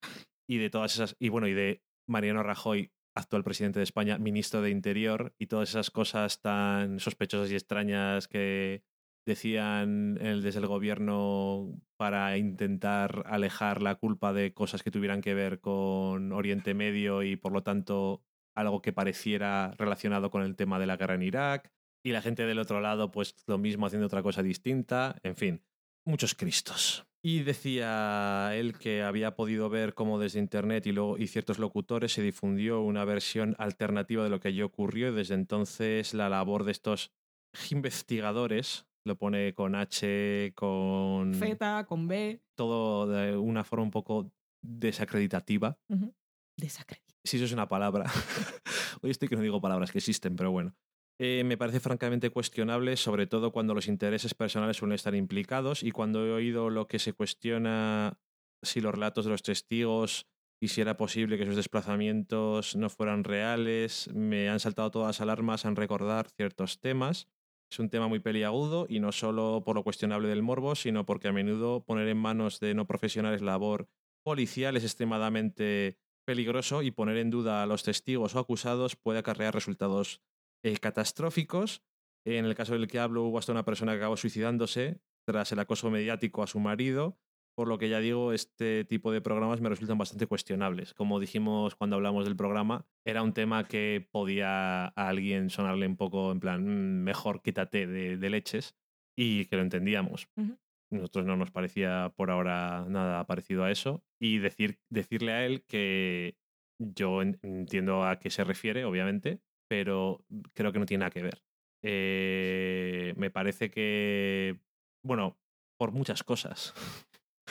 y 0.49 0.59
de 0.59 0.71
todas 0.71 0.95
esas 0.95 1.17
y 1.19 1.31
bueno 1.31 1.49
y 1.49 1.55
de 1.55 1.83
Mariano 2.07 2.43
Rajoy 2.43 2.93
actual 3.15 3.45
presidente 3.45 3.81
de 3.81 3.85
España 3.85 4.19
ministro 4.19 4.63
de 4.63 4.71
Interior 4.71 5.35
y 5.39 5.47
todas 5.47 5.71
esas 5.71 5.91
cosas 5.91 6.41
tan 6.41 7.01
sospechosas 7.01 7.51
y 7.51 7.55
extrañas 7.55 8.29
que 8.29 8.83
decían 9.27 10.15
desde 10.15 10.61
el 10.61 10.67
gobierno 10.67 11.81
para 11.97 12.37
intentar 12.39 13.25
alejar 13.27 13.83
la 13.83 13.97
culpa 13.97 14.33
de 14.33 14.55
cosas 14.55 14.83
que 14.83 14.93
tuvieran 14.93 15.21
que 15.21 15.35
ver 15.35 15.61
con 15.61 16.33
Oriente 16.33 16.75
Medio 16.75 17.23
y 17.23 17.37
por 17.37 17.53
lo 17.53 17.63
tanto 17.63 18.23
algo 18.55 18.81
que 18.81 18.93
pareciera 18.93 19.73
relacionado 19.79 20.31
con 20.31 20.43
el 20.43 20.55
tema 20.55 20.79
de 20.79 20.87
la 20.87 20.97
guerra 20.97 21.15
en 21.15 21.23
Irak 21.23 21.73
y 22.05 22.13
la 22.13 22.23
gente 22.23 22.47
del 22.47 22.61
otro 22.61 22.81
lado 22.81 23.11
pues 23.11 23.35
lo 23.47 23.59
mismo 23.59 23.87
haciendo 23.87 24.07
otra 24.07 24.23
cosa 24.23 24.43
distinta, 24.43 25.19
en 25.25 25.35
fin, 25.35 25.63
muchos 26.05 26.35
cristos. 26.35 27.05
Y 27.29 27.43
decía 27.43 28.55
él 28.55 28.79
que 28.79 29.03
había 29.03 29.35
podido 29.35 29.69
ver 29.69 29.95
cómo 29.95 30.21
desde 30.21 30.39
internet 30.39 30.87
y, 30.87 30.93
luego, 30.93 31.19
y 31.19 31.27
ciertos 31.27 31.59
locutores 31.59 32.13
se 32.13 32.23
difundió 32.23 32.83
una 32.83 33.05
versión 33.05 33.57
alternativa 33.59 34.23
de 34.23 34.31
lo 34.31 34.39
que 34.39 34.47
allí 34.47 34.63
ocurrió 34.63 35.09
y 35.09 35.13
desde 35.13 35.35
entonces 35.35 36.15
la 36.15 36.29
labor 36.29 36.63
de 36.63 36.71
estos 36.71 37.11
investigadores, 37.73 38.87
lo 39.05 39.19
pone 39.19 39.55
con 39.55 39.75
H, 39.75 40.53
con 40.55 41.35
Z, 41.35 41.87
con 41.87 42.07
B. 42.07 42.41
todo 42.55 43.09
de 43.09 43.37
una 43.37 43.65
forma 43.65 43.83
un 43.83 43.91
poco 43.91 44.31
desacreditativa. 44.63 45.81
Ujú. 45.89 46.15
Desacredita. 46.57 47.13
Si 47.25 47.39
eso 47.39 47.47
es 47.47 47.53
una 47.53 47.67
palabra. 47.67 48.05
Hoy 49.03 49.11
estoy 49.11 49.27
que 49.27 49.35
no 49.35 49.43
digo 49.43 49.61
palabras 49.61 49.91
que 49.91 49.99
existen, 49.99 50.37
pero 50.37 50.53
bueno. 50.53 50.77
Eh, 51.19 51.45
me 51.45 51.57
parece 51.57 51.81
francamente 51.81 52.29
cuestionable, 52.29 52.97
sobre 52.97 53.27
todo 53.27 53.51
cuando 53.51 53.73
los 53.73 53.89
intereses 53.89 54.35
personales 54.35 54.77
suelen 54.77 54.95
estar 54.95 55.15
implicados 55.15 55.83
y 55.83 55.91
cuando 55.91 56.27
he 56.27 56.33
oído 56.33 56.69
lo 56.69 56.89
que 56.89 56.99
se 56.99 57.15
cuestiona 57.15 58.19
si 58.63 58.83
los 58.83 58.93
relatos 58.93 59.25
de 59.25 59.31
los 59.31 59.43
testigos 59.43 60.27
y 60.61 60.69
si 60.69 60.83
era 60.83 60.97
posible 60.99 61.39
que 61.39 61.47
sus 61.47 61.57
desplazamientos 61.57 62.77
no 62.77 62.91
fueran 62.91 63.25
reales, 63.25 64.11
me 64.15 64.51
han 64.51 64.61
saltado 64.61 64.91
todas 64.91 65.09
las 65.09 65.21
alarmas 65.23 65.65
en 65.65 65.77
recordar 65.77 66.29
ciertos 66.29 66.81
temas. 66.81 67.29
Es 67.71 67.79
un 67.79 67.89
tema 67.89 68.09
muy 68.09 68.21
peliagudo 68.21 68.87
y 68.89 69.01
no 69.01 69.11
solo 69.11 69.63
por 69.65 69.77
lo 69.77 69.85
cuestionable 69.85 70.29
del 70.29 70.43
morbo, 70.43 70.75
sino 70.75 71.07
porque 71.07 71.29
a 71.29 71.33
menudo 71.33 71.83
poner 71.85 72.09
en 72.09 72.19
manos 72.19 72.61
de 72.61 72.75
no 72.75 72.87
profesionales 72.87 73.41
labor 73.41 73.89
policial 74.23 74.77
es 74.77 74.85
extremadamente 74.85 75.99
peligroso 76.27 76.83
y 76.83 76.91
poner 76.91 77.17
en 77.17 77.31
duda 77.31 77.63
a 77.63 77.67
los 77.67 77.85
testigos 77.85 78.35
o 78.35 78.39
acusados 78.39 78.97
puede 78.97 79.21
acarrear 79.21 79.55
resultados 79.55 80.21
eh, 80.65 80.77
catastróficos. 80.79 81.83
En 82.27 82.45
el 82.45 82.55
caso 82.55 82.73
del 82.75 82.89
que 82.89 82.99
hablo, 82.99 83.23
hubo 83.25 83.39
hasta 83.39 83.53
una 83.53 83.65
persona 83.65 83.93
que 83.93 83.99
acabó 83.99 84.17
suicidándose 84.17 85.01
tras 85.27 85.53
el 85.53 85.59
acoso 85.59 85.91
mediático 85.91 86.43
a 86.43 86.47
su 86.47 86.59
marido, 86.61 87.19
por 87.57 87.69
lo 87.69 87.79
que 87.79 87.89
ya 87.89 88.01
digo, 88.01 88.33
este 88.33 88.85
tipo 88.85 89.13
de 89.13 89.21
programas 89.21 89.61
me 89.61 89.69
resultan 89.69 89.97
bastante 89.97 90.27
cuestionables. 90.27 90.93
Como 90.93 91.19
dijimos 91.21 91.75
cuando 91.75 91.97
hablamos 91.97 92.25
del 92.25 92.37
programa, 92.37 92.87
era 93.05 93.23
un 93.23 93.33
tema 93.33 93.67
que 93.67 94.07
podía 94.11 94.87
a 94.87 94.93
alguien 95.09 95.49
sonarle 95.51 95.87
un 95.87 95.97
poco 95.97 96.33
en 96.33 96.41
plan, 96.41 96.65
"Mm, 96.65 97.03
mejor 97.05 97.43
quítate 97.43 97.87
de, 97.87 98.17
de 98.19 98.31
leches, 98.31 98.77
y 99.19 99.47
que 99.47 99.57
lo 99.57 99.63
entendíamos. 99.63 100.29
Ujú. 100.37 100.59
Nosotros 100.93 101.25
no 101.27 101.37
nos 101.37 101.51
parecía 101.51 102.13
por 102.17 102.31
ahora 102.31 102.85
nada 102.89 103.27
parecido 103.27 103.65
a 103.65 103.71
eso. 103.71 104.05
Y 104.21 104.39
decir, 104.39 104.79
decirle 104.91 105.33
a 105.33 105.47
él 105.47 105.65
que 105.65 106.37
yo 106.79 107.23
en- 107.23 107.39
entiendo 107.43 108.05
a 108.05 108.19
qué 108.19 108.31
se 108.31 108.45
refiere, 108.45 108.85
obviamente, 108.85 109.41
pero 109.69 110.25
creo 110.55 110.73
que 110.73 110.79
no 110.79 110.87
tiene 110.87 111.01
nada 111.01 111.11
que 111.11 111.23
ver. 111.23 111.43
Eh, 111.83 113.15
me 113.17 113.31
parece 113.31 113.71
que, 113.71 114.59
bueno, 115.05 115.37
por 115.79 115.93
muchas 115.93 116.23
cosas. 116.23 116.75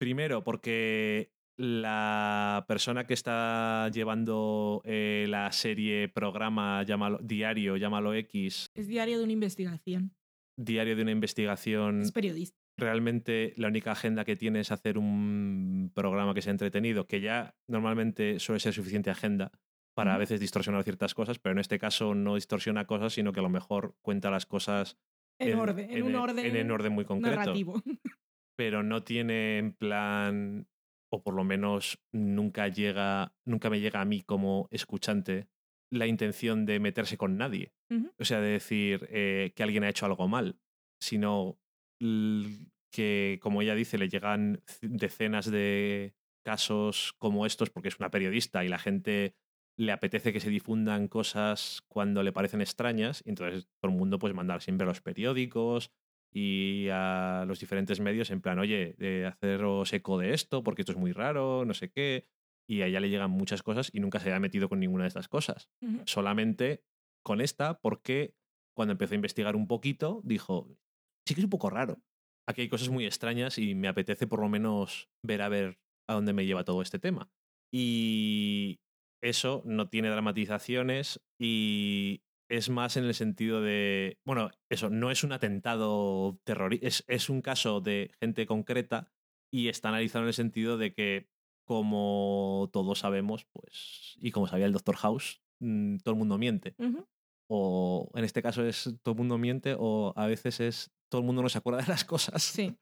Primero, 0.00 0.44
porque 0.44 1.32
la 1.58 2.64
persona 2.68 3.06
que 3.06 3.14
está 3.14 3.88
llevando 3.90 4.82
eh, 4.84 5.24
la 5.28 5.50
serie, 5.52 6.08
programa, 6.08 6.82
llámalo, 6.82 7.18
diario, 7.22 7.76
llámalo 7.76 8.12
X, 8.14 8.66
Es 8.74 8.88
diario 8.88 9.16
de 9.18 9.24
una 9.24 9.32
investigación. 9.32 10.12
diario 10.58 10.96
de 10.96 11.02
una 11.02 11.12
investigación, 11.12 12.02
Es 12.02 12.12
periodista. 12.12 12.58
realmente 12.78 13.54
la 13.56 13.68
única 13.68 13.92
agenda 13.92 14.26
que 14.26 14.36
tiene 14.36 14.60
es 14.60 14.70
hacer 14.70 14.98
un 14.98 15.90
programa 15.94 16.34
que 16.34 16.42
sea 16.42 16.50
entretenido, 16.50 17.06
que 17.06 17.22
ya 17.22 17.54
normalmente 17.70 18.38
suele 18.38 18.60
ser 18.60 18.74
suficiente 18.74 19.08
agenda 19.08 19.50
para 19.96 20.14
a 20.14 20.18
veces 20.18 20.40
distorsionar 20.40 20.82
ciertas 20.84 21.14
cosas, 21.14 21.38
pero 21.38 21.54
en 21.54 21.58
este 21.58 21.78
caso 21.78 22.14
no 22.14 22.34
distorsiona 22.34 22.86
cosas, 22.86 23.14
sino 23.14 23.32
que 23.32 23.40
a 23.40 23.42
lo 23.42 23.48
mejor 23.48 23.94
cuenta 24.02 24.30
las 24.30 24.44
cosas 24.44 24.98
En, 25.40 25.58
orden. 25.58 25.90
En, 25.90 26.02
un 26.02 26.12
e- 26.14 26.18
orden. 26.18 26.56
en 26.56 26.66
un 26.66 26.70
orden 26.70 26.92
muy 26.92 27.04
concreto. 27.06 27.36
narrativo. 27.38 27.82
Pero 28.58 28.82
no 28.82 29.02
tiene 29.02 29.58
en 29.58 29.72
plan 29.72 30.66
o 31.12 31.22
por 31.22 31.34
lo 31.34 31.44
menos 31.44 31.98
nunca 32.12 32.68
llega, 32.68 33.34
nunca 33.46 33.70
me 33.70 33.80
llega 33.80 34.00
a 34.00 34.04
mí 34.04 34.22
como 34.22 34.68
escuchante 34.70 35.48
la 35.92 36.06
intención 36.06 36.66
de 36.66 36.80
meterse 36.80 37.16
con 37.16 37.36
nadie. 37.36 37.72
O 38.18 38.24
sea, 38.24 38.40
de 38.40 38.48
decir 38.48 39.06
eh, 39.10 39.52
que 39.54 39.62
alguien 39.62 39.84
ha 39.84 39.88
hecho 39.88 40.04
algo 40.06 40.26
mal, 40.26 40.58
sino 41.00 41.58
que, 42.92 43.38
como 43.42 43.62
ella 43.62 43.74
dice, 43.74 43.98
le 43.98 44.08
llegan 44.08 44.62
decenas 44.82 45.50
de 45.50 46.14
casos 46.44 47.14
como 47.18 47.46
estos 47.46 47.70
porque 47.70 47.88
es 47.88 47.98
una 47.98 48.10
periodista 48.10 48.64
y 48.64 48.68
la 48.68 48.78
gente 48.78 49.34
le 49.78 49.92
apetece 49.92 50.32
que 50.32 50.40
se 50.40 50.50
difundan 50.50 51.08
cosas 51.08 51.82
cuando 51.88 52.22
le 52.22 52.32
parecen 52.32 52.60
extrañas, 52.60 53.22
y 53.24 53.30
entonces 53.30 53.68
todo 53.80 53.92
el 53.92 53.98
mundo 53.98 54.18
pues 54.18 54.34
mandar 54.34 54.62
siempre 54.62 54.84
a 54.84 54.88
los 54.88 55.02
periódicos 55.02 55.90
y 56.32 56.88
a 56.90 57.44
los 57.46 57.60
diferentes 57.60 58.00
medios 58.00 58.30
en 58.30 58.40
plan, 58.40 58.58
oye, 58.58 58.94
de 58.98 59.26
haceros 59.26 59.92
eco 59.92 60.18
de 60.18 60.34
esto 60.34 60.62
porque 60.62 60.82
esto 60.82 60.92
es 60.92 60.98
muy 60.98 61.12
raro, 61.12 61.64
no 61.64 61.74
sé 61.74 61.90
qué, 61.90 62.26
y 62.68 62.82
a 62.82 62.86
ella 62.86 63.00
le 63.00 63.10
llegan 63.10 63.30
muchas 63.30 63.62
cosas 63.62 63.90
y 63.92 64.00
nunca 64.00 64.18
se 64.18 64.32
ha 64.32 64.40
metido 64.40 64.68
con 64.68 64.80
ninguna 64.80 65.04
de 65.04 65.08
estas 65.08 65.28
cosas 65.28 65.70
solamente 66.04 66.82
con 67.24 67.40
esta 67.40 67.78
porque 67.78 68.34
cuando 68.76 68.92
empezó 68.92 69.14
a 69.14 69.16
investigar 69.16 69.56
un 69.56 69.66
poquito 69.66 70.20
dijo, 70.24 70.68
sí 71.26 71.34
que 71.34 71.40
es 71.40 71.44
un 71.44 71.50
poco 71.50 71.70
raro. 71.70 72.02
Aquí 72.48 72.62
hay 72.62 72.68
cosas 72.68 72.88
muy 72.88 73.04
extrañas 73.04 73.58
y 73.58 73.74
me 73.74 73.88
apetece 73.88 74.26
por 74.26 74.40
lo 74.40 74.48
menos 74.48 75.08
ver 75.22 75.42
a 75.42 75.48
ver 75.48 75.78
a 76.08 76.14
dónde 76.14 76.32
me 76.32 76.46
lleva 76.46 76.64
todo 76.64 76.82
este 76.82 76.98
tema. 76.98 77.28
Y 77.72 78.80
eso 79.22 79.62
no 79.64 79.88
tiene 79.88 80.10
dramatizaciones 80.10 81.20
y 81.38 82.22
es 82.48 82.70
más 82.70 82.96
en 82.96 83.04
el 83.04 83.14
sentido 83.14 83.60
de, 83.60 84.18
bueno, 84.24 84.50
eso 84.70 84.90
no 84.90 85.10
es 85.10 85.24
un 85.24 85.32
atentado 85.32 86.38
terrorista, 86.44 86.86
es, 86.86 87.04
es 87.08 87.28
un 87.28 87.42
caso 87.42 87.80
de 87.80 88.12
gente 88.20 88.46
concreta 88.46 89.10
y 89.52 89.68
está 89.68 89.88
analizado 89.88 90.24
en 90.24 90.28
el 90.28 90.34
sentido 90.34 90.78
de 90.78 90.94
que 90.94 91.28
como 91.66 92.70
todos 92.72 93.00
sabemos, 93.00 93.44
pues, 93.52 94.16
y 94.20 94.30
como 94.30 94.46
sabía 94.46 94.66
el 94.66 94.72
Doctor 94.72 94.96
House, 94.96 95.42
mm, 95.60 95.96
todo 95.98 96.12
el 96.12 96.18
mundo 96.18 96.38
miente. 96.38 96.76
O 97.48 98.10
en 98.14 98.24
este 98.24 98.42
caso 98.42 98.64
es 98.64 98.94
todo 99.02 99.12
el 99.12 99.18
mundo 99.18 99.36
miente, 99.38 99.74
o 99.78 100.12
a 100.16 100.26
veces 100.26 100.60
es 100.60 100.92
todo 101.08 101.20
el 101.20 101.26
mundo 101.26 101.42
no 101.42 101.48
se 101.48 101.58
acuerda 101.58 101.80
de 101.82 101.88
las 101.88 102.04
cosas. 102.04 102.42
Sí. 102.42 102.76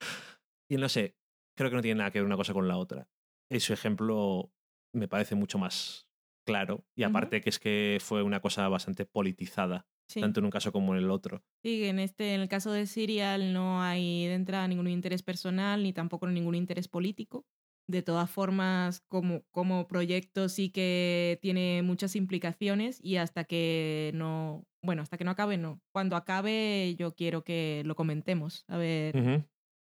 Y 0.68 0.76
no 0.76 0.88
sé, 0.88 1.16
creo 1.56 1.70
que 1.70 1.76
no 1.76 1.82
tiene 1.82 1.98
nada 1.98 2.10
que 2.10 2.18
ver 2.18 2.26
una 2.26 2.36
cosa 2.36 2.52
con 2.52 2.68
la 2.68 2.76
otra. 2.76 3.08
Ese 3.50 3.72
ejemplo 3.72 4.52
me 4.94 5.08
parece 5.08 5.34
mucho 5.34 5.58
más 5.58 6.08
claro. 6.44 6.86
Y 6.94 7.02
aparte 7.02 7.40
que 7.40 7.50
es 7.50 7.58
que 7.58 7.98
fue 8.00 8.22
una 8.22 8.40
cosa 8.40 8.68
bastante 8.68 9.06
politizada, 9.06 9.86
Sí. 10.08 10.20
tanto 10.20 10.40
en 10.40 10.44
un 10.46 10.50
caso 10.50 10.70
como 10.72 10.94
en 10.94 11.02
el 11.02 11.10
otro. 11.10 11.42
Sí, 11.62 11.84
en 11.84 11.98
este, 11.98 12.34
en 12.34 12.42
el 12.42 12.48
caso 12.48 12.72
de 12.72 12.86
Serial 12.86 13.52
no 13.52 13.82
hay 13.82 14.26
de 14.26 14.34
entrada 14.34 14.68
ningún 14.68 14.88
interés 14.88 15.22
personal 15.22 15.82
ni 15.82 15.92
tampoco 15.92 16.26
ningún 16.26 16.54
interés 16.54 16.88
político. 16.88 17.46
De 17.86 18.02
todas 18.02 18.30
formas, 18.30 19.00
como, 19.08 19.42
como 19.50 19.86
proyecto 19.88 20.48
sí 20.48 20.70
que 20.70 21.38
tiene 21.42 21.82
muchas 21.82 22.16
implicaciones 22.16 22.98
y 23.02 23.16
hasta 23.16 23.44
que 23.44 24.10
no, 24.14 24.66
bueno, 24.82 25.02
hasta 25.02 25.18
que 25.18 25.24
no 25.24 25.30
acabe, 25.30 25.58
no. 25.58 25.82
Cuando 25.92 26.16
acabe 26.16 26.94
yo 26.98 27.14
quiero 27.14 27.44
que 27.44 27.82
lo 27.84 27.94
comentemos, 27.94 28.64
a 28.68 28.78
ver, 28.78 29.16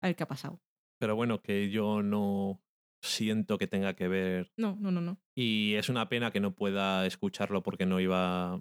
a 0.02 0.08
ver 0.08 0.16
qué 0.16 0.24
ha 0.24 0.28
pasado. 0.28 0.62
Pero 1.00 1.16
bueno, 1.16 1.42
que 1.42 1.70
yo 1.70 2.02
no 2.04 2.62
siento 3.06 3.58
que 3.58 3.68
tenga 3.68 3.96
que 3.96 4.08
ver 4.08 4.52
No, 4.58 4.76
no, 4.80 4.92
no, 4.92 5.00
no. 5.02 5.18
Y 5.38 5.76
es 5.76 5.88
una 5.90 6.10
pena 6.10 6.32
que 6.32 6.40
no 6.40 6.54
pueda 6.56 7.06
escucharlo 7.06 7.64
porque 7.64 7.86
no 7.86 8.00
iba. 8.00 8.56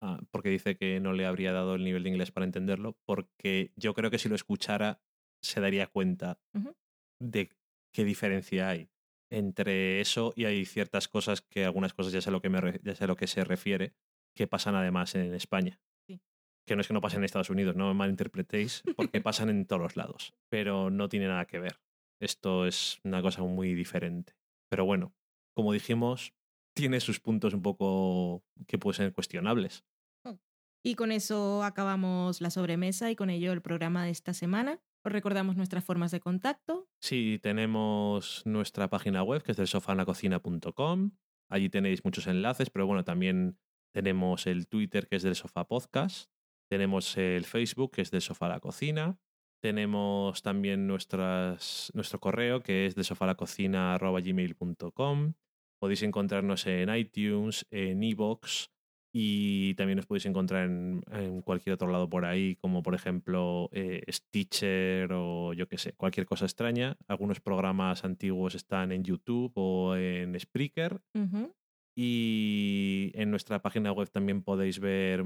a- 0.00 0.20
porque 0.30 0.48
dice 0.50 0.76
que 0.76 1.00
no 1.00 1.12
le 1.12 1.26
habría 1.26 1.52
dado 1.52 1.74
el 1.74 1.82
nivel 1.84 2.04
de 2.04 2.10
inglés 2.10 2.30
para 2.30 2.46
entenderlo. 2.46 2.96
Porque 3.04 3.72
yo 3.76 3.94
creo 3.94 4.10
que 4.10 4.18
si 4.18 4.28
lo 4.28 4.34
escuchara 4.36 5.00
se 5.42 5.60
daría 5.60 5.86
cuenta 5.88 6.38
de 7.20 7.50
qué 7.92 8.04
diferencia 8.04 8.68
hay 8.68 8.90
entre 9.30 10.00
eso 10.00 10.32
y 10.36 10.44
hay 10.46 10.64
ciertas 10.64 11.08
cosas 11.08 11.42
que 11.42 11.64
algunas 11.64 11.92
cosas 11.94 12.12
ya 12.12 12.20
sé 12.20 12.30
a 12.30 12.32
lo 12.32 12.40
que, 12.40 12.48
me 12.48 12.80
ya 12.82 12.94
sé 12.94 13.04
a 13.04 13.06
lo 13.08 13.16
que 13.16 13.26
se 13.26 13.44
refiere 13.44 13.92
que 14.36 14.46
pasan 14.46 14.74
además 14.76 15.14
en 15.16 15.34
España. 15.34 15.80
Sí. 16.08 16.20
Que 16.66 16.76
no 16.76 16.80
es 16.80 16.86
que 16.88 16.94
no 16.94 17.00
pasen 17.00 17.18
en 17.18 17.24
Estados 17.24 17.50
Unidos, 17.50 17.74
no 17.76 17.88
me 17.88 17.94
malinterpretéis, 17.94 18.84
porque 18.96 19.20
pasan 19.20 19.48
en 19.50 19.66
todos 19.66 19.82
los 19.82 19.96
lados. 19.96 20.32
Pero 20.48 20.90
no 20.90 21.08
tiene 21.08 21.26
nada 21.26 21.44
que 21.46 21.58
ver. 21.58 21.80
Esto 22.20 22.66
es 22.66 23.00
una 23.04 23.22
cosa 23.22 23.42
muy 23.42 23.74
diferente. 23.74 24.34
Pero 24.68 24.84
bueno, 24.84 25.14
como 25.54 25.72
dijimos, 25.72 26.34
tiene 26.74 27.00
sus 27.00 27.20
puntos 27.20 27.54
un 27.54 27.62
poco 27.62 28.44
que 28.66 28.78
pueden 28.78 28.96
ser 28.96 29.12
cuestionables. 29.12 29.84
Y 30.84 30.94
con 30.94 31.10
eso 31.10 31.64
acabamos 31.64 32.40
la 32.40 32.50
sobremesa 32.50 33.10
y 33.10 33.16
con 33.16 33.30
ello 33.30 33.52
el 33.52 33.62
programa 33.62 34.04
de 34.04 34.10
esta 34.10 34.32
semana. 34.32 34.80
Os 35.04 35.12
recordamos 35.12 35.56
nuestras 35.56 35.84
formas 35.84 36.10
de 36.12 36.20
contacto. 36.20 36.88
Sí, 37.00 37.38
tenemos 37.42 38.42
nuestra 38.46 38.88
página 38.88 39.22
web 39.22 39.42
que 39.42 39.52
es 39.52 39.56
del 39.56 39.66
sofanacocina.com. 39.66 41.10
Allí 41.50 41.68
tenéis 41.68 42.04
muchos 42.04 42.26
enlaces, 42.26 42.70
pero 42.70 42.86
bueno, 42.86 43.04
también 43.04 43.58
tenemos 43.92 44.46
el 44.46 44.68
Twitter 44.68 45.08
que 45.08 45.16
es 45.16 45.22
del 45.22 45.34
Sofá 45.34 45.66
Podcast. 45.66 46.30
Tenemos 46.70 47.16
el 47.16 47.44
Facebook 47.44 47.92
que 47.92 48.02
es 48.02 48.10
del 48.10 48.22
Sofá 48.22 48.48
La 48.48 48.60
Cocina. 48.60 49.18
Tenemos 49.60 50.42
también 50.42 50.86
nuestras, 50.86 51.90
nuestro 51.94 52.20
correo 52.20 52.62
que 52.62 52.86
es 52.86 52.94
de 52.94 53.04
sofalacocina.gmail.com. 53.04 55.32
Podéis 55.80 56.02
encontrarnos 56.02 56.66
en 56.66 56.94
iTunes, 56.94 57.66
en 57.70 58.02
iVoox 58.02 58.68
y 59.12 59.74
también 59.74 59.98
os 59.98 60.06
podéis 60.06 60.26
encontrar 60.26 60.66
en, 60.66 61.02
en 61.10 61.42
cualquier 61.42 61.74
otro 61.74 61.88
lado 61.88 62.08
por 62.08 62.24
ahí, 62.24 62.56
como 62.56 62.82
por 62.82 62.94
ejemplo 62.94 63.68
eh, 63.72 64.02
Stitcher 64.10 65.12
o 65.12 65.52
yo 65.54 65.66
qué 65.66 65.78
sé, 65.78 65.94
cualquier 65.94 66.26
cosa 66.26 66.44
extraña. 66.44 66.96
Algunos 67.06 67.40
programas 67.40 68.04
antiguos 68.04 68.54
están 68.54 68.92
en 68.92 69.04
YouTube 69.04 69.52
o 69.56 69.96
en 69.96 70.38
Spreaker. 70.38 71.00
Y 71.96 73.10
en 73.14 73.30
nuestra 73.30 73.60
página 73.60 73.90
web 73.90 74.08
también 74.08 74.42
podéis 74.42 74.78
ver 74.78 75.24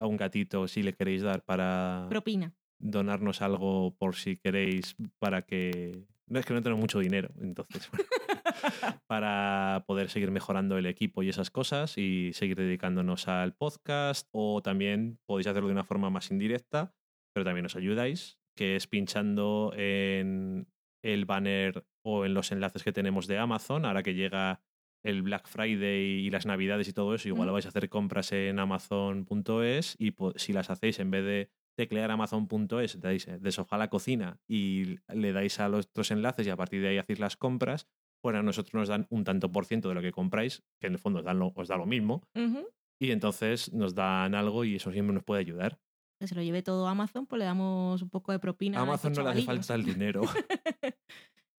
a 0.00 0.06
un 0.06 0.16
gatito 0.16 0.66
si 0.68 0.82
le 0.82 0.94
queréis 0.94 1.22
dar 1.22 1.44
para 1.44 2.06
Propina. 2.08 2.54
Donarnos 2.84 3.40
algo 3.40 3.96
por 3.96 4.14
si 4.14 4.36
queréis 4.36 4.94
para 5.18 5.42
que... 5.42 6.04
No 6.26 6.38
es 6.38 6.46
que 6.46 6.54
no 6.54 6.62
tenemos 6.62 6.80
mucho 6.80 7.00
dinero, 7.00 7.30
entonces, 7.40 7.90
bueno, 7.90 8.04
para 9.06 9.84
poder 9.86 10.08
seguir 10.08 10.30
mejorando 10.30 10.78
el 10.78 10.86
equipo 10.86 11.22
y 11.22 11.28
esas 11.28 11.50
cosas 11.50 11.98
y 11.98 12.32
seguir 12.32 12.56
dedicándonos 12.56 13.28
al 13.28 13.54
podcast 13.54 14.28
o 14.32 14.62
también 14.62 15.18
podéis 15.26 15.48
hacerlo 15.48 15.68
de 15.68 15.74
una 15.74 15.84
forma 15.84 16.10
más 16.10 16.30
indirecta, 16.30 16.94
pero 17.34 17.44
también 17.44 17.66
os 17.66 17.76
ayudáis, 17.76 18.38
que 18.56 18.76
es 18.76 18.86
pinchando 18.86 19.72
en 19.76 20.66
el 21.02 21.24
banner 21.24 21.86
o 22.02 22.24
en 22.24 22.32
los 22.32 22.52
enlaces 22.52 22.82
que 22.82 22.92
tenemos 22.92 23.26
de 23.26 23.38
Amazon, 23.38 23.84
ahora 23.84 24.02
que 24.02 24.14
llega 24.14 24.62
el 25.04 25.22
Black 25.22 25.46
Friday 25.48 26.26
y 26.26 26.30
las 26.30 26.46
Navidades 26.46 26.88
y 26.88 26.94
todo 26.94 27.14
eso, 27.14 27.28
igual 27.28 27.48
Ujú. 27.48 27.54
vais 27.54 27.66
a 27.66 27.68
hacer 27.68 27.88
compras 27.90 28.32
en 28.32 28.58
amazon.es 28.58 29.96
y 29.98 30.14
si 30.36 30.52
las 30.54 30.70
hacéis 30.70 30.98
en 31.00 31.10
vez 31.10 31.24
de 31.24 31.50
teclear 31.76 32.10
amazon.es, 32.10 33.00
dais 33.00 33.26
eh, 33.28 33.38
de 33.38 33.52
sofá 33.52 33.76
a 33.76 33.78
la 33.80 33.88
cocina 33.90 34.40
y 34.48 34.96
le 35.12 35.32
dais 35.32 35.58
a 35.60 35.68
los 35.68 35.86
otros 35.86 36.10
enlaces 36.10 36.46
y 36.46 36.50
a 36.50 36.56
partir 36.56 36.80
de 36.82 36.88
ahí 36.88 36.98
hacéis 36.98 37.18
las 37.20 37.36
compras, 37.36 37.86
pues 38.22 38.36
a 38.36 38.42
nosotros 38.42 38.74
nos 38.74 38.88
dan 38.88 39.06
un 39.10 39.24
tanto 39.24 39.50
por 39.52 39.66
ciento 39.66 39.88
de 39.88 39.94
lo 39.94 40.02
que 40.02 40.12
compráis, 40.12 40.62
que 40.80 40.86
en 40.86 40.94
el 40.94 40.98
fondo 40.98 41.18
os, 41.20 41.24
dan 41.24 41.38
lo- 41.38 41.52
os 41.54 41.68
da 41.68 41.76
lo 41.76 41.86
mismo, 41.86 42.22
Ujú. 42.34 42.66
y 43.00 43.10
entonces 43.10 43.72
nos 43.72 43.94
dan 43.94 44.34
algo 44.34 44.64
y 44.64 44.76
eso 44.76 44.90
siempre 44.92 45.12
nos 45.14 45.24
puede 45.24 45.40
ayudar. 45.40 45.78
Que 46.20 46.28
se 46.28 46.34
lo 46.36 46.42
lleve 46.42 46.62
todo 46.62 46.86
a 46.86 46.92
Amazon, 46.92 47.26
pues 47.26 47.38
le 47.40 47.44
damos 47.44 48.00
un 48.00 48.08
poco 48.08 48.32
de 48.32 48.38
propina. 48.38 48.78
A 48.78 48.80
a 48.80 48.84
Amazon 48.84 49.12
estos 49.12 49.24
no 49.24 49.30
le 49.30 49.36
hace 49.36 49.46
falta 49.46 49.74
el 49.74 49.84
dinero. 49.84 50.22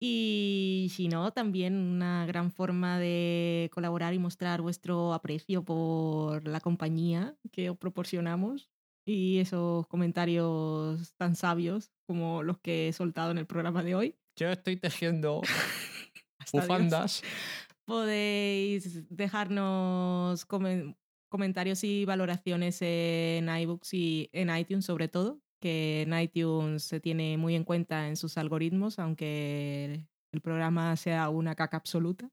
y 0.01 0.89
si 0.91 1.09
no, 1.09 1.33
también 1.33 1.75
una 1.77 2.27
gran 2.27 2.51
forma 2.51 2.99
de 2.99 3.71
colaborar 3.73 4.15
y 4.15 4.19
mostrar 4.19 4.61
vuestro 4.61 5.13
aprecio 5.15 5.65
por 5.65 6.47
la 6.47 6.61
compañía 6.61 7.37
que 7.53 7.71
os 7.71 7.77
proporcionamos 7.77 8.71
y 9.07 9.39
esos 9.39 9.87
comentarios 9.87 11.15
tan 11.17 11.37
sabios 11.37 11.93
como 12.07 12.43
los 12.43 12.59
que 12.59 12.89
he 12.89 12.93
soltado 12.93 13.31
en 13.31 13.39
el 13.39 13.47
programa 13.47 13.83
de 13.83 13.95
hoy. 13.95 14.17
Yo 14.37 14.49
estoy 14.51 14.77
tejiendo 14.77 15.41
bufandas. 16.53 17.23
Podéis 17.85 19.07
dejarnos 19.15 20.47
comen- 20.49 20.97
comentarios 21.31 21.85
y 21.85 22.05
valoraciones 22.05 22.79
en 22.81 23.49
iBooks 23.49 23.95
y 23.95 24.31
en 24.33 24.55
iTunes 24.57 24.85
sobre 24.85 25.09
todo, 25.09 25.41
que 25.61 26.03
en 26.03 26.19
iTunes 26.19 26.83
se 26.83 27.01
tiene 27.01 27.37
muy 27.37 27.55
en 27.55 27.65
cuenta 27.65 28.09
en 28.09 28.17
sus 28.17 28.39
algoritmos, 28.39 28.99
aunque 28.99 30.07
el 30.33 30.41
programa 30.41 30.97
sea 30.97 31.29
una 31.29 31.55
caca 31.55 31.77
absoluta, 31.77 32.31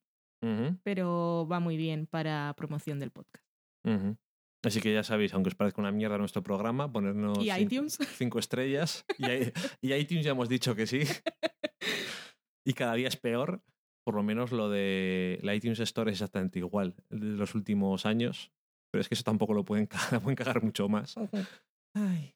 pero 0.84 1.48
va 1.52 1.60
muy 1.60 1.78
bien 1.78 2.08
para 2.08 2.54
promoción 2.58 3.00
del 3.00 3.12
podcast. 3.12 3.46
ujú. 3.86 4.18
Así 4.64 4.80
que 4.80 4.94
ya 4.94 5.04
sabéis, 5.04 5.34
aunque 5.34 5.48
os 5.50 5.56
parezca 5.56 5.82
una 5.82 5.92
mierda 5.92 6.18
nuestro 6.20 6.44
programa, 6.44 6.92
ponernos 6.92 7.38
¿Y 7.40 7.50
cin- 7.50 7.62
iTunes? 7.62 7.98
cinco 8.16 8.38
estrellas. 8.40 9.06
Y, 9.18 9.94
iTunes 9.94 10.24
ya 10.26 10.32
hemos 10.32 10.50
dicho 10.50 10.76
que 10.76 10.86
sí. 10.88 11.02
Y 12.66 12.74
cada 12.74 12.94
día 12.94 13.08
es 13.08 13.18
peor. 13.18 13.64
Por 14.06 14.14
lo 14.16 14.22
menos 14.24 14.52
lo 14.52 14.70
de 14.70 15.40
la 15.42 15.56
iTunes 15.56 15.80
Store 15.80 16.12
es 16.12 16.18
exactamente 16.18 16.60
igual 16.60 16.94
de 17.10 17.36
los 17.38 17.56
últimos 17.56 18.06
años. 18.06 18.52
Pero 18.92 19.02
es 19.02 19.08
que 19.10 19.16
eso 19.16 19.24
tampoco 19.24 19.54
lo 19.56 19.66
pueden, 19.66 19.88
ca- 19.88 19.98
pueden 20.24 20.36
cagar 20.36 20.62
mucho 20.64 20.88
más. 20.88 21.16
Ay. 21.96 22.36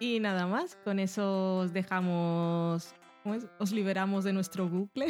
Y 0.00 0.18
nada 0.20 0.46
más, 0.46 0.76
con 0.84 0.98
eso 0.98 1.58
os 1.58 1.72
dejamos, 1.72 2.94
¿cómo 3.22 3.34
es? 3.36 3.46
os 3.60 3.70
liberamos 3.72 4.24
de 4.24 4.32
nuestro 4.32 4.68
bucle 4.68 5.06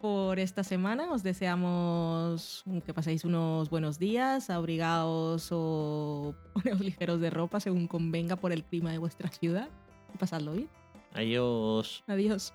por 0.00 0.38
esta 0.38 0.64
semana. 0.64 1.12
Os 1.12 1.22
deseamos 1.22 2.64
que 2.84 2.94
paséis 2.94 3.24
unos 3.24 3.68
buenos 3.70 3.98
días, 3.98 4.50
abrigaos 4.50 5.50
o 5.52 6.34
poneos 6.54 6.80
ligeros 6.80 7.20
de 7.20 7.30
ropa 7.30 7.60
según 7.60 7.86
convenga 7.86 8.36
por 8.36 8.52
el 8.52 8.64
clima 8.64 8.90
de 8.90 8.98
vuestra 8.98 9.28
ciudad. 9.28 9.68
Y 10.14 10.18
pasadlo 10.18 10.52
bien. 10.52 10.68
Adiós. 11.14 12.02
Adiós. 12.06 12.54